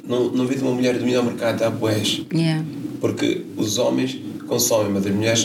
não, 0.08 0.30
não 0.32 0.46
vejo 0.46 0.62
uma 0.64 0.74
mulher 0.74 0.98
dominar 0.98 1.20
o 1.20 1.24
mercado 1.24 1.62
há 1.62 1.70
boés. 1.70 2.22
Yeah. 2.34 2.64
Porque 3.00 3.42
os 3.56 3.78
homens 3.78 4.18
consomem, 4.48 4.90
mas 4.92 5.06
as 5.06 5.14
mulheres 5.14 5.44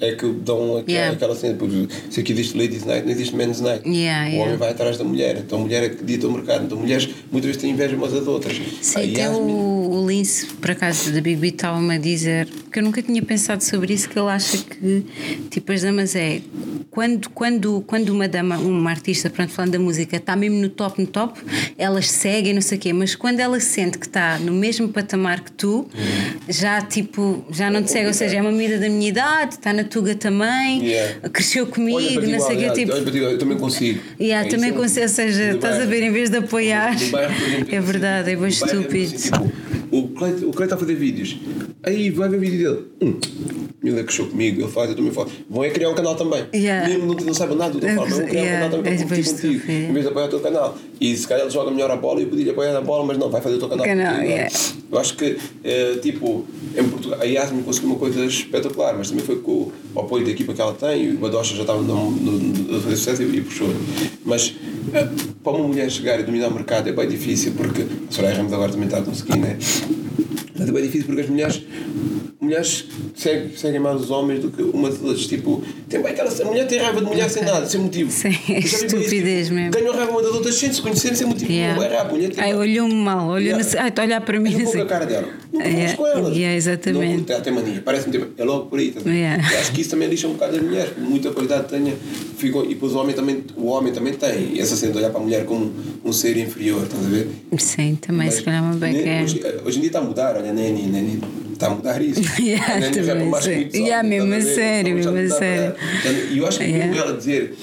é 0.00 0.12
que 0.12 0.26
dão 0.26 0.76
aquela, 0.78 0.84
Yeah. 0.96 1.14
aquela 1.14 1.34
cena. 1.34 1.54
Porque 1.54 1.88
se 2.10 2.20
aqui 2.20 2.32
existe 2.32 2.56
Ladies 2.56 2.84
Night, 2.84 3.04
não 3.04 3.12
existe 3.12 3.34
Men's 3.34 3.60
Night. 3.60 3.88
Yeah, 3.88 4.30
o 4.36 4.40
homem 4.40 4.56
vai 4.56 4.70
atrás 4.70 4.96
da 4.98 5.04
mulher, 5.04 5.36
então 5.38 5.58
a 5.58 5.62
mulher 5.62 5.82
é 5.84 5.88
que 5.90 6.04
dita 6.04 6.26
o 6.26 6.32
mercado. 6.32 6.64
Então 6.64 6.78
mulheres 6.78 7.08
muitas 7.30 7.46
vezes 7.46 7.62
têm 7.62 7.70
inveja 7.70 7.96
umas 7.96 8.12
das 8.12 8.26
outras. 8.26 8.56
Sim, 8.80 8.98
Aí 8.98 9.12
até 9.14 9.30
o, 9.30 10.02
o 10.02 10.06
Lince, 10.08 10.46
por 10.46 10.70
acaso, 10.70 11.10
da 11.12 11.20
Big 11.20 11.36
Beat 11.40 11.54
estava-me 11.54 11.94
a 11.94 11.98
dizer 11.98 12.48
que 12.72 12.78
eu 12.78 12.82
nunca 12.82 13.02
tinha 13.02 13.22
pensado 13.22 13.62
sobre 13.64 13.94
isso, 13.94 14.08
que 14.08 14.18
ele 14.18 14.28
acha 14.28 14.58
que, 14.58 15.04
tipo, 15.50 15.72
as 15.72 15.82
damas 15.82 16.14
é. 16.14 16.40
Quando, 16.96 17.28
quando, 17.28 17.84
quando 17.86 18.08
uma 18.08 18.26
dama, 18.26 18.56
uma 18.56 18.88
artista, 18.88 19.28
pronto, 19.28 19.52
falando 19.52 19.72
da 19.72 19.78
música, 19.78 20.16
está 20.16 20.34
mesmo 20.34 20.56
no 20.56 20.70
top, 20.70 20.98
no 20.98 21.06
top, 21.06 21.38
elas 21.76 22.10
seguem, 22.10 22.54
não 22.54 22.62
sei 22.62 22.78
o 22.78 22.80
quê, 22.80 22.90
mas 22.90 23.14
quando 23.14 23.38
ela 23.38 23.60
sente 23.60 23.98
que 23.98 24.06
está 24.06 24.38
no 24.38 24.50
mesmo 24.54 24.88
patamar 24.88 25.40
que 25.44 25.52
tu, 25.52 25.86
já, 26.48 26.80
tipo, 26.80 27.44
já 27.50 27.70
não 27.70 27.82
te 27.82 27.90
segue, 27.90 28.06
ou 28.06 28.14
seja, 28.14 28.36
é 28.36 28.40
uma 28.40 28.50
medida 28.50 28.78
da 28.78 28.88
minha 28.88 29.10
idade, 29.10 29.56
está 29.56 29.74
na 29.74 29.84
tuga 29.84 30.14
também, 30.14 30.86
Yeah. 30.86 31.28
cresceu 31.28 31.66
comigo, 31.66 31.98
não 32.22 32.40
sei 32.40 32.56
o 32.56 32.58
quê, 32.60 32.70
tipo. 32.70 32.92
olha 32.94 33.18
eu 33.32 33.38
também 33.38 33.58
consigo. 33.58 34.00
Yeah, 34.18 34.48
É 34.48 34.50
também 34.50 34.70
isso, 34.70 34.78
consigo, 34.78 35.02
ou 35.02 35.08
seja, 35.10 35.52
estás 35.52 35.74
a 35.74 35.78
bairro. 35.80 35.90
ver, 35.90 36.02
em 36.02 36.10
vez 36.12 36.30
de 36.30 36.38
apoiar. 36.38 36.96
É 37.68 37.78
verdade, 37.78 38.30
é 38.30 38.36
bem 38.36 38.36
no 38.36 38.40
bairro 38.40 38.48
estúpido. 38.48 39.14
assim, 39.14 39.30
tipo, 39.32 39.52
o 39.92 40.08
Clay 40.52 40.64
está 40.64 40.76
a 40.76 40.78
fazer 40.78 40.94
vídeos. 40.94 41.36
Aí 41.82 42.08
vai 42.08 42.26
ver 42.30 42.36
o 42.38 42.40
vídeo 42.40 42.58
dele. 42.58 42.86
Hum, 43.02 43.65
Mila 43.86 44.02
cresceu 44.02 44.26
comigo, 44.26 44.60
ele 44.60 44.70
faz, 44.70 44.90
eu 44.90 44.96
também 44.96 45.12
faço. 45.12 45.30
Vão 45.48 45.62
é 45.62 45.70
criar 45.70 45.90
um 45.90 45.94
canal 45.94 46.16
também. 46.16 46.44
Yeah. 46.52 46.88
Mesmo 46.88 47.06
não, 47.06 47.14
não 47.14 47.34
saibam 47.34 47.56
nada 47.56 47.72
do 47.72 47.78
que 47.78 47.86
eu 47.86 47.94
falo, 47.94 48.08
mas 48.08 48.18
vão 48.18 48.26
criar 48.26 48.42
Yeah, 48.42 48.56
um 48.66 48.70
canal 48.70 48.78
também 48.78 48.96
para 48.96 49.06
depois 49.06 49.28
competir 49.28 49.48
contigo, 49.48 49.66
vê. 49.66 49.84
em 49.86 49.92
vez 49.92 50.04
de 50.04 50.10
apoiar 50.10 50.26
o 50.26 50.28
teu 50.28 50.40
canal. 50.40 50.78
E 51.00 51.16
se 51.16 51.28
calhar 51.28 51.44
ele 51.44 51.54
joga 51.54 51.70
melhor 51.70 51.90
a 51.92 51.96
bola 51.96 52.20
e 52.20 52.24
eu 52.24 52.28
podia 52.28 52.50
apoiar 52.50 52.76
a 52.76 52.80
bola, 52.80 53.04
mas 53.04 53.16
não, 53.16 53.30
vai 53.30 53.40
fazer 53.40 53.56
o 53.56 53.58
teu 53.60 53.68
canal. 53.68 53.86
Canal, 53.86 54.16
é? 54.16 54.26
yeah. 54.26 54.54
Eu 54.90 54.98
acho 54.98 55.16
que, 55.16 55.38
eh, 55.62 55.98
tipo, 56.02 56.44
em 56.76 56.88
Portugal, 56.88 57.20
a 57.20 57.24
Yasmin 57.24 57.62
conseguiu 57.62 57.90
uma 57.90 57.98
coisa 57.98 58.24
espetacular, 58.24 58.96
mas 58.96 59.10
também 59.10 59.24
foi 59.24 59.36
com 59.36 59.70
o 59.94 60.00
apoio 60.00 60.24
da 60.24 60.30
equipa 60.32 60.52
que 60.52 60.60
ela 60.60 60.74
tem, 60.74 61.04
e 61.04 61.10
o 61.14 61.18
Badocha 61.18 61.54
já 61.54 61.60
estava 61.62 61.80
a 61.80 62.80
fazer 62.80 62.96
sucesso 62.96 63.22
e, 63.22 63.36
e 63.36 63.40
puxou. 63.40 63.68
Mas 64.24 64.54
eh, 64.92 65.08
para 65.44 65.52
uma 65.52 65.68
mulher 65.68 65.88
chegar 65.90 66.18
e 66.18 66.24
dominar 66.24 66.48
o 66.48 66.54
mercado 66.54 66.88
é 66.88 66.92
bem 66.92 67.08
difícil, 67.08 67.52
porque 67.56 67.82
a 67.82 68.12
Soraya 68.12 68.36
Ramos 68.36 68.52
agora 68.52 68.72
também 68.72 68.86
está 68.86 68.98
a 68.98 69.02
conseguir, 69.02 69.38
né? 69.38 69.56
Mas 70.58 70.68
é 70.68 70.72
bem 70.72 70.82
difícil 70.82 71.06
porque 71.06 71.20
as 71.22 71.28
mulheres, 71.28 71.62
mulheres 72.40 72.84
seguem, 73.14 73.56
seguem 73.56 73.80
mais 73.80 74.00
os 74.00 74.10
homens 74.10 74.40
do 74.40 74.50
que 74.50 74.62
das 74.62 75.02
outras. 75.02 75.26
Tipo, 75.26 75.62
tem 75.88 76.02
bem 76.02 76.12
aquela. 76.12 76.30
A 76.30 76.44
mulher 76.44 76.66
tem 76.66 76.78
raiva 76.78 77.00
de 77.00 77.06
mulher 77.06 77.28
sem 77.30 77.44
nada, 77.44 77.66
sem 77.66 77.80
motivo. 77.80 78.10
Sim, 78.10 78.30
isso, 78.48 78.84
estupidez 78.86 79.50
mesmo. 79.50 79.72
Ganham 79.72 79.94
raiva 79.94 80.10
uma 80.12 80.22
das 80.22 80.32
outras 80.32 80.54
sem 80.54 80.72
se 80.72 80.80
conhecerem, 80.80 81.16
sem 81.16 81.26
motivo. 81.26 81.50
Yeah. 81.52 81.76
Não 81.76 81.82
é 81.86 81.96
raiva, 81.96 82.10
mulher 82.12 82.30
tem 82.30 82.44
Ai, 82.44 82.54
olhou-me 82.54 82.94
mal, 82.94 83.26
olhou 83.28 83.46
Yeah. 83.46 83.64
no... 83.64 83.78
Ai, 83.80 83.88
está 83.88 84.02
a 84.02 84.04
olhar 84.04 84.20
para 84.22 84.40
mim 84.40 84.48
um 84.50 84.52
pouco 84.54 84.68
assim. 84.70 84.80
a 84.80 84.86
cara 84.86 85.06
dela. 85.06 85.28
Não 85.52 85.60
Yeah, 85.62 85.96
com 85.96 86.06
elas. 86.06 86.36
yeah, 86.36 86.56
exatamente. 86.56 87.28
Não, 87.28 87.34
ela 87.34 87.44
tem 87.44 87.52
mania. 87.52 87.82
Parece-me 87.84 88.12
tipo, 88.18 88.28
é 88.40 88.44
logo 88.44 88.66
por 88.66 88.78
aí. 88.78 88.90
Tá? 88.92 89.08
Yeah. 89.10 89.46
Acho 89.58 89.72
que 89.72 89.80
isso 89.80 89.90
também 89.90 90.08
lixa 90.08 90.26
um 90.28 90.32
bocado 90.32 90.56
as 90.56 90.62
mulheres. 90.62 90.92
Muita 90.98 91.30
qualidade 91.30 91.68
tenha. 91.68 91.94
Ficam, 92.36 92.64
e 92.64 92.68
depois 92.68 92.92
o 92.92 92.98
homem 92.98 93.14
também, 93.14 93.44
o 93.56 93.66
homem 93.66 93.92
também 93.92 94.12
tem 94.12 94.60
essa 94.60 94.76
cena 94.76 94.92
de 94.92 94.98
olhar 94.98 95.10
para 95.10 95.20
a 95.20 95.22
mulher 95.22 95.44
como 95.46 95.72
um 96.04 96.12
ser 96.12 96.36
inferior, 96.36 96.82
estás 96.84 97.04
a 97.04 97.08
ver? 97.08 97.28
Sim, 97.58 97.96
também, 98.00 98.30
se 98.30 98.36
Mas 98.36 98.44
calhar 98.44 98.62
uma 98.62 98.74
beca 98.74 98.92
nem- 98.92 99.08
é. 99.08 99.22
Hoje, 99.22 99.40
hoje 99.64 99.78
em 99.78 99.80
dia 99.80 99.88
está 99.88 99.98
a 100.00 100.02
mudar, 100.02 100.36
olha, 100.46 100.52
Neni, 100.52 100.82
Neni, 100.82 101.20
está 101.52 101.66
a 101.66 101.70
mudar 101.70 102.00
isso. 102.00 102.20
Yeah, 102.40 102.74
a 102.74 102.80
Neni 102.80 103.02
já 103.02 103.12
também 103.12 103.28
mais 103.28 103.46
muitos 103.46 103.74
Yeah, 103.74 104.06
homens, 104.06 104.24
mesmo 104.24 104.50
a 104.50 104.54
sério, 104.54 105.02
já 105.02 105.10
mesmo 105.10 105.34
a 105.34 105.38
sério. 105.38 105.74
E 106.30 106.38
eu 106.38 106.46
acho 106.46 106.58
que 106.58 106.64
Yeah. 106.64 106.96
ela 106.96 107.16
dizer 107.16 107.54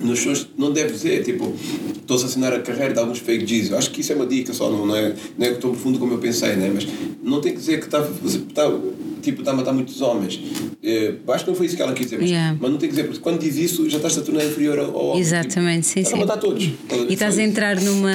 nos 0.00 0.20
shows 0.20 0.48
não 0.56 0.72
deve 0.72 0.92
dizer, 0.92 1.24
tipo, 1.24 1.52
estou 1.96 2.16
a 2.16 2.20
assassinar 2.20 2.52
a 2.52 2.60
carreira 2.60 2.94
de 2.94 3.00
alguns 3.00 3.18
fake 3.18 3.44
G's. 3.44 3.70
Eu 3.70 3.78
acho 3.78 3.90
que 3.90 4.00
isso 4.00 4.12
é 4.12 4.16
uma 4.16 4.26
dica 4.26 4.52
só, 4.52 4.70
não, 4.70 4.86
não 4.86 4.96
é, 4.96 5.14
não 5.36 5.46
é 5.46 5.50
que 5.50 5.56
estou 5.56 5.72
profundo 5.72 5.98
como 5.98 6.14
eu 6.14 6.18
pensei, 6.18 6.54
né? 6.54 6.70
mas 6.72 6.86
não 7.22 7.40
tem 7.40 7.52
que 7.52 7.58
dizer 7.58 7.78
que 7.80 7.86
está, 7.86 8.06
está, 8.24 8.62
tipo, 9.20 9.40
está 9.40 9.52
a 9.52 9.54
matar 9.54 9.72
muitos 9.72 10.00
homens. 10.00 10.40
Eh, 10.82 11.14
acho 11.28 11.44
que 11.44 11.50
não 11.50 11.56
foi 11.56 11.66
isso 11.66 11.76
que 11.76 11.82
ela 11.82 11.92
quis 11.92 12.06
dizer, 12.06 12.18
mas, 12.20 12.28
Yeah. 12.30 12.56
mas 12.60 12.70
não 12.70 12.78
tem 12.78 12.88
que 12.88 12.94
dizer, 12.94 13.08
porque 13.08 13.20
quando 13.20 13.38
diz 13.40 13.56
isso 13.56 13.88
já 13.88 13.96
estás 13.96 14.16
a 14.18 14.22
tornar 14.22 14.44
inferior 14.44 14.78
ao 14.78 14.94
homem. 14.94 15.20
Exatamente, 15.20 15.86
sim, 15.86 16.02
tipo, 16.02 16.08
sim. 16.10 16.14
Está 16.14 16.16
a 16.16 16.26
matar 16.36 16.36
todos. 16.40 16.64
E 17.08 17.12
estás 17.12 17.38
a 17.38 17.42
entrar 17.42 17.80
numa 17.80 18.10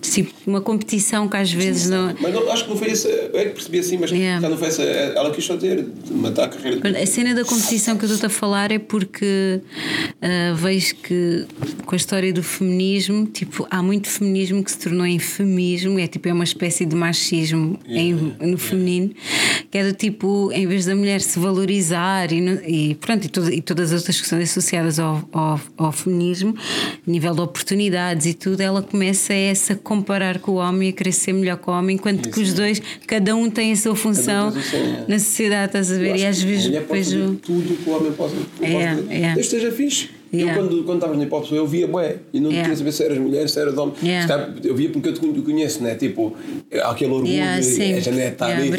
tipo, 0.00 0.32
uma 0.46 0.60
competição 0.60 1.28
que 1.28 1.36
às 1.36 1.52
vezes 1.52 1.88
não. 1.90 2.14
Mas 2.20 2.32
não, 2.34 2.50
acho 2.52 2.64
que 2.64 2.70
não 2.70 2.76
foi 2.76 2.90
essa. 2.90 3.08
É 3.08 3.44
que 3.46 3.50
percebi 3.50 3.78
assim, 3.78 3.98
mas 3.98 4.10
Yeah. 4.10 4.40
já 4.40 4.48
não 4.48 4.56
foi 4.56 4.68
essa. 4.68 4.82
Ela 4.82 5.30
quis 5.30 5.44
só 5.44 5.54
dizer, 5.56 5.84
de 6.04 6.12
matar 6.12 6.44
a 6.44 6.48
carreira. 6.48 7.00
A 7.02 7.06
cena 7.06 7.34
da 7.34 7.44
competição 7.44 7.96
que 7.96 8.04
eu 8.04 8.10
estou 8.10 8.26
a 8.26 8.30
falar 8.30 8.70
é 8.72 8.78
porque 8.78 9.60
ah, 10.22 10.54
vejo 10.56 10.94
que 10.96 11.46
com 11.84 11.94
a 11.94 11.96
história 11.96 12.32
do 12.32 12.42
feminismo, 12.42 13.26
tipo, 13.26 13.66
há 13.70 13.82
muito 13.82 14.08
feminismo 14.08 14.62
que 14.62 14.70
se 14.70 14.78
tornou 14.78 15.06
em 15.06 15.18
feminismo, 15.18 15.98
é 15.98 16.06
tipo, 16.06 16.28
é 16.28 16.32
uma 16.32 16.44
espécie 16.44 16.84
de 16.84 16.94
machismo 16.96 17.78
em- 17.86 18.34
no 18.40 18.58
feminino, 18.58 19.10
que 19.70 19.78
é 19.78 19.84
do 19.84 19.92
tipo, 19.94 20.19
em 20.52 20.66
vez 20.66 20.84
da 20.86 20.94
mulher 20.94 21.20
se 21.20 21.38
valorizar 21.38 22.32
e, 22.32 22.38
e 22.90 22.94
pronto, 22.94 23.24
e, 23.24 23.28
todo- 23.28 23.52
e 23.52 23.60
todas 23.62 23.92
as 23.92 24.00
outras 24.00 24.20
questões 24.20 24.50
associadas 24.50 24.98
ao, 24.98 25.28
ao, 25.32 25.60
ao 25.76 25.92
feminismo, 25.92 26.54
nível 27.06 27.34
de 27.34 27.40
oportunidades 27.40 28.26
e 28.26 28.34
tudo, 28.34 28.60
ela 28.60 28.82
começa 28.82 29.32
a 29.32 29.36
essa 29.36 29.74
comparar 29.74 30.38
com 30.38 30.52
o 30.52 30.54
homem, 30.56 30.88
a 30.88 30.92
querer 30.92 31.12
ser 31.12 31.32
melhor 31.32 31.56
que 31.56 31.68
o 31.68 31.72
homem, 31.72 31.96
enquanto 31.96 32.30
que 32.30 32.40
os 32.40 32.52
dois, 32.52 32.80
cada 33.06 33.34
um 33.34 33.50
tem 33.50 33.72
a 33.72 33.76
sua 33.76 33.96
função 33.96 34.52
é. 34.72 35.04
na 35.08 35.18
sociedade, 35.18 35.66
estás 35.66 35.90
a 35.92 35.96
ver? 35.98 36.16
E 36.16 36.26
às 36.26 36.40
vezes 36.42 36.64
a 36.66 36.68
mulher 36.68 36.82
pode 36.86 37.04
fazer 37.04 37.30
tudo 37.42 37.76
que 37.76 37.88
o 37.90 37.92
homem 37.92 38.12
possa, 38.12 38.34
É, 38.60 38.88
fazer. 38.96 39.06
é. 39.12 39.20
Desde 39.34 39.40
esteja 39.40 39.72
fixe. 39.72 40.19
Yeah. 40.32 40.52
Eu, 40.52 40.56
quando, 40.62 40.84
quando 40.84 40.98
estavas 40.98 41.16
no 41.16 41.22
hip 41.24 41.34
hop, 41.34 41.50
eu 41.52 41.66
via 41.66 41.86
bué 41.88 42.16
e 42.32 42.38
não 42.38 42.50
Yeah. 42.50 42.62
queria 42.68 42.76
saber 42.78 42.92
se 42.92 43.02
eras 43.04 43.18
mulher, 43.18 43.48
se 43.48 43.58
eras 43.60 43.76
homem. 43.76 43.94
Yeah. 44.02 44.28
Calhar, 44.28 44.54
Eu 44.62 44.74
via 44.76 44.88
porque 44.90 45.08
eu 45.08 45.14
te 45.14 45.20
conhe- 45.20 45.42
conheço, 45.42 45.82
né? 45.82 45.94
Tipo, 45.96 46.36
aquele 46.84 47.10
orgulho, 47.12 47.32
Yeah, 47.32 47.60
sim. 47.62 47.94
a 47.94 48.00
Janete 48.00 48.32
está 48.32 48.46
ali, 48.46 48.70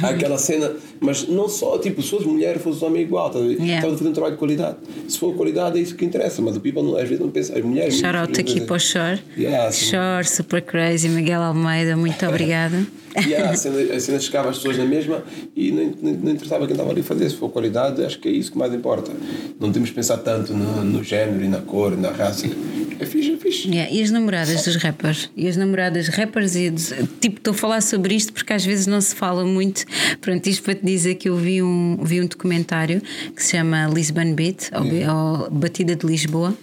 tá 0.00 0.08
aquela 0.10 0.36
cena, 0.38 0.72
mas 1.00 1.26
não 1.26 1.48
só, 1.48 1.78
tipo, 1.78 2.02
se 2.02 2.10
fosse 2.10 2.26
mulher, 2.26 2.58
fosse 2.58 2.84
homem 2.84 3.02
igual, 3.02 3.28
estás 3.28 3.44
a 3.44 3.48
ver? 3.48 3.54
Yeah. 3.54 3.74
Estavas 3.76 3.94
a 3.94 3.98
fazer 3.98 4.10
um 4.10 4.12
trabalho 4.12 4.34
de 4.34 4.38
qualidade. 4.38 4.76
Se 5.08 5.18
for 5.18 5.34
qualidade, 5.34 5.78
é 5.78 5.82
isso 5.82 5.94
que 5.94 6.04
interessa, 6.04 6.42
mas 6.42 6.56
o 6.56 6.60
people 6.60 6.82
não- 6.82 6.96
às 6.96 7.02
vezes 7.08 7.20
não 7.20 7.30
pensa, 7.30 7.56
as 7.58 7.64
mulheres. 7.64 7.94
Shout 7.98 8.16
out 8.16 8.38
aqui 8.40 8.60
para 8.60 8.76
o 8.76 8.78
Shore. 8.78 9.20
Yeah. 9.38 9.72
Shore, 9.72 10.24
Super 10.28 10.60
Crazy, 10.62 11.08
Miguel 11.08 11.40
Almeida, 11.40 11.96
muito 11.96 12.24
obrigada. 12.28 12.86
E 13.26 13.34
a 13.34 13.54
cena, 13.56 13.94
a 13.94 14.00
cena 14.00 14.18
chegava 14.20 14.50
às 14.50 14.56
pessoas 14.56 14.78
na 14.78 14.84
mesma 14.84 15.22
e 15.56 15.70
não, 15.72 15.84
não, 16.02 16.12
não 16.20 16.30
interessava 16.32 16.66
quem 16.66 16.74
estava 16.74 16.90
ali 16.90 17.00
a 17.00 17.04
fazer. 17.04 17.28
Se 17.30 17.36
for 17.36 17.48
qualidade, 17.50 18.04
acho 18.04 18.18
que 18.18 18.28
é 18.28 18.32
isso 18.32 18.52
que 18.52 18.58
mais 18.58 18.72
importa. 18.72 19.10
Não 19.58 19.72
temos 19.72 19.88
que 19.90 19.94
pensar 19.96 20.18
tanto 20.18 20.52
no, 20.54 20.84
no 20.84 21.02
género 21.02 21.44
e 21.44 21.48
na 21.48 21.58
cor, 21.60 21.96
na 21.96 22.10
raça. 22.10 22.46
É 22.98 23.06
fixe, 23.06 23.32
é 23.32 23.36
fixe. 23.38 23.68
Yeah, 23.68 23.90
E 23.90 24.02
as 24.02 24.10
namoradas 24.10 24.62
dos 24.64 24.76
rappers? 24.76 25.30
E 25.34 25.48
as 25.48 25.56
namoradas 25.56 26.08
rappers 26.08 26.54
e 26.54 26.70
tipo, 27.20 27.38
estou 27.38 27.52
a 27.52 27.56
falar 27.56 27.80
sobre 27.80 28.14
isto 28.14 28.30
porque 28.32 28.52
às 28.52 28.64
vezes 28.64 28.86
não 28.86 29.00
se 29.00 29.14
fala 29.14 29.44
muito. 29.44 29.84
Pronto, 30.20 30.46
isto 30.46 30.62
para 30.62 30.74
te 30.74 30.84
dizer 30.84 31.14
que 31.14 31.28
eu 31.28 31.36
vi 31.36 31.62
um, 31.62 31.98
vi 32.02 32.20
um 32.20 32.26
documentário 32.26 33.00
que 33.34 33.42
se 33.42 33.52
chama 33.56 33.86
Lisbon 33.86 34.34
Beat, 34.34 34.68
ou, 34.74 34.82
Bi- 34.84 35.06
ou 35.06 35.50
Batida 35.50 35.96
de 35.96 36.06
Lisboa, 36.06 36.54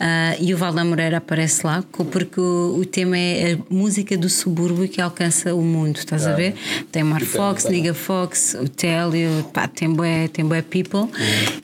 ah, 0.00 0.34
e 0.40 0.52
o 0.52 0.56
Valda 0.56 0.84
Moreira 0.84 1.18
aparece 1.18 1.64
lá, 1.64 1.84
porque 2.10 2.40
o, 2.40 2.76
o 2.78 2.84
tema 2.84 3.16
é 3.16 3.52
a 3.54 3.58
música 3.72 4.16
do 4.16 4.28
subúrbio 4.28 4.88
que 4.88 5.00
alcança 5.00 5.54
o 5.54 5.62
mundo, 5.62 5.77
estás 5.86 6.26
a 6.26 6.34
ver? 6.34 6.54
Tem 6.90 7.02
Mar 7.02 7.22
E 7.22 7.24
tem, 7.24 7.34
Fox. 7.34 7.64
Niga 7.64 7.94
Fox, 7.94 8.56
o 8.60 8.68
Télio, 8.68 9.44
pá, 9.52 9.66
tem 9.68 9.92
bué, 9.92 10.28
tem 10.28 10.44
bué 10.44 10.62
people. 10.62 11.08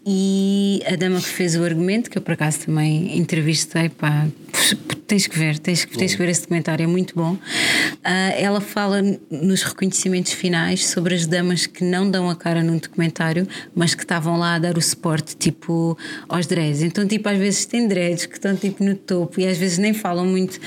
E 0.06 0.82
a 0.86 0.96
dama 0.96 1.20
que 1.20 1.28
fez 1.28 1.56
o 1.56 1.64
argumento, 1.64 2.10
que 2.10 2.18
eu 2.18 2.22
por 2.22 2.32
acaso 2.32 2.60
também 2.66 3.18
entrevistei, 3.18 3.88
pá, 3.88 4.26
tens 5.06 5.26
que 5.26 5.38
ver, 5.38 5.58
tens, 5.58 5.84
que- 5.84 5.96
tens 5.96 6.12
que 6.12 6.18
ver 6.18 6.28
esse 6.30 6.42
documentário, 6.42 6.84
é 6.84 6.86
muito 6.86 7.14
bom. 7.14 7.36
Ah, 8.02 8.30
ela 8.36 8.60
fala 8.60 9.02
nos 9.30 9.62
reconhecimentos 9.62 10.32
finais 10.32 10.86
sobre 10.86 11.14
as 11.14 11.26
damas 11.26 11.66
que 11.66 11.84
não 11.84 12.10
dão 12.10 12.28
a 12.30 12.34
cara 12.36 12.62
num 12.62 12.78
documentário, 12.78 13.46
mas 13.74 13.94
que 13.94 14.02
estavam 14.02 14.38
lá 14.38 14.54
a 14.54 14.58
dar 14.58 14.78
o 14.78 14.82
suporte, 14.82 15.36
tipo, 15.36 15.96
aos 16.28 16.46
dreads. 16.46 16.82
Então, 16.82 17.06
tipo, 17.06 17.28
às 17.28 17.38
vezes 17.38 17.64
tem 17.66 17.86
dreads 17.86 18.26
que 18.26 18.34
estão 18.36 18.56
tipo 18.56 18.82
no 18.84 18.94
topo 18.94 19.40
e 19.40 19.46
às 19.46 19.56
vezes 19.58 19.78
nem 19.78 19.92
falam 19.92 20.24
muito 20.26 20.58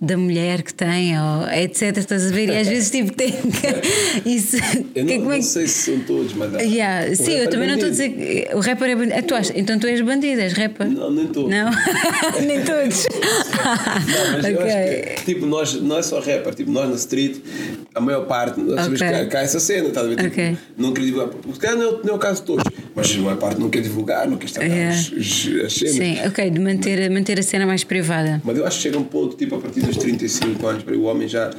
da 0.00 0.16
mulher 0.16 0.62
que 0.62 0.72
tem, 0.74 1.18
ou 1.18 1.48
etc. 1.50 1.96
Estás 1.98 2.26
a 2.26 2.30
ver? 2.30 2.48
E 2.50 2.56
às 2.56 2.68
vezes, 2.68 2.90
tipo, 2.90 3.12
tem. 3.14 3.34
Isso. 4.26 4.56
Eu 4.94 5.06
que- 5.06 5.14
não, 5.14 5.18
como 5.20 5.32
é 5.32 5.36
não 5.36 5.38
que- 5.38 5.42
sei 5.42 5.66
se 5.66 5.90
são 5.92 6.00
todos, 6.00 6.32
mas. 6.34 6.52
Yeah. 6.62 7.14
Sim, 7.14 7.32
eu 7.32 7.50
também 7.50 7.66
não 7.68 7.74
estou 7.74 7.88
a 7.88 7.90
dizer 7.90 8.08
que 8.10 8.48
o 8.54 8.60
rapper 8.60 8.90
é 8.90 8.94
bandido. 8.96 9.14
Ah, 9.18 9.22
tu 9.22 9.34
achas? 9.34 9.52
Então 9.56 9.78
tu 9.78 9.86
és 9.86 10.00
bandido, 10.00 10.40
és 10.40 10.52
rapper? 10.52 10.88
Não, 10.90 11.10
nem 11.10 11.26
todos. 11.26 11.50
Não? 11.50 11.70
Nem 12.46 12.62
todos. 12.62 13.06
Não, 13.28 14.32
mas 14.32 14.44
eu 14.44 14.54
Ok. 14.58 14.66
acho 14.66 15.14
que, 15.16 15.24
tipo, 15.24 15.46
nós 15.46 15.74
não 15.74 15.98
é 15.98 16.02
só 16.02 16.18
rapper, 16.18 16.54
tipo, 16.54 16.70
nós 16.70 16.88
na 16.88 16.96
street, 16.96 17.36
a 17.94 18.00
maior 18.00 18.26
parte, 18.26 18.60
nós 18.60 18.76
sabemos 18.80 19.00
Ok. 19.02 19.26
que 19.26 19.36
há 19.36 19.40
essa 19.40 19.60
cena, 19.60 19.88
estás 19.88 20.06
a 20.06 20.08
ver? 20.10 20.16
Tipo, 20.16 20.28
Ok. 20.28 20.56
Não 20.76 20.92
queria 20.92 21.10
divulgar, 21.10 21.28
porque 21.34 21.66
não 21.66 21.82
é, 21.88 21.98
não 22.04 22.12
é 22.12 22.16
o 22.16 22.18
caso 22.18 22.40
de 22.40 22.46
todos, 22.46 22.64
mas 22.94 23.10
a 23.14 23.18
maior 23.18 23.36
parte 23.38 23.60
não 23.60 23.68
quer 23.70 23.80
divulgar, 23.82 24.28
não 24.28 24.36
quer 24.36 24.46
estar 24.46 24.62
Yeah. 24.62 24.90
as, 24.94 25.06
as, 25.12 25.64
as 25.66 25.72
cenas. 25.72 25.94
Sim, 25.94 26.18
ok, 26.26 26.50
de 26.50 26.60
manter, 26.60 27.10
manter 27.10 27.38
a 27.38 27.42
cena 27.42 27.66
mais 27.66 27.84
privada. 27.84 28.40
Mas 28.44 28.56
eu 28.58 28.66
acho 28.66 28.76
que 28.76 28.82
chega 28.84 28.98
um 28.98 29.04
ponto, 29.04 29.36
tipo, 29.36 29.54
a 29.56 29.58
partir 29.60 29.80
dos 29.80 29.96
35 29.96 30.66
anos, 30.66 30.82
para 30.82 30.96
o 30.96 31.02
homem 31.04 31.26
já, 31.28 31.50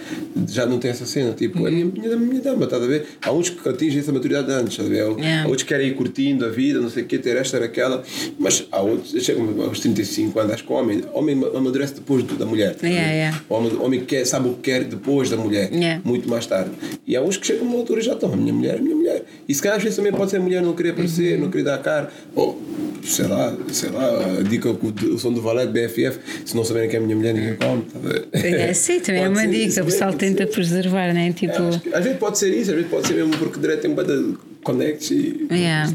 já 0.48 0.66
não 0.66 0.78
tem 0.80 0.92
essa 0.92 1.06
cena. 1.06 1.34
Tipo, 1.34 1.66
é 1.66 1.70
a 1.70 1.72
minha, 1.72 1.86
minha, 1.86 2.16
minha 2.18 2.42
dama, 2.42 2.66
estás 2.66 2.84
a 2.84 2.88
ver? 2.88 3.06
Há 3.22 3.32
uns 3.32 3.50
que 3.50 3.68
atingem 3.68 4.00
essa 4.00 4.12
maturidade 4.12 4.52
antes, 4.52 4.72
estás 4.74 4.88
a 4.88 4.92
ver? 4.92 5.10
Yeah. 5.20 5.44
Há 5.44 5.46
outros 5.48 5.64
que 5.64 5.70
querem 5.70 5.88
ir 5.90 5.96
curtindo 5.96 6.46
a 6.46 6.50
vida, 6.50 6.80
não 6.80 6.90
sei 6.90 7.04
o 7.04 7.06
quê, 7.06 7.18
ter 7.18 7.36
esta, 7.38 7.58
ter 7.58 7.66
aquela. 7.66 8.04
Mas 8.38 8.66
há 8.72 8.80
outros, 8.82 9.12
chegam 9.24 9.62
aos 9.64 9.80
35 9.80 10.40
anos, 10.40 10.54
acho 10.54 10.64
que 10.64 10.72
o 10.72 10.76
homem, 10.76 11.02
homem 11.14 11.36
amadurece 11.60 11.94
depois 11.96 12.24
da 12.24 12.46
mulher. 12.46 12.76
ver? 12.76 12.88
Yeah, 12.90 13.12
yeah. 13.12 13.42
O 13.50 13.84
homem, 13.84 14.04
quer, 14.06 14.26
sabe 14.26 14.50
o 14.50 14.54
que 14.54 14.62
quer 14.72 14.84
depois 14.84 15.30
da 15.30 15.38
mulher, 15.38 15.70
Yeah. 15.72 16.02
muito 16.04 16.28
mais 16.30 16.46
tarde. 16.46 16.72
E 17.06 17.16
há 17.16 17.22
uns 17.22 17.38
que 17.38 17.46
chegam 17.48 17.66
a 17.68 17.70
uma 17.70 17.78
altura 17.80 18.00
e 18.00 18.04
já 18.04 18.14
estão, 18.14 18.34
a 18.34 18.36
minha 18.36 18.54
mulher 18.54 18.76
é 18.76 18.80
a 18.80 18.82
minha 18.82 18.96
mulher. 18.96 19.24
E 19.48 19.54
se 19.54 19.62
calhar 19.62 19.78
às 19.78 19.84
vezes 19.84 19.96
também 19.98 20.12
pode 20.12 20.32
ser 20.32 20.38
a 20.38 20.42
mulher 20.42 20.62
não 20.62 20.74
querer 20.74 20.90
aparecer, 20.92 21.36
Uhum. 21.36 21.46
não 21.46 21.52
querer 21.52 21.64
dar 21.64 21.76
a 21.76 21.78
cara, 21.80 22.10
ou 22.36 22.62
sei 23.04 23.28
lá, 23.28 23.56
sei 23.72 23.90
lá, 23.90 24.38
a 24.40 24.44
dica 24.44 24.70
o 24.70 25.18
som 25.18 25.32
do 25.32 25.42
valete 25.42 25.72
BFF, 25.72 26.20
se 26.46 26.56
não 26.56 26.64
saberem 26.64 26.90
que 26.90 26.96
é 26.96 27.00
a 27.00 27.02
minha 27.02 27.16
mulher, 27.16 27.34
ninguém 27.34 27.56
come. 27.56 27.84
tá? 27.84 28.00
É, 28.38 28.74
sim, 28.74 29.00
também 29.00 29.24
é 29.24 29.30
uma 29.30 29.48
dica, 29.48 29.82
o 29.82 29.86
pessoal 29.86 30.14
tenta 30.14 30.46
preservar, 30.48 31.14
né? 31.14 31.32
Tipo. 31.34 31.54
É, 31.54 31.68
acho 31.70 31.80
que 31.82 31.94
às 31.94 32.04
vezes 32.04 32.20
pode 32.20 32.38
ser 32.38 32.50
isso, 32.54 32.70
às 32.72 32.76
vezes 32.76 32.92
pode 32.92 33.08
ser 33.08 33.14
mesmo 33.16 33.36
porque 33.38 33.60
direto 33.60 33.82
tem 33.82 33.92
um 33.92 33.96
bada 33.96 34.18
de 34.18 34.36
connects 34.64 35.12
e. 35.12 35.48
Yeah. 35.52 35.92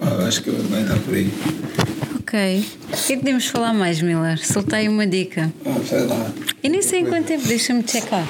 Ah, 0.00 0.24
acho 0.26 0.42
que 0.42 0.50
vai 0.50 0.82
dar 0.84 0.98
por 1.00 1.14
aí. 1.14 1.30
Ok. 2.26 2.34
O 2.38 3.06
que 3.06 3.12
é 3.12 3.16
que 3.16 3.16
podemos 3.18 3.46
falar 3.46 3.72
mais, 3.72 4.02
Miller? 4.02 4.44
Soltei 4.44 4.88
uma 4.88 5.06
dica. 5.06 5.52
Ah, 5.64 5.76
sei 5.88 6.00
lá. 6.06 6.32
Eu 6.60 6.70
nem 6.70 6.82
sei 6.82 7.02
em 7.02 7.06
quanto 7.06 7.26
tempo, 7.26 7.46
deixa-me 7.46 7.84
checar. 7.86 8.26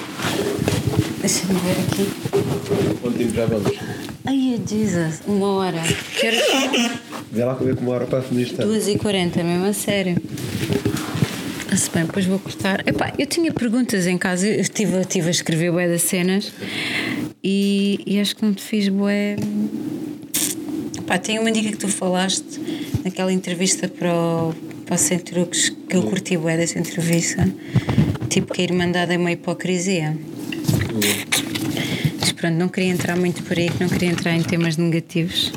Deixa-me 1.19 1.55
ver 1.61 1.77
aqui. 1.81 3.01
Quanto 3.01 3.17
tempo 3.17 3.35
já 3.35 3.47
vamos? 3.47 3.73
Ai, 4.27 4.61
Jesus, 4.69 5.23
uma 5.27 5.47
hora. 5.47 5.83
Quero 6.21 6.37
Vê 7.33 7.43
lá 7.43 7.55
como 7.55 7.71
é 7.71 7.75
que 7.75 7.81
uma 7.81 7.93
hora 7.93 8.05
passa 8.05 8.27
nisto. 8.33 8.57
2h40, 8.59 9.43
mesmo 9.43 9.65
a 9.65 9.73
sério. 9.73 10.17
Se 11.75 11.89
bem, 11.89 12.05
depois 12.05 12.27
vou 12.27 12.39
cortar. 12.39 12.87
Epá, 12.87 13.15
eu 13.19 13.25
tinha 13.25 13.51
perguntas 13.51 14.07
em 14.07 14.19
casa, 14.19 14.47
eu 14.47 14.61
estive, 14.61 15.01
estive 15.01 15.29
a 15.29 15.31
escrever 15.31 15.73
bué 15.73 15.89
das 15.89 16.03
cenas 16.03 16.53
e, 17.43 17.99
e 18.07 18.21
acho 18.21 18.37
que 18.37 18.45
não 18.45 18.53
te 18.53 18.63
fiz 18.63 18.91
bué. 18.91 19.37
Pá, 21.07 21.17
tem 21.17 21.39
uma 21.39 21.51
dica 21.51 21.71
que 21.71 21.79
tu 21.79 21.89
falaste 21.89 22.45
naquela 23.07 23.33
entrevista 23.33 23.89
para 23.89 24.13
o, 24.13 24.53
para 24.85 24.97
o 24.97 24.99
Centrux 24.99 25.69
que 25.89 25.97
eu 25.97 26.03
curti 26.03 26.37
bué 26.37 26.57
dessa 26.57 26.77
entrevista. 26.77 27.49
Tipo 28.29 28.53
que 28.53 28.63
a 28.63 28.65
Irmandade 28.65 29.15
é 29.15 29.17
uma 29.17 29.31
hipocrisia. 29.31 30.19
Mas 32.19 32.33
pronto, 32.33 32.55
não 32.57 32.69
queria 32.69 32.91
entrar 32.91 33.17
muito 33.17 33.45
por 33.45 33.57
aí, 33.57 33.71
que 33.71 33.81
não 33.81 33.89
queria 33.89 34.11
entrar 34.11 34.33
em 34.33 34.43
temas 34.43 34.77
negativos. 34.77 35.53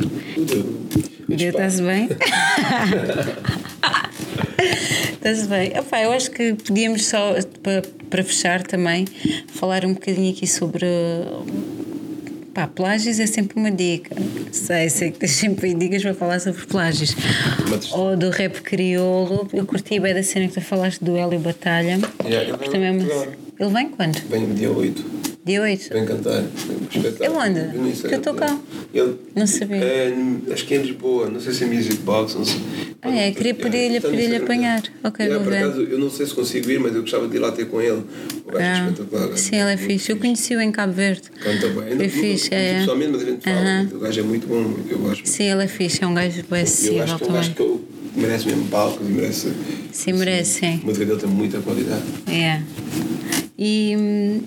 Dia, 1.27 1.49
Estás 1.49 1.79
bem? 1.79 2.07
Estás 5.13 5.47
bem? 5.47 5.75
Epá, 5.75 6.03
eu 6.03 6.11
acho 6.11 6.29
que 6.29 6.53
podíamos 6.53 7.07
só, 7.07 7.33
para, 7.63 7.81
para 8.11 8.23
fechar 8.23 8.61
também, 8.61 9.07
falar 9.47 9.83
um 9.85 9.93
bocadinho 9.93 10.31
aqui 10.31 10.45
sobre. 10.45 10.85
Pá, 12.59 12.67
plágios 12.67 13.21
é 13.21 13.25
sempre 13.25 13.57
uma 13.57 13.71
dica. 13.71 14.13
Sei, 14.51 14.89
sei 14.89 15.11
que 15.11 15.19
tens 15.19 15.31
sempre 15.31 15.73
dicas 15.73 16.01
para 16.01 16.13
falar 16.13 16.41
sobre 16.41 16.65
plágios. 16.65 17.15
Mas- 17.69 17.89
Ou 17.93 18.17
do 18.17 18.29
rap 18.31 18.61
crioulo. 18.61 19.47
Eu 19.53 19.65
curti 19.65 19.97
bem 19.97 20.13
da 20.13 20.21
cena 20.21 20.45
que 20.49 20.55
tu 20.55 20.59
falaste 20.59 21.01
do 21.01 21.15
Hélio 21.15 21.39
Batalha. 21.39 21.97
Yeah, 22.25 22.57
vem 22.57 22.69
também 22.69 22.89
é. 23.09 23.63
Ele 23.63 23.73
vem 23.73 23.89
quando? 23.91 24.19
Vem 24.27 24.41
no 24.41 24.53
dia 24.55 24.69
8. 24.69 25.18
Dia 25.45 25.61
8. 25.61 25.89
Vem 25.93 26.05
cantar. 26.05 26.43
Ele 26.93 27.29
onde? 27.29 27.97
Que 28.07 28.15
eu 28.15 28.21
tô 28.21 28.33
cá. 28.33 28.47
dele. 28.47 28.59
Ele, 28.93 29.15
Não 29.35 29.47
sabia. 29.47 29.77
É, 29.77 30.13
acho 30.51 30.65
que 30.65 30.73
é 30.73 30.77
em 30.77 30.81
Lisboa. 30.83 31.29
Não 31.29 31.39
sei 31.39 31.53
se 31.53 31.63
é 31.63 31.67
Music 31.67 31.95
Box. 31.97 32.35
Não 32.35 32.45
sei. 32.45 32.59
Ah, 33.01 33.09
é, 33.15 33.31
queria 33.31 33.55
pedir-lhe- 33.55 33.95
no 33.95 34.01
pedir-lhe 34.01 34.23
Instagram 34.25 34.43
apanhar. 34.43 34.81
dele. 34.81 34.93
Ok, 35.03 35.25
Yeah, 35.25 35.43
vou 35.43 35.51
por 35.51 35.57
ver. 35.57 35.65
acaso, 35.65 35.81
eu 35.83 35.97
não 35.97 36.09
sei 36.09 36.25
se 36.25 36.33
consigo 36.33 36.69
ir, 36.69 36.79
mas 36.79 36.93
eu 36.93 37.01
gostava 37.01 37.27
de 37.27 37.35
ir 37.37 37.39
lá 37.39 37.51
ter 37.53 37.65
com 37.65 37.79
ele. 37.81 38.03
O 38.45 38.51
gajo 38.51 38.59
é 38.59 38.67
Ah, 38.67 38.89
espetacular. 38.89 39.37
sim, 39.37 39.55
ele 39.55 39.61
é 39.71 39.75
Muito 39.77 39.87
fixe. 39.87 40.11
Eu 40.11 40.17
conheci-o 40.17 40.61
em 40.61 40.71
Cabo 40.71 40.93
Verde. 40.93 41.21
Canta 41.39 41.67
bem. 41.67 41.73
Foi 41.75 41.91
Ainda- 41.91 42.09
fixe, 42.09 42.53
é. 42.53 42.79
Pessoalmente, 42.79 43.11
mas 43.13 43.21
a 43.21 43.25
gente 43.25 43.43
fala. 43.43 43.57
Aham. 43.59 43.89
O 43.93 43.99
gajo 43.99 44.19
é 44.19 44.23
muito 44.23 44.47
bom. 44.47 44.75
Eu 44.89 44.99
gosto. 44.99 45.27
Sim, 45.27 45.43
ele 45.45 45.63
é 45.63 45.67
fixe. 45.67 46.03
É 46.03 46.07
um 46.07 46.13
gajo 46.13 46.35
bem 46.49 46.59
Eu 46.59 46.63
acessível 46.63 47.03
acho 47.03 47.17
que 47.17 47.23
é 47.23 47.27
gajo 47.31 47.53
também. 47.53 47.71
eu- 47.73 47.81
merece 48.21 48.45
mesmo 48.47 48.65
palco 48.65 49.01
e 49.03 49.07
merece. 49.09 49.53
Sim, 49.93 50.13
merece, 50.13 50.59
sim. 50.59 50.79
A 50.83 50.85
música 50.85 51.05
dele 51.05 51.19
tem 51.19 51.29
muita 51.29 51.59
qualidade. 51.61 52.03
É. 52.27 52.61
E. 53.57 54.41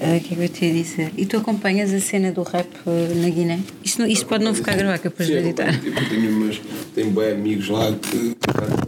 ah, 0.00 0.16
O 0.16 0.20
que 0.20 0.34
é 0.34 0.36
que 0.36 0.42
eu 0.42 0.48
te 0.48 0.64
ia 0.66 0.72
dizer? 0.72 1.12
E 1.16 1.26
tu 1.26 1.36
acompanhas 1.36 1.92
a 1.92 2.00
cena 2.00 2.32
do 2.32 2.42
rap 2.42 2.68
eh, 2.86 3.14
na 3.16 3.28
Guiné? 3.28 3.60
Isto, 3.84 4.00
não- 4.00 4.06
isto 4.08 4.26
pode 4.26 4.44
não 4.44 4.54
ficar 4.54 4.76
gravado, 4.76 5.00
que 5.00 5.06
eu 5.06 5.10
depois 5.10 5.28
vou 5.28 5.38
editar. 5.38 5.72
tipo, 5.80 5.98
eu 6.00 6.08
tenho, 6.08 6.32
meus, 6.32 6.60
tenho 6.94 7.10
bem 7.10 7.32
amigos 7.32 7.68
lá 7.68 7.92
que, 7.92 8.36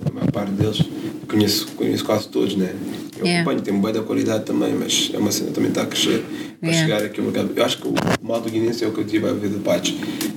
a 0.09 0.13
maior 0.13 0.31
parte 0.33 0.53
deles, 0.53 0.83
conheço, 1.29 1.67
conheço 1.77 2.05
quase 2.05 2.29
todos, 2.29 2.57
né? 2.57 2.75
Eu 3.19 3.25
Yeah. 3.27 3.43
acompanho, 3.43 3.63
tem 3.63 3.81
bem 3.81 3.93
da 3.93 4.03
qualidade 4.03 4.45
também, 4.45 4.75
mas 4.75 5.11
é 5.15 5.19
uma 5.19 5.31
cena 5.31 5.49
que 5.49 5.55
também 5.55 5.69
está 5.71 5.83
a 5.83 5.87
crescer 5.87 6.23
para 6.61 6.69
Yeah. 6.71 6.95
chegar 6.97 7.07
aqui 7.07 7.21
ao 7.21 7.27
mercado. 7.27 7.53
Eu 7.55 7.65
acho 7.65 7.79
que 7.79 7.87
o 7.89 7.95
mal 8.23 8.41
do 8.41 8.51
guinense 8.51 8.83
é 8.85 8.89
o 8.89 8.93
que 8.93 9.01
eu 9.17 9.31
a 9.31 9.33
ver 9.33 9.51
de 9.51 9.59
Pates. 9.61 9.95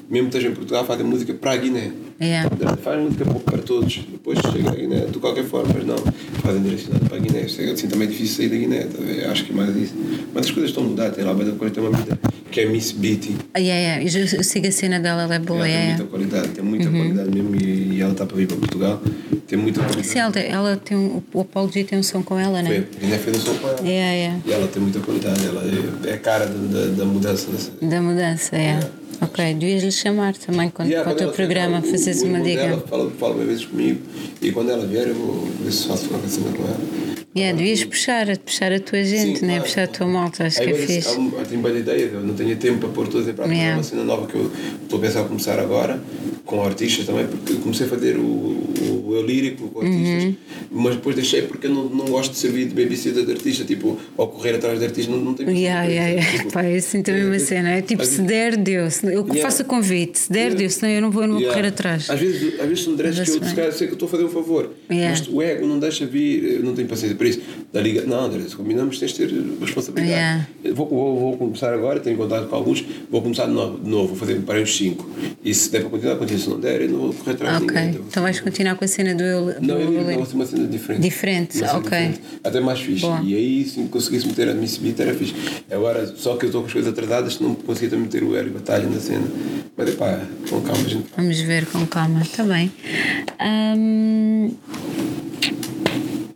Mesmo 0.10 0.30
que 0.30 0.38
esteja 0.38 0.48
em 0.54 0.56
Portugal, 0.56 0.86
fazem 0.86 1.06
música 1.06 1.34
para 1.34 1.52
a 1.52 1.58
Guiné. 1.58 1.92
Yeah. 2.22 2.50
Faz 2.82 3.02
música 3.02 3.26
para 3.26 3.58
todos, 3.58 4.00
depois 4.10 4.40
chega 4.40 4.70
à 4.70 4.76
Guiné 4.76 5.02
de 5.06 5.20
qualquer 5.20 5.44
forma, 5.44 5.74
mas 5.74 5.86
não, 5.86 5.98
fazem 6.42 6.62
direcionado 6.62 7.06
para 7.06 7.18
a 7.18 7.20
Guiné. 7.20 7.40
É 7.42 7.72
assim 7.72 7.88
também 7.88 8.08
é 8.08 8.12
difícil 8.12 8.36
sair 8.38 8.50
da 8.50 8.56
Guiné, 8.56 8.84
tá 8.86 9.28
a 9.28 9.32
acho 9.32 9.44
que 9.46 9.52
é 9.52 9.56
mais 9.56 9.76
isso. 9.76 9.94
Mas 10.34 10.46
as 10.46 10.52
coisas 10.52 10.72
estão 10.72 10.84
a 11.06 11.10
tem 11.10 11.24
lá 11.24 11.34
bem 11.34 11.46
da 11.46 11.54
coisa, 11.54 11.74
tem 11.74 11.84
uma 11.84 11.98
vida 11.98 12.20
que 12.52 12.62
é 12.62 12.66
Miss 12.66 12.92
Beatty. 12.92 13.36
Ah, 13.54 13.60
yeah, 13.60 14.00
yeah. 14.02 14.36
Eu, 14.38 14.44
sigo 14.44 14.68
a 14.68 14.72
cena 14.72 15.00
dela, 15.00 15.24
ela 15.24 15.36
é 15.36 15.40
boa. 15.40 15.60
Ela 15.60 15.68
Yeah, 15.68 15.80
tem 15.80 15.88
yeah. 15.88 16.04
muita 16.04 16.12
qualidade, 16.12 16.54
tem 16.56 16.64
muita 16.64 16.90
qualidade 16.90 17.30
mesmo 17.30 17.56
e, 17.56 17.98
e 17.98 18.02
ela 18.02 18.12
está 18.12 18.26
para 18.26 18.38
vir 18.38 18.48
para 18.48 18.58
Portugal. 18.58 19.02
Tem 19.48 19.60
muita 19.60 19.80
qualidade. 19.82 20.08
Sim, 20.08 20.20
ela, 20.20 20.40
ela 20.40 20.78
tem 20.78 20.98
um, 20.98 21.22
o 21.34 21.42
Apolo 21.42 21.72
G 21.72 21.84
tem 21.84 22.00
um 22.00 22.04
som 22.04 22.24
com 22.24 22.40
ela, 22.40 22.62
Foi, 22.64 22.80
né? 22.80 22.86
a 22.96 23.00
Guiné 23.00 23.18
fez 23.18 23.38
o 23.38 23.42
som 23.42 23.56
com 23.56 23.68
ela. 23.68 23.80
Yeah, 23.82 24.14
yeah. 24.14 24.40
E 24.46 24.52
ela 24.52 24.68
tem 24.68 24.82
muita 24.82 25.00
qualidade, 25.00 25.46
ela 25.46 25.64
é, 25.64 26.10
é 26.10 26.14
a 26.14 26.18
cara 26.18 26.46
da, 26.46 26.80
da, 26.80 26.86
da 26.88 27.06
mudança. 27.06 27.48
Nessa. 27.52 27.72
Da 27.82 28.02
mudança, 28.02 28.56
é. 28.56 28.80
Ok, 29.20 29.54
devias-lhe 29.56 29.92
chamar 29.92 30.36
também 30.36 30.70
quando, 30.70 30.90
Yeah, 30.90 31.04
para 31.04 31.14
o 31.14 31.18
teu 31.18 31.28
ela 31.28 31.36
programa, 31.36 31.82
fazes 31.82 32.22
uma 32.22 32.40
dica. 32.40 32.62
Dela 32.62 32.84
fala, 32.88 33.10
fala 33.20 33.46
vezes 33.46 33.66
comigo 33.66 34.00
e 34.42 34.52
quando 34.52 34.70
ela 34.70 34.86
vier 34.86 35.08
eu 35.08 35.16
vou 35.16 35.48
ver 35.64 35.72
se 35.72 35.88
faço 35.88 36.08
uma 36.10 36.28
cena 36.28 36.52
com 36.56 36.64
ela. 36.64 37.07
Yeah, 37.38 37.56
devias 37.56 37.84
puxar, 37.84 38.26
puxar 38.40 38.72
a 38.72 38.80
tua 38.80 39.04
gente, 39.04 39.40
Sim, 39.40 39.46
né? 39.46 39.54
claro. 39.56 39.64
puxar 39.70 39.84
a 39.84 39.88
tua 39.88 40.08
malta, 40.08 40.46
acho 40.48 40.60
Aí, 40.60 40.66
que 40.68 40.74
é 40.74 40.76
fixe. 40.88 41.08
há 41.08 41.12
Eu 41.22 41.46
tenho 41.46 41.62
bem 41.62 41.78
ideia, 41.78 42.06
eu 42.06 42.22
não 42.22 42.34
tenho 42.34 42.56
tempo 42.56 42.80
para 42.80 42.90
pôr 42.90 43.08
todas 43.08 43.28
em 43.28 43.34
prática. 43.34 43.56
Yeah. 43.56 43.74
É 43.74 43.78
uma 43.78 43.84
cena 43.84 44.04
nova 44.04 44.26
que 44.26 44.36
eu 44.36 44.52
estou 44.82 44.98
a 44.98 45.02
pensar 45.04 45.22
a 45.22 45.24
começar 45.26 45.60
agora, 45.60 46.02
com 46.48 46.64
artistas 46.64 47.06
também, 47.06 47.28
porque 47.28 47.54
comecei 47.56 47.86
a 47.86 47.90
fazer 47.90 48.16
o, 48.18 48.22
o, 48.22 49.04
o 49.10 49.16
eu 49.16 49.26
lírico 49.26 49.68
com 49.68 49.82
artistas, 49.82 50.24
Uhum. 50.24 50.36
mas 50.72 50.96
depois 50.96 51.16
deixei 51.16 51.42
porque 51.44 51.68
eu 51.68 51.72
não, 51.74 51.84
não 51.90 52.06
gosto 52.06 52.32
de 52.32 52.38
servir 52.38 52.66
de 52.70 52.74
babysitter 52.82 53.26
de 53.26 53.32
artista, 53.34 53.64
tipo, 53.66 53.98
ao 54.18 54.28
correr 54.30 54.56
atrás 54.56 54.80
de 54.80 54.86
artista, 54.86 55.12
não, 55.12 55.20
não 55.20 55.34
tenho 55.34 55.52
Yeah, 55.52 55.84
yeah, 55.86 56.10
yeah. 56.12 56.38
tipo, 56.40 56.54
Pá, 56.54 56.64
eu 56.66 56.82
sinto 56.82 57.12
a 57.12 57.14
mesma 57.14 57.36
é, 57.36 57.40
cena. 57.40 57.70
É 57.72 57.82
tipo, 57.82 58.04
se 58.06 58.22
der, 58.22 58.56
deu. 58.58 58.90
Se- 58.90 59.06
Eu 59.06 59.24
Yeah. 59.28 59.42
faço 59.42 59.62
o 59.64 59.66
convite, 59.66 60.20
se 60.20 60.32
der, 60.32 60.40
Yeah. 60.40 60.58
deu, 60.60 60.70
senão 60.70 60.92
eu 60.92 61.02
não 61.02 61.12
vou, 61.12 61.22
eu 61.24 61.28
não 61.28 61.34
vou 61.36 61.42
Yeah. 61.44 61.56
correr 61.62 61.68
atrás. 61.74 62.10
Às 62.10 62.20
vezes, 62.20 62.60
às 62.60 62.68
vezes 62.68 62.84
são 62.84 62.96
diretos 62.96 63.20
que 63.20 63.30
eu, 63.30 63.44
se 63.44 63.56
calhar, 63.56 63.72
sei 63.74 63.88
que 63.88 63.94
eu 63.94 63.96
estou 63.96 64.08
a 64.08 64.10
fazer 64.12 64.24
um 64.24 64.30
favor, 64.30 64.72
mas 64.90 65.28
o 65.28 65.42
ego 65.42 65.68
não 65.68 65.80
deixa 65.80 66.06
vir, 66.06 66.44
eu 66.56 66.64
não 66.64 66.74
tenho 66.74 66.88
paciência 66.88 67.16
para 67.18 67.28
isso. 67.28 67.42
Da 67.74 67.82
liga, 67.82 68.04
não, 68.06 68.26
André, 68.26 68.44
se 68.48 68.56
combinamos, 68.56 68.98
tens 69.00 69.12
de 69.14 69.28
ter 69.28 69.34
responsabilidade. 69.60 70.48
Vou, 70.74 70.88
vou, 70.88 71.20
vou 71.20 71.38
começar 71.38 71.74
agora, 71.74 72.00
tenho 72.00 72.16
contato 72.18 72.48
com 72.48 72.56
alguns, 72.56 72.84
vou 73.12 73.22
começar 73.22 73.46
de 73.48 73.52
novo, 73.54 73.78
de 73.84 73.90
novo 73.90 74.08
vou 74.08 74.16
fazer 74.16 74.40
para 74.42 74.62
uns 74.62 74.76
5. 74.78 75.10
E 75.44 75.54
se 75.54 75.70
der 75.72 75.82
para 75.82 75.90
continuar, 75.90 76.16
continuo. 76.16 76.37
Se 76.38 76.50
não 76.50 76.60
der, 76.60 76.82
eu 76.82 76.90
não 76.90 77.00
vou 77.00 77.14
correr 77.14 77.32
atrás 77.34 77.58
de 77.60 77.64
Ok, 77.66 77.82
ninguém. 77.82 78.02
então 78.10 78.24
vais 78.24 78.40
continuar 78.40 78.76
com 78.76 78.86
a 78.86 78.88
cena 78.88 79.14
do. 79.16 79.54
do 79.60 79.62
Não, 79.68 79.80
eu 79.80 79.88
do- 79.88 80.12
não, 80.12 80.24
uma 80.34 80.46
cena 80.46 80.68
diferente. 80.68 81.02
Diferente, 81.02 81.58
cena 81.58 81.74
ok. 81.78 81.82
diferente. 81.90 82.22
Até 82.44 82.60
mais 82.60 82.80
fixe. 82.80 83.02
Boa. 83.02 83.22
E 83.24 83.36
aí, 83.36 83.66
se 83.66 83.82
conseguisse 83.84 84.28
meter 84.28 84.50
a 84.50 84.54
Miss 84.54 84.78
Beat, 84.78 85.00
era 85.00 85.14
fixe. 85.14 85.34
Agora, 85.72 86.06
só 86.16 86.36
que 86.36 86.46
eu 86.46 86.48
estou 86.48 86.62
com 86.62 86.68
as 86.68 86.74
coisas 86.74 86.92
atrasadas, 86.92 87.40
não 87.40 87.56
conseguia 87.56 87.90
também 87.90 88.06
meter 88.06 88.24
o 88.24 88.36
Hélio 88.36 88.52
Batalha 88.54 88.88
na 88.88 89.00
cena. 89.00 89.26
Mas 89.76 89.90
é 89.90 89.92
pá, 89.94 90.20
com 90.50 90.62
calma, 90.62 90.90
gente. 90.90 91.06
Vamos 91.16 91.40
ver 91.42 91.66
com 91.68 91.86
calma, 91.86 92.22
está 92.22 92.44
bem. 92.44 92.72
Ahm, 93.40 94.52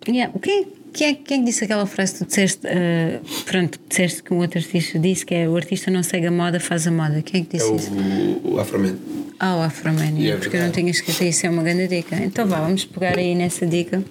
yeah, 0.07 0.31
O 0.35 0.39
que 0.39 0.51
é, 0.51 0.63
quem, 0.93 1.07
é, 1.07 1.13
quem 1.13 1.37
é 1.37 1.39
que 1.41 1.45
disse 1.45 1.63
aquela 1.63 1.85
frase 1.85 2.13
que 2.13 2.19
tu 2.19 2.25
disseste? 2.27 2.67
ah, 2.67 3.19
pronto, 3.45 3.79
disseste 3.89 4.23
que 4.23 4.33
um 4.33 4.37
outro 4.39 4.59
artista 4.59 4.99
disse 4.99 5.25
que 5.25 5.33
é 5.35 5.47
o 5.49 5.55
artista 5.55 5.89
não 5.91 6.03
segue 6.03 6.27
a 6.27 6.31
moda, 6.31 6.59
faz 6.59 6.85
a 6.87 6.91
moda. 6.91 7.21
Quem 7.21 7.41
é 7.41 7.45
que 7.45 7.57
É 7.57 7.59
disse 7.59 7.71
o, 7.71 7.75
isso? 7.75 7.91
o, 7.91 8.53
o 8.55 8.59
Afroman. 8.59 8.95
Ah, 9.39 9.55
o 9.57 9.61
Afroman, 9.61 10.13
E 10.17 10.29
é 10.31 10.35
porque 10.37 10.55
eu 10.57 10.61
não 10.61 10.71
tinha 10.71 10.91
escrito 10.91 11.23
isso, 11.23 11.45
é 11.45 11.49
uma 11.49 11.63
grande 11.63 11.87
dica. 11.87 12.15
Então 12.17 12.45
vá, 12.47 12.59
vamos 12.61 12.85
pegar 12.85 13.17
aí 13.17 13.33
nessa 13.33 13.65
dica. 13.65 14.03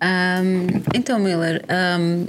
Ahm, 0.00 0.66
então, 0.94 1.18
Miller, 1.18 1.62
ahm, 1.68 2.24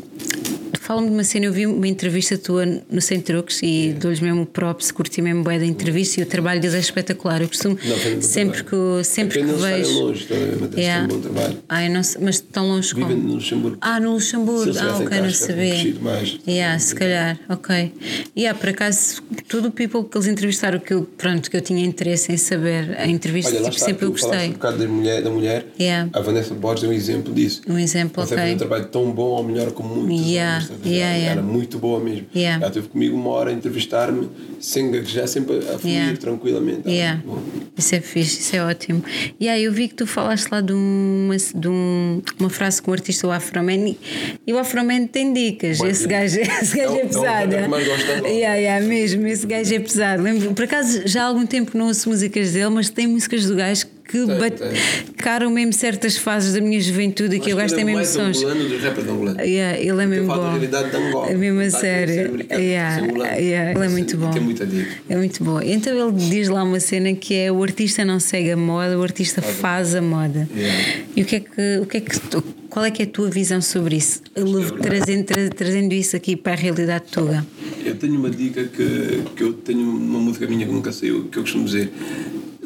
fala-me 0.92 1.08
de 1.08 1.14
uma 1.14 1.24
cena. 1.24 1.46
Eu 1.46 1.54
vi 1.54 1.66
uma 1.66 1.88
entrevista 1.88 2.38
tua 2.38 2.66
no 2.66 3.02
Centrux 3.02 3.62
e 3.64 3.94
dou-lhes 3.98 4.20
mesmo 4.20 4.46
props, 4.46 4.92
curti 4.92 5.22
mesmo 5.22 5.42
bem 5.44 5.58
da 5.58 5.66
entrevista 5.66 6.20
e 6.20 6.24
o 6.24 6.26
trabalho 6.26 6.60
deles 6.60 6.76
é 6.76 6.80
espetacular. 6.80 7.42
Eu 7.42 7.48
costumo, 7.48 7.78
Não, 7.86 8.22
sempre 8.22 8.62
trabalho. 8.64 8.98
que, 9.00 9.04
sempre 9.06 9.40
É 9.40 9.44
que 9.44 9.50
eles 9.50 9.56
estarem 9.62 9.84
vejo. 9.84 10.00
longe, 10.02 10.28
Yeah. 10.76 11.06
um 11.06 11.08
bom 11.08 11.20
trabalho. 11.22 11.58
Ah, 11.70 11.88
não 11.90 12.02
mas 12.22 12.40
tão 12.42 12.68
longe 12.68 12.94
Vivem 12.94 13.10
como? 13.12 13.28
no 13.28 13.34
Luxemburgo. 13.36 13.78
Ah, 13.80 14.00
no 14.02 14.14
Luxemburgo. 14.14 14.74
Ah, 14.80 14.98
ok, 14.98 15.22
não 15.22 15.28
que 15.28 15.34
sabia. 15.38 15.96
mais. 16.02 16.40
Yeah, 16.48 16.78
se 16.80 16.94
calhar, 16.96 17.40
ok. 17.48 17.94
Yeah, 18.38 18.58
por 18.60 18.70
acaso, 18.70 19.22
todo 19.48 19.68
o 19.70 19.72
people 19.72 20.04
que 20.04 20.18
eles 20.18 20.28
entrevistaram, 20.28 20.80
que 20.80 20.94
eu, 20.94 21.04
pronto, 21.18 21.50
que 21.50 21.56
eu 21.56 21.62
tinha 21.62 21.84
interesse 21.86 22.32
em 22.34 22.38
saber, 22.38 22.96
a 22.98 23.08
entrevista, 23.08 23.52
Olha, 23.52 23.60
tipo, 23.64 23.76
está, 23.76 23.86
sempre 23.86 24.06
eu 24.06 24.12
gostei. 24.12 24.50
um 24.50 24.54
bocado 24.54 24.78
da 24.78 24.88
mulher, 24.88 25.22
da 25.22 25.30
mulher. 25.30 25.66
Yeah. 25.80 26.10
a 26.12 26.20
Vanessa 26.22 26.54
Borges 26.54 26.84
é 26.84 26.88
um 26.88 26.94
exemplo 26.94 27.34
disso. 27.34 27.62
Um 27.68 27.78
exemplo, 27.80 28.24
ok. 28.24 28.38
um 28.54 28.58
trabalho 28.58 28.86
tão 28.88 29.10
bom 29.12 29.30
ou 29.30 29.44
melhor 29.44 29.72
como 29.72 29.96
muitos 29.96 30.28
Yeah, 30.28 30.66
yeah. 30.86 31.18
Era 31.32 31.42
muito 31.42 31.78
boa 31.80 32.00
mesmo. 32.00 32.26
Yeah. 32.36 32.58
Ela 32.64 32.68
esteve 32.70 32.88
comigo 32.90 33.16
uma 33.16 33.30
hora 33.32 33.50
a 33.50 33.54
entrevistar-me, 33.54 34.30
sem 34.60 34.92
gaguejar, 34.92 35.28
sempre 35.28 35.58
a 35.58 35.78
fluir 35.80 36.18
tranquilamente. 36.18 36.82
Bom. 37.26 37.42
Isso 37.78 37.96
é 37.96 38.02
fixe, 38.02 38.40
isso 38.42 38.56
é 38.56 38.64
ótimo. 38.64 39.04
E 39.40 39.48
aí 39.50 39.64
eu 39.64 39.72
vi 39.72 39.88
que 39.88 39.96
tu 39.96 40.06
falaste 40.06 40.50
lá 40.52 40.62
de, 40.62 40.74
uma, 40.74 41.36
de 41.38 41.68
um- 41.68 42.22
uma 42.40 42.50
frase 42.50 42.82
com 42.82 42.92
o 42.92 42.94
artista 42.94 43.26
o 43.28 43.32
Afroman 43.32 43.96
e, 44.46 44.54
o 44.54 44.58
Afroman 44.58 45.08
tem 45.08 45.34
dicas. 45.34 45.80
Bem, 45.80 45.90
esse 45.90 46.06
é. 46.06 46.08
gajo, 46.08 46.40
esse 46.40 46.78
gajo 46.78 46.96
É 46.96 46.98
é, 46.98 47.02
é 47.02 47.06
pesado. 47.06 47.56
que 47.56 47.68
mais 47.68 47.88
gosto 47.88 48.06
yeah, 48.28 48.56
yeah, 48.56 48.86
mesmo, 48.86 49.26
esse 49.28 49.46
gajo 49.48 49.74
é 49.74 49.80
pesado. 49.80 50.22
Lembro, 50.24 50.54
por 50.54 50.64
acaso 50.66 51.02
já 51.08 51.24
há 51.24 51.26
algum 51.28 51.46
tempo 51.46 51.72
que 51.72 51.78
não 51.78 51.88
ouço 51.88 52.10
músicas 52.10 52.52
dele, 52.52 52.70
mas 52.70 52.90
tem 52.90 53.08
músicas 53.08 53.46
do 53.46 53.56
gajo 53.56 53.86
que 53.86 53.92
Bate- 54.40 54.58
tem. 54.58 54.72
mesmo 55.50 55.74
certas 55.74 56.18
fases 56.18 56.54
da 56.54 56.62
minha 56.62 56.80
juventude 56.82 57.40
que 57.40 57.50
eu 57.52 57.58
que 57.58 57.62
ele 57.64 57.82
é 57.82 57.84
mesmo 57.84 58.06
sons. 58.06 58.38
angolano 58.40 58.70
dos 58.70 58.82
rappers 58.84 59.08
angolanos. 59.08 59.42
Yeah, 59.42 59.78
ele 59.80 60.02
é 60.02 60.06
mesmo 60.06 60.28
bom. 60.28 60.34
de 60.60 60.96
Angola. 60.98 61.30
É 61.30 61.36
mesmo 61.36 61.60
a 61.60 61.66
Está 61.66 61.78
aqui 61.80 61.88
a 61.88 61.90
ser 61.90 62.08
sério. 62.08 62.30
americano, 62.30 62.62
Yeah, 62.62 63.36
yeah, 63.38 63.72
ele 63.72 63.86
é 63.86 63.90
muito 63.90 64.18
bom. 64.18 64.32
Tem 64.32 64.42
muita 64.42 64.66
dica. 64.66 64.90
É 65.10 65.16
muito 65.16 65.44
bom. 65.44 65.62
Então 65.62 65.94
ele 66.10 66.18
diz 66.30 66.48
lá 66.50 66.64
uma 66.64 66.80
cena 66.80 67.14
que 67.14 67.34
é 67.36 67.52
o 67.52 67.62
artista 67.64 68.04
não 68.06 68.20
segue 68.20 68.52
a 68.52 68.58
moda, 68.58 68.98
o 68.98 69.04
artista 69.04 69.42
faz 69.42 69.96
a 69.96 70.02
moda. 70.02 70.48
Yeah. 70.56 70.80
E 71.16 71.22
o 71.22 71.26
que 71.26 71.36
é 71.36 71.40
que, 71.40 71.80
o 71.82 71.86
que 71.86 71.98
é 71.98 72.02
que 72.02 72.20
tu- 72.20 72.44
qual 72.70 72.86
é 72.86 72.92
que 72.92 73.02
é 73.02 73.06
a 73.06 73.10
tua 73.10 73.30
visão 73.30 73.62
sobre 73.62 73.98
isso? 73.98 74.22
Trazendo, 74.82 75.26
tra- 75.26 75.50
trazendo 75.50 75.94
isso 75.94 76.16
aqui 76.16 76.36
para 76.38 76.54
a 76.54 76.56
realidade 76.56 77.06
tuga. 77.12 77.46
Eu 77.86 77.96
tenho 77.96 78.16
uma 78.18 78.30
dica 78.30 78.64
que, 78.64 79.24
que 79.36 79.44
eu 79.44 79.54
tenho 79.54 79.82
uma 79.82 80.20
música 80.20 80.48
minha 80.48 80.66
que 80.66 80.72
nunca 80.72 80.92
saiu, 80.92 81.26
que 81.26 81.38
eu 81.38 81.42
costumo 81.44 81.66
dizer. 81.66 81.92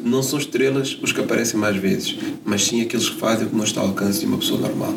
Não 0.06 0.22
são 0.22 0.38
estrelas 0.38 0.96
os 1.02 1.10
que 1.10 1.20
aparecem 1.20 1.58
mais 1.58 1.76
vezes, 1.76 2.16
mas 2.44 2.64
sim 2.64 2.80
aqueles 2.80 3.08
que 3.08 3.18
fazem 3.18 3.48
o 3.48 3.50
que 3.50 3.56
não 3.56 3.64
está 3.64 3.80
ao 3.80 3.88
alcance 3.88 4.20
de 4.20 4.26
uma 4.26 4.38
pessoa 4.38 4.60
normal. 4.60 4.94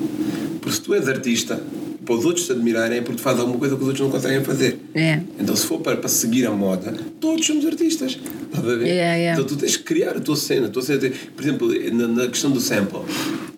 Porque 0.62 0.76
se 0.76 0.82
tu 0.82 0.94
és 0.94 1.08
artista, 1.08 1.60
para 2.06 2.14
os 2.14 2.26
outros 2.26 2.46
te 2.46 2.52
admirarem 2.52 3.00
é 3.00 3.02
porque 3.02 3.18
tu 3.18 3.24
fazes 3.24 3.40
alguma 3.40 3.58
coisa 3.58 3.76
que 3.76 3.82
os 3.82 3.88
outros 3.88 4.06
não 4.06 4.12
conseguem 4.12 4.44
fazer. 4.44 4.80
É. 4.94 5.22
Então, 5.40 5.56
se 5.56 5.66
for 5.66 5.80
para, 5.80 5.98
para 5.98 6.10
seguir 6.10 6.46
a 6.46 6.52
moda, 6.52 6.94
todos 7.20 7.44
somos 7.44 7.66
artistas. 7.66 8.20
Estás 8.44 8.68
a 8.68 8.76
ver? 8.76 8.86
Yeah, 8.86 9.16
yeah. 9.16 9.34
Então 9.34 9.46
tu 9.46 9.60
tens 9.60 9.78
que 9.78 9.84
criar 9.84 10.16
a 10.16 10.20
tua 10.20 10.36
cena. 10.36 10.68
A 10.68 10.70
tua 10.70 10.84
cena 10.84 11.00
por 11.36 11.44
exemplo, 11.44 11.72
na, 11.92 12.08
na 12.08 12.28
questão 12.28 12.52
do 12.52 12.60
sample, 12.60 13.00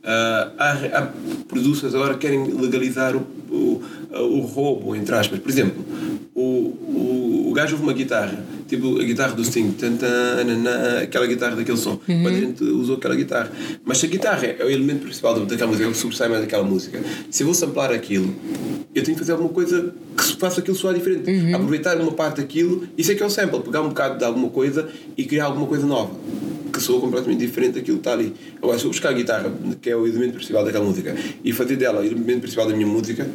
ah, 0.04 0.52
há, 0.58 0.72
há 0.72 1.14
producers 1.50 1.94
agora 1.94 2.14
que 2.14 2.22
querem 2.22 2.46
legalizar 2.46 3.16
o, 3.16 3.26
o, 3.50 3.82
o 4.14 4.40
roubo, 4.42 4.96
entre 4.96 5.16
aspas. 5.16 5.40
Por 5.40 5.50
exemplo, 5.50 5.84
o, 6.34 6.42
o, 6.42 7.48
o 7.50 7.54
gajo 7.54 7.74
ouve 7.74 7.84
uma 7.84 7.94
guitarra, 7.94 8.44
tipo 8.68 9.00
a 9.00 9.04
guitarra 9.04 9.34
do 9.34 9.44
Sting, 9.44 9.76
aquela 11.02 11.28
guitarra 11.28 11.56
daquele 11.56 11.78
som. 11.78 12.00
Uhum. 12.08 12.24
Mas 12.24 12.36
a 12.36 12.40
gente 12.40 12.64
usou 12.64 12.96
aquela 12.96 13.16
guitarra. 13.16 13.52
Mas 13.84 13.98
se 13.98 14.06
a 14.06 14.10
guitarra 14.10 14.46
é 14.46 14.64
o 14.64 14.70
elemento 14.70 15.04
principal 15.04 15.40
daquela 15.46 15.68
música, 15.68 15.86
é 15.86 15.90
o 15.90 15.92
que 15.92 15.98
sobressai 15.98 16.30
mais 16.30 16.42
daquela 16.42 16.64
música, 16.64 17.02
se 17.30 17.44
eu 17.44 17.48
vou 17.48 17.54
samplar 17.54 17.92
aquilo, 17.92 18.34
eu 18.94 19.04
tenho 19.04 19.16
que 19.16 19.20
fazer 19.20 19.34
alguma 19.34 19.50
coisa 19.50 19.94
que 20.18 20.38
faça 20.38 20.62
aquilo 20.62 20.76
soar 20.76 20.94
diferente. 20.94 21.30
Uhum. 21.30 21.56
Aproveitar 21.56 21.98
uma 21.98 22.12
parte 22.12 22.42
daquilo, 22.42 22.88
isso 22.98 23.12
é 23.12 23.16
que 23.16 23.24
é 23.24 23.26
o 23.26 23.30
sample, 23.30 23.60
pegar 23.62 23.82
um 23.82 23.90
bocado 23.90 24.18
de 24.18 24.24
alguma 24.24 24.50
coisa 24.50 24.90
e 25.18 25.26
criar 25.26 25.46
alguma 25.46 25.68
coisa 25.68 25.86
nova. 25.86 26.12
Que 26.72 26.82
soa 26.82 27.02
completamente 27.02 27.40
diferente 27.40 27.74
daquilo 27.74 27.98
que 27.98 28.02
está 28.02 28.14
ali. 28.14 28.34
Agora, 28.62 28.80
se 28.80 28.86
eu 28.86 28.90
buscar 28.90 29.10
a 29.10 29.14
guitarra, 29.14 29.52
que 29.82 29.90
é 29.90 29.96
o 29.96 30.08
elemento 30.08 30.36
principal 30.36 30.64
daquela 30.64 30.86
música, 30.86 31.14
e 31.44 31.52
fazer 31.52 31.76
dela 31.76 32.00
o 32.00 32.06
elemento 32.06 32.40
principal 32.42 32.66
da 32.66 32.74
minha 32.74 32.88
música, 32.88 33.30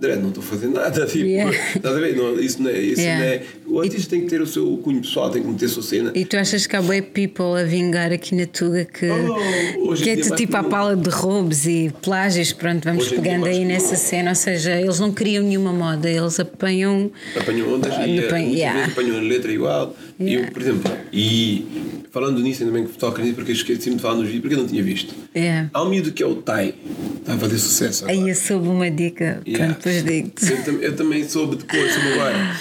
não 0.00 0.28
estou 0.28 0.42
a 0.42 0.46
fazer 0.46 0.68
nada. 0.68 1.06
Tipo, 1.10 1.26
Yeah. 1.26 1.56
Estás 1.76 1.96
a 1.96 2.00
ver? 2.00 2.16
Não, 2.16 2.38
isso 2.40 2.62
não 2.62 2.70
é. 2.70 2.78
Isso 2.80 3.00
Yeah. 3.00 3.24
não 3.24 3.32
é 3.32 3.42
o 3.66 3.80
artista 3.80 4.10
tem 4.10 4.22
que 4.22 4.26
ter 4.26 4.40
o 4.40 4.46
seu 4.46 4.76
cunho 4.78 5.00
pessoal, 5.00 5.30
tem 5.30 5.42
que 5.42 5.48
meter 5.48 5.66
a 5.66 5.68
sua 5.68 5.82
cena. 5.82 6.10
E 6.14 6.24
tu 6.24 6.36
achas 6.36 6.66
que 6.66 6.74
há 6.74 6.82
bué 6.82 7.00
people 7.00 7.56
a 7.60 7.62
vingar 7.64 8.12
aqui 8.12 8.34
na 8.34 8.44
Tuga 8.46 8.84
que, 8.84 9.06
Oh, 9.08 9.94
que 9.94 10.10
é 10.10 10.16
tipo 10.16 10.56
à 10.56 10.64
que 10.64 10.70
pala 10.70 10.96
de 10.96 11.08
roubos 11.08 11.66
e 11.66 11.92
plágios, 12.02 12.52
pronto, 12.52 12.82
vamos 12.84 13.06
Hoje 13.06 13.14
pegando 13.14 13.46
aí 13.46 13.64
nessa 13.64 13.94
cena, 13.94 14.30
ou 14.30 14.34
seja, 14.34 14.72
eles 14.80 14.98
não 14.98 15.12
criam 15.12 15.44
nenhuma 15.44 15.72
moda, 15.72 16.10
eles 16.10 16.40
apanham 16.40 17.12
apanham 17.36 17.72
ondas 17.74 17.92
e 17.92 17.94
apanham- 18.18 18.18
muitas 18.20 18.58
yeah. 18.58 18.84
apanham 18.86 19.18
a 19.18 19.20
letra 19.20 19.52
igual. 19.52 19.96
E 20.18 20.24
Yeah. 20.24 20.48
eu, 20.48 20.52
por 20.52 20.62
exemplo, 20.62 20.92
e 21.12 21.64
falando 22.10 22.40
nisso, 22.40 22.62
ainda 22.62 22.72
bem 22.74 22.86
que 22.86 22.96
toca 22.98 23.22
nisso, 23.22 23.34
porque 23.34 23.52
esqueci-me 23.52 23.96
de 23.96 24.02
falar 24.02 24.14
nos 24.16 24.24
vídeos, 24.26 24.42
porque 24.42 24.54
eu 24.54 24.58
não 24.58 24.66
tinha 24.66 24.82
visto. 24.82 25.14
Yeah. 25.34 25.70
Há 25.72 25.82
um 25.82 25.88
miúdo 25.90 26.12
que 26.12 26.22
é 26.22 26.26
o 26.26 26.34
Tai, 26.36 26.74
está 27.20 27.34
a 27.34 27.38
fazer 27.38 27.58
sucesso. 27.58 28.04
Agora. 28.04 28.18
Aí 28.18 28.28
eu 28.28 28.34
soube 28.34 28.68
uma 28.68 28.90
dica, 28.90 29.40
Yeah. 29.46 29.74
depois 29.74 30.02
digo-te. 30.04 30.52
Eu, 30.68 30.82
eu 30.82 30.96
também 30.96 31.28
soube 31.28 31.56
depois, 31.56 31.92
soube 31.92 32.08
agora. 32.14 32.56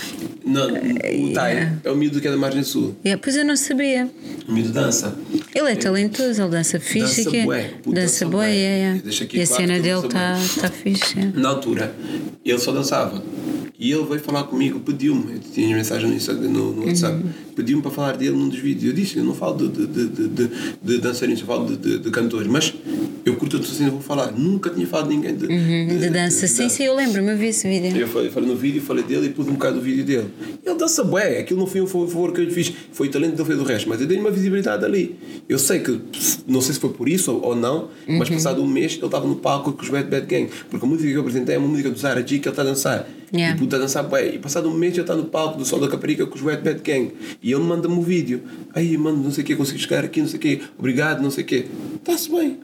Não, 0.46 0.68
o 1.30 1.34
Tai 1.34 1.52
Yeah. 1.54 1.78
é 1.84 1.92
o 1.92 1.96
miúdo 1.96 2.22
que 2.22 2.28
é 2.28 2.32
da 2.32 2.38
margem 2.38 2.64
sul. 2.64 2.96
Yeah, 3.06 3.22
pois 3.24 3.36
eu 3.36 3.46
não 3.46 3.56
sabia. 3.56 4.10
O 4.48 4.52
miúdo 4.52 4.72
dança. 4.72 5.16
Ele 5.56 5.72
é 5.72 5.76
talentoso, 5.76 6.42
ele 6.42 6.52
dança 6.52 6.80
fixe. 6.80 7.24
Dança 7.24 7.38
é- 7.38 7.44
bué, 7.46 7.72
dança 7.88 8.26
bué, 8.26 8.32
bué. 8.32 8.56
é, 8.56 8.80
é. 8.98 9.02
E 9.34 9.42
a 9.42 9.46
cena 9.46 9.80
dele 9.80 10.06
está 10.06 10.38
tá 10.62 10.70
fixe. 10.70 11.20
é. 11.20 11.32
Na 11.40 11.50
altura, 11.50 11.94
ele 12.46 12.60
só 12.60 12.72
dançava. 12.72 13.24
E 13.82 13.92
ele 13.94 14.04
veio 14.04 14.20
falar 14.20 14.44
comigo, 14.44 14.80
pediu-me, 14.82 15.36
eu 15.36 15.40
tinha 15.40 15.74
mensagem 15.76 16.10
no, 16.10 16.74
no 16.74 16.86
WhatsApp, 16.86 17.16
Uhum. 17.24 17.30
Pediu-me 17.60 17.82
para 17.82 17.92
falar 17.92 18.16
dele 18.16 18.32
num 18.32 18.48
dos 18.48 18.58
vídeos. 18.60 18.86
Eu 18.86 18.94
disse, 18.94 19.18
eu 19.18 19.24
não 19.26 19.34
falo 19.34 19.68
de, 19.68 19.86
de, 19.86 20.08
de, 20.08 20.28
de, 20.30 20.50
de, 20.82 20.98
dançarinos, 21.00 21.42
eu 21.42 21.46
falo 21.46 21.76
de, 21.76 22.00
de, 22.00 22.10
cantores, 22.10 22.48
mas 22.48 22.74
eu 23.26 23.36
curto 23.36 23.58
a 23.58 23.64
cena, 23.64 23.90
vou 23.92 24.00
falar. 24.00 24.32
Nunca 24.32 24.70
tinha 24.70 24.88
falado 24.88 25.10
de 25.10 25.16
ninguém 25.16 25.36
de, 25.36 25.46
Uhum, 25.46 26.00
De 26.00 26.10
dança, 26.10 26.48
sim, 26.48 26.70
sim, 26.70 26.84
eu 26.84 26.96
lembro-me, 26.96 27.32
eu 27.32 27.38
vi 27.38 27.48
esse 27.48 27.68
vídeo. 27.68 27.98
Eu 27.98 28.08
falei, 28.08 28.30
falei 28.30 28.50
no 28.50 28.56
vídeo, 28.56 28.82
falei 28.82 29.04
dele 29.04 29.28
e 29.28 29.30
pus 29.30 29.46
um 29.48 29.54
bocado 29.54 29.76
do 29.76 29.82
vídeo 29.82 30.06
dele. 30.06 30.28
Ele 30.66 30.76
dança 30.76 31.04
bué, 31.04 31.40
aquilo 31.40 31.60
não 31.60 31.68
foi 31.68 31.82
um 31.82 31.88
favor 31.88 32.32
que 32.32 32.40
eu 32.40 32.46
lhe 32.46 32.52
fiz, 32.52 32.72
foi 32.94 33.08
o 33.10 33.12
talento 33.12 33.36
que 33.36 33.42
ele 33.42 33.48
fez 33.48 33.60
do 33.60 33.66
resto, 33.66 33.90
mas 33.90 34.00
eu 34.00 34.08
dei 34.08 34.18
uma 34.18 34.32
visibilidade 34.32 34.86
ali. 34.86 35.16
Eu 35.50 35.60
sei 35.60 35.80
que, 35.80 36.00
não 36.48 36.62
sei 36.62 36.74
se 36.76 36.80
foi 36.80 36.92
por 36.92 37.10
isso 37.10 37.34
ou, 37.34 37.48
ou 37.48 37.56
não, 37.56 37.90
mas 38.08 38.30
Uhum. 38.30 38.36
passado 38.36 38.64
um 38.64 38.68
mês 38.68 38.94
ele 38.94 39.06
estava 39.06 39.28
no 39.28 39.36
palco 39.36 39.74
com 39.74 39.82
os 39.82 39.90
Bad 39.90 40.10
Bad 40.10 40.26
Gang, 40.26 40.50
porque 40.70 40.86
a 40.86 40.90
música 40.90 41.10
que 41.10 41.16
eu 41.16 41.22
apresentei 41.22 41.56
é 41.56 41.58
uma 41.58 41.68
música 41.68 41.90
do 41.90 41.98
Zara 42.00 42.22
G 42.26 42.40
que 42.40 42.48
ele 42.48 42.50
está 42.50 42.62
a 42.62 42.66
dançar. 42.66 43.08
Yeah. 43.32 43.56
E 43.56 43.60
puta 43.60 43.76
a 43.76 43.80
dançar 43.80 44.04
bué. 44.06 44.28
E 44.36 44.40
passado 44.40 44.68
um 44.70 44.74
mês 44.74 44.94
ele 44.94 45.02
está 45.02 45.16
no 45.16 45.26
palco 45.26 45.60
do 45.60 45.64
Sol 45.66 45.80
da 45.80 45.88
Caparica 45.88 46.26
com 46.26 46.36
os 46.36 46.42
Bad 46.42 46.64
Bad 46.64 46.82
Gang. 46.82 47.12
E 47.44 47.49
ele 47.52 47.64
manda-me 47.64 47.96
o 47.96 48.02
vídeo. 48.02 48.42
Aí, 48.74 48.98
mano, 48.98 49.22
não 49.24 49.32
sei 49.32 49.44
o 49.44 49.48
que, 49.48 49.56
consegui 49.56 49.80
chegar 49.80 50.04
aqui, 50.04 50.22
não 50.22 50.28
sei 50.28 50.38
o 50.38 50.42
que, 50.42 50.62
obrigado, 50.78 51.22
não 51.22 51.32
sei 51.32 51.44
o 51.44 51.48
que. 51.48 51.66
Está-se 52.02 52.32
bem 52.32 52.58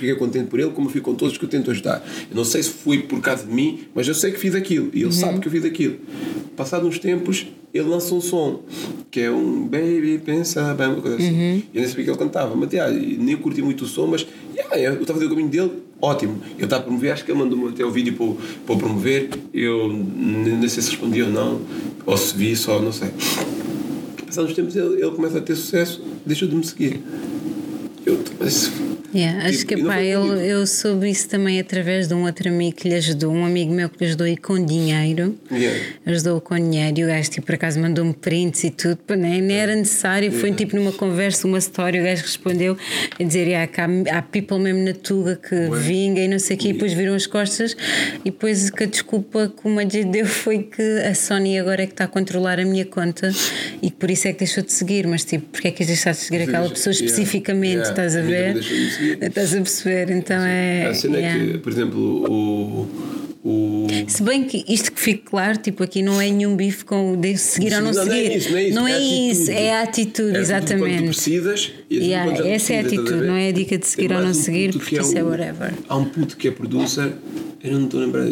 fiquei 0.00 0.14
contente 0.14 0.46
por 0.46 0.58
ele, 0.58 0.70
como 0.70 0.88
eu 0.88 0.92
fico 0.92 1.10
com 1.10 1.14
todos 1.14 1.36
que 1.36 1.44
eu 1.44 1.48
tento 1.48 1.70
ajudar. 1.70 2.02
Eu 2.30 2.34
não 2.34 2.44
sei 2.44 2.62
se 2.62 2.70
foi 2.70 3.00
por 3.00 3.20
causa 3.20 3.44
de 3.44 3.52
mim, 3.52 3.80
mas 3.94 4.08
eu 4.08 4.14
sei 4.14 4.32
que 4.32 4.38
fiz 4.38 4.54
aquilo 4.54 4.90
e 4.94 5.02
ele 5.02 5.12
sabe 5.12 5.38
que 5.38 5.46
eu 5.46 5.52
fiz 5.52 5.64
aquilo. 5.64 5.98
Passado 6.56 6.86
uns 6.86 6.98
tempos, 6.98 7.46
ele 7.72 7.88
lança 7.88 8.14
um 8.14 8.20
som 8.20 8.62
que 9.10 9.20
é 9.20 9.30
um 9.30 9.64
Baby 9.64 10.20
Pensa 10.24 10.74
Bem, 10.74 10.88
uma 10.88 11.02
coisa 11.02 11.16
assim. 11.16 11.64
Eu 11.74 11.80
nem 11.80 11.86
sabia 11.86 12.04
que 12.04 12.10
ele 12.10 12.18
cantava, 12.18 12.54
mas 12.56 12.72
yeah, 12.72 12.92
nem 12.92 13.36
curti 13.36 13.60
muito 13.60 13.84
o 13.84 13.86
som, 13.86 14.06
mas 14.06 14.26
yeah, 14.54 14.78
eu 14.78 14.94
estava 14.94 15.12
a 15.12 15.14
fazer 15.14 15.26
o 15.26 15.30
caminho 15.30 15.48
dele, 15.48 15.72
ótimo. 16.00 16.40
Ele 16.56 16.64
está 16.64 16.76
a 16.76 16.80
promover, 16.80 17.12
acho 17.12 17.24
que 17.24 17.30
ele 17.30 17.38
mandou-me 17.38 17.68
até 17.68 17.84
o 17.84 17.90
vídeo 17.90 18.14
para, 18.14 18.46
para 18.66 18.76
promover. 18.76 19.30
Eu 19.52 19.88
nem 19.92 20.68
sei 20.68 20.82
se 20.82 20.90
respondi 20.90 21.22
ou 21.22 21.28
não, 21.28 21.60
ou 22.06 22.16
se 22.16 22.34
vi 22.36 22.56
só, 22.56 22.80
não 22.80 22.92
sei. 22.92 23.10
Passados 24.30 24.54
tempos, 24.54 24.76
ele, 24.76 25.02
ele 25.02 25.10
começa 25.10 25.38
a 25.38 25.40
ter 25.40 25.56
sucesso, 25.56 26.00
deixou 26.24 26.46
de 26.46 26.54
me 26.54 26.62
seguir. 26.62 27.02
Eu, 28.06 28.22
mas, 28.38 28.70
Yeah, 29.12 29.44
acho 29.48 29.66
Tipo, 29.66 29.74
que 29.74 29.84
pá, 29.84 30.00
eu, 30.02 30.36
eu 30.36 30.64
soube 30.68 31.10
isso 31.10 31.28
também 31.28 31.58
através 31.58 32.06
de 32.06 32.14
um 32.14 32.24
outro 32.24 32.48
amigo 32.48 32.76
que 32.76 32.88
lhe 32.88 32.94
ajudou, 32.94 33.32
um 33.32 33.44
amigo 33.44 33.72
meu 33.72 33.88
que 33.88 33.98
lhe 34.04 34.06
ajudou 34.06 34.26
e 34.26 34.36
com 34.36 34.64
dinheiro. 34.64 35.36
Yeah. 35.50 35.80
Ajudou 36.06 36.40
com 36.40 36.54
dinheiro 36.54 37.00
e 37.00 37.04
o 37.04 37.06
gajo, 37.08 37.28
tipo, 37.28 37.46
por 37.46 37.56
acaso 37.56 37.80
mandou-me 37.80 38.14
prints 38.14 38.62
e 38.62 38.70
tudo, 38.70 38.98
pá, 38.98 39.16
nem, 39.16 39.42
nem 39.42 39.56
era 39.56 39.74
necessário. 39.74 40.30
Foi 40.30 40.52
tipo 40.52 40.76
numa 40.76 40.92
conversa, 40.92 41.46
uma 41.48 41.58
história, 41.58 42.00
o 42.00 42.04
gajo 42.04 42.22
respondeu 42.22 42.76
a 43.18 43.22
dizer: 43.22 43.48
yeah, 43.48 43.68
há, 43.76 44.18
há 44.18 44.22
people 44.22 44.60
mesmo 44.60 44.84
na 44.84 44.92
Tuga 44.94 45.34
que 45.36 45.56
vinga 45.76 46.20
e 46.20 46.28
não 46.28 46.38
sei 46.38 46.56
o 46.56 46.58
quê, 46.60 46.68
e 46.68 46.72
depois 46.72 46.92
viram 46.92 47.14
as 47.14 47.26
costas. 47.26 47.76
E 48.24 48.30
depois 48.30 48.70
que 48.70 48.84
a 48.84 48.86
desculpa 48.86 49.52
que 49.60 49.66
o 49.66 49.70
Majid 49.70 50.04
deu 50.04 50.24
foi 50.24 50.60
que 50.62 50.82
a 51.00 51.14
Sony 51.16 51.58
agora 51.58 51.82
é 51.82 51.86
que 51.86 51.94
está 51.94 52.04
a 52.04 52.08
controlar 52.08 52.60
a 52.60 52.64
minha 52.64 52.84
conta 52.84 53.32
e 53.82 53.90
que 53.90 53.96
por 53.96 54.08
isso 54.08 54.28
é 54.28 54.32
que 54.32 54.38
deixou 54.38 54.62
de 54.62 54.72
seguir. 54.72 55.06
Mas, 55.08 55.24
tipo, 55.24 55.46
porque 55.50 55.66
é 55.68 55.70
que 55.72 55.84
deixar 55.84 56.12
de 56.12 56.18
seguir 56.18 56.42
aquela 56.42 56.68
pessoa 56.70 56.90
Yeah. 56.90 57.06
especificamente? 57.06 57.89
Estás 57.90 58.16
a 58.16 58.20
ver? 58.22 58.56
Estás 58.56 59.54
a 59.54 59.56
perceber? 59.56 60.10
Então 60.10 60.40
é. 60.40 60.86
A 60.86 60.94
cena 60.94 61.18
yeah. 61.18 61.42
é 61.42 61.46
que, 61.52 61.58
por 61.58 61.72
exemplo, 61.72 62.00
o. 62.30 62.88
o 63.44 63.86
Se 64.08 64.22
bem 64.22 64.44
que 64.44 64.64
isto 64.68 64.92
que 64.92 65.00
fique 65.00 65.24
claro, 65.24 65.58
tipo, 65.58 65.82
aqui 65.82 66.02
não 66.02 66.20
é 66.20 66.30
nenhum 66.30 66.56
bife 66.56 66.84
com 66.84 67.12
o 67.12 67.16
de 67.16 67.36
seguir 67.36 67.74
ou 67.74 67.80
não, 67.82 67.92
não, 67.92 68.04
seguir. 68.04 68.08
Não 68.08 68.16
é 68.16 68.36
isso, 68.36 68.50
não 68.50 68.56
é 68.58 68.62
isso. 68.64 68.74
Não 68.74 68.88
é, 68.88 68.92
é 68.92 68.98
isso, 69.00 69.42
atitude. 69.42 69.58
é 69.58 69.74
a 69.74 69.82
atitude, 69.82 70.36
É 70.36 70.40
exatamente. 70.40 70.96
Quando 70.98 71.06
precisas 71.08 71.72
e 71.88 71.96
Yeah, 71.98 72.32
quando 72.32 72.46
essa 72.46 72.72
é 72.72 72.78
a 72.78 72.80
atitude, 72.80 73.26
não 73.26 73.34
é 73.36 73.48
a 73.48 73.52
dica 73.52 73.78
de 73.78 73.86
seguir 73.86 74.08
Tem 74.08 74.16
ou 74.16 74.22
não 74.22 74.30
um 74.30 74.34
seguir, 74.34 74.72
porque 74.72 74.90
que 74.90 74.98
é 74.98 75.00
isso 75.00 75.16
é 75.18 75.22
o- 75.22 75.28
whatever. 75.28 75.72
Há 75.88 75.96
um 75.96 76.04
puto 76.04 76.36
que 76.36 76.48
é 76.48 76.50
producer, 76.50 77.12
eu 77.62 77.72
não 77.72 77.84
estou 77.84 78.00
a 78.00 78.04
lembrar. 78.04 78.26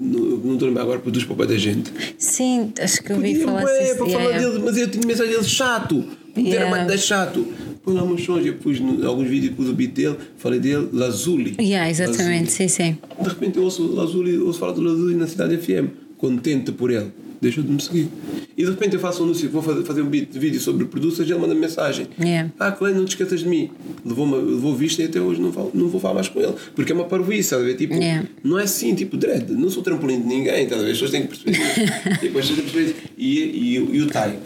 Não 0.00 0.20
não 0.44 0.52
estou 0.54 0.66
a 0.66 0.68
lembrar 0.68 0.82
agora, 0.82 0.98
produz 0.98 1.24
para 1.24 1.32
o 1.32 1.36
pé 1.36 1.46
da 1.46 1.56
gente. 1.56 1.90
Sim, 2.18 2.72
acho 2.80 3.02
que 3.02 3.10
eu 3.12 3.16
ouvi 3.16 3.36
falar 3.42 3.62
assim. 3.62 3.94
para 3.96 4.06
yeah, 4.06 4.12
falar 4.12 4.24
yeah. 4.24 4.38
dele, 4.50 4.62
mas 4.64 4.76
eu 4.76 4.90
tinha 4.90 5.06
mensagem 5.06 5.32
dele 5.32 5.44
chato. 5.44 6.04
Puto, 6.34 6.48
Yeah. 6.48 6.68
Mais 6.70 6.86
da 6.88 6.96
chato. 6.96 7.46
Põe 7.84 7.94
lá 7.94 8.02
uns 8.02 8.24
sons, 8.24 8.44
eu 8.46 8.54
pus 8.54 8.78
alguns 9.04 9.28
vídeos, 9.28 9.54
pus 9.54 9.68
o 9.68 9.74
beat 9.74 9.92
dele, 9.92 10.16
falei 10.38 10.58
dele, 10.58 10.88
Lazuli. 10.92 11.54
Yeah, 11.60 11.90
exatamente, 11.90 12.50
sim, 12.50 12.66
sim. 12.68 12.96
De 13.20 13.28
repente 13.28 13.58
eu 13.58 13.64
ouço 13.64 13.86
Lazuli, 13.94 14.38
ouço 14.38 14.58
falar 14.58 14.72
do 14.72 14.80
Lazuli 14.80 15.14
na 15.14 15.26
cidade 15.26 15.56
FM, 15.58 15.88
contente 16.16 16.72
por 16.72 16.90
ele, 16.90 17.08
deixou 17.42 17.62
de 17.62 17.70
me 17.70 17.80
seguir. 17.82 18.08
E 18.56 18.64
de 18.64 18.70
repente 18.70 18.94
eu 18.94 19.00
faço 19.00 19.20
um 19.20 19.24
anúncio, 19.26 19.50
vou 19.50 19.60
fazer, 19.60 19.82
fazer 19.84 20.00
um 20.00 20.06
beat 20.06 20.30
de 20.30 20.38
vídeo 20.38 20.60
sobre 20.60 20.84
producers 20.86 21.28
e 21.28 21.32
ele 21.32 21.40
manda 21.40 21.54
mensagem. 21.54 22.06
Yeah. 22.18 22.50
Ah, 22.58 22.70
Clay, 22.72 22.94
não 22.94 23.04
te 23.04 23.08
esqueças 23.10 23.40
de 23.40 23.48
mim. 23.48 23.68
Levou-me- 24.04 24.36
Levou 24.54 24.74
vista 24.74 25.02
e 25.02 25.06
até 25.06 25.20
hoje 25.20 25.40
não, 25.42 25.52
falo, 25.52 25.70
não 25.74 25.88
vou 25.88 26.00
falar 26.00 26.14
mais 26.14 26.28
com 26.28 26.40
ele. 26.40 26.54
Porque 26.74 26.92
é 26.92 26.94
uma 26.94 27.04
parvoíce, 27.04 27.50
sabe? 27.50 27.74
Tipo, 27.74 27.94
Yeah. 27.94 28.26
não 28.42 28.58
é 28.58 28.62
assim, 28.62 28.94
tipo, 28.94 29.16
dread, 29.16 29.52
não 29.52 29.68
sou 29.68 29.82
trampolim 29.82 30.20
de 30.22 30.26
ninguém, 30.28 30.66
tá 30.68 30.76
as 30.76 30.82
pessoas 30.84 31.10
têm 31.10 31.26
que 31.26 31.28
perceber 31.28 31.50
isso. 31.52 31.80
tipo, 32.20 32.38
as 32.38 32.46
pessoas 32.46 32.56
têm 32.60 32.64
que 32.64 32.70
perceber 32.72 32.84
isso. 32.84 32.94
E, 33.18 33.38
e, 33.40 33.74
e 33.96 34.00
o 34.02 34.06
Tai, 34.06 34.38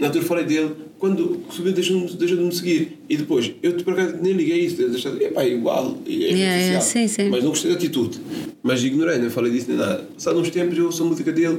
na 0.00 0.08
altura 0.08 0.24
falei 0.24 0.44
dele, 0.44 0.72
quando 1.02 1.42
subiu 1.50 1.72
deixou-me 1.72 2.06
deixou 2.14 2.36
de 2.36 2.44
me 2.44 2.54
seguir. 2.54 2.96
E 3.08 3.16
depois, 3.16 3.50
eu 3.60 3.72
por 3.72 3.92
acaso 3.92 4.18
nem 4.22 4.34
liguei 4.34 4.60
isso, 4.66 4.76
deixei, 4.76 5.10
epá, 5.24 5.44
igual, 5.44 5.98
é 6.06 6.10
Yeah, 6.12 6.36
yeah, 6.38 6.80
sim, 6.80 7.08
sim. 7.08 7.28
Mas 7.28 7.42
não 7.42 7.50
gostei 7.50 7.72
da 7.72 7.76
atitude. 7.76 8.20
Mas 8.62 8.84
ignorei, 8.84 9.18
não 9.18 9.28
falei 9.28 9.50
disso 9.50 9.66
nem 9.70 9.78
nada. 9.78 10.04
Passado 10.14 10.38
uns 10.38 10.48
tempos 10.50 10.78
eu 10.78 10.84
ouço 10.84 11.02
a 11.02 11.06
música 11.06 11.32
dele, 11.32 11.58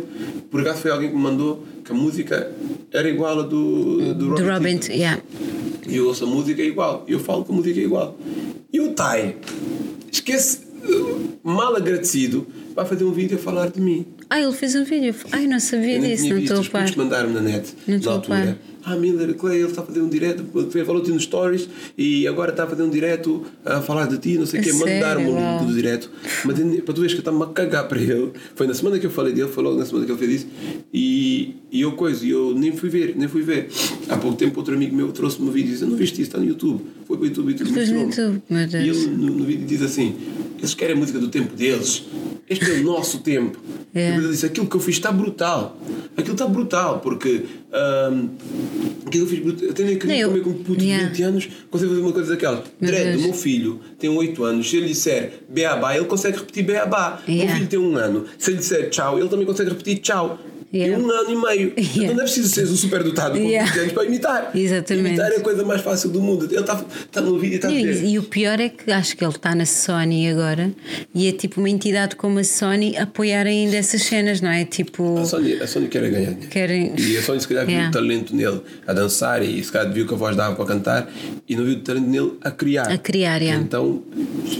por 0.49 0.61
acaso 0.61 0.79
foi 0.79 0.91
alguém 0.91 1.09
que 1.09 1.15
me 1.17 1.21
mandou 1.21 1.61
que 1.83 1.91
a 1.91 1.93
música 1.93 2.53
era 2.89 3.09
igual 3.09 3.41
a 3.41 3.43
do, 3.43 4.13
do 4.13 4.33
Do 4.33 4.45
Robin, 4.49 4.79
yeah. 4.89 5.21
E 5.89 5.97
eu 5.97 6.07
ouço 6.07 6.23
a 6.23 6.27
música 6.27 6.61
é 6.61 6.65
igual. 6.65 7.03
E 7.05 7.11
eu 7.11 7.19
falo 7.19 7.43
que 7.43 7.51
a 7.51 7.55
música 7.55 7.77
é 7.77 7.83
igual. 7.83 8.17
E 8.71 8.79
o 8.79 8.93
Tai, 8.93 9.35
esquece, 10.09 10.59
mal 11.43 11.75
agradecido, 11.75 12.47
vai 12.73 12.85
fazer 12.85 13.03
um 13.03 13.11
vídeo 13.11 13.35
a 13.37 13.41
falar 13.41 13.69
de 13.69 13.81
mim. 13.81 14.05
Ah, 14.29 14.39
ele 14.39 14.53
fez 14.53 14.73
um 14.73 14.85
vídeo. 14.85 15.13
Ai, 15.33 15.47
não 15.47 15.59
sabia 15.59 15.97
Eu 15.97 16.01
disso, 16.01 16.29
não 16.29 16.37
estou 16.37 16.61
a 16.61 16.63
par. 16.63 16.97
mandaram 16.97 17.29
na 17.29 17.41
net 17.41 17.73
Não 17.85 17.99
na 17.99 18.11
altura. 18.13 18.37
par. 18.37 18.72
Ah, 18.85 18.95
Miller 18.95 19.33
Clay, 19.35 19.59
ele 19.59 19.67
está 19.67 19.81
a 19.81 19.85
fazer 19.85 20.01
um 20.01 20.09
direto, 20.09 20.43
falou-te 20.85 21.09
nos 21.11 21.23
stories 21.23 21.69
e 21.97 22.27
agora 22.27 22.51
está 22.51 22.65
a 22.65 22.67
fazer 22.67 22.83
um 22.83 22.89
direto 22.89 23.43
a 23.63 23.81
falar 23.81 24.07
de 24.07 24.17
ti, 24.17 24.37
não 24.37 24.45
sei 24.45 24.59
o 24.59 24.63
quê. 24.63 24.73
Mandaram-me 24.73 25.27
o 25.27 25.33
sério? 25.33 25.59
link 25.59 25.67
do 25.67 25.73
direto. 25.73 26.11
Mas 26.43 26.59
para 26.81 26.93
tu 26.93 27.01
veres 27.01 27.13
que 27.13 27.19
eu 27.19 27.21
estava-me 27.21 27.43
a 27.43 27.47
cagar 27.47 27.87
para 27.87 28.01
ele. 28.01 28.31
Foi 28.55 28.67
na 28.67 28.73
semana 28.73 28.99
que 28.99 29.05
eu 29.05 29.11
falei 29.11 29.33
dele, 29.33 29.47
foi 29.47 29.63
logo 29.63 29.77
na 29.77 29.85
semana 29.85 30.05
que 30.05 30.11
ele 30.11 30.19
fez 30.19 30.31
isso. 30.41 30.47
E, 30.93 31.55
e 31.71 31.81
eu 31.81 31.93
coisa, 31.93 32.25
e 32.25 32.29
eu 32.29 32.53
nem 32.53 32.75
fui 32.75 32.89
ver, 32.89 33.15
nem 33.15 33.27
fui 33.27 33.41
ver. 33.41 33.69
Há 34.09 34.17
pouco 34.17 34.37
tempo 34.37 34.59
outro 34.59 34.75
amigo 34.75 34.95
meu 34.95 35.11
trouxe-me 35.11 35.47
um 35.47 35.51
vídeo 35.51 35.69
e 35.69 35.71
disse, 35.71 35.83
eu 35.83 35.89
não 35.89 35.95
viste 35.97 36.13
isso, 36.21 36.23
está 36.23 36.37
no 36.37 36.45
YouTube. 36.45 36.81
Foi 37.07 37.17
para 37.17 37.23
o 37.23 37.27
YouTube 37.27 37.51
e 37.51 37.53
tudo 37.55 37.69
mostrou-me. 37.71 38.39
E 38.83 38.89
ele 38.89 39.07
no, 39.07 39.27
no 39.37 39.45
vídeo 39.45 39.65
diz 39.65 39.81
assim: 39.81 40.15
eles 40.63 40.73
querem 40.73 40.95
a 40.95 40.99
música 40.99 41.19
do 41.19 41.27
tempo 41.27 41.55
deles. 41.55 42.03
Este 42.49 42.71
é 42.71 42.73
o 42.75 42.83
nosso 42.83 43.19
tempo. 43.19 43.57
É. 43.93 44.11
E 44.11 44.17
ele 44.17 44.29
disse: 44.29 44.45
aquilo 44.45 44.67
que 44.67 44.75
eu 44.75 44.79
fiz 44.79 44.95
está 44.95 45.11
brutal. 45.11 45.77
Aquilo 46.17 46.33
está 46.33 46.47
brutal, 46.47 46.99
porque 46.99 47.43
ahm, 47.71 48.29
Aquilo 49.05 49.25
eu 49.25 49.29
fiz 49.29 49.39
bruto. 49.39 49.63
Eu 49.65 49.73
tenho 49.73 49.89
nem 49.89 49.97
Não, 49.97 50.15
eu- 50.15 50.29
comer 50.29 50.41
com 50.43 50.49
um 50.49 50.53
puto 50.63 50.77
de 50.79 50.85
Yeah. 50.85 51.07
20 51.09 51.23
anos, 51.23 51.49
consegue 51.69 51.89
fazer 51.91 52.01
uma 52.01 52.11
coisa 52.13 52.29
daquela. 52.31 52.63
Meu 52.81 52.91
Dread, 52.91 53.17
o 53.17 53.21
meu 53.21 53.33
filho 53.33 53.79
tem 53.99 54.09
8 54.09 54.43
anos, 54.43 54.69
se 54.69 54.77
ele 54.77 54.87
disser 54.87 55.33
beabá, 55.49 55.95
ele 55.95 56.05
consegue 56.05 56.37
repetir 56.37 56.63
beabá. 56.65 57.21
O 57.27 57.29
meu 57.31 57.39
Yeah. 57.39 57.55
filho 57.55 57.67
tem 57.69 57.79
um 57.79 57.95
ano, 57.97 58.25
se 58.37 58.51
ele 58.51 58.57
disser 58.59 58.89
tchau, 58.89 59.19
ele 59.19 59.29
também 59.29 59.45
consegue 59.45 59.69
repetir 59.69 59.97
tchau. 59.99 60.39
Yeah. 60.73 60.95
Tem 60.97 61.05
um 61.05 61.11
ano 61.11 61.29
e 61.29 61.35
meio. 61.35 61.73
Yeah. 61.93 62.03
Então 62.03 62.15
não 62.15 62.21
é 62.21 62.25
preciso 62.25 62.49
ser 62.49 62.63
um 62.67 62.75
super 62.75 63.03
dotado 63.03 63.37
com 63.37 63.45
Yeah. 63.45 63.69
20 63.71 63.79
anos 63.81 63.93
para 63.93 64.05
imitar. 64.05 64.51
Exatamente. 64.57 65.07
Imitar 65.09 65.31
é 65.31 65.35
a 65.35 65.41
coisa 65.41 65.63
mais 65.63 65.81
fácil 65.81 66.09
do 66.09 66.19
mundo. 66.21 66.45
Ele 66.49 66.59
está 66.59 66.83
tá 67.11 67.21
no 67.21 67.37
vídeo 67.37 67.53
e 67.53 67.55
está 67.57 67.67
a 67.67 67.71
dizer. 67.71 68.03
E, 68.03 68.13
e 68.13 68.19
o 68.19 68.23
pior 68.23 68.59
é 68.59 68.69
que 68.69 68.91
acho 68.91 69.15
que 69.15 69.23
ele 69.23 69.31
está 69.35 69.53
na 69.53 69.65
Sony 69.65 70.27
agora 70.29 70.71
e 71.13 71.27
é 71.27 71.31
tipo 71.31 71.59
uma 71.59 71.69
entidade 71.69 72.15
como 72.15 72.39
a 72.39 72.43
Sony 72.43 72.97
apoiar 72.97 73.45
ainda 73.45 73.75
essas 73.77 74.01
cenas, 74.03 74.41
não 74.41 74.49
é? 74.49 74.65
Tipo. 74.65 75.19
A 75.19 75.25
Sony, 75.25 75.53
a 75.61 75.67
Sony 75.67 75.87
quer 75.87 76.09
ganhar. 76.09 76.33
Querem- 76.49 76.93
E 76.97 77.17
a 77.17 77.21
Sony 77.21 77.39
se 77.41 77.47
calhar 77.47 77.65
viu 77.65 77.73
Yeah. 77.73 77.89
o 77.89 77.93
talento 77.93 78.35
nele 78.35 78.61
a 78.87 78.93
dançar 78.93 79.43
e 79.43 79.63
se 79.63 79.71
calhar 79.71 79.91
viu 79.93 80.07
que 80.07 80.13
a 80.13 80.17
voz 80.17 80.35
dava 80.35 80.55
para 80.55 80.65
cantar 80.65 81.11
e 81.47 81.55
não 81.55 81.63
viu 81.65 81.75
o 81.75 81.79
talento 81.81 82.07
nele 82.07 82.33
a 82.41 82.49
criar. 82.51 82.91
A 82.91 82.97
criar, 82.97 83.41
yeah. 83.41 83.61
Então 83.63 84.01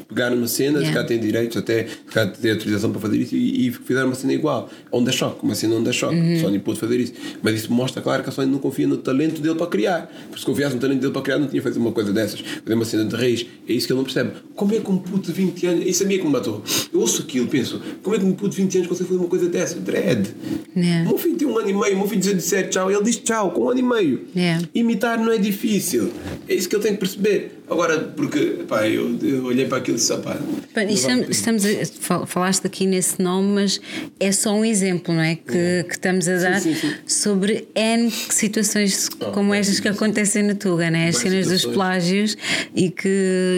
pegaram 0.07 0.38
uma 0.38 0.48
cena, 0.48 0.80
se 0.80 0.85
Yeah. 0.85 0.94
calhar 0.94 1.07
tem 1.07 1.19
direitos, 1.19 1.57
até 1.57 1.85
se 1.88 2.14
calhar 2.14 2.31
tem 2.34 2.52
autorização 2.52 2.91
para 2.91 3.02
fazer 3.02 3.18
isso 3.18 3.35
e, 3.35 3.68
e 3.68 3.72
fizeram 3.72 4.07
uma 4.07 4.15
cena 4.15 4.34
igual. 4.34 4.69
Onda 4.91 5.11
choque, 5.11 5.40
uma 5.44 5.56
cena 5.56 5.76
onda 5.76 5.91
choque. 5.91 6.03
Uhum. 6.10 6.38
A 6.38 6.40
Sony 6.40 6.60
pôde 6.60 6.80
fazer 6.80 7.00
isso. 7.00 7.14
Mas 7.42 7.56
isso 7.56 7.74
mostra, 7.74 8.02
claro, 8.02 8.24
que 8.24 8.30
a 8.30 8.32
Sony 8.32 8.52
não 8.52 8.60
confia 8.60 8.88
no 8.88 8.98
talento 8.98 9.42
dele 9.42 9.56
para 9.56 9.68
criar. 9.68 10.12
Porque 10.28 10.40
se 10.40 10.46
confiasse 10.46 10.76
no 10.76 10.82
talento 10.82 11.00
dele 11.00 11.14
para 11.14 11.22
criar, 11.22 11.40
não 11.40 11.48
tinha 11.48 11.62
feito 11.62 11.80
uma 11.80 11.92
coisa 11.92 12.12
dessas. 12.12 12.42
Fazer 12.42 12.74
uma 12.74 12.86
cena 12.86 13.06
de 13.06 13.16
raiz. 13.16 13.46
É 13.68 13.74
isso 13.74 13.88
que 13.88 13.94
ele 13.94 13.98
não 13.98 14.06
percebe. 14.06 14.32
Como 14.56 14.74
é 14.74 14.80
que 14.80 14.90
um 14.90 14.98
puto 14.98 15.32
de 15.32 15.34
20 15.34 15.68
anos. 15.68 15.86
Isso 15.86 16.04
a 16.04 16.06
mim 16.06 16.16
é 16.16 16.18
que 16.18 16.26
me 16.26 16.32
matou. 16.32 16.64
Eu 16.94 17.00
ouço 17.00 17.22
aquilo, 17.24 17.48
penso, 17.48 17.82
como 18.02 18.16
é 18.16 18.20
que 18.20 18.26
um 18.26 18.34
puto 18.34 18.56
de 18.56 18.62
20 18.62 18.78
anos 18.78 18.88
consegue 18.88 19.10
fazer 19.10 19.20
uma 19.20 19.30
coisa 19.30 19.50
dessa? 19.50 19.80
Dread. 19.80 20.30
Yeah. 20.76 21.06
O 21.06 21.10
meu 21.10 21.18
filho 21.18 21.36
tem 21.36 21.48
um 21.48 21.58
ano 21.58 21.70
e 21.70 21.74
meio, 21.74 21.98
meu 21.98 22.08
filho 22.08 22.22
diz 22.22 22.36
disser 22.36 22.70
tchau, 22.70 22.92
ele 22.92 23.04
diz 23.04 23.18
tchau 23.18 23.52
com 23.52 23.66
um 23.66 23.70
ano 23.70 23.80
e 23.80 23.84
meio. 23.84 24.22
Yeah. 24.36 24.68
Imitar 24.74 25.20
não 25.20 25.32
é 25.32 25.38
difícil. 25.38 26.12
É 26.48 26.54
isso 26.54 26.70
que 26.70 26.76
ele 26.76 26.84
tem 26.84 26.94
que 26.94 27.00
perceber. 27.00 27.62
Agora, 27.69 27.98
porque, 27.99 28.64
pá, 28.68 28.88
eu, 28.88 29.18
eu 29.22 29.45
olhei 29.45 29.65
para 29.68 29.77
aquilo 29.80 29.98
e 29.98 29.99
disse, 29.99 30.15
pá. 30.18 30.38
Bem, 30.76 30.85
não 30.88 30.94
estamos, 30.94 31.27
a 31.27 31.31
estamos 31.31 31.65
a- 31.65 31.85
fal- 31.99 32.26
falaste 32.27 32.65
aqui 32.65 32.85
nesse 32.85 33.22
nome, 33.22 33.48
mas 33.53 33.81
é 34.19 34.31
só 34.31 34.53
um 34.53 34.65
exemplo, 34.65 35.14
não 35.14 35.22
é? 35.22 35.35
Que, 35.35 35.84
que 35.88 35.94
estamos 35.94 36.27
a 36.27 36.38
dar 36.38 36.60
sim, 36.60 36.76
sim. 36.76 36.94
sobre 37.06 37.68
N 37.76 38.11
situações 38.11 39.07
como 39.10 39.52
bem, 39.52 39.60
estas 39.60 39.80
que 39.80 39.88
acontecem 39.88 40.44
na 40.44 40.56
Tuga, 40.56 40.90
né? 40.91 41.07
As 41.10 41.18
cenas 41.18 41.48
dos 41.48 41.65
plágios 41.65 42.35
e 42.76 42.90
que. 42.90 43.07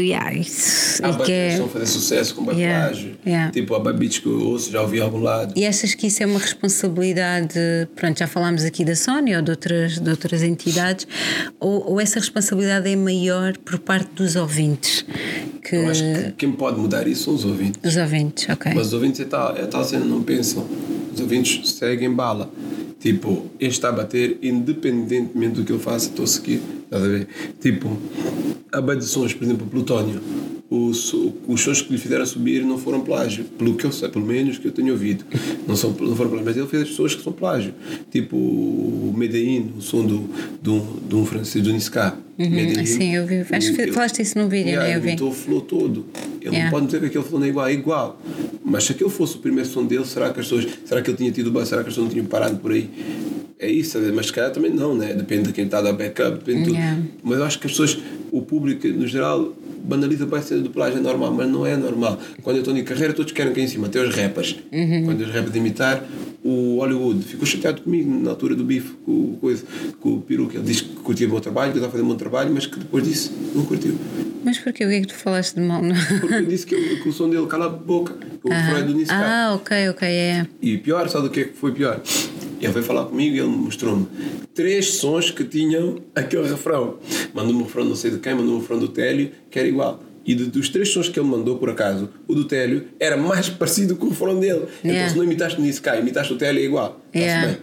Yeah, 0.06 0.34
isso, 0.34 1.04
Há 1.04 1.10
e 1.10 1.12
que 1.12 1.18
bandas 1.18 1.26
que 1.26 1.32
é- 1.32 1.50
estão 1.52 1.66
a 1.66 1.70
fazer 1.70 1.86
sucesso 1.88 2.36
com 2.36 2.52
Yeah, 2.52 2.90
bacalhau. 2.90 3.12
yeah. 3.26 3.52
Tipo 3.52 3.76
a 3.76 3.80
Babich 3.80 4.22
que 4.22 4.28
eu 4.28 4.40
ouço, 4.48 4.72
já 4.72 4.82
ouvi 4.82 4.98
em 5.00 5.02
algum 5.02 5.20
lado. 5.22 5.54
E 5.56 5.66
achas 5.66 5.96
que 5.96 6.08
isso 6.08 6.22
é 6.22 6.26
uma 6.26 6.40
responsabilidade, 6.40 7.56
pronto, 7.96 8.20
já 8.20 8.28
falámos 8.28 8.64
aqui 8.64 8.86
da 8.86 8.96
Sony 8.96 9.36
ou 9.36 9.42
de 9.42 9.52
outras, 9.52 10.00
de 10.00 10.10
outras 10.10 10.44
entidades, 10.44 11.08
ou, 11.60 11.92
ou 11.92 12.00
essa 12.02 12.20
responsabilidade 12.20 12.90
é 12.90 12.96
maior 12.96 13.58
por 13.58 13.80
parte 13.80 13.95
dos 14.04 14.36
ouvintes? 14.36 15.06
Que, 15.64 15.76
Eu 15.76 15.90
acho 15.90 16.04
que 16.04 16.32
quem 16.38 16.52
pode 16.52 16.80
mudar 16.80 17.08
isso 17.08 17.26
são 17.26 17.36
os 17.36 17.46
ouvintes. 17.46 17.82
Dos 17.82 17.96
ouvintes, 17.98 18.48
ok. 18.50 18.72
Mas 18.76 18.88
os 18.88 18.94
ouvintes 18.94 19.20
é 19.22 19.26
tal, 19.26 19.56
é 19.56 19.66
tal 19.66 19.84
cena, 19.84 20.06
não 20.06 20.22
pensam. 20.22 20.68
Os 21.14 21.20
ouvintes 21.20 21.72
seguem 21.72 22.12
bala. 22.14 22.52
Tipo, 23.00 23.46
este 23.60 23.78
está 23.78 23.90
a 23.90 23.92
bater 23.92 24.38
independentemente 24.42 25.56
do 25.56 25.64
que 25.64 25.72
ele 25.72 25.82
faça, 25.82 26.08
estou 26.10 26.24
a 26.24 26.28
seguir. 26.28 26.62
Estás 26.86 27.04
a 27.04 27.08
ver? 27.08 27.28
Tipo, 27.60 27.98
a 28.72 28.82
banda 28.82 29.00
de 29.00 29.06
sons, 29.06 29.34
por 29.34 29.44
exemplo, 29.44 29.68
Plutónio. 29.68 30.22
Os, 30.70 31.14
os 31.48 31.62
sons 31.62 31.82
que 31.82 31.94
lhe 31.94 32.00
fizeram 32.00 32.26
subir 32.26 32.64
não 32.64 32.78
foram 32.78 33.02
plágio, 33.02 33.44
pelo 33.44 33.76
que 33.76 33.86
eu 33.86 33.92
sei, 33.92 34.10
pelo 34.10 34.26
menos 34.26 34.58
que 34.58 34.68
eu 34.68 34.72
tenho 34.72 34.92
ouvido. 34.92 35.24
Não, 35.68 35.76
são, 35.76 35.92
não 35.92 36.16
foram 36.16 36.32
plágio, 36.32 36.46
mas 36.46 36.58
ele 36.58 36.68
fez 36.68 36.84
as 36.84 36.90
pessoas 36.90 37.16
que 37.16 37.24
são 37.24 37.32
plágio. 37.32 37.74
Tipo 38.12 38.36
o 38.36 39.14
Medellín, 39.16 39.74
o 39.78 39.82
som 39.82 40.04
do, 40.04 40.28
do, 40.62 40.80
de 41.08 41.16
um 41.16 41.26
francês, 41.26 41.64
do 41.64 41.72
Niska. 41.72 42.18
Medellín. 42.38 42.86
sim, 42.86 43.16
eu 43.16 43.26
vi. 43.26 43.46
Acho 43.52 43.74
que 43.74 43.92
falaste 43.92 44.22
isso 44.22 44.38
num 44.38 44.48
vídeo, 44.48 44.70
Yeah, 44.70 44.88
né? 44.88 44.96
Eu 44.98 45.18
vi. 45.18 45.24
o 45.24 45.32
flow 45.32 45.62
todo. 45.62 46.06
Ele 46.42 46.50
Yeah. 46.56 46.64
não 46.66 46.72
pode 46.72 46.86
dizer 46.88 47.00
que 47.00 47.06
aquele 47.08 47.24
flow 47.24 47.40
não 47.40 47.48
é 47.48 47.50
igual, 47.50 47.68
é 47.68 47.74
igual. 47.74 48.22
Mas 48.64 48.84
se 48.84 48.92
aquele 48.92 49.10
fosse 49.10 49.36
o 49.36 49.40
primeiro 49.40 49.68
som 49.70 49.86
dele, 49.86 50.06
será 50.06 50.32
que 50.32 50.40
as 50.40 50.46
pessoas. 50.48 50.68
Será 50.86 51.02
que 51.02 51.10
ele 51.10 51.18
tinha 51.18 51.32
tido? 51.32 51.52
Será 51.66 51.82
que 51.82 51.90
as 51.90 51.94
pessoas 51.96 52.06
não 52.08 52.12
tinham 52.12 52.26
parado 52.26 52.58
por 52.58 52.72
aí? 52.72 52.90
É 53.58 53.70
isso, 53.70 53.98
mas 54.14 54.28
se 54.28 54.34
calhar 54.34 54.52
também 54.52 54.72
não, 54.72 54.94
né? 54.96 55.14
Depende 55.14 55.44
de 55.48 55.54
quem 55.54 55.66
está 55.66 55.78
a 55.78 55.82
dar 55.82 55.94
backup, 55.94 56.40
depende 56.40 56.66
de 56.66 56.78
tudo. 56.78 57.08
Mas 57.24 57.38
eu 57.40 57.44
acho 57.46 57.58
que 57.60 57.68
as 57.68 57.72
pessoas, 57.72 57.98
o 58.32 58.42
público 58.42 58.86
no 58.88 59.08
geral, 59.08 59.56
banaliza 59.86 60.26
para 60.28 60.42
do 60.58 60.70
plágio, 60.70 61.00
é 61.00 61.02
normal, 61.02 61.34
mas 61.34 61.50
não 61.50 61.66
é 61.66 61.78
normal. 61.78 62.20
Quando 62.44 62.58
eu 62.58 62.62
estou 62.62 62.76
em 62.78 62.84
carreira, 62.84 63.14
todos 63.14 63.32
querem 63.32 63.54
que 63.54 63.62
em 63.62 63.68
cima, 63.68 63.88
até 63.88 64.02
os 64.02 64.14
rappers. 64.14 64.58
Uhum. 64.72 65.06
Quando 65.06 65.22
os 65.22 65.32
rappers 65.32 65.56
imitar, 65.56 66.04
o 66.46 66.78
Hollywood 66.78 67.24
ficou 67.24 67.44
chateado 67.44 67.82
comigo 67.82 68.08
na 68.24 68.30
altura 68.30 68.54
do 68.56 68.64
bife, 68.64 68.94
com, 69.04 69.12
o 69.12 69.38
coisa, 69.42 69.66
com 70.00 70.14
o 70.14 70.22
peru, 70.22 70.48
que 70.48 70.58
ele 70.58 70.64
disse 70.64 70.84
que 70.84 70.94
curtia 70.98 71.28
o 71.28 71.32
meu 71.32 71.42
trabalho, 71.42 71.72
que 71.72 71.80
eu 71.80 71.82
estava 71.82 71.88
a 71.88 71.92
fazer 71.94 72.04
o 72.04 72.06
meu 72.06 72.16
trabalho, 72.16 72.54
mas 72.54 72.68
que 72.68 72.78
depois 72.78 73.04
disso 73.04 73.34
não 73.56 73.66
curtiu. 73.66 73.96
Mas 74.44 74.60
porquê? 74.60 74.86
O 74.86 74.90
que 74.90 74.94
é 74.94 75.02
que 75.02 75.08
tu 75.08 75.16
falaste 75.16 75.56
de 75.56 75.62
mal? 75.62 75.82
Não? 75.82 75.96
Porque 76.22 76.36
eu 76.36 76.46
disse 76.46 76.68
que, 76.68 76.98
que 76.98 77.10
o 77.10 77.12
som 77.12 77.32
dele 77.32 77.48
cala 77.48 77.66
a 77.66 77.70
boca, 77.70 78.16
o 78.44 78.54
é 78.54 78.84
do 78.84 78.94
Niska. 78.94 79.16
Ah, 79.16 79.56
ok, 79.56 79.90
ok, 79.90 80.08
é. 80.08 80.48
E 80.62 80.78
pior, 80.78 81.10
sabe 81.10 81.24
do 81.24 81.30
que 81.32 81.40
é 81.40 81.44
que 81.46 81.58
foi 81.58 81.72
pior? 81.72 82.00
Ele 82.62 82.72
veio 82.72 82.86
falar 82.86 83.06
comigo 83.06 83.36
e 83.36 83.40
ele 83.40 83.48
mostrou-me 83.48 84.08
três 84.54 84.94
sons 84.94 85.32
que 85.32 85.44
tinham 85.44 86.00
aquele 86.14 86.48
refrão. 86.48 87.00
Mandou-me 87.34 87.62
um 87.62 87.64
refrão 87.64 87.86
não 87.86 87.96
sei 87.96 88.12
de 88.12 88.20
quem, 88.20 88.36
mandou-me 88.36 88.58
um 88.58 88.60
refrão 88.60 88.78
do 88.78 88.88
Télio, 88.88 89.32
que 89.50 89.58
era 89.58 89.68
igual. 89.68 90.00
E 90.26 90.34
de- 90.34 90.46
dos 90.46 90.70
três 90.70 90.90
sons 90.90 91.08
que 91.10 91.20
ele 91.20 91.28
mandou, 91.28 91.58
por 91.58 91.70
acaso, 91.70 92.10
o 92.28 92.34
do 92.34 92.46
Télio 92.46 92.86
era 93.00 93.16
mais 93.16 93.48
parecido 93.50 93.96
com 93.96 94.08
o 94.08 94.10
refrão 94.10 94.40
dele. 94.40 94.64
Então 94.80 94.92
Yeah. 94.92 95.10
se 95.12 95.18
não 95.18 95.24
imitaste 95.24 95.60
o 95.60 95.62
Niska, 95.62 95.96
imitaste 95.98 96.34
o 96.34 96.38
Télio 96.38 96.62
é 96.62 96.66
igual. 96.66 97.00
Yeah. 97.16 97.48
bem. 97.48 97.58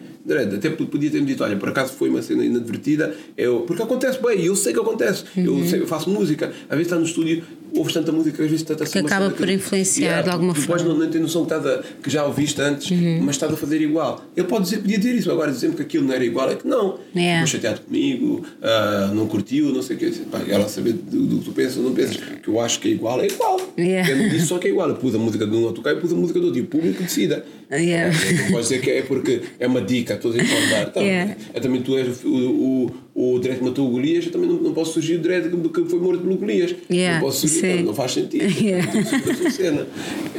Até 0.57 0.71
podia 0.71 1.11
ter-me 1.11 1.27
dito, 1.27 1.43
olha, 1.43 1.57
por 1.57 1.69
acaso 1.71 1.95
foi 1.95 2.09
uma 2.09 2.23
cena 2.23 2.45
inadvertida, 2.45 3.13
eu, 3.37 3.63
porque 3.63 3.83
acontece 3.83 4.23
bem, 4.23 4.45
eu 4.45 4.55
sei 4.55 4.73
que 4.73 4.79
acontece, 4.79 5.25
eu, 5.37 5.65
sei, 5.67 5.81
eu 5.81 5.87
faço 5.89 6.09
música, 6.09 6.47
às 6.71 6.77
vezes 6.77 6.85
está 6.87 6.97
no 6.97 7.05
estúdio, 7.05 7.43
ouves 7.77 7.93
tanta 7.93 8.13
música, 8.13 8.43
às 8.43 8.51
vezes 8.51 8.69
está 8.69 8.85
Que 8.85 8.99
acaba 8.99 9.31
por 9.31 9.49
influenciar 9.49 10.23
de 10.23 10.31
alguma 10.31 10.55
tu 10.55 10.61
forma. 10.61 10.75
Podes 10.75 10.87
não, 10.87 10.99
não 10.99 11.11
ter 11.11 11.19
noção 11.19 11.45
que, 11.45 11.55
a, 11.55 11.83
que 12.03 12.11
já 12.11 12.25
ouviste 12.25 12.61
antes, 12.61 12.91
mas 13.21 13.37
estás 13.37 13.53
a 13.53 13.57
fazer 13.57 13.81
igual. 13.81 14.25
Ele 14.37 14.47
pode 14.47 14.65
dizer, 14.65 14.79
podia 14.79 14.99
dizer 14.99 15.15
isso, 15.15 15.31
agora 15.31 15.51
dizer-me 15.51 15.75
que 15.75 15.83
aquilo 15.83 16.07
não 16.07 16.15
era 16.15 16.25
igual, 16.25 16.51
é 16.51 16.57
que 16.57 16.67
não. 16.67 16.99
Yeah. 17.15 17.47
Ficou 17.47 17.61
chateado 17.61 17.81
comigo, 17.83 18.45
ah, 18.63 19.11
não 19.15 19.27
curtiu, 19.27 19.73
não 19.73 19.83
sei 19.83 19.97
o 19.97 19.99
que. 19.99 20.11
Pá, 20.31 20.41
ela 20.49 20.69
saber 20.69 20.93
do, 20.93 21.27
do 21.27 21.39
que 21.39 21.45
tu 21.45 21.53
pensas 21.53 21.79
ou 21.79 21.85
não 21.85 21.93
pensas, 21.93 22.17
que 22.17 22.49
eu 22.49 22.61
acho 22.61 22.81
que 22.81 22.89
é 22.89 22.91
igual, 22.93 23.21
é 23.21 23.27
igual. 23.27 23.61
Yeah. 23.79 24.11
Eu 24.11 24.17
não 24.17 24.29
disse 24.29 24.47
só 24.47 24.59
que 24.59 24.69
é 24.69 24.71
igual, 24.71 24.89
eu 24.89 24.97
pus 24.97 25.15
a 25.15 25.19
música 25.19 25.47
de 25.47 25.57
um 25.57 25.69
a 25.69 25.73
tocar 25.73 25.93
e 25.93 25.97
pus 25.97 26.13
a 26.13 26.17
música 26.17 26.39
do 26.39 26.47
outro, 26.47 26.61
e 26.61 26.63
o 26.63 26.67
público 26.67 27.03
decida. 27.03 27.45
Yeah. 27.71 28.15
Não 28.43 28.51
podes 28.51 28.69
dizer 28.69 28.81
que 28.83 28.91
é 28.91 29.03
porque 29.03 29.41
é 29.59 29.67
uma 29.67 29.81
dica, 29.81 30.15
estou 30.15 30.31
a 30.31 30.37
dizer 30.37 30.49
para 30.49 30.79
dar. 30.79 30.93
Tá, 30.93 31.03
Yeah. 31.03 31.35
Eu 31.53 31.61
também 31.61 31.83
tu 31.83 31.97
és 31.97 32.23
o, 32.25 32.29
o, 32.29 32.91
o 33.15 33.39
Dredd 33.39 33.63
matou 33.63 33.87
o 33.89 33.91
Golias, 33.91 34.25
eu 34.27 34.33
também 34.33 34.49
não, 34.49 34.57
não 34.57 34.73
posso 34.73 34.95
surgir 34.95 35.17
o 35.17 35.19
Dredd 35.21 35.51
que 35.51 35.85
foi 35.85 35.99
morto 35.99 36.23
pelo 36.23 36.37
Golias. 36.37 36.75
Yeah, 36.91 37.19
Não 37.21 37.27
posso 37.27 37.47
surgir, 37.47 37.77
não, 37.77 37.83
não 37.85 37.95
faz 37.95 38.13
sentido. 38.13 38.45
Yeah. 38.63 39.51
Cena. 39.51 39.87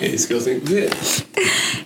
É 0.02 0.08
isso 0.08 0.28
que 0.28 0.34
eles 0.34 0.44
têm 0.46 0.60
que 0.60 0.72
ver. 0.72 0.90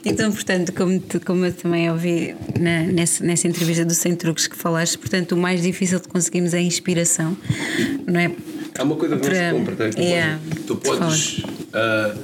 Então, 0.06 0.32
portanto, 0.32 0.72
como, 0.74 1.02
como 1.26 1.46
eu 1.46 1.52
também 1.52 1.92
ouvi 1.92 2.34
na- 2.58 2.84
nessa, 2.84 3.26
nessa 3.26 3.46
entrevista 3.46 3.84
do 3.84 3.94
Sem 3.94 4.16
Truques 4.16 4.48
que 4.48 4.56
falaste, 4.56 4.98
portanto, 4.98 5.34
o 5.34 5.38
mais 5.38 5.62
difícil 5.62 6.00
de 6.00 6.08
conseguirmos 6.08 6.54
é 6.54 6.60
a 6.60 6.62
inspiração, 6.62 7.36
não 8.08 8.18
é? 8.18 8.32
Há 8.78 8.84
uma 8.84 8.96
coisa 8.96 9.18
que 9.18 9.28
não 9.28 9.36
se 9.36 9.52
compra, 9.52 9.76
tá? 9.76 9.90
tu, 9.90 10.00
Yeah. 10.00 10.40
podes, 10.40 10.66
tu 10.66 10.76
podes, 10.78 11.44
ah, 11.74 12.16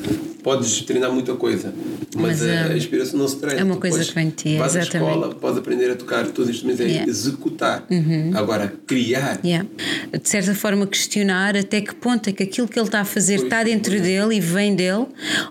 podes 0.44 0.82
treinar 0.82 1.11
muita 1.11 1.36
coisa, 1.36 1.74
mas, 2.15 2.40
Mas, 2.41 2.44
a, 2.49 2.53
ah, 2.53 2.65
a 2.74 2.78
inspiração 2.78 3.18
não 3.18 3.28
se 3.28 3.38
treina. 3.38 3.61
é 3.61 3.64
uma 3.64 3.76
Tu 3.76 3.80
coisa 3.82 3.95
podes- 3.98 4.10
que 4.10 4.15
vem 4.15 4.26
de 4.30 4.36
ti, 4.36 4.57
vais 4.57 4.76
à 4.76 4.80
exatamente. 4.80 5.10
escola, 5.11 5.36
podes 5.36 5.57
aprender 5.57 5.90
a 5.91 5.95
tocar 5.95 6.26
todos 6.28 6.49
os 6.49 6.56
instrumentos, 6.56 6.82
é 6.82 6.84
Yeah. 6.90 7.06
Uhum. 7.06 7.10
executar. 7.11 7.88
Agora, 8.36 8.74
criar. 8.86 9.40
Yeah. 9.44 9.68
De 10.11 10.28
certa 10.30 10.53
forma, 10.53 10.86
questionar 10.86 11.56
até 11.56 11.80
que 11.82 11.95
ponto 11.95 12.30
é 12.30 12.34
que 12.34 12.44
aquilo 12.44 12.68
que 12.68 12.78
ele 12.78 12.88
está 12.88 12.99
a 13.02 13.06
fazer 13.06 13.36
Pois, 13.38 13.44
está 13.45 13.64
dentro 13.64 13.91
pois. 13.91 14.02
dele 14.03 14.36
e 14.36 14.40
vem 14.41 14.76
dele, 14.76 15.06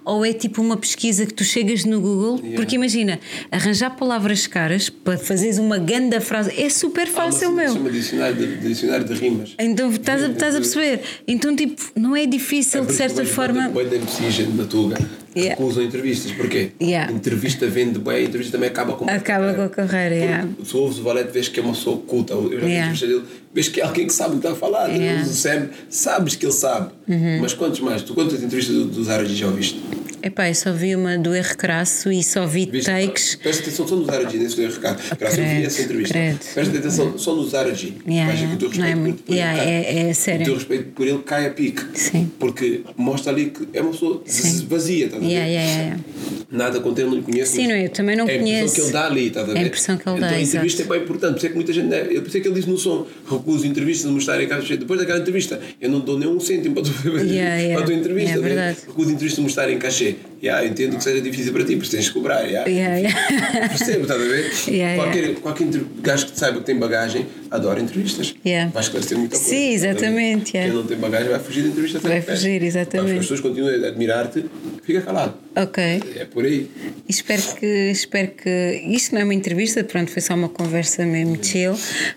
ou 0.05 0.24
é 0.27 0.32
tipo 0.35 0.60
uma 0.60 0.77
pesquisa 0.77 1.24
que 1.24 1.32
tu 1.32 1.43
chegas 1.44 1.85
no 1.85 2.01
Google, 2.01 2.36
Yeah. 2.36 2.56
porque 2.56 2.77
imagina, 2.77 3.19
arranjar 3.51 3.90
palavras 3.97 4.47
caras 4.47 4.89
para 4.90 5.16
fazeres 5.16 5.59
uma 5.59 5.78
grande 5.78 6.20
frase 6.20 6.52
é 6.60 6.69
super 6.69 7.06
fácil, 7.09 7.48
se 7.48 7.55
meu. 7.55 7.73
chama 7.73 7.90
dicionário 7.90 8.36
de, 8.36 8.56
dicionário 8.59 9.05
de 9.06 9.14
rimas. 9.14 9.55
Então 9.59 9.90
estás 9.90 10.23
a, 10.23 10.27
estás 10.28 10.55
a 10.55 10.59
perceber? 10.60 11.01
Então, 11.27 11.56
tipo, 11.56 11.81
não 11.97 12.14
é 12.14 12.27
difícil 12.27 12.85
de 12.85 12.93
certa 12.93 13.24
forma. 13.24 13.70
Bem 13.83 13.89
da 13.89 13.97
MCs 13.97 14.55
na 14.55 14.65
Tuga 14.65 14.97
Yeah. 15.35 15.59
recusam 15.59 15.83
entrevistas. 15.83 16.31
Porquê? 16.33 16.73
Yeah. 16.81 17.11
Entrevista 17.11 17.67
vende 17.67 17.99
bem, 17.99 18.17
a 18.17 18.23
entrevista 18.23 18.53
também 18.53 18.69
acaba 18.69 18.93
com 18.93 19.09
Acaba 19.09 19.55
com 19.55 19.63
a 19.63 19.69
carreira, 19.71 20.15
yeah. 20.15 20.49
Se 20.63 20.77
ouves 20.77 20.99
o 20.99 21.03
Valete, 21.03 21.31
vês 21.33 21.49
que 21.49 21.59
é 21.59 21.63
uma 21.63 21.73
pessoa 21.73 21.97
culta. 22.07 22.35
Eu 22.35 22.43
já 22.53 22.59
vi 22.59 22.73
Yeah. 22.73 22.93
entrevista 22.93 23.07
dele, 23.07 23.23
vês 23.55 23.69
que 23.69 23.81
é 23.81 23.85
alguém 23.85 24.07
que 24.07 24.12
sabe 24.12 24.37
o 24.37 24.39
que 24.41 24.47
está 24.47 24.53
a 24.53 24.55
falar. 24.59 24.89
Yeah. 24.89 25.23
Uhum. 25.23 25.29
O 25.31 25.33
Sam, 25.33 25.69
sabes 25.91 26.35
que 26.37 26.47
ele 26.47 26.53
sabe. 26.53 26.93
Mas 27.41 27.55
quantos 27.55 27.81
mais? 27.81 28.03
Tu 28.03 28.15
quantas 28.15 28.43
entrevistas 28.43 28.74
do, 28.77 28.85
do 28.87 29.05
Zara 29.05 29.24
G 29.24 29.35
já 29.35 29.47
ouviste? 29.47 29.81
Epá, 30.24 30.49
eu 30.49 30.55
só 30.55 30.73
vi 30.73 30.95
uma 30.95 31.19
do 31.19 31.35
R 31.35 31.57
Crasso 31.57 32.12
e 32.12 32.23
só 32.23 32.47
vi 32.47 32.66
Viste? 32.70 32.87
takes. 32.87 33.35
Presta 33.35 33.62
atenção 33.65 33.89
só 33.89 33.97
no 33.97 34.05
Zara 34.05 34.31
G, 34.31 34.39
nesse 34.39 34.55
teu 34.55 34.70
recado. 34.70 35.03
Graças 35.19 35.39
eu 35.39 35.45
vi 35.45 35.51
credo, 35.51 35.66
essa 35.66 35.83
entrevista. 35.83 36.15
credo. 36.15 36.39
Presta 36.55 36.79
atenção 36.79 37.19
só 37.19 37.35
no 37.35 37.49
Zara 37.49 37.74
G. 37.74 37.93
Yeah, 38.07 38.33
ver 38.33 38.47
que 38.47 38.55
o 38.55 38.57
teu 38.57 38.70
yeah. 38.70 38.95
Não 38.95 39.09
é 39.09 39.12
por 39.15 39.35
yeah, 39.35 39.59
cai. 39.59 39.69
é- 39.69 40.09
é 40.11 40.15
sério. 40.15 40.43
O 40.43 40.45
teu 40.45 40.55
respeito 40.55 40.85
por 40.93 41.07
ele 41.09 41.19
cai 41.19 41.47
a 41.47 41.51
pique. 41.51 41.83
Sim. 41.99 42.31
Porque 42.39 42.83
mostra 42.97 43.33
ali 43.33 43.47
que 43.51 43.66
é 43.73 43.83
uma 43.83 43.91
pessoa 43.91 44.23
Sim. 44.24 44.65
vazia, 44.69 45.07
estás 45.07 45.20
a 45.20 45.27
ver? 45.27 45.33
Yeah, 45.33 45.49
yeah, 45.51 45.70
yeah, 45.73 45.97
yeah. 45.97 46.41
Nada 46.53 46.79
contra 46.81 47.03
ele, 47.03 47.11
não 47.11 47.16
lhe 47.19 47.24
conheço. 47.24 47.53
Sim, 47.57 47.66
não 47.66 47.74
é? 47.74 47.87
Eu 47.87 47.89
também 47.89 48.15
não 48.15 48.29
é 48.29 48.33
a 48.33 48.35
impressão 48.37 48.57
conheço. 48.59 48.74
que 48.74 48.81
ele 48.83 48.91
dá 48.93 49.07
ali, 49.07 49.27
estás 49.29 49.49
a 49.49 49.53
ver? 49.53 49.59
É 49.59 49.62
a 49.62 49.66
impressão 49.66 49.97
que 49.97 50.09
ele 50.09 50.16
então, 50.19 50.29
dá, 50.29 50.37
a 50.37 50.41
entrevista 50.43 50.83
exato. 50.83 50.95
é 50.95 50.97
bem 50.99 51.05
importante. 51.05 51.33
Por 51.33 51.37
isso 51.39 51.47
é 51.47 51.49
que 51.49 51.55
muita 51.55 51.73
gente. 51.73 51.87
né, 51.87 52.01
Por 52.05 52.27
isso 52.29 52.37
é 52.37 52.41
que 52.41 52.49
ele 52.49 52.55
disse 52.55 52.69
no 52.69 52.77
som: 52.79 53.07
recuso 53.31 53.66
entrevistas 53.66 54.07
de 54.07 54.15
mostrar 54.15 54.43
em 54.43 54.47
casa 54.47 54.66
cheia. 54.66 54.79
Depois 54.79 55.01
daquela 55.01 55.19
entrevista, 55.19 55.59
eu 55.81 55.91
não 55.91 56.01
dou 56.01 56.19
nem 56.19 56.29
um 56.29 56.39
cêntimo 56.39 56.74
para, 56.74 56.85
tu, 56.85 56.91
Yeah, 57.09 57.57
yeah. 57.57 57.74
para 57.74 57.83
a 57.83 57.87
tua 57.87 57.95
entrevista. 57.95 58.39
É 58.39 58.41
né? 58.43 58.77
Recuso 58.87 59.11
entrevistas 59.11 59.37
de 59.37 59.43
mostrar 59.43 59.70
em 59.70 59.79
cachê. 59.79 60.16
Yeah, 60.43 60.65
eu 60.66 60.70
entendo 60.70 60.97
que 60.97 61.05
seja 61.05 61.20
difícil 61.23 61.53
para 61.53 61.65
ti, 61.65 61.77
porque 61.77 61.91
tens 61.91 62.05
de 62.05 62.12
cobrar. 62.12 62.41
Yeah. 62.43 62.69
Yeah, 62.70 62.97
yeah. 62.99 63.69
Percebo, 63.69 64.03
estás 64.03 64.20
a 64.20 64.24
ver? 64.24 64.53
Yeah, 64.69 65.03
qualquer 65.03 65.35
qualquer 65.37 65.65
entre- 65.65 65.87
gajo 66.03 66.27
que 66.27 66.39
saiba 66.39 66.59
que 66.59 66.66
tem 66.66 66.77
bagagem 66.79 67.27
adora 67.53 67.81
entrevistas. 67.81 68.35
Yeah. 68.45 68.70
Vai 68.73 68.83
esclarecer 68.83 69.16
muita 69.19 69.37
coisa. 69.37 69.51
Sim, 69.51 69.70
exatamente, 69.73 70.57
yeah. 70.57 70.73
Quem 70.73 70.81
não 70.83 70.87
tem 70.89 70.97
bagagem 70.99 71.29
vai 71.29 71.39
fugir 71.41 71.62
de 71.62 71.69
entrevista 71.69 71.99
Vai 72.01 72.20
fugir, 72.23 72.62
exatamente. 72.62 73.12
As 73.12 73.19
pessoas 73.19 73.41
continuem 73.41 73.85
a 73.85 73.89
admirar-te, 73.89 74.45
fica 74.83 75.01
calado. 75.03 75.35
Ok. 75.55 75.83
É 76.16 76.24
por 76.24 76.45
aí. 76.45 76.70
E 77.09 77.11
espero 77.11 77.43
que, 77.59 77.66
espero 77.66 78.29
que. 78.29 78.83
Isto 78.89 79.15
não 79.15 79.20
é 79.20 79.24
uma 79.24 79.35
entrevista, 79.35 79.85
pronto, 79.85 80.11
foi 80.11 80.23
só 80.23 80.35
uma 80.35 80.49
conversa 80.49 81.05
mesmo 81.05 81.39
chill, 81.45 81.74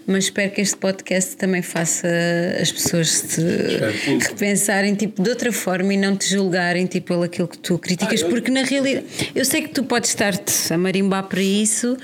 mas 0.07 0.26
espero 0.26 0.52
que 0.52 0.62
este 0.62 0.78
podcast 0.78 1.36
também 1.36 1.62
faça 1.62 2.07
as 2.62 2.72
pessoas 2.72 3.10
se 3.10 3.41
repensarem 4.22 4.95
tipo, 4.95 5.22
de 5.22 5.30
outra 5.30 5.52
forma 5.52 5.94
e 5.94 5.98
não 5.98 6.16
te 6.16 6.30
julgarem 6.30 6.86
tipo, 6.86 7.07
pelo 7.07 7.24
aquilo 7.24 7.48
que 7.48 7.57
tu 7.57 7.78
criticas, 7.78 8.22
Ah, 8.22 8.26
eu- 8.26 8.30
porque 8.30 8.49
na 8.52 8.64
realidade 8.64 9.06
eu 9.36 9.44
sei 9.45 9.62
que 9.64 9.70
tu 9.70 9.84
podes 9.84 10.10
estar-te 10.12 10.74
a 10.74 10.78
marimbar 10.78 11.24
para 11.28 11.41
isso, 11.41 11.98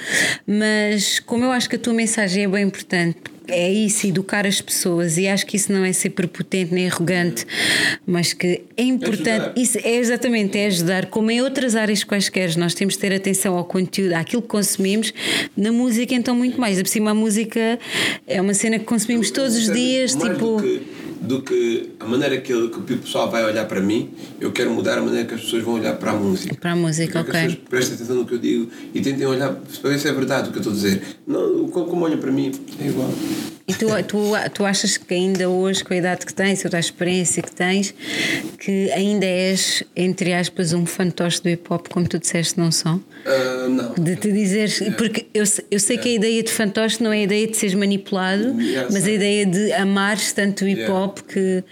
mas 0.45 1.20
como 1.20 1.45
eu 1.45 1.52
acho 1.52 1.70
que 1.70 1.76
a 1.76 1.80
tua 1.80 1.94
mensagem 1.94 2.44
é 2.44 2.48
bem 2.48 2.64
importante. 2.66 3.18
É 3.48 3.69
isso, 3.69 4.07
educar 4.07 4.48
as 4.48 4.61
pessoas, 4.61 5.18
e 5.18 5.27
acho 5.27 5.45
que 5.45 5.57
isso 5.57 5.73
não 5.73 5.84
é 5.84 5.91
ser 5.91 6.11
prepotente 6.11 6.73
nem 6.73 6.88
arrogante, 6.88 7.45
mas 8.06 8.31
que 8.31 8.61
é 8.77 8.84
importante. 8.84 9.30
ajudar. 9.30 9.53
Isso 9.57 9.77
é 9.84 9.95
exatamente, 9.95 10.57
é 10.57 10.68
ajudar, 10.68 11.07
como 11.07 11.30
em 11.31 11.41
outras 11.41 11.76
áreas 11.76 12.03
quaisquer, 12.03 12.56
nós 12.56 12.73
temos 12.73 12.93
de 12.93 12.99
ter 13.02 13.14
atenção 13.14 13.57
ao 13.57 13.65
conteúdo, 13.65 14.14
àquilo 14.14 14.41
que 14.41 14.48
consumimos, 14.48 15.14
na 15.57 15.72
música 15.72 16.14
então 16.14 16.34
muito 16.35 16.61
mais. 16.61 16.81
Por 16.81 16.88
cima 16.88 17.11
a 17.11 17.14
música 17.14 17.77
é 18.26 18.39
uma 18.39 18.53
cena 18.53 18.80
que 18.80 18.85
consumimos 18.85 19.31
todos 19.31 19.57
os 19.57 19.65
Sabe, 19.65 19.80
dias, 19.80 20.15
tipo. 20.15 20.61
Do 21.22 21.41
que, 21.43 21.91
a 21.99 22.06
maneira 22.06 22.38
que, 22.41 22.52
ele- 22.52 22.69
que 22.69 22.93
o 22.93 22.98
pessoal 22.98 23.30
vai 23.30 23.45
olhar 23.45 23.65
para 23.65 23.80
mim, 23.80 24.10
eu 24.39 24.52
quero 24.52 24.72
mudar 24.72 24.98
a 24.98 25.02
maneira 25.02 25.27
que 25.27 25.35
as 25.35 25.41
pessoas 25.41 25.64
vão 25.64 25.76
olhar 25.76 25.95
para 25.95 26.11
a 26.11 26.15
música. 26.15 26.56
Para 26.56 26.72
a 26.72 26.76
música, 26.76 27.23
que 27.23 27.30
ok. 27.30 27.39
as 27.39 27.45
pessoas 27.45 27.68
prestem 27.69 27.95
atenção 27.95 28.15
no 28.15 28.26
que 28.26 28.34
eu 28.34 28.39
digo 28.39 28.72
e 28.93 29.02
tentem 29.02 29.26
olhar 29.27 29.53
para 29.53 29.89
ver 29.91 29.99
se 29.99 30.07
é 30.07 30.11
verdade 30.14 30.49
o 30.49 30.52
que 30.52 30.57
eu 30.57 30.61
estou 30.61 30.73
a 30.73 30.76
dizer. 30.76 31.02
Não, 31.27 31.68
como, 31.69 32.06
olham 32.06 32.18
para 32.18 32.31
mim, 32.31 32.52
é 32.84 32.88
igual. 32.88 33.10
E 33.68 33.73
tu, 33.73 33.85
tu, 34.06 34.18
tu 34.53 34.65
achas 34.65 34.98
que 34.98 35.14
ainda 35.14 35.48
hoje, 35.48 35.84
com 35.84 35.93
a 35.93 35.98
idade 35.98 36.26
que 36.26 36.34
tens, 36.34 36.61
com 36.64 36.76
a 36.76 36.80
experiência 36.80 37.41
que 37.41 37.52
tens, 37.56 37.93
que 38.60 38.91
ainda 38.91 39.26
és, 39.26 39.84
entre 39.95 40.34
aspas, 40.34 40.73
um 40.73 40.85
fantoche 40.85 41.41
do 41.41 41.48
hip 41.48 41.64
hop, 41.72 41.88
como 41.88 42.06
tu 42.07 42.19
disseste, 42.19 42.60
não 42.60 42.69
são? 42.72 43.02
Ah, 43.26 43.68
não. 43.69 43.93
De 43.93 44.15
te 44.18 44.30
dizeres, 44.31 44.81
porque 44.98 45.27
eu, 45.34 45.45
eu 45.69 45.80
sei 45.80 45.98
que 45.98 46.10
a 46.10 46.11
ideia 46.14 46.43
de 46.43 46.52
fantoche 46.52 47.02
não 47.02 47.14
é 47.14 47.19
a 47.19 47.23
ideia 47.23 47.48
de 47.48 47.56
seres 47.56 47.76
manipulado, 47.76 48.60
Yeah, 48.61 48.89
mas 48.91 49.06
a 49.06 49.11
ideia 49.11 49.45
de 49.45 49.72
amares 49.73 50.34
tanto 50.34 50.65
o 50.65 50.68
hip 50.68 50.89
hop 50.89 51.11
que. 51.12 51.64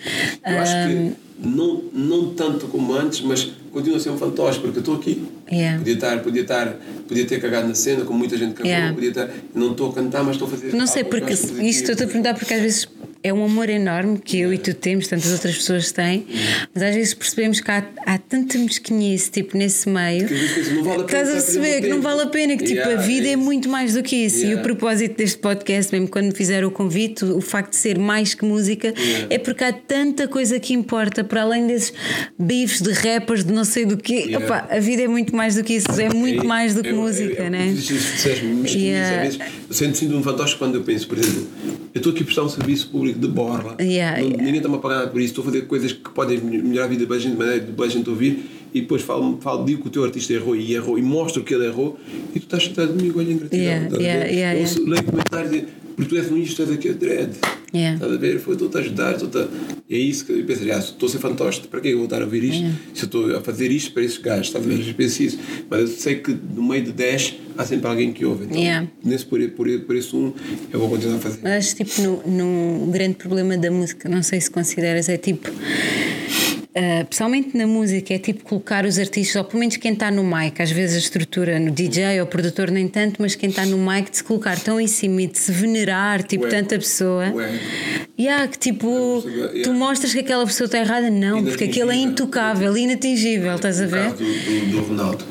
Eu 0.46 0.60
acho 0.60 0.74
ah, 0.76 0.88
que 0.88 1.48
não, 1.48 1.84
não 1.94 2.34
tanto 2.34 2.68
como 2.68 2.94
antes, 2.94 3.22
mas 3.22 3.52
continua 3.72 3.98
a 3.98 4.00
ser 4.00 4.10
um 4.10 4.18
fantoche, 4.18 4.60
porque 4.60 4.80
eu 4.80 4.82
estou 4.82 4.96
aqui. 4.96 5.26
Yeah. 5.52 5.78
Podia, 5.78 5.94
estar, 5.94 6.20
podia, 6.22 6.42
estar, 6.42 6.78
podia 7.08 7.26
ter 7.26 7.42
cagado 7.42 7.68
na 7.68 7.76
cena, 7.76 8.04
como 8.04 8.20
muita 8.20 8.38
gente 8.38 8.54
cagou, 8.54 8.70
Yeah. 8.70 8.94
podia 8.94 9.10
estar. 9.10 9.30
Não 9.56 9.72
estou 9.72 9.90
a 9.90 9.94
cantar, 9.94 10.24
mas 10.24 10.36
estou 10.36 10.48
a 10.48 10.52
fazer. 10.52 10.74
Não 10.74 10.86
sei, 10.86 11.04
porque 11.04 11.34
acho 11.34 11.62
isto 11.62 11.82
estou-te 11.82 12.04
a 12.04 12.08
perguntar 12.08 12.34
porque 12.34 12.54
às 12.54 12.62
vezes 12.62 12.88
é 13.22 13.34
um 13.34 13.44
amor 13.44 13.70
enorme 13.70 14.18
que 14.18 14.40
eu 14.40 14.54
e 14.54 14.58
tu 14.58 14.74
temos, 14.74 15.08
tantas 15.08 15.32
outras 15.34 15.56
pessoas 15.58 15.92
têm, 15.92 16.26
mas 16.74 16.84
às 16.84 16.96
vezes 16.96 17.14
percebemos 17.14 17.60
que 17.60 17.70
há, 17.70 17.84
há 18.06 18.18
tanta 18.18 18.58
mesquinhice 18.58 19.30
tipo, 19.30 19.58
nesse 19.58 19.90
meio. 19.90 20.28
Não 20.76 20.84
vale 20.84 21.02
a 21.02 21.06
pena 21.06 21.20
Estás 21.22 21.30
a 21.30 21.32
perceber 21.34 21.82
que 21.82 21.88
não 21.88 22.02
vale 22.02 22.22
a 22.22 22.28
pena, 22.28 22.56
que 22.58 22.64
tipo, 22.64 22.80
Yeah, 22.80 23.02
a 23.02 23.06
vida 23.06 23.28
é 23.28 23.32
é, 23.32 23.34
isso. 23.34 23.42
muito 23.44 23.68
mais 23.70 23.94
do 23.94 24.02
que 24.04 24.16
isso. 24.16 24.38
E 24.38 24.42
Yeah. 24.44 24.62
o 24.62 24.64
propósito 24.64 25.18
deste 25.18 25.38
podcast, 25.40 25.92
mesmo 25.92 26.08
quando 26.08 26.34
fizeram 26.34 26.68
o 26.68 26.72
convite, 26.72 27.26
o 27.26 27.42
facto 27.42 27.72
de 27.72 27.76
ser 27.78 27.98
mais 28.00 28.34
que 28.34 28.46
música, 28.46 28.94
Yeah. 28.98 29.28
é 29.30 29.38
porque 29.38 29.64
há 29.64 29.74
tanta 29.74 30.28
coisa 30.28 30.60
que 30.60 30.74
importa, 30.74 31.24
para 31.24 31.42
além 31.42 31.68
desses 31.68 31.92
bifes 32.38 32.82
de 32.82 32.92
rappers, 32.94 33.44
de 33.44 33.52
não 33.52 33.66
sei 33.66 33.86
do 33.86 33.98
quê. 33.98 34.34
Opa, 34.38 34.68
a 34.70 34.80
vida 34.80 35.02
é 35.04 35.08
muito 35.08 35.36
mais 35.36 35.56
do 35.56 35.64
que 35.64 35.74
isso, 35.74 35.88
é 36.00 36.08
muito 36.14 36.44
É- 36.44 36.46
mais 36.48 36.74
do 36.74 36.82
que 36.84 36.90
eu- 36.90 36.96
música, 36.96 37.44
eu, 37.44 37.50
né? 37.50 37.70
Eu, 37.70 37.74
disseste 37.74 38.46
mesquinhice, 38.46 38.78
Yeah. 38.78 39.16
às 39.28 39.36
vezes, 39.38 39.54
eu 39.70 39.74
sinto, 39.76 39.98
sinto 39.98 40.16
um 40.16 40.24
fantoche 40.24 40.56
quando 40.56 40.76
eu 40.76 40.84
penso, 40.84 41.08
por 41.08 41.18
exemplo, 41.18 41.48
eu 41.94 42.00
estou 42.00 42.12
aqui 42.14 42.22
a 42.22 42.26
prestar 42.26 42.44
um 42.44 42.50
serviço 42.50 42.88
público 42.90 43.09
de 43.14 43.28
borla, 43.28 43.76
Yeah, 43.80 44.20
não- 44.22 44.28
yeah. 44.28 44.38
ninguém 44.44 44.58
está-me 44.58 44.76
a 44.76 44.80
pagar 44.80 44.96
nada 45.00 45.08
por 45.12 45.20
isso, 45.20 45.30
estou 45.32 45.44
a 45.44 45.46
fazer 45.46 45.62
coisas 45.64 45.92
que 45.94 46.10
podem 46.10 46.40
melhorar 46.40 46.86
a 46.86 46.90
vida 46.90 47.06
da 47.06 47.18
gente, 47.18 47.32
de 47.34 47.38
maneira 47.38 47.60
de 47.62 47.84
a 47.84 47.88
gente 47.88 48.10
ouvir, 48.10 48.40
e 48.74 48.82
depois 48.82 49.02
falo, 49.02 49.38
falo, 49.42 49.66
digo 49.66 49.82
que 49.82 49.88
o 49.88 49.92
teu 49.92 50.04
artista 50.04 50.34
errou 50.34 50.56
e 50.56 50.74
errou, 50.74 50.98
e 51.00 51.02
mostro 51.02 51.44
que 51.44 51.54
ele 51.54 51.66
errou, 51.66 52.00
e 52.36 52.40
tu 52.40 52.44
estás 52.44 52.64
sentado 52.64 52.94
comigo, 52.94 53.20
olha, 53.20 53.32
ingratidão. 53.32 53.64
Yeah, 53.64 53.96
a 53.96 54.00
yeah, 54.00 54.26
yeah, 54.54 54.72
leio 54.86 55.04
comentários 55.04 55.54
e 55.56 55.66
porque 55.96 56.16
tu 56.16 56.22
és 56.22 56.32
um 56.32 56.38
isto, 56.38 56.62
és 56.62 56.72
aqui, 56.72 56.94
dread. 56.94 57.32
Yeah. 57.74 57.96
Estás 57.96 58.14
a 58.14 58.18
ver? 58.18 58.40
Foi, 58.40 58.54
estou-te 58.54 58.78
a 58.78 58.80
ajudar, 58.80 59.16
estou-te 59.16 59.38
a... 59.38 59.48
É 59.90 59.98
isso 59.98 60.26
que 60.26 60.32
eu 60.32 60.46
penso, 60.46 60.64
ah, 60.72 60.78
estou 60.78 61.08
a 61.08 61.12
ser 61.12 61.18
fantoche, 61.18 61.62
para 61.68 61.82
que 61.82 61.90
eu 61.90 61.98
vou 61.98 62.06
estar 62.06 62.22
a 62.22 62.24
ouvir 62.26 62.44
isto? 62.46 62.64
Se 62.94 63.04
eu 63.04 63.06
estou 63.08 63.36
a 63.36 63.42
fazer 63.42 63.70
isto 63.70 63.92
para 63.92 64.04
esses 64.04 64.18
gajos, 64.18 64.48
estás 64.48 64.66
a 64.66 64.68
ver? 64.70 64.88
Eu 64.88 64.94
penso 64.94 65.22
isso. 65.24 65.38
Mas 65.70 65.82
eu 65.82 65.88
sei 65.88 66.16
que 66.16 66.34
no 66.56 66.64
meio 66.64 66.84
de 66.86 66.94
10 66.94 67.34
há 67.60 67.66
sempre 67.66 67.88
alguém 67.88 68.14
que 68.14 68.26
ouve. 68.26 68.46
Então, 68.46 68.58
Yeah. 68.58 68.88
nesse, 69.04 69.26
por, 69.26 69.40
por, 69.52 69.68
por 69.82 69.96
esse 69.96 70.16
um, 70.16 70.34
eu 70.72 70.80
vou 70.80 70.90
continuar 70.90 71.18
a 71.18 71.20
fazer. 71.20 71.40
Mas 71.44 71.74
tipo 71.74 72.02
no, 72.02 72.24
no 72.26 72.92
grande 72.92 73.16
problema 73.16 73.58
da 73.58 73.70
música, 73.70 74.08
não 74.08 74.24
sei 74.24 74.40
se 74.42 74.50
consideras, 74.50 75.10
é 75.10 75.18
tipo. 75.18 75.50
ah, 76.76 77.04
pessoalmente 77.10 77.58
na 77.58 77.68
música, 77.68 78.14
é 78.14 78.18
tipo 78.20 78.44
colocar 78.44 78.86
os 78.86 78.98
artistas, 78.98 79.36
ou 79.36 79.44
pelo 79.44 79.60
menos 79.60 79.76
quem 79.78 79.92
está 79.94 80.10
no 80.10 80.24
mic, 80.24 80.62
às 80.62 80.72
vezes 80.72 80.96
a 80.96 81.00
estrutura 81.00 81.60
no 81.60 81.72
DJ 81.72 82.22
ou 82.22 82.28
produtor 82.28 82.72
nem 82.72 82.88
tanto, 82.88 83.22
mas 83.22 83.36
quem 83.36 83.50
está 83.50 83.66
no 83.66 83.78
mic 83.78 84.10
de 84.12 84.18
se 84.18 84.24
colocar 84.24 84.58
tão 84.60 84.80
em 84.80 84.88
cima 84.88 85.22
e 85.24 85.28
de 85.28 85.38
se 85.38 85.52
venerar, 85.52 86.24
tipo, 86.24 86.46
Ué. 86.46 86.50
tanta 86.50 86.78
pessoa. 86.78 87.30
Ué. 87.34 87.60
Yeah, 88.18 88.48
que 88.48 88.58
tipo, 88.58 89.24
Yeah. 89.26 89.64
tu 89.64 89.74
mostras 89.74 90.14
que 90.14 90.20
aquela 90.20 90.46
pessoa 90.46 90.66
está 90.66 90.78
errada, 90.80 91.10
não, 91.10 91.44
porque 91.44 91.66
aquilo 91.66 91.92
é 91.92 91.96
intocável, 91.96 92.76
inatingível, 92.78 93.56
estás 93.56 93.82
a 93.82 93.86
ver? 93.86 94.12
do, 94.12 94.18
do, 94.18 94.72
do 94.72 94.82
Ronaldo. 94.82 95.26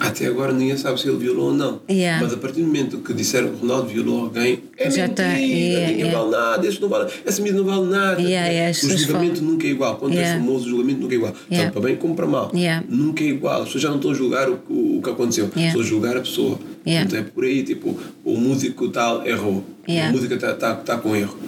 Até 0.00 0.26
agora 0.26 0.52
ninguém 0.52 0.76
sabe 0.76 1.00
se 1.00 1.08
ele 1.08 1.18
violou 1.18 1.48
ou 1.48 1.54
não. 1.54 1.80
Yeah. 1.88 2.24
Mas 2.24 2.32
a 2.32 2.36
partir 2.36 2.60
do 2.60 2.66
momento 2.66 2.98
que 2.98 3.12
disseram 3.12 3.48
que 3.48 3.56
o 3.56 3.58
Ronaldo 3.58 3.88
violou 3.88 4.24
alguém, 4.24 4.62
é 4.76 4.90
Já 4.90 5.06
mentira, 5.06 5.14
tá, 5.14 5.22
yeah, 5.34 5.86
ninguém 5.88 6.06
yeah. 6.06 6.18
vale 6.18 6.30
nada, 6.30 6.66
esse 6.66 6.80
não 6.80 6.88
vale, 6.88 7.10
essa 7.24 7.42
mídia 7.42 7.58
não 7.58 7.64
vale 7.64 7.86
nada. 7.86 8.20
Yeah, 8.20 8.70
o 8.70 8.96
julgamento 8.96 9.42
nunca 9.42 9.66
é 9.66 9.70
igual. 9.70 9.96
Quando 9.96 10.18
é 10.18 10.24
famoso, 10.34 10.66
o 10.66 10.68
julgamento 10.70 11.00
nunca 11.00 11.14
é 11.14 11.16
igual. 11.16 11.34
Tanto 11.48 11.72
para 11.72 11.80
bem 11.82 11.96
como 11.96 12.14
para 12.14 12.26
mal. 12.26 12.50
Nunca 12.88 13.22
é 13.22 13.26
igual. 13.26 13.60
As 13.60 13.66
pessoas 13.66 13.82
já 13.82 13.88
não 13.88 13.96
estão 13.96 14.10
a 14.10 14.14
julgar 14.14 14.48
o, 14.48 14.58
o, 14.68 14.98
o 14.98 15.02
que 15.02 15.10
aconteceu, 15.10 15.50
Yeah. 15.50 15.68
estão 15.68 15.80
a 15.82 15.84
julgar 15.84 16.16
a 16.16 16.20
pessoa. 16.20 16.58
Yeah. 16.86 17.06
Então 17.06 17.18
é 17.18 17.22
por 17.22 17.44
aí, 17.44 17.62
tipo, 17.62 17.98
o 18.24 18.36
músico 18.38 18.88
tal 18.88 19.26
errou. 19.26 19.64
Yeah. 19.88 20.08
A 20.08 20.12
música 20.12 20.34
está 20.34 20.54
tá, 20.54 20.74
tá 20.74 20.96
com 20.98 21.14
erro. 21.14 21.38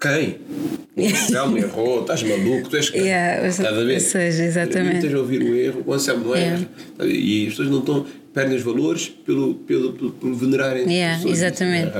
Quem? 0.00 0.38
O 0.96 1.04
Anselmo 1.04 1.58
errou, 1.58 2.02
estás 2.02 2.22
maluco, 2.22 2.68
tu 2.70 2.76
és 2.76 2.88
quem? 2.88 3.00
Yeah, 3.02 3.48
Estás 3.48 3.66
a 3.76 3.82
ver? 3.82 3.94
ou 3.94 4.00
seja, 4.00 4.44
exatamente. 4.44 4.98
Estás 4.98 5.14
a 5.14 5.18
ouvir 5.18 5.42
o 5.42 5.52
erro, 5.56 5.82
o 5.84 5.92
Anselmo 5.92 6.26
não 6.26 6.36
Yeah. 6.36 6.60
erra. 7.00 7.10
E 7.10 7.42
as 7.46 7.50
pessoas 7.50 7.68
não 7.68 7.80
estão, 7.80 8.06
perdem 8.34 8.56
os 8.56 8.62
valores 8.62 9.08
pelo, 9.08 9.54
pelo, 9.54 9.92
pelo, 9.92 10.10
por 10.10 10.34
venerarem 10.34 10.90
Yeah, 10.90 11.16
pessoas. 11.18 11.38
Exatamente. 11.38 11.92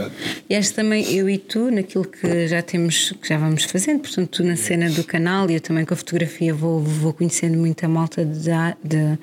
E 0.51 0.55
acho 0.57 0.75
também 0.75 1.15
eu 1.15 1.31
e 1.31 1.39
tu, 1.39 1.71
naquilo 1.71 2.05
que 2.05 2.49
já 2.49 2.61
temos, 2.61 3.15
que 3.23 3.29
já 3.29 3.39
vamos 3.39 3.65
fazendo, 3.65 4.01
portanto, 4.01 4.29
tu 4.31 4.45
na 4.45 4.57
cena 4.57 4.91
do 4.91 5.05
canal 5.05 5.49
e 5.49 5.55
eu 5.55 5.61
também 5.61 5.85
com 5.85 5.95
a 5.95 5.97
fotografia 5.97 6.53
vou, 6.53 6.81
vou 6.81 7.13
conhecendo 7.13 7.57
muita 7.57 7.87
malta 7.89 8.25
da, 8.25 8.77
de, 8.83 9.17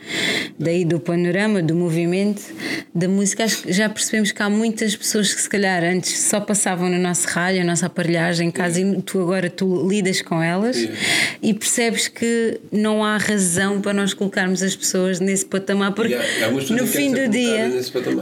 daí 0.57 0.85
do 0.85 0.99
panorama, 0.99 1.61
do 1.61 1.75
movimento, 1.75 2.41
da 2.95 3.07
música. 3.09 3.43
Acho 3.43 3.63
que 3.63 3.73
já 3.73 3.89
percebemos 3.89 4.31
que 4.31 4.41
há 4.41 4.49
muitas 4.49 4.95
pessoas 4.95 5.33
que 5.33 5.41
se 5.41 5.49
calhar 5.49 5.83
antes 5.83 6.17
só 6.17 6.39
passavam 6.39 6.89
no 6.89 6.97
nosso 6.97 7.27
rádio, 7.27 7.61
a 7.61 7.65
nossa 7.65 7.87
aparelhagem 7.87 8.47
em 8.47 8.51
casa 8.51 8.79
e 8.79 9.01
tu 9.01 9.19
agora 9.21 9.49
tu 9.49 9.87
lidas 9.87 10.21
com 10.21 10.41
elas 10.41 10.77
Yeah. 10.81 10.99
e 11.43 11.53
percebes 11.53 12.07
que 12.07 12.59
não 12.71 13.03
há 13.03 13.17
razão 13.17 13.81
para 13.81 13.93
nós 13.93 14.13
colocarmos 14.13 14.63
as 14.63 14.75
pessoas 14.75 15.19
nesse 15.19 15.45
patamar 15.45 15.91
porque 15.93 16.13
Yeah, 16.13 16.51
no 16.51 16.87
fim 17.01 17.11
do 17.13 17.27
dia. 17.29 17.71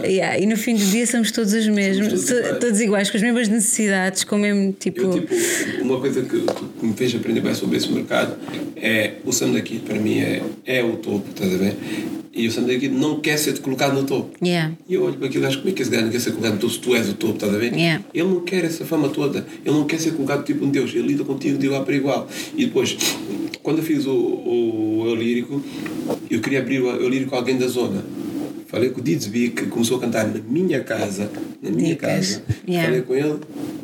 Yeah, 0.06 0.40
e 0.40 0.46
no 0.46 0.58
fim 0.58 0.76
do 0.76 0.86
dia 0.86 1.06
somos 1.06 1.32
todos 1.32 1.54
os 1.54 1.68
mesmos, 1.68 2.08
todos 2.08 2.26
so- 2.26 2.34
iguais. 2.36 2.60
todos 2.60 2.82
iguais, 2.82 3.10
com 3.12 3.18
as 3.18 3.24
mesmas 3.24 3.48
necessidades, 3.48 4.24
com 4.24 4.36
o 4.36 4.40
mesmo 4.40 4.74
tipo. 4.80 5.02
Eu, 5.02 5.14
tipo, 5.14 5.34
uma 5.82 6.00
coisa 6.00 6.22
que, 6.22 6.40
que 6.40 6.86
me 6.86 6.94
fez 6.94 7.14
aprender 7.16 7.42
bem 7.42 7.54
sobre 7.54 7.78
esse 7.78 7.92
mercado 7.92 8.36
é 8.76 9.14
o 9.26 9.32
Sam 9.32 9.52
daqui, 9.52 9.80
para 9.80 9.96
mim, 10.00 10.20
é, 10.20 10.42
é 10.66 10.84
o 10.84 10.98
topo, 10.98 11.26
estás 11.30 11.54
a 11.54 11.58
ver? 11.58 11.76
E 12.32 12.48
o 12.48 12.52
Sam 12.52 12.64
daqui 12.64 12.88
não 12.88 13.20
quer 13.20 13.38
ser 13.38 13.58
colocado 13.60 13.94
no 13.94 14.06
topo. 14.06 14.38
Yeah. 14.46 14.74
E 14.88 14.94
eu 14.94 15.04
olho 15.04 15.16
para 15.16 15.28
aquilo 15.28 15.44
e 15.44 15.48
acho 15.48 15.58
como 15.58 15.70
é 15.70 15.74
que 15.74 15.82
esse 15.82 15.92
gajo 15.92 16.06
não 16.06 16.12
quer 16.12 16.20
ser 16.22 16.32
colocado 16.32 16.54
no 16.54 16.60
topo 16.60 16.74
se 16.74 16.80
tu 16.80 16.96
és 16.96 17.10
o 17.10 17.14
topo, 17.14 17.34
estás 17.34 17.54
a 17.54 17.58
ver? 17.58 17.74
Yeah. 17.74 18.04
Ele 18.14 18.28
não 18.28 18.42
quer 18.42 18.64
essa 18.64 18.86
fama 18.86 19.10
toda, 19.10 19.46
ele 19.66 19.76
não 19.76 19.86
quer 19.86 20.00
ser 20.00 20.12
colocado 20.12 20.46
tipo 20.46 20.64
um 20.64 20.70
Deus, 20.70 20.92
ele 20.94 21.08
lida 21.08 21.24
contigo 21.24 21.58
de 21.58 21.66
igual 21.66 21.84
para 21.84 21.96
igual. 21.96 22.30
E 22.56 22.66
depois, 22.66 22.96
quando 23.62 23.80
eu 23.80 23.84
fiz 23.84 24.06
o, 24.06 24.14
o 24.14 25.04
Eu 25.08 25.16
Lírico, 25.16 25.62
eu 26.30 26.40
queria 26.40 26.60
abrir 26.60 26.80
o 26.82 26.90
Eu 26.90 27.10
Lírico 27.10 27.36
a 27.36 27.40
alguém 27.40 27.58
da 27.58 27.68
zona. 27.68 28.04
Falei 28.70 28.92
com 28.92 29.02
o 29.02 29.04
Didsby, 29.04 29.50
que 29.50 29.66
começou 29.66 29.98
a 29.98 30.02
cantar 30.02 30.28
na 30.28 30.40
minha 30.48 30.84
casa, 30.84 31.30
na 31.62 31.72
minha 31.72 31.90
Dicas. 31.90 32.10
casa. 32.10 32.44
Yeah. 32.68 32.88
Falei 32.88 33.02
com 33.02 33.16
ele, 33.16 33.40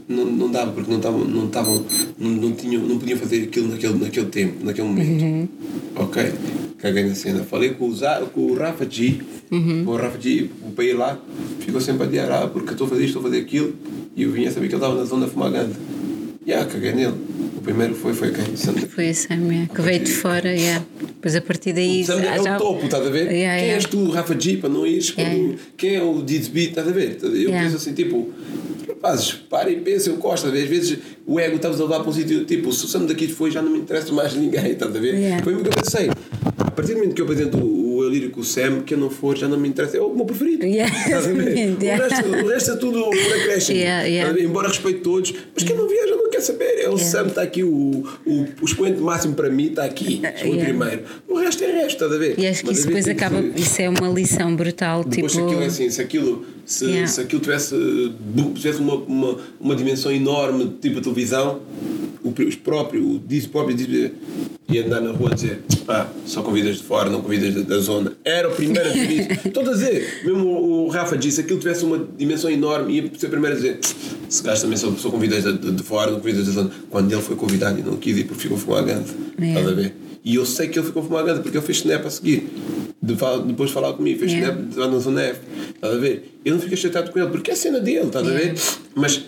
não, 0.07 0.25
não 0.25 0.51
dava, 0.51 0.71
porque 0.71 0.91
não 0.91 0.97
estavam, 0.97 1.25
não, 1.25 1.45
estavam, 1.47 1.83
não, 2.19 2.29
não, 2.29 2.51
tinham, 2.51 2.83
não 2.83 2.99
podiam 2.99 3.17
fazer 3.17 3.43
aquilo 3.43 3.67
naquele, 3.69 3.95
naquele 3.95 4.27
tempo, 4.27 4.63
naquele 4.63 4.87
momento. 4.87 5.23
Uhum. 5.23 5.47
Ok? 5.95 6.31
caguei 6.77 7.03
na 7.05 7.15
cena. 7.15 7.43
Falei 7.43 7.71
com 7.71 7.87
o, 7.87 7.95
Za, 7.95 8.21
com 8.31 8.41
o 8.41 8.53
Rafa 8.53 8.87
G, 8.87 9.17
Uhum. 9.51 9.87
o 9.87 9.95
Rafa 9.95 10.19
G, 10.19 10.49
o 10.67 10.71
para 10.71 10.85
ir 10.85 10.93
lá, 10.93 11.19
ficou 11.59 11.81
sempre 11.81 12.03
a 12.03 12.05
dizer, 12.05 12.31
ah, 12.31 12.47
porque 12.47 12.71
estou 12.71 12.85
a 12.85 12.89
fazer 12.91 13.05
isto, 13.05 13.17
estou 13.17 13.21
a 13.21 13.31
fazer 13.31 13.41
aquilo, 13.41 13.73
e 14.15 14.23
eu 14.23 14.31
vinha 14.31 14.51
saber 14.51 14.67
que 14.67 14.75
ele 14.75 14.83
estava 14.83 14.99
na 14.99 15.05
zona 15.05 15.27
fumagante. 15.27 15.75
E 16.45 16.53
ah, 16.53 16.63
caguei 16.65 16.93
nele. 16.93 17.13
Primeiro 17.65 17.95
foi, 17.95 18.13
foi 18.13 18.31
quem? 18.31 18.55
Sandra. 18.55 18.85
Foi 18.87 19.11
Sam, 19.13 19.47
yeah, 19.51 19.73
que 19.73 19.81
veio 19.81 19.99
de 20.03 20.11
fora, 20.11 20.51
yeah. 20.53 20.85
depois 20.99 21.35
a 21.35 21.41
partir 21.41 21.73
daí. 21.73 22.05
O 22.07 22.11
ah, 22.11 22.21
é 22.21 22.43
já- 22.43 22.55
o 22.55 22.59
topo, 22.59 22.85
estás 22.85 23.05
a 23.05 23.09
ver? 23.09 23.31
Yeah, 23.31 23.57
Quem 23.57 23.65
yeah. 23.65 23.73
és 23.75 23.85
tu, 23.85 24.09
Rafa 24.11 24.39
G, 24.39 24.57
para 24.57 24.69
não 24.69 24.85
ires? 24.85 25.13
Yeah. 25.17 25.35
quando- 25.35 25.57
Quem 25.75 25.95
é 25.95 26.03
o 26.03 26.13
Beat, 26.21 26.69
estás 26.69 26.87
a 26.87 26.91
ver? 26.91 27.17
Eu 27.23 27.31
Yeah. 27.31 27.63
penso 27.63 27.77
assim, 27.77 27.93
tipo, 27.93 28.31
rapazes, 28.87 29.33
parem 29.49 29.77
e 29.77 29.81
pensem, 29.81 30.13
eu 30.13 30.19
gosto, 30.19 30.45
às 30.47 30.53
vezes, 30.53 30.99
o 31.25 31.39
ego 31.39 31.55
estava 31.55 31.73
a 31.73 31.77
levar 31.79 31.99
para 32.01 32.09
um 32.09 32.13
sítio, 32.13 32.45
tipo, 32.45 32.71
se 32.71 32.85
o 32.85 32.87
Sam 32.87 33.05
daqui 33.07 33.27
foi, 33.27 33.49
já 33.49 33.63
não 33.63 33.71
me 33.71 33.79
interessa 33.79 34.13
mais 34.13 34.35
ninguém, 34.35 34.71
estás 34.73 34.95
a 34.95 34.99
ver? 34.99 35.15
Yeah. 35.15 35.43
Foi 35.43 35.55
o 35.55 35.61
que 35.63 35.67
eu 35.67 35.71
pensei. 35.71 36.09
A 36.59 36.69
partir 36.71 36.93
do 36.93 36.99
momento 36.99 37.15
que 37.15 37.21
eu 37.21 37.25
apresento 37.25 37.57
o, 37.57 37.84
o 38.05 38.09
Elírio 38.09 38.29
com 38.31 38.39
o 38.41 38.43
Sam, 38.43 38.81
que 38.81 38.93
eu 38.93 38.97
não 38.97 39.09
for, 39.09 39.37
já 39.37 39.47
não 39.47 39.57
me 39.59 39.67
interessa, 39.69 39.97
é 39.97 40.01
o 40.01 40.13
meu 40.15 40.25
preferido. 40.25 40.65
Yeah, 40.75 40.93
exatamente, 41.07 41.77
O, 41.79 41.83
yeah. 41.83 42.07
resto, 42.07 42.29
o 42.29 42.47
resto 42.47 42.71
é 42.71 42.75
tudo 42.77 43.03
por 43.03 43.33
acréscimo. 43.39 43.77
Yeah, 43.77 44.03
yeah. 44.07 44.41
Embora 44.41 44.67
respeite 44.67 44.99
todos, 45.01 45.33
mas 45.53 45.63
quem 45.63 45.75
não 45.75 45.87
viaja 45.87 46.15
não 46.15 46.29
quer 46.29 46.41
saber. 46.41 46.79
É 46.81 46.89
o 46.89 46.97
Sam, 46.97 47.27
está 47.27 47.41
aqui, 47.41 47.63
o, 47.63 48.03
o, 48.25 48.45
o 48.61 48.65
expoente 48.65 48.99
máximo 48.99 49.33
para 49.35 49.49
mim 49.49 49.67
está 49.67 49.83
aqui, 49.85 50.21
o 50.43 50.45
Yeah. 50.47 50.63
primeiro. 50.63 51.03
O 51.27 51.37
resto 51.39 51.63
é 51.63 51.67
resto, 51.71 51.91
estás 52.03 52.11
a 52.13 52.17
ver? 52.17 52.37
E 52.39 52.47
acho 52.47 52.61
que 52.61 52.67
Mas 52.67 52.77
isso 52.79 52.87
depois 52.87 53.05
que 53.05 53.11
acaba. 53.11 53.41
ser- 53.41 53.53
Isso 53.59 53.81
é 53.81 53.89
uma 53.89 54.07
lição 54.09 54.55
brutal. 54.55 55.03
depois 55.03 55.31
se 55.31 55.37
tipo, 55.37 55.47
aquilo 55.49 55.63
é 55.63 55.67
assim, 55.67 55.89
se 55.89 56.01
aquilo, 56.01 56.45
se, 56.65 56.85
Yeah. 56.85 57.07
se 57.07 57.21
aquilo 57.21 57.41
tivesse, 57.41 57.75
tivesse 58.55 58.79
uma, 58.79 58.95
uma, 58.95 59.37
uma 59.59 59.75
dimensão 59.75 60.11
enorme, 60.11 60.73
tipo 60.81 60.99
a 60.99 61.01
televisão, 61.01 61.61
o, 62.23 62.29
os 62.29 62.55
próprios, 62.55 63.05
o 63.05 63.19
disse 63.19 63.47
próprio 63.47 63.77
disse, 63.77 64.11
ia 64.67 64.83
andar 64.83 64.99
na 64.99 65.11
rua 65.11 65.31
a 65.31 65.35
dizer, 65.35 65.61
ah, 65.87 66.07
só 66.25 66.41
convidas 66.41 66.77
de 66.77 66.83
fora, 66.83 67.09
não 67.09 67.21
convidas 67.21 67.53
da, 67.53 67.61
da 67.61 67.77
zona. 67.77 68.13
Era 68.25 68.49
o 68.49 68.51
primeiro 68.51 68.89
a 68.89 68.91
dizer 68.91 69.11
isso. 69.11 69.47
Estou 69.47 69.63
a 69.63 69.71
dizer, 69.71 70.21
mesmo 70.25 70.47
o, 70.47 70.85
o 70.85 70.89
Rafa 70.89 71.15
disse, 71.17 71.35
se 71.35 71.41
aquilo 71.41 71.59
tivesse 71.59 71.85
uma 71.85 72.03
dimensão 72.17 72.49
enorme, 72.49 72.93
ia 72.95 73.11
ser 73.15 73.27
o 73.27 73.29
primeiro 73.29 73.55
a 73.55 73.59
dizer, 73.59 73.79
se 74.27 74.41
gajo 74.43 74.61
também 74.61 74.77
só, 74.77 74.91
só 74.93 75.09
convidas 75.11 75.43
de, 75.43 75.53
de, 75.57 75.71
de 75.71 75.83
fora, 75.83 76.09
não 76.09 76.19
convidas 76.19 76.47
da 76.47 76.51
zona. 76.51 76.71
Quando 76.89 77.11
ele 77.11 77.21
foi 77.21 77.35
convidado 77.35 77.79
e 77.79 77.83
não 77.83 77.97
quis 77.97 78.17
ir 78.17 78.23
porque 78.23 78.41
ficou 78.41 78.57
fumagante. 78.57 79.11
Yeah. 79.39 79.59
Estás 79.59 79.67
a 79.67 79.81
ver? 79.81 79.95
E 80.23 80.35
eu 80.35 80.45
sei 80.45 80.67
que 80.67 80.79
ele 80.79 80.87
ficou 80.87 81.03
fumagante 81.03 81.41
porque 81.41 81.55
ele 81.55 81.65
fez 81.65 81.77
snap 81.77 82.03
a 82.03 82.09
seguir. 82.09 82.49
De 83.05 83.15
fal- 83.15 83.41
depois 83.41 83.69
de 83.69 83.73
falar 83.73 83.93
comigo, 83.93 84.19
fez 84.19 84.31
Yeah. 84.31 84.57
snap 84.59 84.77
lá 84.77 84.87
na 84.89 84.97
zona 84.99 85.21
F. 85.21 85.39
Estás 85.75 85.93
a 85.93 85.97
ver? 85.97 86.31
Eu 86.43 86.53
não 86.53 86.61
fico 86.61 86.75
chateado 86.77 87.11
com 87.11 87.19
ele 87.19 87.29
porque 87.29 87.51
é 87.51 87.53
a 87.53 87.57
cena 87.57 87.79
dele, 87.79 88.07
estás 88.07 88.27
a 88.27 88.31
ver? 88.31 88.39
Yeah. 88.39 88.61
Mas 88.95 89.23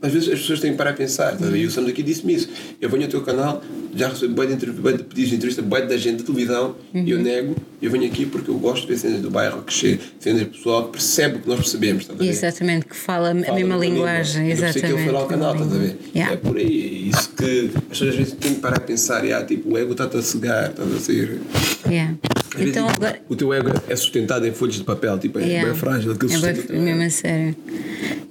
às 0.00 0.12
vezes 0.12 0.28
as 0.32 0.40
pessoas 0.40 0.60
têm 0.60 0.72
que 0.72 0.76
parar 0.78 0.90
a 0.90 0.94
pensar, 0.94 1.32
estás 1.34 1.48
a 1.48 1.52
ver? 1.52 1.58
E 1.60 1.66
o 1.66 1.70
Sam 1.70 1.84
daqui 1.84 2.02
disse-me 2.02 2.34
isso. 2.34 2.48
Eu 2.80 2.88
venho 2.90 3.04
ao 3.04 3.08
teu 3.10 3.20
canal, 3.20 3.62
já 3.94 4.08
recebo 4.08 4.34
bem 4.34 4.48
de, 4.48 4.54
entrev- 4.54 4.74
bué 4.80 4.92
de 4.94 5.04
pedidos 5.04 5.30
de 5.30 5.36
entrevista, 5.36 5.62
bem 5.62 5.86
da 5.86 5.96
gente 5.96 6.18
de 6.18 6.22
televisão, 6.24 6.74
e 6.94 7.10
eu 7.10 7.18
nego. 7.20 7.54
Eu 7.80 7.90
venho 7.90 8.06
aqui 8.06 8.26
porque 8.26 8.50
eu 8.50 8.58
gosto 8.58 8.82
de 8.82 8.92
ver 8.92 8.98
cenas 8.98 9.20
do 9.20 9.30
bairro, 9.30 9.62
chega, 9.68 10.00
cenas 10.18 10.40
de 10.40 10.46
pessoal 10.46 10.84
que 10.86 10.92
percebe 10.92 11.36
o 11.36 11.40
que 11.40 11.48
nós 11.48 11.58
percebemos, 11.60 12.02
estás 12.02 12.18
a 12.20 12.22
ver? 12.22 12.28
Exatamente, 12.30 12.86
que 12.86 12.96
fala 12.96 13.30
a 13.32 13.34
Fala 13.34 13.54
mesma 13.54 13.74
na 13.76 13.80
língua. 13.80 13.84
linguagem. 13.98 14.50
Eu 14.50 14.56
que 14.56 14.62
ele 14.64 14.72
foi 14.72 15.12
lá 15.12 15.20
ao 15.20 15.26
Exatamente. 15.26 15.28
canal, 15.28 15.54
estás 15.54 15.72
a 15.72 15.78
ver? 15.78 15.96
Yeah. 16.14 16.34
É 16.34 16.36
por 16.36 16.56
aí. 16.56 16.64
É 16.64 17.08
isso 17.16 17.30
que 17.36 17.70
as 17.76 17.82
pessoas 17.88 18.10
às 18.10 18.16
vezes 18.16 18.32
têm 18.34 18.54
que 18.54 18.60
parar 18.60 18.76
a 18.78 18.80
pensar, 18.80 19.24
e, 19.24 19.32
ah, 19.32 19.44
tipo, 19.44 19.72
o 19.74 19.78
ego 19.78 19.92
está-te 19.92 20.16
a 20.16 20.22
cegar, 20.22 20.70
estás 20.70 20.92
a 20.94 20.98
ser. 21.00 21.40
Yeah. 21.86 22.16
Vezes, 22.54 22.70
Então 22.70 22.88
agora. 22.88 23.20
O 23.28 23.36
teu 23.36 23.52
ego 23.52 23.70
é 23.88 23.96
sustentado 23.96 24.46
em 24.46 24.52
folhas 24.52 24.76
de 24.76 24.84
papel, 24.84 25.18
tipo, 25.18 25.38
é 25.38 25.42
Yeah. 25.44 25.70
bem 25.70 25.78
frágil, 25.78 26.12
É 26.12 26.52
bem, 26.52 26.80
mesmo 26.80 27.02
a 27.02 27.10
sério. 27.10 27.56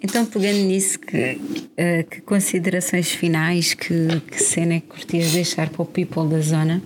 Então, 0.04 0.26
pegando 0.26 0.58
nisso, 0.60 1.00
que, 1.00 1.40
eh, 1.78 2.04
que 2.04 2.22
considerações 2.22 3.12
finais, 3.12 3.74
que, 3.74 4.22
que 4.32 4.42
cena 4.44 4.76
é 4.76 4.80
que 4.80 4.88
curtias 4.88 5.32
deixar 5.32 5.70
para 5.70 5.82
o 5.82 5.86
people 5.86 6.28
da 6.28 6.40
zona? 6.42 6.82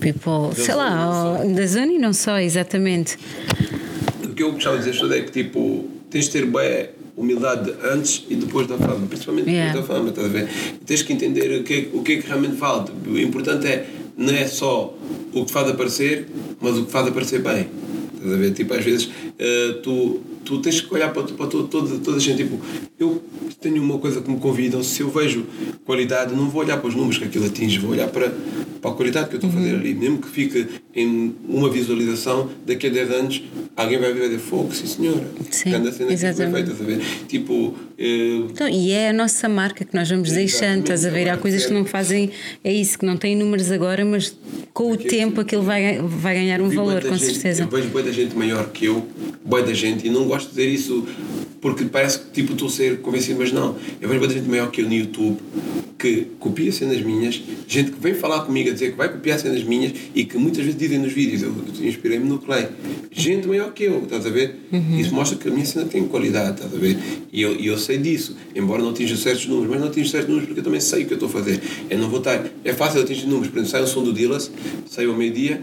People, 0.00 0.54
sei 0.54 0.66
zona, 0.66 0.76
lá, 0.76 1.44
da 1.44 1.66
zona 1.66 1.92
e 1.92 1.98
não 1.98 2.12
só, 2.12 2.38
exatamente. 2.38 3.16
O 4.22 4.28
que 4.28 4.42
eu 4.42 4.52
gostava 4.52 4.78
de 4.78 4.90
dizer 4.90 5.12
é 5.18 5.22
que 5.22 5.32
tipo, 5.32 5.88
tens 6.10 6.26
de 6.26 6.30
ter 6.32 6.46
bem 6.46 6.90
humildade 7.16 7.72
antes 7.82 8.24
e 8.28 8.34
depois 8.36 8.66
da 8.66 8.76
fama, 8.76 9.06
principalmente 9.06 9.46
depois 9.46 9.56
Yeah. 9.64 9.80
da 9.80 9.86
fama, 9.86 10.08
estás 10.10 10.26
a 10.26 10.30
ver? 10.30 10.48
Tens 10.84 11.02
que 11.02 11.12
entender 11.12 11.60
o 11.60 11.64
que, 11.64 11.72
é- 11.74 11.88
o 11.96 12.02
que 12.02 12.12
é 12.12 12.16
que 12.20 12.26
realmente 12.26 12.56
falta. 12.56 12.92
O 13.06 13.18
importante 13.18 13.66
é, 13.66 13.86
não 14.16 14.32
é 14.34 14.46
só 14.46 14.94
o 15.32 15.44
que 15.44 15.50
faz 15.52 15.68
aparecer, 15.68 16.26
mas 16.60 16.76
o 16.76 16.84
que 16.84 16.92
faz 16.92 17.06
aparecer 17.08 17.40
bem. 17.42 17.68
Estás 18.14 18.32
a 18.32 18.36
ver? 18.36 18.52
Tipo, 18.52 18.74
às 18.74 18.84
vezes 18.84 19.08
eh, 19.38 19.78
tu, 19.82 20.20
tu 20.46 20.58
tens 20.60 20.80
que 20.80 20.94
olhar 20.94 21.12
para, 21.12 21.24
para 21.24 21.46
todo, 21.46 21.66
toda, 21.68 21.98
toda 21.98 22.16
a 22.16 22.20
gente. 22.20 22.38
Tipo, 22.38 22.58
eu 22.98 23.22
tenho 23.60 23.82
uma 23.82 23.98
coisa 23.98 24.20
que 24.20 24.30
me 24.30 24.38
convidam, 24.38 24.82
se 24.82 25.02
eu 25.02 25.10
vejo 25.10 25.44
qualidade, 25.84 26.34
não 26.34 26.48
vou 26.48 26.62
olhar 26.62 26.78
para 26.78 26.88
os 26.88 26.94
números 26.94 27.18
que 27.18 27.24
aquilo 27.24 27.46
atinge, 27.46 27.78
vou 27.78 27.90
olhar 27.90 28.08
para, 28.08 28.32
para 28.80 28.90
a 28.90 28.94
qualidade 28.94 29.28
que 29.28 29.34
eu 29.34 29.38
estou 29.38 29.50
a 29.50 29.52
fazer 29.52 29.74
ali. 29.74 29.92
Mesmo 29.92 30.18
que 30.18 30.28
fique 30.28 30.66
em 30.94 31.34
uma 31.48 31.68
visualização, 31.68 32.48
daqui 32.64 32.86
a 32.86 32.90
10 32.90 33.10
anos 33.10 33.42
alguém 33.76 33.98
vai 33.98 34.12
ver 34.12 34.30
de 34.30 34.38
fogo, 34.38 34.72
sim 34.72 34.86
senhora. 34.86 35.26
Sim, 35.50 35.70
exatamente. 36.08 36.70
feita? 36.70 37.04
Tipo, 37.26 37.74
Então, 37.98 38.68
e 38.68 38.92
é 38.92 39.08
a 39.08 39.12
nossa 39.12 39.48
marca 39.48 39.84
que 39.84 39.94
nós 39.94 40.08
vamos 40.10 40.30
deixando, 40.30 40.80
estás 40.82 41.04
a 41.06 41.10
ver? 41.10 41.30
Há 41.30 41.36
coisas 41.38 41.64
que 41.64 41.72
não 41.72 41.84
fazem, 41.84 42.30
é 42.62 42.70
isso, 42.72 42.98
que 42.98 43.06
não 43.06 43.16
têm 43.16 43.34
números 43.34 43.70
agora, 43.70 44.04
mas 44.04 44.36
com 44.74 44.92
o 44.92 44.96
tempo 44.96 45.40
aquilo 45.40 45.62
vai, 45.62 45.98
vai 46.02 46.34
ganhar 46.34 46.60
um 46.60 46.68
valor, 46.68 47.02
com 47.02 47.16
gente- 47.16 47.32
certeza. 47.32 47.62
Eu 47.62 47.68
vejo 47.68 47.88
boa 47.88 48.02
da 48.04 48.12
gente 48.12 48.36
maior 48.36 48.68
que 48.70 48.84
eu, 48.84 49.06
boa 49.44 49.62
da 49.62 49.72
gente, 49.72 50.06
e 50.06 50.10
não 50.10 50.26
gosto 50.26 50.48
de 50.48 50.56
dizer 50.56 50.68
isso 50.68 51.06
porque 51.66 51.84
parece 51.86 52.20
que 52.20 52.26
tipo 52.30 52.52
estou 52.52 52.68
a 52.68 52.70
ser 52.70 53.00
convencido, 53.00 53.40
mas 53.40 53.50
não. 53.50 53.74
Eu 54.00 54.08
vejo 54.08 54.20
boa 54.20 54.28
da 54.28 54.34
gente 54.34 54.48
maior 54.48 54.70
que 54.70 54.82
eu 54.82 54.86
no 54.86 54.94
YouTube 54.94 55.36
que 55.98 56.26
copia 56.38 56.70
cenas 56.70 57.00
minhas, 57.00 57.42
gente 57.66 57.90
que 57.90 58.00
vem 58.00 58.14
falar 58.14 58.40
comigo 58.42 58.68
a 58.68 58.72
dizer 58.72 58.90
que 58.90 58.96
vai 58.96 59.10
copiar 59.10 59.38
cenas 59.38 59.64
minhas 59.64 59.92
e 60.14 60.24
que 60.24 60.36
muitas 60.36 60.62
vezes 60.62 60.78
dizem 60.78 60.98
nos 60.98 61.12
vídeos, 61.12 61.42
eu 61.42 61.54
inspirei-me 61.86 62.28
no 62.28 62.38
Clay. 62.38 62.68
Gente 63.10 63.48
maior 63.48 63.72
que 63.72 63.84
eu, 63.84 64.02
estás 64.02 64.26
a 64.26 64.30
ver? 64.30 64.60
Uhum. 64.70 65.00
Isso 65.00 65.14
mostra 65.14 65.38
que 65.38 65.48
a 65.48 65.50
minha 65.50 65.64
cena 65.64 65.86
tem 65.86 66.06
qualidade, 66.06 66.56
estás 66.56 66.74
a 66.74 66.76
ver? 66.76 66.98
E 67.32 67.40
eu, 67.40 67.58
eu 67.58 67.78
sei 67.78 67.96
disso, 67.96 68.36
embora 68.54 68.82
não 68.82 68.90
atinja 68.90 69.16
certos 69.16 69.46
números, 69.46 69.70
mas 69.70 69.80
não 69.80 69.88
atinjo 69.88 70.10
certos 70.10 70.28
números 70.28 70.46
porque 70.46 70.60
eu 70.60 70.64
também 70.64 70.80
sei 70.80 71.04
o 71.04 71.06
que 71.06 71.14
eu 71.14 71.16
estou 71.16 71.28
a 71.28 71.32
fazer. 71.32 71.60
Eu 71.88 71.98
não 71.98 72.10
vou 72.10 72.18
estar. 72.18 72.44
É 72.62 72.74
fácil 72.74 73.00
atingir 73.00 73.26
números, 73.26 73.48
por 73.48 73.58
exemplo, 73.58 73.70
sai 73.70 73.82
o 73.82 73.86
som 73.86 74.02
do 74.02 74.12
Dillas, 74.12 74.50
sai 74.88 75.06
ao 75.06 75.14
meio-dia, 75.14 75.62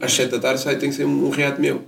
às 0.00 0.12
7 0.12 0.30
da 0.30 0.38
tarde 0.38 0.62
sai, 0.62 0.76
tem 0.76 0.88
que 0.88 0.96
ser 0.96 1.04
um 1.04 1.28
reato 1.28 1.60
meu. 1.60 1.82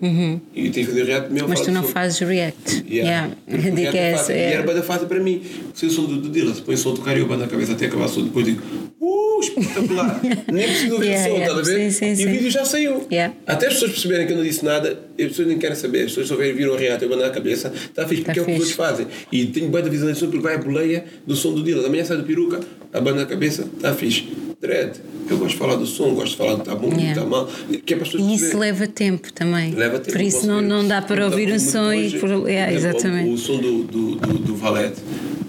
E 0.54 0.70
tem 0.70 0.84
que 0.84 0.90
fazer 0.90 1.02
um 1.02 1.06
reato 1.06 1.32
meu. 1.32 1.44
Uhum. 1.44 1.48
Mas 1.48 1.60
tu 1.62 1.72
não 1.72 1.82
fazes 1.82 2.18
react. 2.20 2.84
Yeah. 2.88 3.34
Yeah. 3.48 3.55
A 3.56 3.70
dica 3.70 3.96
é 3.96 4.12
essa. 4.12 4.32
E 4.32 4.36
é. 4.36 4.52
era 4.54 4.62
banda 4.62 4.82
fácil 4.82 5.06
para 5.06 5.20
mim. 5.20 5.42
Se 5.74 5.86
o 5.86 5.90
som 5.90 6.04
do, 6.04 6.16
do 6.16 6.28
Dillas, 6.28 6.60
põe 6.60 6.74
o 6.74 6.78
som 6.78 6.94
do 6.94 7.00
Carioba 7.00 7.36
na 7.36 7.46
cabeça 7.46 7.72
até 7.72 7.86
acabar 7.86 8.06
o 8.06 8.08
som, 8.08 8.22
depois 8.22 8.44
digo, 8.44 8.62
uh, 9.00 9.40
espetacular. 9.40 10.20
Nem 10.52 10.66
preciso 10.66 10.94
ouvir 10.94 11.06
Yeah, 11.06 11.28
o 11.28 11.30
som, 11.30 11.38
yeah. 11.38 11.46
estás 11.46 11.68
a 11.68 11.78
ver? 11.78 11.90
Sim, 11.90 12.14
sim, 12.14 12.22
e 12.22 12.26
o 12.26 12.30
vídeo 12.30 12.50
já 12.50 12.64
saiu. 12.64 13.06
Yeah. 13.10 13.34
Até 13.46 13.66
as 13.66 13.74
pessoas 13.74 13.92
perceberem 13.92 14.26
que 14.26 14.32
eu 14.32 14.36
não 14.36 14.44
disse 14.44 14.64
nada, 14.64 14.98
as 15.18 15.26
pessoas 15.26 15.48
nem 15.48 15.58
querem 15.58 15.76
saber. 15.76 16.00
As 16.00 16.04
pessoas 16.06 16.28
só 16.28 16.36
viram 16.36 16.72
o 16.72 16.76
reato, 16.76 17.04
eu 17.04 17.08
banda 17.08 17.24
na 17.24 17.30
cabeça, 17.30 17.72
está 17.74 18.06
fixe, 18.06 18.22
Tá 18.22 18.32
porque 18.32 18.40
é 18.40 18.42
o 18.42 18.46
que 18.46 18.52
os 18.52 18.58
outros 18.58 18.76
fazem. 18.76 19.06
E 19.30 19.46
tenho 19.46 19.68
banda 19.68 19.84
de 19.84 19.90
visualização 19.90 20.30
porque 20.30 20.42
vai 20.42 20.54
a 20.54 20.58
boleia 20.58 21.04
do 21.26 21.36
som 21.36 21.52
do 21.52 21.62
Dillas. 21.62 21.84
Amanhã 21.84 22.04
sai 22.04 22.16
do 22.16 22.24
peruca, 22.24 22.60
a 22.92 23.00
banda 23.00 23.20
na 23.20 23.26
cabeça, 23.26 23.68
está 23.76 23.94
fixe. 23.94 24.45
Dread. 24.60 24.96
Eu 25.28 25.36
gosto 25.38 25.52
de 25.52 25.58
falar 25.58 25.76
do 25.76 25.86
som, 25.86 26.14
gosto 26.14 26.30
de 26.32 26.36
falar 26.38 26.52
do 26.54 26.62
que 26.62 26.68
está 26.70 26.74
bom, 26.74 26.88
do 26.88 26.94
Yeah. 26.96 27.12
está 27.20 27.26
mal. 27.28 27.46
Que 27.84 27.92
é 27.94 27.96
E 27.98 28.00
isso 28.00 28.10
perceberem. 28.18 28.58
leva 28.58 28.86
tempo 28.86 29.32
também. 29.32 29.74
Leva 29.74 29.98
tempo, 29.98 30.12
Por 30.12 30.20
isso 30.20 30.46
não, 30.46 30.60
ver. 30.60 30.66
não 30.66 30.88
dá 30.88 31.02
para 31.02 31.16
Então, 31.26 31.30
ouvir 31.30 31.52
um 31.52 31.58
som 31.58 31.92
e. 31.92 32.10
Por... 32.18 32.28
Yeah, 32.30 32.42
por 32.72 32.78
exemplo, 32.78 32.96
exatamente. 32.96 33.28
O, 33.30 33.32
o 33.34 33.38
som 33.38 33.58
do, 33.58 33.82
do, 33.84 34.14
do, 34.16 34.38
do 34.38 34.56
Valete, 34.56 34.96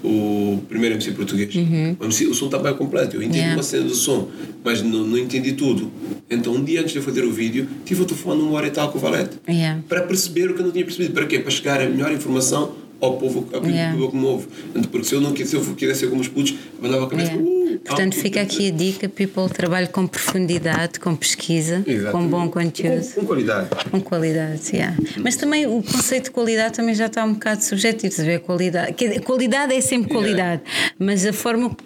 o 0.04 0.60
primeiro 0.68 0.96
MC 0.96 1.12
português. 1.12 1.54
O, 1.98 2.04
MC, 2.04 2.26
o 2.26 2.34
som 2.34 2.46
está 2.46 2.58
bem 2.58 2.74
completo. 2.74 3.16
Eu 3.16 3.22
entendi 3.22 3.38
Uhum. 3.38 3.44
Yeah. 3.44 3.56
uma 3.56 3.62
cena 3.62 3.84
do 3.84 3.94
som, 3.94 4.28
mas 4.62 4.82
não, 4.82 5.04
não 5.04 5.16
entendi 5.16 5.52
tudo. 5.54 5.90
Então, 6.28 6.52
um 6.54 6.62
dia 6.62 6.80
antes 6.80 6.92
de 6.92 6.98
eu 6.98 7.02
fazer 7.02 7.24
o 7.24 7.32
vídeo, 7.32 7.66
tive 7.86 8.02
o 8.02 8.04
telefone 8.04 8.42
uma 8.42 8.52
hora 8.52 8.66
e 8.66 8.70
tal 8.70 8.90
com 8.92 8.98
o 8.98 9.00
Valete. 9.00 9.38
Yeah. 9.48 9.80
Para 9.88 10.02
perceber 10.02 10.50
o 10.50 10.54
que 10.54 10.60
eu 10.60 10.66
não 10.66 10.72
tinha 10.72 10.84
percebido. 10.84 11.14
Para 11.14 11.24
quê? 11.24 11.38
Para 11.38 11.50
chegar 11.50 11.80
a 11.80 11.88
melhor 11.88 12.12
informação 12.12 12.72
ao 13.00 13.16
povo, 13.16 13.40
ao 13.52 13.60
público 13.60 13.68
Yeah. 13.68 14.10
que 14.10 14.16
me 14.16 14.24
ouve. 14.24 14.46
Porque 14.90 15.04
se 15.04 15.14
eu 15.14 15.20
não 15.20 15.32
quisesse, 15.32 15.62
se 15.62 15.70
eu 15.70 15.74
quisesse 15.74 16.00
ser 16.00 16.08
como 16.08 16.20
os 16.20 16.28
putos, 16.28 16.54
mandava 16.80 17.04
a 17.04 17.08
cabeça. 17.08 17.32
Yeah. 17.32 17.50
Uh, 17.50 17.78
Portanto, 17.84 18.16
ah, 18.18 18.22
fica 18.22 18.40
aqui 18.40 18.68
a 18.68 18.70
dica: 18.70 19.08
people 19.08 19.48
trabalho 19.48 19.88
com 19.88 20.06
profundidade, 20.06 20.98
com 20.98 21.14
pesquisa, 21.14 21.82
com 21.84 21.90
Exatamente. 21.90 22.30
bom 22.30 22.48
conteúdo. 22.48 23.06
Com, 23.14 23.20
com 23.20 23.26
qualidade. 23.26 23.68
Com 23.90 24.00
qualidade, 24.00 24.62
yeah. 24.72 24.96
mas 25.18 25.36
também 25.36 25.66
o 25.66 25.82
conceito 25.82 26.24
de 26.24 26.30
qualidade 26.30 26.74
também 26.74 26.94
já 26.94 27.06
está 27.06 27.24
um 27.24 27.34
bocado 27.34 27.62
subjetivo. 27.62 28.12
Se 28.12 28.24
vê 28.24 28.38
qualidade, 28.38 28.94
dizer, 28.96 29.20
qualidade 29.20 29.74
é 29.74 29.80
sempre 29.80 30.10
qualidade, 30.12 30.62
mas 30.98 31.24
a 31.24 31.32
forma 31.32 31.76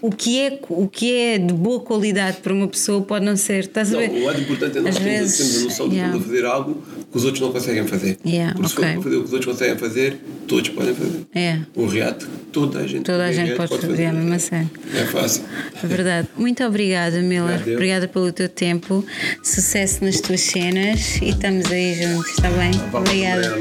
o 0.00 0.10
que 0.10 0.40
é 0.40 0.60
o 0.68 0.88
que 0.88 1.12
é 1.12 1.38
de 1.38 1.52
boa 1.52 1.80
qualidade 1.80 2.38
para 2.38 2.52
uma 2.52 2.68
pessoa 2.68 3.02
pode 3.02 3.24
não 3.24 3.36
ser. 3.36 3.64
Estás 3.64 3.92
a 3.92 3.98
ver? 3.98 4.10
Não, 4.10 4.20
o 4.20 4.24
mais 4.24 4.40
importante 4.40 4.78
é 4.78 4.80
nós 4.80 4.96
Às 4.96 5.02
vezes, 5.02 5.36
termos 5.36 5.56
a 5.56 5.64
noção 5.64 5.88
de 5.88 5.96
yeah. 5.96 6.16
que 6.16 6.24
fazer 6.24 6.44
algo 6.44 6.82
que 7.10 7.16
os 7.16 7.24
outros 7.24 7.40
não 7.40 7.52
conseguem 7.52 7.86
fazer. 7.86 8.18
Yeah, 8.24 8.54
Por 8.54 8.64
isso, 8.64 8.74
fazer 8.76 8.96
o 8.96 9.02
que 9.02 9.08
os 9.08 9.32
outros 9.32 9.46
conseguem 9.46 9.78
fazer, 9.78 10.20
todos 10.46 10.68
podem 10.70 10.94
fazer. 10.94 11.26
É. 11.34 11.58
O 11.74 11.86
reato, 11.86 12.28
toda 12.52 12.80
a 12.80 12.86
gente 12.86 13.04
Toda 13.04 13.24
a 13.24 13.32
gente 13.32 13.46
reato, 13.52 13.68
pode 13.68 13.86
fazer, 13.86 14.02
é 14.02 14.34
a 14.34 14.38
sério. 14.38 14.70
É 14.94 15.04
fácil. 15.04 15.44
É 15.82 15.86
verdade. 15.86 16.28
Muito 16.36 16.62
obrigada, 16.64 17.20
Miller. 17.20 17.56
Obrigado. 17.56 17.74
Obrigada 17.74 18.08
pelo 18.08 18.32
teu 18.32 18.48
tempo. 18.48 19.04
Sucesso 19.42 20.04
nas 20.04 20.20
tuas 20.20 20.40
cenas 20.40 21.16
e 21.22 21.30
estamos 21.30 21.70
aí 21.70 21.94
juntos, 21.94 22.30
está 22.30 22.50
bem? 22.50 22.72
Obrigada. 22.92 23.58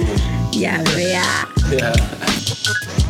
Yeah, 0.53 0.83
yeah. 0.97 1.47
Yeah. 1.71 3.06